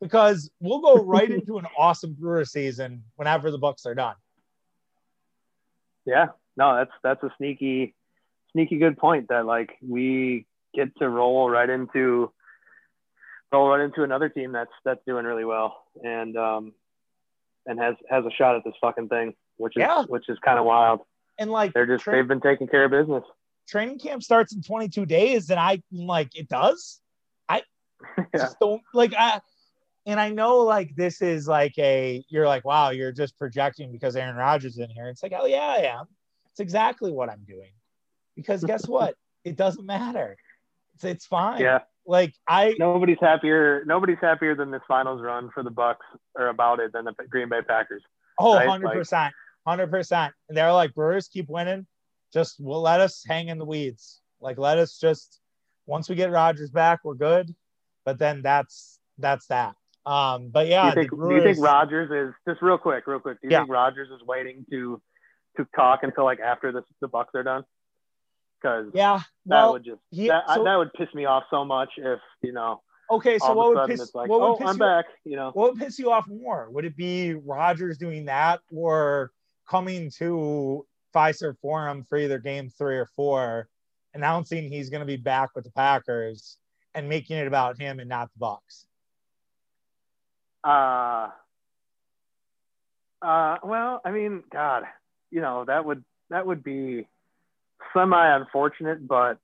Because 0.00 0.50
we'll 0.60 0.80
go 0.80 1.02
right 1.02 1.30
into 1.38 1.58
an 1.58 1.66
awesome 1.76 2.12
Brewer 2.12 2.44
season 2.44 3.04
whenever 3.16 3.50
the 3.50 3.58
Bucks 3.58 3.86
are 3.86 3.94
done. 3.94 4.14
Yeah, 6.04 6.28
no, 6.56 6.76
that's 6.76 6.92
that's 7.02 7.22
a 7.22 7.32
sneaky, 7.38 7.94
sneaky 8.52 8.78
good 8.78 8.98
point. 8.98 9.28
That 9.28 9.46
like 9.46 9.70
we 9.80 10.46
get 10.78 10.96
to 10.98 11.08
roll 11.08 11.50
right 11.50 11.68
into 11.68 12.32
roll 13.52 13.68
right 13.68 13.80
into 13.80 14.02
another 14.02 14.28
team 14.28 14.52
that's 14.52 14.70
that's 14.84 15.00
doing 15.06 15.24
really 15.24 15.44
well 15.44 15.82
and 16.04 16.36
um 16.36 16.72
and 17.68 17.78
has 17.78 17.94
has 18.10 18.24
a 18.24 18.30
shot 18.30 18.56
at 18.56 18.64
this 18.64 18.74
fucking 18.80 19.08
thing, 19.08 19.34
which 19.58 19.76
is 19.76 19.82
yeah. 19.82 20.02
which 20.08 20.28
is 20.28 20.38
kind 20.44 20.58
of 20.58 20.64
wild. 20.64 21.00
And 21.38 21.50
like 21.50 21.72
they're 21.74 21.86
just 21.86 22.02
tra- 22.02 22.16
they've 22.16 22.26
been 22.26 22.40
taking 22.40 22.66
care 22.66 22.84
of 22.84 22.90
business. 22.90 23.22
Training 23.68 23.98
camp 23.98 24.22
starts 24.22 24.54
in 24.54 24.62
22 24.62 25.04
days, 25.06 25.50
and 25.50 25.60
I 25.60 25.82
like 25.92 26.34
it 26.34 26.48
does. 26.48 27.00
I 27.48 27.62
yeah. 28.18 28.24
just 28.34 28.58
don't 28.58 28.82
like 28.94 29.12
I 29.16 29.40
and 30.06 30.18
I 30.18 30.30
know 30.30 30.58
like 30.60 30.96
this 30.96 31.20
is 31.20 31.46
like 31.46 31.78
a 31.78 32.24
you're 32.28 32.46
like, 32.46 32.64
wow, 32.64 32.90
you're 32.90 33.12
just 33.12 33.38
projecting 33.38 33.92
because 33.92 34.16
Aaron 34.16 34.36
Rodgers 34.36 34.72
is 34.72 34.78
in 34.78 34.90
here. 34.90 35.08
It's 35.08 35.22
like, 35.22 35.34
oh 35.38 35.46
yeah, 35.46 35.68
I 35.68 35.98
am. 35.98 36.06
It's 36.50 36.60
exactly 36.60 37.12
what 37.12 37.28
I'm 37.28 37.44
doing. 37.46 37.72
Because 38.34 38.64
guess 38.64 38.88
what? 38.88 39.14
It 39.44 39.56
doesn't 39.56 39.86
matter. 39.86 40.36
It's 40.98 41.04
it's 41.04 41.26
fine. 41.26 41.60
Yeah. 41.60 41.80
Like 42.06 42.34
I 42.48 42.74
nobody's 42.78 43.18
happier 43.20 43.84
nobody's 43.86 44.18
happier 44.20 44.54
than 44.56 44.70
this 44.70 44.80
finals 44.88 45.20
run 45.22 45.50
for 45.54 45.62
the 45.62 45.70
Bucks 45.70 46.06
or 46.34 46.48
about 46.48 46.80
it 46.80 46.92
than 46.92 47.04
the 47.04 47.14
Green 47.28 47.48
Bay 47.48 47.60
Packers. 47.62 48.02
Oh, 48.38 48.54
100 48.54 48.92
percent 48.92 49.34
hundred 49.66 49.90
percent. 49.90 50.32
And 50.48 50.56
they're 50.56 50.72
like, 50.72 50.94
Brewers 50.94 51.28
keep 51.28 51.48
winning. 51.48 51.86
Just 52.32 52.58
will 52.58 52.80
let 52.80 53.00
us 53.00 53.22
hang 53.26 53.48
in 53.48 53.58
the 53.58 53.64
weeds. 53.64 54.20
Like 54.40 54.58
let 54.58 54.78
us 54.78 54.98
just 54.98 55.40
once 55.86 56.08
we 56.08 56.16
get 56.16 56.30
Rodgers 56.30 56.70
back, 56.70 57.00
we're 57.04 57.14
good. 57.14 57.54
But 58.04 58.18
then 58.18 58.42
that's 58.42 58.98
that's 59.18 59.46
that. 59.46 59.74
Um, 60.06 60.48
but 60.48 60.66
yeah, 60.66 60.82
do 60.82 60.88
you 60.88 60.94
think, 60.94 61.10
Brewers, 61.10 61.28
do 61.28 61.48
you 61.48 61.54
think 61.54 61.64
Rodgers 61.64 62.10
is 62.10 62.34
just 62.48 62.62
real 62.62 62.78
quick, 62.78 63.06
real 63.06 63.20
quick? 63.20 63.40
Do 63.40 63.48
you 63.48 63.52
yeah. 63.52 63.60
think 63.60 63.70
Rodgers 63.70 64.08
is 64.10 64.26
waiting 64.26 64.64
to 64.70 65.00
to 65.58 65.66
talk 65.76 66.00
until 66.02 66.24
like 66.24 66.40
after 66.40 66.72
the 66.72 66.82
the 67.00 67.08
Bucks 67.08 67.34
are 67.34 67.42
done? 67.42 67.64
Because 68.60 68.90
yeah, 68.94 69.20
well, 69.44 69.66
that 69.66 69.72
would 69.72 69.84
just 69.84 70.00
he, 70.10 70.28
that, 70.28 70.44
so, 70.54 70.64
that 70.64 70.76
would 70.76 70.92
piss 70.94 71.08
me 71.14 71.24
off 71.26 71.44
so 71.50 71.64
much 71.64 71.90
if 71.96 72.18
you 72.42 72.52
know 72.52 72.80
Okay, 73.10 73.38
so 73.38 73.52
what 73.54 73.74
would 73.74 73.88
piss? 73.88 74.14
Like, 74.14 74.28
what 74.28 74.40
would 74.40 74.46
oh, 74.46 74.56
piss 74.56 74.68
I'm 74.68 74.74
you, 74.74 74.80
back. 74.80 75.06
You 75.24 75.36
know, 75.36 75.50
what 75.54 75.72
would 75.72 75.80
piss 75.80 75.98
you 75.98 76.10
off 76.10 76.26
more? 76.28 76.68
Would 76.70 76.84
it 76.84 76.96
be 76.96 77.34
Rodgers 77.34 77.96
doing 77.96 78.26
that, 78.26 78.60
or 78.70 79.30
coming 79.68 80.10
to 80.18 80.86
Fiserv 81.14 81.58
Forum 81.60 82.04
for 82.04 82.18
either 82.18 82.38
game 82.38 82.68
three 82.68 82.98
or 82.98 83.06
four, 83.06 83.68
announcing 84.12 84.68
he's 84.68 84.90
going 84.90 85.00
to 85.00 85.06
be 85.06 85.16
back 85.16 85.50
with 85.54 85.64
the 85.64 85.70
Packers 85.70 86.58
and 86.94 87.08
making 87.08 87.38
it 87.38 87.46
about 87.46 87.80
him 87.80 87.98
and 87.98 88.08
not 88.08 88.30
the 88.32 88.38
Bucks? 88.38 88.86
Uh, 90.62 91.28
uh, 93.22 93.56
well, 93.64 94.02
I 94.04 94.10
mean, 94.10 94.42
God, 94.52 94.82
you 95.30 95.40
know 95.40 95.64
that 95.64 95.86
would 95.86 96.04
that 96.28 96.46
would 96.46 96.62
be 96.62 97.08
semi 97.92 98.36
unfortunate, 98.36 99.06
but 99.06 99.38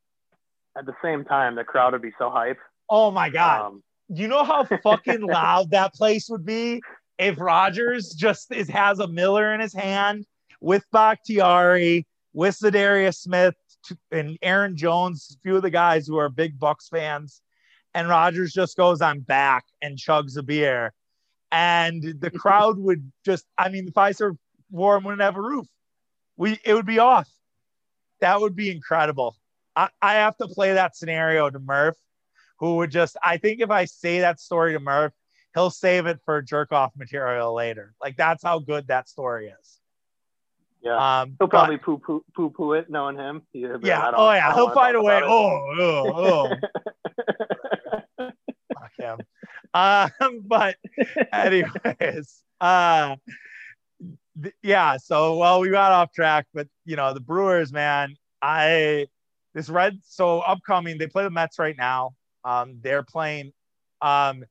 at 0.76 0.86
the 0.86 0.94
same 1.02 1.24
time, 1.24 1.54
the 1.54 1.64
crowd 1.64 1.92
would 1.92 2.02
be 2.02 2.12
so 2.18 2.30
hype. 2.30 2.58
Oh 2.88 3.10
my 3.10 3.30
God! 3.30 3.66
Um, 3.66 3.82
you 4.08 4.28
know 4.28 4.44
how 4.44 4.64
fucking 4.64 5.20
loud 5.26 5.70
that 5.70 5.94
place 5.94 6.28
would 6.28 6.44
be 6.44 6.82
if 7.18 7.38
Rodgers 7.38 8.10
just 8.10 8.52
is 8.52 8.68
has 8.68 8.98
a 8.98 9.06
Miller 9.06 9.54
in 9.54 9.60
his 9.60 9.72
hand 9.72 10.26
with 10.60 10.84
Bakhtiari, 10.92 12.06
with 12.32 12.56
Za'Darius 12.58 13.16
Smith 13.16 13.54
and 14.10 14.38
Aaron 14.42 14.76
Jones, 14.76 15.36
a 15.36 15.40
few 15.42 15.56
of 15.56 15.62
the 15.62 15.70
guys 15.70 16.06
who 16.06 16.16
are 16.16 16.28
big 16.28 16.58
Bucks 16.58 16.88
fans, 16.88 17.42
and 17.94 18.08
Rodgers 18.08 18.52
just 18.52 18.76
goes, 18.76 19.00
"I'm 19.00 19.20
back" 19.20 19.64
and 19.82 19.98
chugs 19.98 20.36
a 20.36 20.42
beer, 20.42 20.92
and 21.52 22.02
the 22.20 22.30
crowd 22.38 22.78
would 22.78 23.10
just, 23.24 23.46
I 23.56 23.68
mean, 23.68 23.86
the 23.86 23.92
Fiserv 23.92 24.36
Forum 24.72 25.04
wouldn't 25.04 25.22
have 25.22 25.36
a 25.36 25.42
roof. 25.42 25.66
We 26.36 26.58
it 26.64 26.74
would 26.74 26.86
be 26.86 26.98
off. 26.98 27.28
That 28.20 28.40
would 28.40 28.56
be 28.56 28.70
incredible. 28.70 29.36
I, 29.76 29.88
I 30.00 30.14
have 30.14 30.36
to 30.38 30.46
play 30.46 30.74
that 30.74 30.96
scenario 30.96 31.50
to 31.50 31.58
Murph, 31.58 31.96
who 32.58 32.76
would 32.76 32.90
just, 32.90 33.16
I 33.22 33.36
think 33.38 33.60
if 33.60 33.70
I 33.70 33.84
say 33.86 34.20
that 34.20 34.40
story 34.40 34.72
to 34.74 34.80
Murph, 34.80 35.12
he'll 35.54 35.70
save 35.70 36.06
it 36.06 36.20
for 36.24 36.42
jerk 36.42 36.72
off 36.72 36.92
material 36.96 37.54
later. 37.54 37.94
Like 38.00 38.16
that's 38.16 38.42
how 38.42 38.58
good 38.58 38.88
that 38.88 39.08
story 39.08 39.48
is. 39.48 39.80
Yeah. 40.82 41.20
Um, 41.22 41.36
he'll 41.38 41.48
probably 41.48 41.78
poo 41.78 41.98
poo 41.98 42.22
poo 42.36 42.50
poo 42.50 42.74
it, 42.74 42.90
knowing 42.90 43.16
him. 43.16 43.42
Yeah. 43.54 43.78
yeah. 43.82 44.10
Oh 44.14 44.30
yeah. 44.32 44.52
He'll 44.54 44.70
find 44.70 44.94
a 44.96 45.02
way. 45.02 45.22
Oh, 45.24 45.74
oh, 45.78 46.50
oh. 48.18 48.28
Fuck 48.74 48.92
him. 48.98 49.18
Um, 49.72 50.42
but 50.46 50.76
anyways, 51.32 52.42
uh, 52.60 53.16
th- 54.42 54.54
yeah. 54.62 54.96
So 54.96 55.36
well, 55.36 55.60
we 55.60 55.70
got 55.70 55.92
off 55.92 56.12
track, 56.12 56.46
but 56.54 56.68
you 56.84 56.96
know 56.96 57.12
the 57.12 57.20
Brewers, 57.20 57.72
man. 57.72 58.16
I 58.42 59.06
this 59.54 59.68
red. 59.68 59.98
So 60.04 60.40
upcoming, 60.40 60.98
they 60.98 61.06
play 61.06 61.24
the 61.24 61.30
Mets 61.30 61.58
right 61.58 61.76
now. 61.76 62.14
Um, 62.44 62.78
they're 62.82 63.02
playing. 63.02 63.52
Um, 64.00 64.44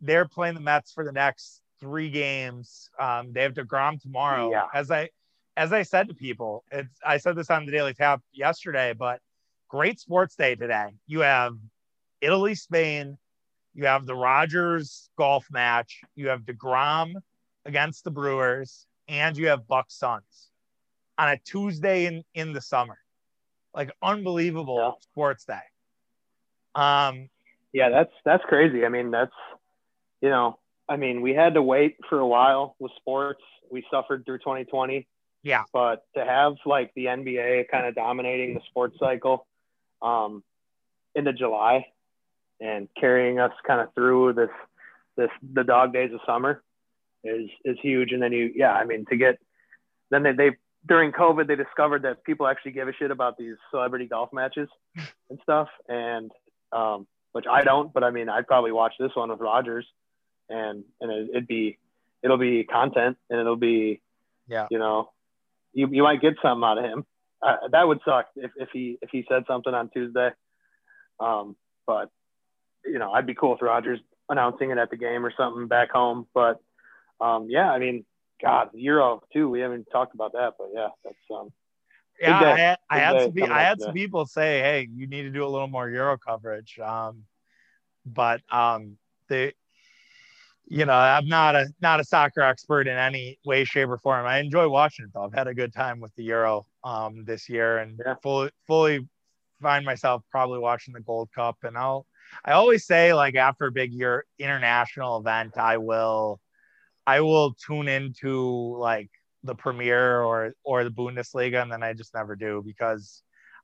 they're 0.00 0.26
playing 0.28 0.54
the 0.54 0.60
Mets 0.60 0.92
for 0.92 1.04
the 1.04 1.12
next 1.12 1.62
three 1.80 2.10
games. 2.10 2.90
Um, 2.98 3.32
they 3.32 3.42
have 3.42 3.54
Degrom 3.54 4.00
tomorrow. 4.00 4.50
Yeah. 4.50 4.66
As 4.74 4.90
I 4.90 5.10
as 5.56 5.72
I 5.72 5.82
said 5.82 6.08
to 6.08 6.14
people, 6.14 6.64
it's 6.70 6.98
I 7.04 7.18
said 7.18 7.36
this 7.36 7.50
on 7.50 7.66
the 7.66 7.72
Daily 7.72 7.94
Tap 7.94 8.20
yesterday, 8.32 8.92
but 8.92 9.20
great 9.68 9.98
sports 10.00 10.36
day 10.36 10.54
today. 10.54 10.94
You 11.06 11.20
have 11.20 11.54
Italy, 12.20 12.54
Spain. 12.54 13.18
You 13.74 13.86
have 13.86 14.06
the 14.06 14.14
Rodgers 14.14 15.10
golf 15.16 15.46
match. 15.50 16.00
You 16.16 16.28
have 16.28 16.42
Degrom 16.42 17.14
against 17.64 18.04
the 18.04 18.10
Brewers, 18.10 18.86
and 19.08 19.36
you 19.36 19.48
have 19.48 19.66
Buck 19.66 19.86
Suns 19.88 20.50
on 21.16 21.28
a 21.28 21.38
Tuesday 21.38 22.06
in 22.06 22.24
in 22.34 22.52
the 22.52 22.60
summer. 22.60 22.98
Like 23.74 23.90
unbelievable 24.02 24.76
yeah. 24.76 25.02
sports 25.02 25.44
day. 25.44 25.58
Um, 26.74 27.28
yeah, 27.72 27.90
that's 27.90 28.12
that's 28.24 28.44
crazy. 28.44 28.84
I 28.84 28.88
mean, 28.88 29.10
that's 29.10 29.32
you 30.20 30.30
know, 30.30 30.58
I 30.88 30.96
mean, 30.96 31.20
we 31.20 31.34
had 31.34 31.54
to 31.54 31.62
wait 31.62 31.96
for 32.08 32.18
a 32.18 32.26
while 32.26 32.76
with 32.78 32.92
sports. 32.96 33.42
We 33.70 33.84
suffered 33.90 34.24
through 34.24 34.38
2020. 34.38 35.06
Yeah. 35.42 35.64
But 35.72 36.04
to 36.16 36.24
have 36.24 36.54
like 36.66 36.92
the 36.94 37.06
NBA 37.06 37.68
kind 37.70 37.86
of 37.86 37.94
dominating 37.94 38.54
the 38.54 38.60
sports 38.68 38.96
cycle 38.98 39.46
um, 40.02 40.42
into 41.14 41.32
July 41.32 41.86
and 42.60 42.88
carrying 42.98 43.38
us 43.38 43.52
kind 43.66 43.80
of 43.80 43.94
through 43.94 44.32
this 44.32 44.50
this 45.16 45.30
the 45.52 45.64
dog 45.64 45.92
days 45.92 46.12
of 46.12 46.20
summer 46.26 46.62
is 47.24 47.48
is 47.64 47.76
huge. 47.82 48.12
And 48.12 48.22
then 48.22 48.32
you 48.32 48.52
yeah, 48.54 48.72
I 48.72 48.84
mean 48.84 49.04
to 49.10 49.16
get 49.16 49.38
then 50.10 50.22
they 50.22 50.32
they 50.32 50.50
during 50.86 51.12
COVID 51.12 51.46
they 51.46 51.56
discovered 51.56 52.02
that 52.02 52.24
people 52.24 52.46
actually 52.46 52.72
give 52.72 52.88
a 52.88 52.92
shit 52.92 53.10
about 53.10 53.36
these 53.36 53.56
celebrity 53.70 54.06
golf 54.06 54.32
matches 54.32 54.68
and 55.30 55.38
stuff. 55.42 55.68
And 55.88 56.30
um, 56.72 57.06
which 57.32 57.46
I 57.50 57.62
don't, 57.62 57.92
but 57.92 58.04
I 58.04 58.10
mean 58.10 58.28
I'd 58.28 58.46
probably 58.46 58.72
watch 58.72 58.94
this 58.98 59.10
one 59.14 59.30
with 59.30 59.40
Rodgers, 59.40 59.86
and 60.48 60.84
and 61.00 61.10
it, 61.12 61.30
it'd 61.30 61.46
be 61.46 61.78
it'll 62.22 62.38
be 62.38 62.64
content 62.64 63.16
and 63.30 63.40
it'll 63.40 63.56
be 63.56 64.00
Yeah. 64.48 64.66
you 64.70 64.78
know 64.78 65.10
you 65.72 65.88
you 65.90 66.02
might 66.02 66.20
get 66.20 66.34
something 66.42 66.64
out 66.64 66.78
of 66.78 66.84
him. 66.84 67.06
Uh, 67.40 67.68
that 67.70 67.86
would 67.86 68.00
suck 68.04 68.26
if, 68.36 68.50
if 68.56 68.68
he 68.72 68.98
if 69.02 69.10
he 69.10 69.24
said 69.28 69.44
something 69.46 69.72
on 69.72 69.88
Tuesday. 69.90 70.30
Um, 71.20 71.56
but 71.86 72.10
you 72.84 72.98
know, 72.98 73.12
I'd 73.12 73.26
be 73.26 73.34
cool 73.34 73.52
with 73.52 73.62
rodgers 73.62 74.00
announcing 74.28 74.70
it 74.70 74.78
at 74.78 74.90
the 74.90 74.96
game 74.96 75.24
or 75.24 75.32
something 75.36 75.68
back 75.68 75.90
home. 75.90 76.26
But 76.34 76.60
um, 77.20 77.46
yeah, 77.48 77.70
I 77.70 77.78
mean, 77.78 78.04
God, 78.42 78.70
the 78.72 78.80
Euro 78.82 79.22
too. 79.32 79.48
We 79.48 79.60
haven't 79.60 79.86
talked 79.90 80.14
about 80.14 80.32
that, 80.32 80.54
but 80.58 80.68
yeah, 80.74 80.88
that's 81.04 81.16
um, 81.34 81.52
Yeah, 82.20 82.38
day. 82.38 82.44
I 82.44 82.56
had, 82.58 82.78
I 82.90 82.98
had 82.98 83.20
some 83.22 83.42
I 83.42 83.62
had 83.62 83.80
some 83.80 83.94
people 83.94 84.26
say, 84.26 84.60
"Hey, 84.60 84.88
you 84.92 85.06
need 85.06 85.22
to 85.22 85.30
do 85.30 85.44
a 85.44 85.48
little 85.48 85.68
more 85.68 85.88
Euro 85.88 86.18
coverage." 86.18 86.78
Um, 86.78 87.24
but 88.06 88.40
um, 88.50 88.96
the 89.28 89.52
you 90.70 90.84
know, 90.84 90.92
I'm 90.92 91.26
not 91.28 91.56
a 91.56 91.68
not 91.80 92.00
a 92.00 92.04
soccer 92.04 92.42
expert 92.42 92.86
in 92.88 92.96
any 92.96 93.38
way, 93.44 93.64
shape, 93.64 93.88
or 93.88 93.98
form. 93.98 94.26
I 94.26 94.38
enjoy 94.38 94.68
watching 94.68 95.06
it 95.06 95.12
though. 95.14 95.24
I've 95.24 95.32
had 95.32 95.48
a 95.48 95.54
good 95.54 95.72
time 95.72 96.00
with 96.00 96.14
the 96.14 96.24
Euro 96.24 96.66
um 96.84 97.24
this 97.24 97.48
year, 97.48 97.78
and 97.78 97.98
Yeah. 98.04 98.14
fully 98.22 98.50
fully 98.66 99.08
find 99.62 99.84
myself 99.84 100.22
probably 100.30 100.58
watching 100.58 100.94
the 100.94 101.00
Gold 101.00 101.30
Cup. 101.34 101.56
And 101.62 101.76
I'll 101.76 102.06
I 102.44 102.52
always 102.52 102.86
say 102.86 103.14
like 103.14 103.34
after 103.34 103.66
a 103.66 103.72
big 103.72 103.92
year 103.92 104.24
international 104.38 105.18
event, 105.18 105.56
I 105.56 105.78
will 105.78 106.40
I 107.08 107.22
will 107.22 107.54
tune 107.54 107.88
into 107.88 108.76
like 108.76 109.08
the 109.42 109.54
Premier 109.54 110.22
or 110.22 110.52
or 110.62 110.84
the 110.84 110.90
Bundesliga, 110.90 111.62
and 111.62 111.72
then 111.72 111.82
I 111.82 111.94
just 111.94 112.12
never 112.14 112.36
do 112.36 112.62
because 112.64 113.22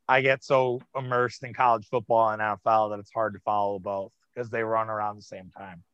I 0.09 0.23
get 0.23 0.43
so 0.43 0.81
immersed 0.97 1.45
in 1.45 1.53
college 1.53 1.87
football 1.91 2.31
and 2.31 2.41
NFL 2.41 2.91
that 2.91 3.01
it's 3.01 3.13
hard 3.13 3.35
to 3.35 3.41
follow 3.41 3.79
both 3.79 4.13
because 4.35 4.51
they 4.51 4.63
run 4.63 4.89
around 4.89 5.17
the 5.17 5.23
same 5.23 5.51
time. 5.51 5.85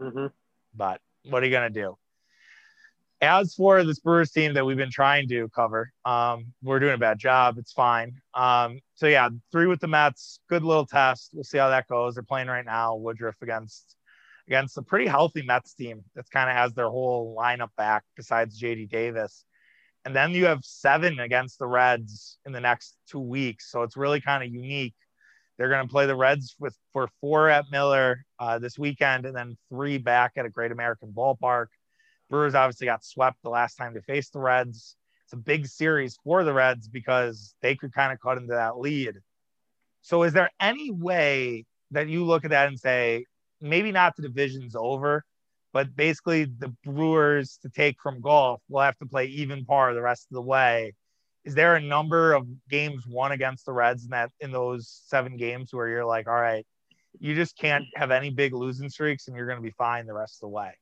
mhm. 0.00 0.32
But 0.74 1.00
what 1.24 1.42
are 1.42 1.46
you 1.46 1.52
gonna 1.52 1.68
do? 1.70 1.98
As 3.20 3.54
for 3.54 3.82
this 3.84 4.00
Brewers 4.00 4.30
team 4.30 4.54
that 4.54 4.64
we've 4.64 4.76
been 4.78 4.90
trying 4.90 5.28
to 5.28 5.48
cover, 5.50 5.92
um, 6.06 6.54
we're 6.62 6.78
doing 6.80 6.94
a 6.94 6.98
bad 6.98 7.18
job. 7.18 7.58
It's 7.58 7.72
fine. 7.72 8.20
Um, 8.34 8.80
so 8.94 9.06
yeah, 9.08 9.28
three 9.52 9.66
with 9.66 9.80
the 9.80 9.88
Mets, 9.88 10.40
good 10.48 10.62
little 10.62 10.86
test. 10.86 11.30
We'll 11.34 11.44
see 11.44 11.58
how 11.58 11.68
that 11.70 11.86
goes. 11.88 12.14
They're 12.14 12.22
playing 12.22 12.48
right 12.48 12.64
now, 12.64 12.94
Woodruff 12.96 13.36
against 13.42 13.95
against 14.46 14.78
a 14.78 14.82
pretty 14.82 15.06
healthy 15.06 15.42
Mets 15.42 15.74
team 15.74 16.04
that's 16.14 16.28
kind 16.28 16.48
of 16.48 16.56
has 16.56 16.72
their 16.74 16.88
whole 16.88 17.36
lineup 17.38 17.70
back 17.76 18.04
besides 18.16 18.60
JD 18.60 18.90
Davis. 18.90 19.44
And 20.04 20.14
then 20.14 20.30
you 20.30 20.46
have 20.46 20.64
seven 20.64 21.18
against 21.18 21.58
the 21.58 21.66
Reds 21.66 22.38
in 22.46 22.52
the 22.52 22.60
next 22.60 22.96
two 23.10 23.20
weeks. 23.20 23.70
So 23.70 23.82
it's 23.82 23.96
really 23.96 24.20
kind 24.20 24.44
of 24.44 24.52
unique. 24.52 24.94
They're 25.58 25.68
going 25.68 25.86
to 25.86 25.90
play 25.90 26.06
the 26.06 26.14
Reds 26.14 26.54
with 26.60 26.76
for 26.92 27.08
four 27.20 27.48
at 27.48 27.64
Miller 27.72 28.24
uh, 28.38 28.58
this 28.58 28.78
weekend 28.78 29.26
and 29.26 29.34
then 29.34 29.56
three 29.68 29.98
back 29.98 30.32
at 30.36 30.46
a 30.46 30.50
Great 30.50 30.70
American 30.70 31.12
Ballpark. 31.12 31.66
Brewers 32.30 32.54
obviously 32.54 32.86
got 32.86 33.04
swept 33.04 33.38
the 33.42 33.50
last 33.50 33.76
time 33.76 33.94
they 33.94 34.00
faced 34.00 34.32
the 34.32 34.38
Reds. 34.38 34.96
It's 35.24 35.32
a 35.32 35.36
big 35.36 35.66
series 35.66 36.18
for 36.22 36.44
the 36.44 36.52
Reds 36.52 36.88
because 36.88 37.54
they 37.60 37.74
could 37.74 37.92
kind 37.92 38.12
of 38.12 38.20
cut 38.20 38.38
into 38.38 38.54
that 38.54 38.78
lead. 38.78 39.16
So, 40.02 40.22
is 40.22 40.32
there 40.32 40.50
any 40.60 40.92
way 40.92 41.64
that 41.90 42.08
you 42.08 42.24
look 42.24 42.44
at 42.44 42.50
that 42.50 42.68
and 42.68 42.78
say, 42.78 43.26
maybe 43.60 43.92
not 43.92 44.16
the 44.16 44.22
division's 44.22 44.74
over, 44.76 45.24
but 45.72 45.94
basically 45.94 46.44
the 46.44 46.74
Brewers 46.84 47.58
to 47.62 47.68
take 47.68 48.00
from 48.00 48.20
golf 48.20 48.60
will 48.68 48.80
have 48.80 48.98
to 48.98 49.06
play 49.06 49.26
even 49.26 49.64
par 49.64 49.94
the 49.94 50.02
rest 50.02 50.26
of 50.30 50.34
the 50.34 50.42
way? 50.42 50.94
Is 51.44 51.54
there 51.54 51.76
a 51.76 51.80
number 51.80 52.32
of 52.32 52.46
games 52.68 53.06
won 53.06 53.32
against 53.32 53.66
the 53.66 53.72
Reds 53.72 54.04
in 54.04 54.10
that 54.10 54.30
in 54.40 54.50
those 54.50 54.88
seven 55.06 55.36
games 55.36 55.72
where 55.72 55.88
you're 55.88 56.04
like, 56.04 56.26
all 56.26 56.40
right, 56.40 56.66
you 57.20 57.34
just 57.34 57.56
can't 57.56 57.84
have 57.94 58.10
any 58.10 58.30
big 58.30 58.52
losing 58.52 58.88
streaks 58.88 59.28
and 59.28 59.36
you're 59.36 59.46
going 59.46 59.58
to 59.58 59.62
be 59.62 59.74
fine 59.78 60.06
the 60.06 60.14
rest 60.14 60.36
of 60.36 60.40
the 60.40 60.48
way? 60.48 60.72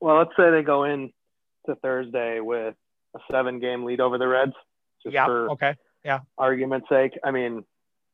Well, 0.00 0.16
let's 0.16 0.36
say 0.36 0.50
they 0.50 0.62
go 0.62 0.84
in 0.84 1.12
to 1.66 1.74
Thursday 1.76 2.40
with 2.40 2.74
a 3.14 3.18
seven-game 3.30 3.84
lead 3.84 4.00
over 4.00 4.18
the 4.18 4.28
Reds, 4.28 4.52
just 5.02 5.14
Yeah. 5.14 5.26
for 5.26 5.50
Okay. 5.52 5.74
Yeah. 6.04 6.20
Argument's 6.38 6.88
sake. 6.88 7.18
I 7.24 7.30
mean, 7.30 7.64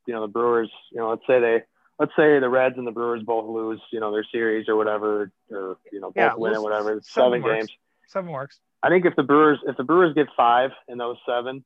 you 0.07 0.15
know, 0.15 0.21
the 0.23 0.29
Brewers. 0.29 0.71
You 0.91 0.99
know, 0.99 1.11
let's 1.11 1.27
say 1.27 1.41
they. 1.41 1.63
Let's 1.99 2.13
say 2.17 2.39
the 2.39 2.49
Reds 2.49 2.77
and 2.77 2.87
the 2.87 2.91
Brewers 2.93 3.23
both 3.23 3.47
lose, 3.49 3.81
you 3.91 4.01
know, 4.01 4.11
their 4.13 4.25
series 4.31 4.69
or 4.69 4.77
whatever, 4.77 5.31
or 5.51 5.79
you 5.91 6.01
know, 6.01 6.09
both 6.09 6.17
Yeah, 6.17 6.35
win 6.35 6.55
or 6.55 6.63
whatever. 6.63 7.01
Seven 7.03 7.41
seven 7.41 7.43
games. 7.43 7.71
Seven 8.09 8.31
works. 8.31 8.59
I 8.83 8.89
think 8.91 9.07
if 9.07 9.17
the 9.17 9.23
Brewers 9.23 9.59
if 9.67 9.77
the 9.77 9.85
Brewers 9.85 10.15
get 10.15 10.29
five 10.37 10.71
in 10.89 10.99
those 10.99 11.17
seven, 11.27 11.65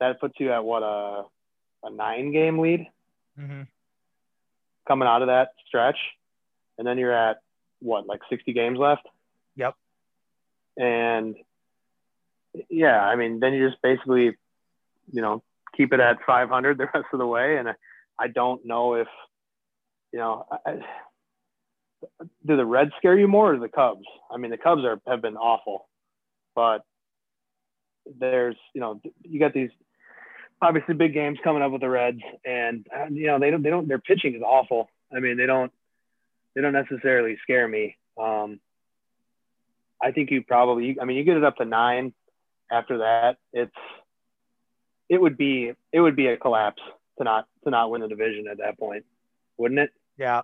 that 0.00 0.20
puts 0.20 0.34
you 0.38 0.52
at 0.52 0.64
what 0.64 0.82
a 0.82 1.24
a 1.84 1.90
nine 1.90 2.32
game 2.32 2.58
lead 2.58 2.86
Mm-hmm. 3.40 3.62
coming 4.86 5.08
out 5.08 5.22
of 5.22 5.28
that 5.28 5.54
stretch, 5.66 5.98
and 6.78 6.86
then 6.86 6.98
you're 6.98 7.12
at 7.12 7.38
what 7.80 8.06
like 8.06 8.20
sixty 8.30 8.52
games 8.52 8.78
left. 8.78 9.06
Yep. 9.56 9.74
And 10.76 11.34
yeah, 12.70 13.00
I 13.00 13.16
mean, 13.16 13.40
then 13.40 13.54
you 13.54 13.68
just 13.68 13.82
basically, 13.82 14.36
you 15.12 15.20
know, 15.22 15.42
keep 15.76 15.92
it 15.92 15.98
at 15.98 16.18
500 16.24 16.78
the 16.78 16.84
rest 16.94 17.06
of 17.12 17.18
the 17.18 17.26
way, 17.26 17.56
and 17.56 17.68
I, 18.18 18.28
don't 18.28 18.64
know 18.64 18.94
if, 18.94 19.08
you 20.12 20.18
know, 20.18 20.46
I, 20.66 20.80
do 22.46 22.56
the 22.56 22.64
Reds 22.64 22.92
scare 22.98 23.18
you 23.18 23.28
more 23.28 23.54
or 23.54 23.58
the 23.58 23.68
Cubs? 23.68 24.04
I 24.30 24.36
mean, 24.36 24.50
the 24.50 24.58
Cubs 24.58 24.84
are 24.84 25.00
have 25.06 25.22
been 25.22 25.36
awful, 25.36 25.88
but 26.54 26.84
there's, 28.18 28.56
you 28.74 28.80
know, 28.80 29.00
you 29.22 29.40
got 29.40 29.54
these 29.54 29.70
obviously 30.60 30.94
big 30.94 31.14
games 31.14 31.38
coming 31.42 31.62
up 31.62 31.72
with 31.72 31.80
the 31.80 31.88
Reds, 31.88 32.20
and 32.44 32.86
you 33.10 33.26
know 33.26 33.38
they 33.38 33.50
don't 33.50 33.62
they 33.62 33.70
don't 33.70 33.88
their 33.88 33.98
pitching 33.98 34.34
is 34.34 34.42
awful. 34.42 34.88
I 35.14 35.20
mean, 35.20 35.36
they 35.36 35.46
don't 35.46 35.72
they 36.54 36.62
don't 36.62 36.72
necessarily 36.72 37.36
scare 37.42 37.66
me. 37.66 37.96
Um, 38.20 38.60
I 40.02 40.12
think 40.12 40.30
you 40.30 40.42
probably, 40.42 40.98
I 41.00 41.04
mean, 41.04 41.16
you 41.16 41.24
get 41.24 41.36
it 41.36 41.44
up 41.44 41.56
to 41.56 41.64
nine. 41.64 42.12
After 42.70 42.98
that, 42.98 43.36
it's 43.52 43.74
it 45.08 45.20
would 45.20 45.36
be 45.36 45.72
it 45.92 46.00
would 46.00 46.16
be 46.16 46.26
a 46.26 46.36
collapse 46.36 46.82
to 47.18 47.24
not 47.24 47.46
to 47.64 47.70
not 47.70 47.90
win 47.90 48.00
the 48.00 48.08
division 48.08 48.46
at 48.50 48.58
that 48.58 48.78
point, 48.78 49.04
wouldn't 49.56 49.80
it? 49.80 49.90
Yeah. 50.16 50.42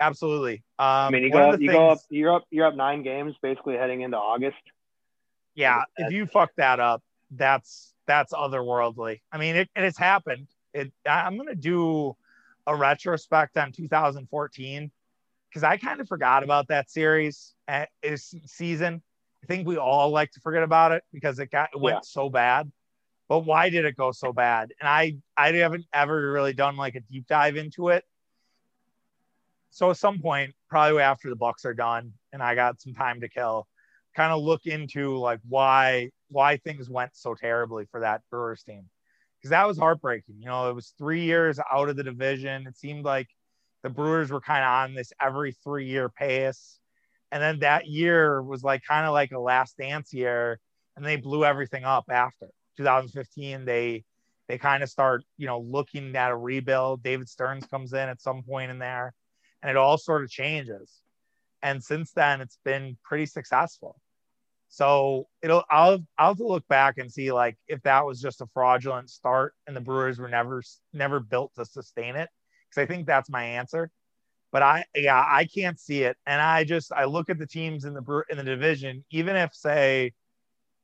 Absolutely. 0.00 0.62
Um, 0.78 0.86
I 0.86 1.10
mean, 1.10 1.24
you 1.24 1.32
go 1.32 1.50
up, 1.50 1.60
you 1.60 1.70
go 1.70 1.90
up, 1.90 1.98
you're 2.08 2.34
up, 2.34 2.44
you're 2.50 2.66
up 2.66 2.76
nine 2.76 3.02
games 3.02 3.34
basically 3.42 3.76
heading 3.76 4.02
into 4.02 4.16
August. 4.16 4.56
Yeah, 5.54 5.82
if 5.96 6.12
you 6.12 6.26
fuck 6.26 6.50
that 6.56 6.78
up, 6.78 7.02
that's 7.32 7.92
that's 8.06 8.32
otherworldly. 8.32 9.20
I 9.32 9.38
mean, 9.38 9.56
it, 9.56 9.68
and 9.74 9.84
it's 9.84 9.98
happened. 9.98 10.46
It. 10.72 10.92
I'm 11.04 11.36
gonna 11.36 11.56
do 11.56 12.16
a 12.68 12.76
retrospect 12.76 13.56
on 13.56 13.72
2014 13.72 14.90
because 15.48 15.64
I 15.64 15.76
kind 15.78 16.00
of 16.00 16.06
forgot 16.06 16.44
about 16.44 16.68
that 16.68 16.88
series 16.90 17.54
at 17.66 17.88
is 18.04 18.34
season. 18.46 19.02
I 19.42 19.46
think 19.46 19.66
we 19.66 19.78
all 19.78 20.10
like 20.10 20.30
to 20.32 20.40
forget 20.40 20.62
about 20.62 20.92
it 20.92 21.02
because 21.12 21.40
it 21.40 21.50
got 21.50 21.70
it 21.74 21.80
went 21.80 21.96
Yeah. 21.96 22.00
so 22.02 22.30
bad. 22.30 22.70
But 23.28 23.40
why 23.40 23.68
did 23.68 23.84
it 23.84 23.96
go 23.96 24.12
so 24.12 24.32
bad? 24.32 24.72
And 24.80 24.88
I 24.88 25.16
I 25.36 25.52
haven't 25.52 25.86
ever 25.92 26.32
really 26.32 26.54
done 26.54 26.76
like 26.76 26.94
a 26.94 27.00
deep 27.00 27.26
dive 27.26 27.56
into 27.56 27.88
it. 27.90 28.04
So 29.70 29.90
at 29.90 29.98
some 29.98 30.20
point, 30.20 30.54
probably 30.68 31.02
after 31.02 31.28
the 31.28 31.36
Bucks 31.36 31.64
are 31.64 31.74
done 31.74 32.14
and 32.32 32.42
I 32.42 32.54
got 32.54 32.80
some 32.80 32.94
time 32.94 33.20
to 33.20 33.28
kill, 33.28 33.68
kind 34.16 34.32
of 34.32 34.42
look 34.42 34.66
into 34.66 35.16
like 35.18 35.40
why 35.48 36.10
why 36.30 36.56
things 36.56 36.88
went 36.88 37.16
so 37.16 37.34
terribly 37.34 37.86
for 37.90 38.00
that 38.00 38.22
Brewers 38.30 38.62
team 38.62 38.88
because 39.38 39.50
that 39.50 39.66
was 39.66 39.78
heartbreaking. 39.78 40.36
You 40.40 40.46
know, 40.46 40.70
it 40.70 40.74
was 40.74 40.94
three 40.98 41.22
years 41.22 41.60
out 41.72 41.88
of 41.88 41.96
the 41.96 42.02
division. 42.02 42.66
It 42.66 42.76
seemed 42.76 43.04
like 43.04 43.28
the 43.82 43.90
Brewers 43.90 44.30
were 44.30 44.40
kind 44.40 44.64
of 44.64 44.70
on 44.70 44.94
this 44.94 45.12
every 45.20 45.52
three 45.52 45.86
year 45.86 46.08
pace, 46.08 46.80
and 47.30 47.42
then 47.42 47.60
that 47.60 47.86
year 47.86 48.42
was 48.42 48.64
like 48.64 48.82
kind 48.84 49.06
of 49.06 49.12
like 49.12 49.32
a 49.32 49.38
last 49.38 49.76
dance 49.76 50.12
year, 50.12 50.58
and 50.96 51.04
they 51.04 51.16
blew 51.16 51.44
everything 51.44 51.84
up 51.84 52.06
after 52.10 52.48
2015. 52.78 53.64
They 53.64 54.04
they 54.48 54.56
kind 54.56 54.82
of 54.82 54.88
start 54.88 55.24
you 55.36 55.46
know 55.46 55.60
looking 55.60 56.16
at 56.16 56.30
a 56.30 56.36
rebuild. 56.36 57.02
David 57.02 57.28
Stearns 57.28 57.66
comes 57.66 57.92
in 57.92 58.08
at 58.08 58.22
some 58.22 58.42
point 58.42 58.70
in 58.70 58.78
there, 58.78 59.12
and 59.62 59.70
it 59.70 59.76
all 59.76 59.98
sort 59.98 60.22
of 60.22 60.30
changes. 60.30 61.02
And 61.62 61.82
since 61.82 62.12
then, 62.12 62.40
it's 62.40 62.58
been 62.64 62.96
pretty 63.04 63.26
successful. 63.26 64.00
So 64.68 65.28
it'll 65.42 65.64
I'll 65.70 66.04
I'll 66.18 66.28
have 66.28 66.36
to 66.38 66.46
look 66.46 66.66
back 66.68 66.98
and 66.98 67.10
see 67.10 67.32
like 67.32 67.56
if 67.66 67.82
that 67.82 68.04
was 68.04 68.20
just 68.20 68.40
a 68.40 68.46
fraudulent 68.46 69.10
start 69.10 69.54
and 69.66 69.74
the 69.74 69.80
Brewers 69.80 70.18
were 70.18 70.28
never 70.28 70.62
never 70.92 71.20
built 71.20 71.52
to 71.56 71.64
sustain 71.64 72.16
it 72.16 72.28
because 72.68 72.82
I 72.82 72.86
think 72.86 73.06
that's 73.06 73.30
my 73.30 73.44
answer. 73.44 73.90
But 74.52 74.62
I 74.62 74.84
yeah 74.94 75.24
I 75.26 75.46
can't 75.46 75.80
see 75.80 76.02
it, 76.02 76.16
and 76.26 76.40
I 76.40 76.64
just 76.64 76.92
I 76.92 77.04
look 77.04 77.30
at 77.30 77.38
the 77.38 77.46
teams 77.46 77.84
in 77.84 77.94
the 77.94 78.22
in 78.30 78.36
the 78.36 78.44
division. 78.44 79.04
Even 79.10 79.36
if 79.36 79.54
say 79.54 80.12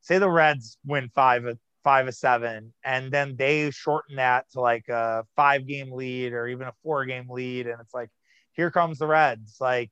say 0.01 0.19
the 0.19 0.31
Reds 0.31 0.79
win 0.85 1.11
five 1.15 1.45
of 1.45 1.59
five 1.85 2.09
of 2.09 2.15
seven, 2.15 2.73
and 2.83 3.13
then 3.13 3.37
they 3.37 3.71
shorten 3.71 4.17
that 4.17 4.51
to 4.53 4.61
like 4.61 4.89
a 4.89 5.25
five 5.37 5.67
game 5.67 5.93
lead 5.93 6.33
or 6.33 6.49
even 6.49 6.67
a 6.67 6.73
four 6.83 7.05
game 7.05 7.29
lead, 7.29 7.67
and 7.67 7.81
it's 7.81 7.95
like 7.95 8.11
here 8.53 8.71
comes 8.71 8.99
the 8.99 9.07
Reds. 9.07 9.59
Like, 9.61 9.91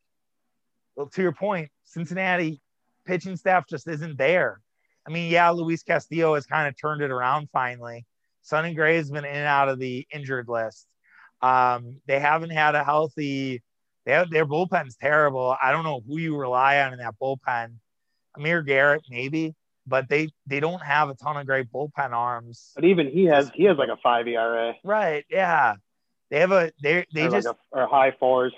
well, 0.96 1.06
to 1.08 1.22
your 1.22 1.32
point, 1.32 1.70
Cincinnati 1.84 2.60
pitching 3.04 3.36
staff 3.36 3.66
just 3.68 3.86
isn't 3.86 4.16
there. 4.18 4.60
I 5.06 5.10
mean, 5.10 5.30
yeah, 5.30 5.50
Luis 5.50 5.82
Castillo 5.82 6.34
has 6.34 6.46
kind 6.46 6.68
of 6.68 6.80
turned 6.80 7.02
it 7.02 7.10
around 7.10 7.48
finally. 7.52 8.06
Sonny 8.42 8.74
Gray 8.74 8.96
has 8.96 9.10
been 9.10 9.24
in 9.24 9.36
and 9.36 9.46
out 9.46 9.68
of 9.68 9.78
the 9.78 10.06
injured 10.12 10.48
list. 10.48 10.86
Um, 11.40 12.00
they 12.06 12.20
haven't 12.20 12.50
had 12.50 12.74
a 12.74 12.84
healthy. 12.84 13.62
They 14.04 14.12
have, 14.12 14.30
their 14.30 14.46
bullpen's 14.46 14.96
terrible. 14.96 15.56
I 15.60 15.72
don't 15.72 15.84
know 15.84 16.02
who 16.06 16.18
you 16.18 16.36
rely 16.36 16.80
on 16.82 16.92
in 16.92 16.98
that 17.00 17.14
bullpen. 17.20 17.74
Amir 18.36 18.62
Garrett, 18.62 19.02
maybe, 19.10 19.54
but 19.86 20.08
they 20.08 20.28
they 20.46 20.60
don't 20.60 20.82
have 20.82 21.08
a 21.08 21.14
ton 21.14 21.36
of 21.36 21.46
great 21.46 21.70
bullpen 21.72 22.12
arms. 22.12 22.72
But 22.74 22.84
even 22.84 23.08
he 23.08 23.24
has 23.24 23.50
he 23.54 23.64
has 23.64 23.76
like 23.76 23.88
a 23.88 23.96
five 24.02 24.26
ERA. 24.26 24.74
Right? 24.84 25.24
Yeah, 25.28 25.74
they 26.30 26.40
have 26.40 26.52
a 26.52 26.72
they 26.82 27.06
they 27.12 27.26
or 27.26 27.30
just 27.30 27.46
like 27.46 27.56
a, 27.72 27.78
or 27.78 27.86
high 27.86 28.12
fours. 28.18 28.52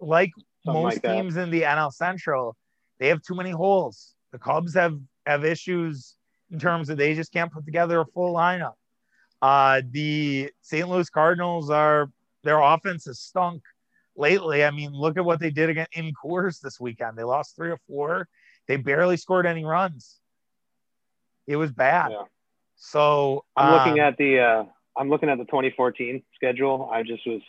like 0.00 0.32
Something 0.64 0.82
most 0.82 1.04
like 1.04 1.14
teams 1.14 1.36
in 1.36 1.50
the 1.50 1.62
NL 1.62 1.92
Central, 1.92 2.56
they 2.98 3.08
have 3.08 3.22
too 3.22 3.34
many 3.34 3.50
holes. 3.50 4.14
The 4.32 4.38
Cubs 4.38 4.74
have 4.74 4.98
have 5.26 5.44
issues 5.44 6.16
in 6.50 6.58
terms 6.58 6.88
of 6.90 6.98
they 6.98 7.14
just 7.14 7.32
can't 7.32 7.52
put 7.52 7.64
together 7.64 8.00
a 8.00 8.06
full 8.06 8.34
lineup. 8.34 8.74
Uh, 9.42 9.82
the 9.90 10.50
St. 10.62 10.88
Louis 10.88 11.08
Cardinals 11.10 11.70
are 11.70 12.10
their 12.42 12.60
offense 12.60 13.04
has 13.04 13.20
stunk 13.20 13.62
lately. 14.16 14.64
I 14.64 14.70
mean, 14.70 14.92
look 14.92 15.18
at 15.18 15.24
what 15.24 15.40
they 15.40 15.50
did 15.50 15.68
again 15.68 15.86
in 15.92 16.12
Coors 16.14 16.60
this 16.60 16.80
weekend. 16.80 17.16
They 17.16 17.24
lost 17.24 17.54
three 17.56 17.70
or 17.70 17.80
four. 17.86 18.28
They 18.68 18.76
barely 18.76 19.16
scored 19.16 19.46
any 19.46 19.64
runs. 19.64 20.18
It 21.46 21.56
was 21.56 21.70
bad. 21.70 22.10
Yeah. 22.10 22.22
So 22.76 23.44
I'm 23.56 23.72
looking 23.72 24.00
um, 24.00 24.08
at 24.08 24.16
the 24.18 24.40
uh, 24.40 24.64
I'm 24.96 25.08
looking 25.08 25.28
at 25.28 25.38
the 25.38 25.44
2014 25.44 26.22
schedule. 26.34 26.90
I 26.92 27.02
just 27.02 27.26
was 27.26 27.40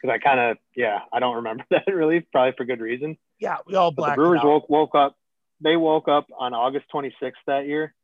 because 0.00 0.14
I 0.14 0.18
kind 0.18 0.38
of 0.38 0.58
yeah 0.76 1.00
I 1.12 1.20
don't 1.20 1.36
remember 1.36 1.64
that 1.70 1.86
really 1.86 2.20
probably 2.20 2.52
for 2.56 2.64
good 2.64 2.80
reason. 2.80 3.16
yeah, 3.40 3.58
we 3.66 3.74
all 3.74 3.90
But 3.90 4.10
the 4.10 4.14
Brewers 4.16 4.40
out. 4.40 4.46
woke 4.46 4.68
woke 4.68 4.94
up. 4.94 5.16
They 5.60 5.76
woke 5.76 6.08
up 6.08 6.26
on 6.38 6.52
August 6.52 6.86
26th 6.92 7.32
that 7.46 7.66
year 7.66 7.94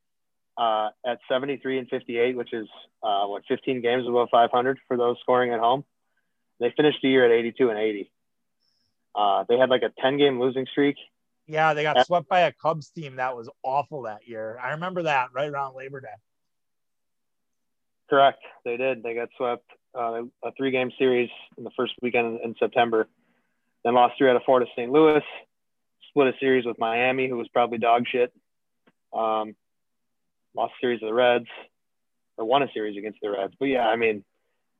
uh, 0.57 0.89
at 1.07 1.19
73 1.29 1.79
and 1.79 1.89
58, 1.89 2.37
which 2.37 2.53
is 2.53 2.67
uh, 3.03 3.27
what 3.27 3.43
15 3.47 3.83
games 3.83 4.07
above 4.09 4.29
500 4.31 4.79
for 4.89 4.97
those 4.97 5.17
scoring 5.21 5.53
at 5.53 5.61
home. 5.61 5.85
They 6.61 6.73
finished 6.77 6.99
the 7.03 7.09
year 7.09 7.25
at 7.27 7.31
82 7.31 7.71
and 7.71 7.79
80. 7.79 8.13
Uh, 9.15 9.45
they 9.49 9.59
had 9.59 9.69
like 9.69 9.83
a 9.83 9.93
10 10.01 10.17
game 10.19 10.41
losing 10.41 10.67
streak. 10.67 10.97
Yeah, 11.47 11.75
they 11.75 11.83
got 11.83 12.07
swept 12.07 12.29
by 12.29 12.41
a 12.41 12.53
Cubs 12.53 12.91
team 12.91 13.17
that 13.17 13.37
was 13.37 13.49
awful 13.63 14.03
that 14.03 14.27
year. 14.27 14.59
I 14.63 14.73
remember 14.73 15.03
that 15.05 15.29
right 15.35 15.49
around 15.49 15.75
Labor 15.75 16.01
Day. 16.01 16.09
Correct. 18.09 18.43
They 18.65 18.77
did. 18.77 19.03
They 19.03 19.15
got 19.15 19.29
swept 19.37 19.65
uh, 19.99 20.23
a 20.45 20.53
three 20.57 20.71
game 20.71 20.91
series 20.99 21.31
in 21.59 21.65
the 21.65 21.71
first 21.77 21.95
weekend 22.03 22.41
in 22.43 22.55
September. 22.59 23.09
Then 23.85 23.95
lost 23.95 24.15
three 24.19 24.31
out 24.31 24.37
of 24.37 24.43
four 24.45 24.61
to 24.61 24.67
St. 24.77 24.93
Louis. 24.93 25.23
Split 26.09 26.35
a 26.35 26.39
series 26.39 26.65
with 26.65 26.79
Miami, 26.79 27.29
who 27.29 27.37
was 27.37 27.49
probably 27.49 27.79
dog 27.79 28.05
shit. 28.07 28.33
Um, 29.13 29.55
lost 30.55 30.75
a 30.79 30.81
series 30.81 31.01
to 31.01 31.07
the 31.07 31.15
Reds, 31.15 31.47
or 32.37 32.45
won 32.45 32.63
a 32.63 32.73
series 32.73 32.97
against 32.97 33.19
the 33.23 33.31
Reds. 33.31 33.55
But 33.59 33.67
yeah, 33.67 33.87
I 33.87 33.97
mean, 33.97 34.25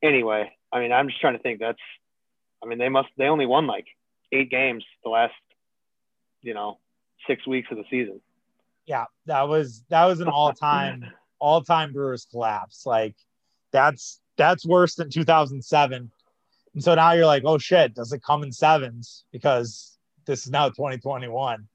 anyway, 0.03 0.53
I 0.71 0.81
mean, 0.81 0.93
I'm 0.93 1.09
just 1.09 1.21
trying 1.21 1.37
to 1.37 1.43
think. 1.43 1.59
That's, 1.59 1.79
I 2.63 2.67
mean, 2.67 2.79
they 2.79 2.89
must. 2.89 3.09
They 3.17 3.27
only 3.27 3.47
won 3.47 3.67
like 3.67 3.87
eight 4.31 4.51
games 4.51 4.85
the 5.05 5.11
last, 5.11 5.35
you 6.43 6.55
know, 6.55 6.79
six 7.27 7.47
weeks 7.47 7.69
of 7.71 7.79
the 7.79 7.85
season. 7.91 8.21
Yeah, 8.87 9.05
that 9.27 9.49
was 9.49 9.85
that 9.89 10.05
was 10.07 10.21
an 10.21 10.29
all-time 10.29 11.05
all-time 11.39 11.93
Brewers 11.93 12.27
collapse. 12.31 12.85
Like 12.85 13.15
that's 13.73 14.21
that's 14.37 14.67
worse 14.67 14.95
than 14.97 15.11
2007. 15.11 16.11
And 16.75 16.83
so 16.83 16.95
now 16.95 17.13
you're 17.13 17.27
like, 17.27 17.43
oh 17.45 17.59
shit, 17.59 17.95
does 17.95 18.13
it 18.13 18.23
come 18.23 18.43
in 18.43 18.53
sevens? 18.53 19.25
Because 19.33 19.99
this 20.27 20.45
is 20.47 20.51
now 20.51 20.69
2021. 20.69 21.67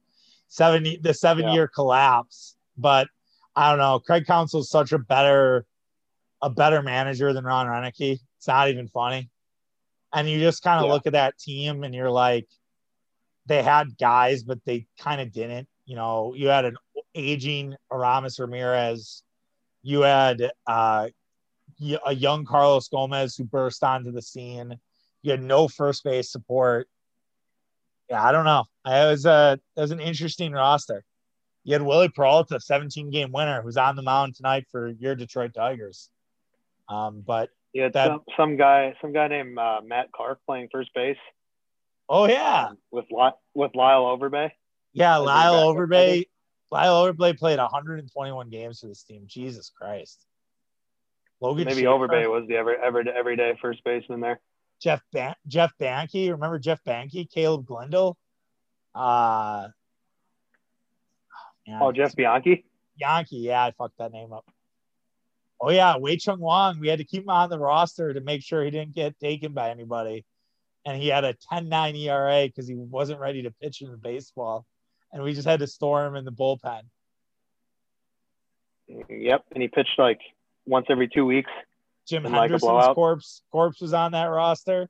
Seven 0.50 0.98
the 1.02 1.14
seven 1.14 1.46
Yeah. 1.46 1.54
year 1.54 1.68
collapse. 1.68 2.56
But 2.78 3.08
I 3.56 3.70
don't 3.70 3.80
know. 3.80 4.00
Craig 4.00 4.26
Counsell 4.26 4.62
is 4.62 4.70
such 4.70 4.92
a 4.92 5.00
better 5.00 5.66
a 6.42 6.50
better 6.50 6.82
manager 6.84 7.34
than 7.34 7.44
Ron 7.44 7.68
Roenicke. 7.68 8.20
It's 8.38 8.48
not 8.48 8.70
even 8.70 8.88
funny. 8.88 9.30
And 10.14 10.30
you 10.30 10.40
just 10.40 10.62
kind 10.62 10.80
of 10.80 10.86
Yeah. 10.88 10.94
look 10.94 11.08
at 11.08 11.14
that 11.14 11.38
team 11.38 11.84
and 11.84 11.94
you're 11.94 12.12
like, 12.12 12.48
they 13.48 13.64
had 13.64 13.98
guys, 13.98 14.44
but 14.44 14.60
they 14.66 14.88
kind 15.00 15.22
of 15.22 15.32
didn't. 15.32 15.68
You 15.86 15.96
know, 15.96 16.34
you 16.36 16.50
had 16.50 16.66
an 16.66 16.78
aging 17.16 17.76
Aramis 17.92 18.40
Ramirez. 18.40 19.24
You 19.84 20.02
had 20.02 20.52
uh, 20.68 21.08
a 22.06 22.14
young 22.14 22.46
Carlos 22.46 22.88
Gomez 22.90 23.36
who 23.36 23.46
burst 23.46 23.84
onto 23.84 24.12
the 24.12 24.22
scene. 24.22 24.78
You 25.22 25.32
had 25.32 25.42
no 25.42 25.68
first 25.68 26.04
base 26.04 26.32
support. 26.32 26.88
Yeah, 28.10 28.24
I 28.24 28.32
don't 28.32 28.46
know. 28.46 28.66
It 28.86 29.10
was 29.10 29.26
a 29.26 29.60
it 29.76 29.82
was 29.82 29.92
an 29.92 30.00
interesting 30.00 30.52
roster. 30.54 31.04
You 31.64 31.74
had 31.74 31.82
Wily 31.82 32.08
Peralta, 32.10 32.60
17 32.62 33.10
game 33.10 33.34
winner, 33.34 33.62
who's 33.62 33.76
on 33.76 33.98
the 33.98 34.02
mound 34.02 34.36
tonight 34.36 34.66
for 34.72 34.88
your 34.88 35.16
Detroit 35.16 35.54
Tigers. 35.54 36.10
Um, 36.88 37.22
but 37.26 37.50
You 37.74 37.84
had 37.84 37.94
That- 37.94 38.08
some, 38.08 38.22
some 38.38 38.58
guy, 38.58 38.96
some 39.02 39.12
guy 39.12 39.28
named 39.28 39.58
uh, 39.58 39.82
Matt 39.86 40.12
Clark 40.14 40.40
playing 40.46 40.70
first 40.72 40.94
base 40.94 41.18
oh 42.10 42.28
yeah, 42.28 42.70
with 42.92 43.06
Li- 43.12 43.32
with 43.54 43.76
Lyle 43.76 44.04
Overbay. 44.04 44.52
yeah, 44.94 45.18
Lyle 45.18 45.74
Overbay. 45.74 46.28
Lyle 46.70 47.06
Overbay 47.06 47.38
played 47.38 47.60
121 47.60 48.50
games 48.50 48.80
for 48.82 48.88
this 48.88 49.04
team. 49.04 49.24
Jesus 49.26 49.70
Christ. 49.70 50.26
Logan 51.40 51.66
Maybe 51.66 51.84
Schafer, 51.84 52.10
Overbay 52.10 52.30
was 52.30 52.48
the 52.48 52.56
every, 52.56 52.76
every 52.84 53.10
everyday 53.10 53.58
first 53.62 53.84
baseman 53.86 54.20
there. 54.20 54.40
Jeff 54.82 55.02
Ban- 55.14 55.36
Jeff 55.48 55.72
Banke. 55.80 56.32
Remember 56.32 56.60
Jeff 56.60 56.84
Banke? 56.84 57.30
Caleb 57.32 57.66
Glendale. 57.66 58.18
Uh, 58.94 59.68
man, 61.68 61.80
Oh, 61.82 61.92
Jeff 61.92 62.16
Bianchi. 62.16 62.66
Yankee. 62.96 63.38
Yeah, 63.38 63.64
I 63.64 63.72
fucked 63.72 63.98
that 64.00 64.12
name 64.12 64.34
up. 64.34 64.46
Oh 65.62 65.70
yeah, 65.72 65.98
Wei 65.98 66.18
Chung 66.18 66.40
Wang. 66.40 66.80
We 66.80 66.88
had 66.88 67.00
to 67.00 67.06
keep 67.06 67.24
him 67.24 67.30
on 67.30 67.50
the 67.50 67.60
roster 67.60 68.14
to 68.14 68.22
make 68.22 68.44
sure 68.44 68.64
he 68.64 68.72
didn't 68.72 68.94
get 68.94 69.20
taken 69.20 69.54
by 69.54 69.70
anybody. 69.70 70.26
And 70.88 71.02
he 71.02 71.10
had 71.10 71.26
a 71.26 71.34
10-9 71.52 72.00
ERA 72.00 72.48
because 72.48 72.66
he 72.66 72.76
wasn't 72.76 73.20
ready 73.20 73.44
to 73.44 73.52
pitch 73.52 73.82
in 73.82 73.92
the 73.92 73.98
baseball. 73.98 74.66
And 75.12 75.22
we 75.22 75.34
just 75.34 75.46
had 75.46 75.60
to 75.60 75.68
store 75.68 76.06
him 76.06 76.16
in 76.16 76.24
the 76.24 76.32
bullpen. 76.32 76.84
Yep, 78.88 79.46
and 79.52 79.62
he 79.62 79.68
pitched 79.68 80.00
like 80.00 80.22
once 80.66 80.86
every 80.90 81.10
two 81.10 81.26
weeks. 81.26 81.52
Jim 82.08 82.24
like 82.24 82.34
Henderson's 82.34 82.62
blowout. 82.62 82.96
corpse 82.96 83.42
corpse 83.52 83.82
was 83.82 83.94
on 83.94 84.14
that 84.14 84.28
roster. 84.28 84.88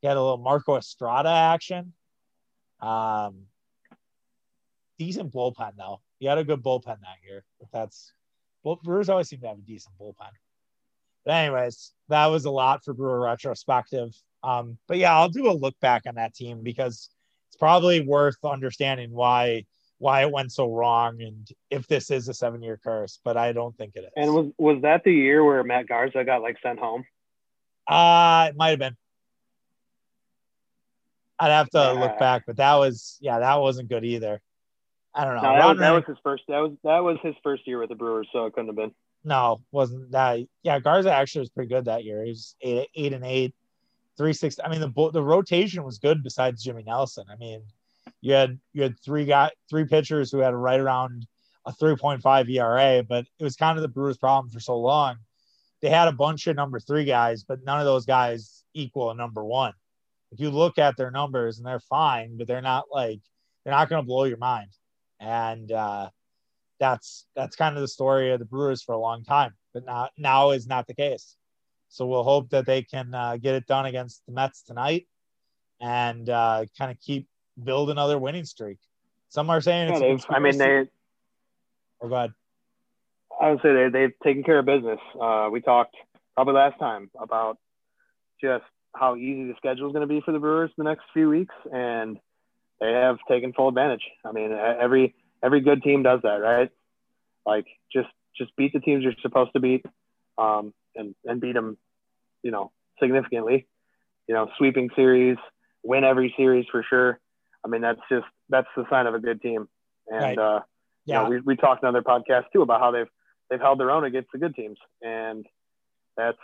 He 0.00 0.06
had 0.06 0.16
a 0.16 0.22
little 0.22 0.38
Marco 0.38 0.76
Estrada 0.76 1.30
action. 1.30 1.94
Um, 2.80 3.46
decent 5.00 5.32
bullpen 5.32 5.72
though. 5.76 6.00
He 6.20 6.26
had 6.26 6.38
a 6.38 6.44
good 6.44 6.62
bullpen 6.62 6.84
that 6.84 7.18
year. 7.26 7.44
But 7.58 7.70
that's 7.72 8.12
well, 8.62 8.78
Brewers 8.84 9.08
always 9.08 9.28
seem 9.28 9.40
to 9.40 9.48
have 9.48 9.58
a 9.58 9.62
decent 9.62 9.96
bullpen. 10.00 10.30
But 11.24 11.34
anyways, 11.34 11.92
that 12.08 12.26
was 12.26 12.44
a 12.44 12.50
lot 12.50 12.84
for 12.84 12.94
Brewer 12.94 13.20
retrospective. 13.20 14.14
Um, 14.44 14.78
but 14.88 14.98
yeah, 14.98 15.14
I'll 15.16 15.28
do 15.30 15.50
a 15.50 15.52
look 15.52 15.74
back 15.80 16.02
on 16.06 16.16
that 16.16 16.34
team 16.34 16.62
because 16.62 17.08
it's 17.48 17.56
probably 17.56 18.00
worth 18.00 18.36
understanding 18.44 19.10
why 19.10 19.64
why 19.98 20.22
it 20.22 20.30
went 20.30 20.52
so 20.52 20.70
wrong 20.70 21.22
and 21.22 21.48
if 21.70 21.86
this 21.86 22.10
is 22.10 22.28
a 22.28 22.34
seven 22.34 22.62
year 22.62 22.78
curse. 22.82 23.20
But 23.24 23.36
I 23.38 23.52
don't 23.52 23.74
think 23.78 23.96
it 23.96 24.00
is. 24.04 24.10
And 24.16 24.34
was 24.34 24.52
was 24.58 24.82
that 24.82 25.02
the 25.04 25.12
year 25.12 25.42
where 25.42 25.64
Matt 25.64 25.88
Garza 25.88 26.24
got 26.24 26.42
like 26.42 26.58
sent 26.62 26.78
home? 26.78 27.04
Uh, 27.88 28.48
it 28.50 28.56
might 28.56 28.70
have 28.70 28.78
been. 28.78 28.96
I'd 31.38 31.50
have 31.50 31.70
to 31.70 31.78
Yeah. 31.78 31.90
look 31.92 32.18
back, 32.18 32.44
but 32.46 32.56
that 32.56 32.74
was 32.74 33.18
yeah, 33.20 33.38
that 33.40 33.56
wasn't 33.60 33.88
good 33.88 34.04
either. 34.04 34.40
I 35.14 35.24
don't 35.24 35.36
know. 35.36 35.42
No, 35.42 35.56
that 35.58 35.68
was, 35.68 35.78
that 35.78 35.90
was 35.92 36.04
his 36.06 36.16
first. 36.22 36.42
That 36.48 36.58
was 36.58 36.72
that 36.84 36.98
was 36.98 37.18
his 37.22 37.34
first 37.42 37.66
year 37.66 37.78
with 37.78 37.88
the 37.88 37.94
Brewers, 37.94 38.28
so 38.32 38.46
it 38.46 38.52
couldn't 38.52 38.68
have 38.68 38.76
been. 38.76 38.92
no, 39.24 39.60
wasn't 39.72 40.10
that? 40.12 40.40
Yeah, 40.62 40.78
Garza 40.80 41.12
actually 41.12 41.40
was 41.40 41.50
pretty 41.50 41.68
good 41.72 41.86
that 41.86 42.04
year. 42.04 42.22
He 42.24 42.30
was 42.30 42.54
eight, 42.60 42.88
eight 42.94 43.12
and 43.12 43.24
eight, 43.24 43.54
three 44.16 44.32
six. 44.32 44.56
I 44.62 44.68
mean, 44.68 44.80
the 44.80 45.10
the 45.12 45.22
rotation 45.22 45.84
was 45.84 45.98
good 45.98 46.22
besides 46.22 46.62
Jimmy 46.62 46.84
Nelson. 46.84 47.24
I 47.30 47.36
mean, 47.36 47.62
you 48.20 48.32
had 48.32 48.58
you 48.72 48.82
had 48.82 48.98
three 49.00 49.24
guy 49.24 49.50
three 49.68 49.84
pitchers 49.84 50.30
who 50.30 50.38
had 50.38 50.54
right 50.54 50.80
around 50.80 51.26
a 51.66 51.72
three 51.72 51.96
point 51.96 52.22
five 52.22 52.48
ERA, 52.48 53.02
but 53.02 53.26
it 53.38 53.44
was 53.44 53.56
kind 53.56 53.78
of 53.78 53.82
the 53.82 53.88
Brewers' 53.88 54.18
problem 54.18 54.50
for 54.50 54.60
so 54.60 54.78
long. 54.78 55.16
They 55.80 55.90
had 55.90 56.08
a 56.08 56.12
bunch 56.12 56.46
of 56.46 56.56
number 56.56 56.80
three 56.80 57.04
guys, 57.04 57.44
but 57.44 57.64
none 57.64 57.78
of 57.78 57.84
those 57.84 58.06
guys 58.06 58.64
equal 58.72 59.10
a 59.10 59.14
number 59.14 59.44
one. 59.44 59.72
If 60.32 60.40
you 60.40 60.50
look 60.50 60.78
at 60.78 60.96
their 60.96 61.10
numbers 61.10 61.58
and 61.58 61.66
they're 61.66 61.80
fine, 61.80 62.38
but 62.38 62.46
they're 62.46 62.62
not 62.62 62.84
like 62.90 63.20
they're 63.64 63.74
not 63.74 63.88
going 63.88 64.02
to 64.02 64.06
blow 64.06 64.24
your 64.24 64.38
mind. 64.38 64.70
And 65.20 65.70
uh, 65.70 66.10
that's 66.80 67.26
that's 67.34 67.56
kind 67.56 67.76
of 67.76 67.82
the 67.82 67.88
story 67.88 68.32
of 68.32 68.38
the 68.38 68.44
Brewers 68.44 68.82
for 68.82 68.92
a 68.92 68.98
long 68.98 69.24
time, 69.24 69.54
but 69.72 69.84
now 69.84 70.08
now 70.18 70.50
is 70.50 70.66
not 70.66 70.86
the 70.86 70.94
case. 70.94 71.36
So 71.94 72.06
we'll 72.06 72.24
hope 72.24 72.50
that 72.50 72.66
they 72.66 72.82
can 72.82 73.14
uh, 73.14 73.36
get 73.36 73.54
it 73.54 73.68
done 73.68 73.86
against 73.86 74.26
the 74.26 74.32
Mets 74.32 74.62
tonight 74.62 75.06
and 75.80 76.28
uh, 76.28 76.64
kind 76.76 76.90
of 76.90 76.98
keep 76.98 77.28
build 77.62 77.88
another 77.88 78.18
winning 78.18 78.44
streak. 78.44 78.78
Some 79.28 79.48
are 79.48 79.60
saying 79.60 79.94
Yeah, 79.94 80.00
it's. 80.00 80.24
I 80.28 80.40
mean, 80.40 80.58
they. 80.58 80.88
Oh, 82.00 82.08
go 82.08 82.14
ahead. 82.16 82.32
I 83.40 83.50
would 83.50 83.60
say 83.62 83.72
they 83.72 83.88
they've 83.90 84.12
taken 84.24 84.42
care 84.42 84.58
of 84.58 84.66
business. 84.66 84.98
Uh, 85.20 85.48
we 85.52 85.60
talked 85.60 85.94
probably 86.34 86.54
last 86.54 86.80
time 86.80 87.10
about 87.16 87.58
just 88.40 88.64
how 88.92 89.14
easy 89.14 89.46
the 89.46 89.54
schedule 89.56 89.86
is 89.86 89.92
going 89.92 90.06
to 90.06 90.12
be 90.12 90.20
for 90.20 90.32
the 90.32 90.40
Brewers 90.40 90.72
the 90.76 90.82
next 90.82 91.04
few 91.12 91.28
weeks, 91.28 91.54
and 91.72 92.18
they 92.80 92.90
have 92.90 93.18
taken 93.28 93.52
full 93.52 93.68
advantage. 93.68 94.02
I 94.24 94.32
mean, 94.32 94.50
every 94.50 95.14
every 95.44 95.60
good 95.60 95.84
team 95.84 96.02
does 96.02 96.22
that, 96.22 96.40
right? 96.40 96.70
Like 97.46 97.66
just 97.92 98.08
just 98.36 98.50
beat 98.56 98.72
the 98.72 98.80
teams 98.80 99.04
you're 99.04 99.12
supposed 99.22 99.52
to 99.52 99.60
beat, 99.60 99.86
um, 100.38 100.74
and 100.96 101.14
and 101.24 101.40
beat 101.40 101.52
them, 101.54 101.78
you 102.44 102.52
know, 102.52 102.70
significantly. 103.00 103.66
You 104.28 104.34
know, 104.34 104.48
sweeping 104.56 104.88
series, 104.94 105.36
win 105.82 106.04
every 106.04 106.32
series 106.36 106.66
for 106.70 106.84
sure. 106.88 107.18
I 107.64 107.68
mean, 107.68 107.82
that's 107.82 108.00
just 108.08 108.26
that's 108.48 108.68
the 108.76 108.84
sign 108.88 109.06
of 109.06 109.14
a 109.14 109.18
good 109.18 109.42
team. 109.42 109.68
And 110.06 110.22
right. 110.22 110.38
uh, 110.38 110.60
yeah, 111.04 111.22
you 111.22 111.24
know, 111.24 111.30
we 111.30 111.40
we 111.40 111.56
talked 111.56 111.82
in 111.82 111.88
other 111.88 112.02
podcasts 112.02 112.52
too 112.52 112.62
about 112.62 112.80
how 112.80 112.90
they've 112.90 113.08
they've 113.50 113.60
held 113.60 113.80
their 113.80 113.90
own 113.90 114.04
against 114.04 114.30
the 114.32 114.38
good 114.38 114.54
teams, 114.54 114.78
and 115.02 115.44
that's 116.16 116.38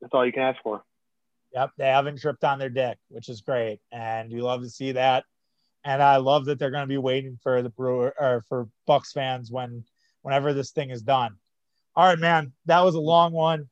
that's 0.00 0.12
all 0.14 0.24
you 0.24 0.32
can 0.32 0.42
ask 0.42 0.62
for. 0.62 0.82
Yep, 1.52 1.72
they 1.78 1.86
haven't 1.86 2.20
tripped 2.20 2.44
on 2.44 2.58
their 2.58 2.68
dick, 2.68 2.98
which 3.08 3.28
is 3.28 3.40
great, 3.40 3.80
and 3.92 4.30
you 4.30 4.42
love 4.42 4.62
to 4.62 4.70
see 4.70 4.92
that. 4.92 5.24
And 5.84 6.02
I 6.02 6.16
love 6.16 6.46
that 6.46 6.58
they're 6.58 6.70
going 6.70 6.82
to 6.82 6.88
be 6.88 6.98
waiting 6.98 7.38
for 7.42 7.62
the 7.62 7.70
Brewer 7.70 8.14
or 8.18 8.42
for 8.48 8.68
Bucks 8.86 9.12
fans 9.12 9.50
when 9.50 9.84
whenever 10.22 10.52
this 10.52 10.72
thing 10.72 10.90
is 10.90 11.02
done. 11.02 11.36
All 11.94 12.06
right, 12.06 12.18
man, 12.18 12.52
that 12.66 12.84
was 12.84 12.94
a 12.94 13.00
long 13.00 13.32
one. 13.32 13.68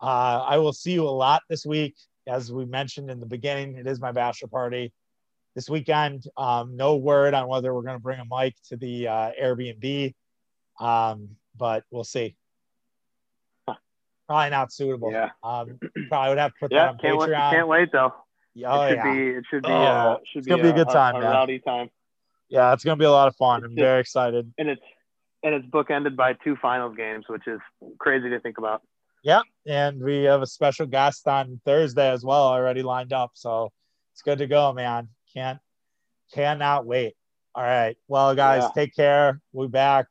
Uh, 0.00 0.44
I 0.46 0.58
will 0.58 0.72
see 0.72 0.92
you 0.92 1.04
a 1.04 1.10
lot 1.10 1.42
this 1.48 1.66
week, 1.66 1.94
as 2.26 2.52
we 2.52 2.64
mentioned 2.64 3.10
in 3.10 3.20
the 3.20 3.26
beginning. 3.26 3.76
It 3.76 3.86
is 3.86 4.00
my 4.00 4.12
bachelor 4.12 4.48
party 4.48 4.92
this 5.54 5.68
weekend. 5.68 6.24
Um, 6.36 6.76
no 6.76 6.96
word 6.96 7.34
on 7.34 7.48
whether 7.48 7.74
we're 7.74 7.82
going 7.82 7.96
to 7.96 8.02
bring 8.02 8.20
a 8.20 8.24
mic 8.24 8.54
to 8.68 8.76
the 8.76 9.08
uh, 9.08 9.30
Airbnb, 9.40 10.14
um, 10.80 11.30
but 11.56 11.84
we'll 11.90 12.04
see 12.04 12.36
probably 14.28 14.50
not 14.50 14.72
suitable. 14.72 15.10
Yeah. 15.10 15.30
Um, 15.42 15.80
probably 16.08 16.28
would 16.28 16.38
have 16.38 16.52
to 16.52 16.58
put 16.60 16.72
yeah, 16.72 16.84
that 16.84 16.90
on 16.90 16.98
can't 16.98 17.18
Patreon. 17.18 17.50
Wait, 17.50 17.56
can't 17.56 17.68
wait 17.68 17.92
though. 17.92 18.14
Oh, 18.64 18.82
it 18.82 18.88
should 18.88 18.96
yeah. 18.96 19.14
be. 19.14 19.26
It 19.28 19.44
should 19.50 19.62
be. 19.62 19.68
Oh, 19.68 19.74
uh, 19.74 20.16
should 20.30 20.38
it's 20.40 20.46
gonna 20.46 20.62
be 20.62 20.68
a 20.68 20.72
good 20.72 20.88
time, 20.88 21.16
a. 21.16 21.18
A 21.18 21.22
rowdy 21.22 21.58
time. 21.60 21.90
Yeah, 22.48 22.72
it's 22.72 22.84
gonna 22.84 22.96
be 22.96 23.04
a 23.04 23.10
lot 23.10 23.28
of 23.28 23.36
fun. 23.36 23.64
I'm 23.64 23.72
It's 23.72 23.80
very 23.80 24.00
excited. 24.00 24.52
And 24.58 24.68
it's 24.68 24.82
and 25.42 25.54
it's 25.54 25.66
bookended 25.66 26.16
by 26.16 26.34
two 26.34 26.56
finals 26.60 26.96
games, 26.96 27.24
which 27.28 27.46
is 27.46 27.60
crazy 27.98 28.28
to 28.30 28.40
think 28.40 28.58
about. 28.58 28.82
Yeah, 29.22 29.40
and 29.66 30.00
we 30.02 30.24
have 30.24 30.42
a 30.42 30.46
special 30.46 30.86
guest 30.86 31.26
on 31.26 31.60
Thursday 31.64 32.10
as 32.10 32.24
well 32.24 32.42
already 32.48 32.82
lined 32.82 33.12
up, 33.12 33.32
so 33.34 33.72
it's 34.12 34.22
good 34.22 34.38
to 34.38 34.46
go, 34.46 34.72
man. 34.72 35.08
Can't 35.34 35.58
cannot 36.32 36.86
wait. 36.86 37.14
All 37.54 37.64
right, 37.64 37.96
well, 38.06 38.34
guys, 38.34 38.62
Yeah. 38.62 38.70
take 38.82 38.94
care. 38.94 39.40
We'll 39.52 39.68
be 39.68 39.72
back. 39.72 40.06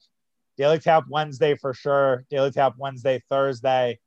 Daily 0.58 0.80
Tap 0.80 1.06
Wednesday 1.10 1.56
for 1.56 1.74
sure. 1.74 2.26
Daily 2.30 2.52
Tap 2.52 2.74
Wednesday, 2.78 3.24
Thursday. 3.30 4.00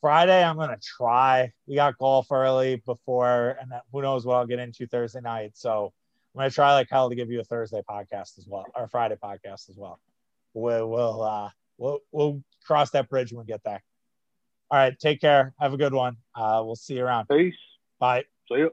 Friday, 0.00 0.42
I'm 0.42 0.56
gonna 0.56 0.78
try. 0.82 1.52
We 1.66 1.74
got 1.74 1.98
golf 1.98 2.30
early 2.30 2.76
before, 2.76 3.56
and 3.60 3.70
then 3.70 3.80
who 3.92 4.02
knows 4.02 4.24
what 4.26 4.36
I'll 4.36 4.46
get 4.46 4.58
into 4.58 4.86
Thursday 4.86 5.20
night. 5.20 5.56
So 5.56 5.92
I'm 6.34 6.38
gonna 6.40 6.50
try 6.50 6.74
like 6.74 6.88
hell 6.90 7.08
to 7.08 7.14
give 7.14 7.30
you 7.30 7.40
a 7.40 7.44
Thursday 7.44 7.82
podcast 7.88 8.38
as 8.38 8.46
well, 8.48 8.66
or 8.74 8.88
Friday 8.88 9.16
podcast 9.16 9.68
as 9.70 9.76
well. 9.76 10.00
We'll 10.54 10.88
we'll 10.88 11.22
uh, 11.22 11.50
we'll 11.78 12.00
we'll 12.12 12.42
cross 12.64 12.90
that 12.90 13.08
bridge 13.08 13.32
when 13.32 13.44
we 13.46 13.46
get 13.52 13.62
there. 13.64 13.82
All 14.70 14.78
right, 14.78 14.98
take 14.98 15.20
care. 15.20 15.54
Have 15.60 15.72
a 15.72 15.76
good 15.76 15.92
one. 15.92 16.16
Uh, 16.34 16.62
we'll 16.64 16.76
see 16.76 16.94
you 16.94 17.04
around. 17.04 17.28
Peace. 17.28 17.54
Bye. 18.00 18.24
See 18.48 18.58
you. 18.58 18.70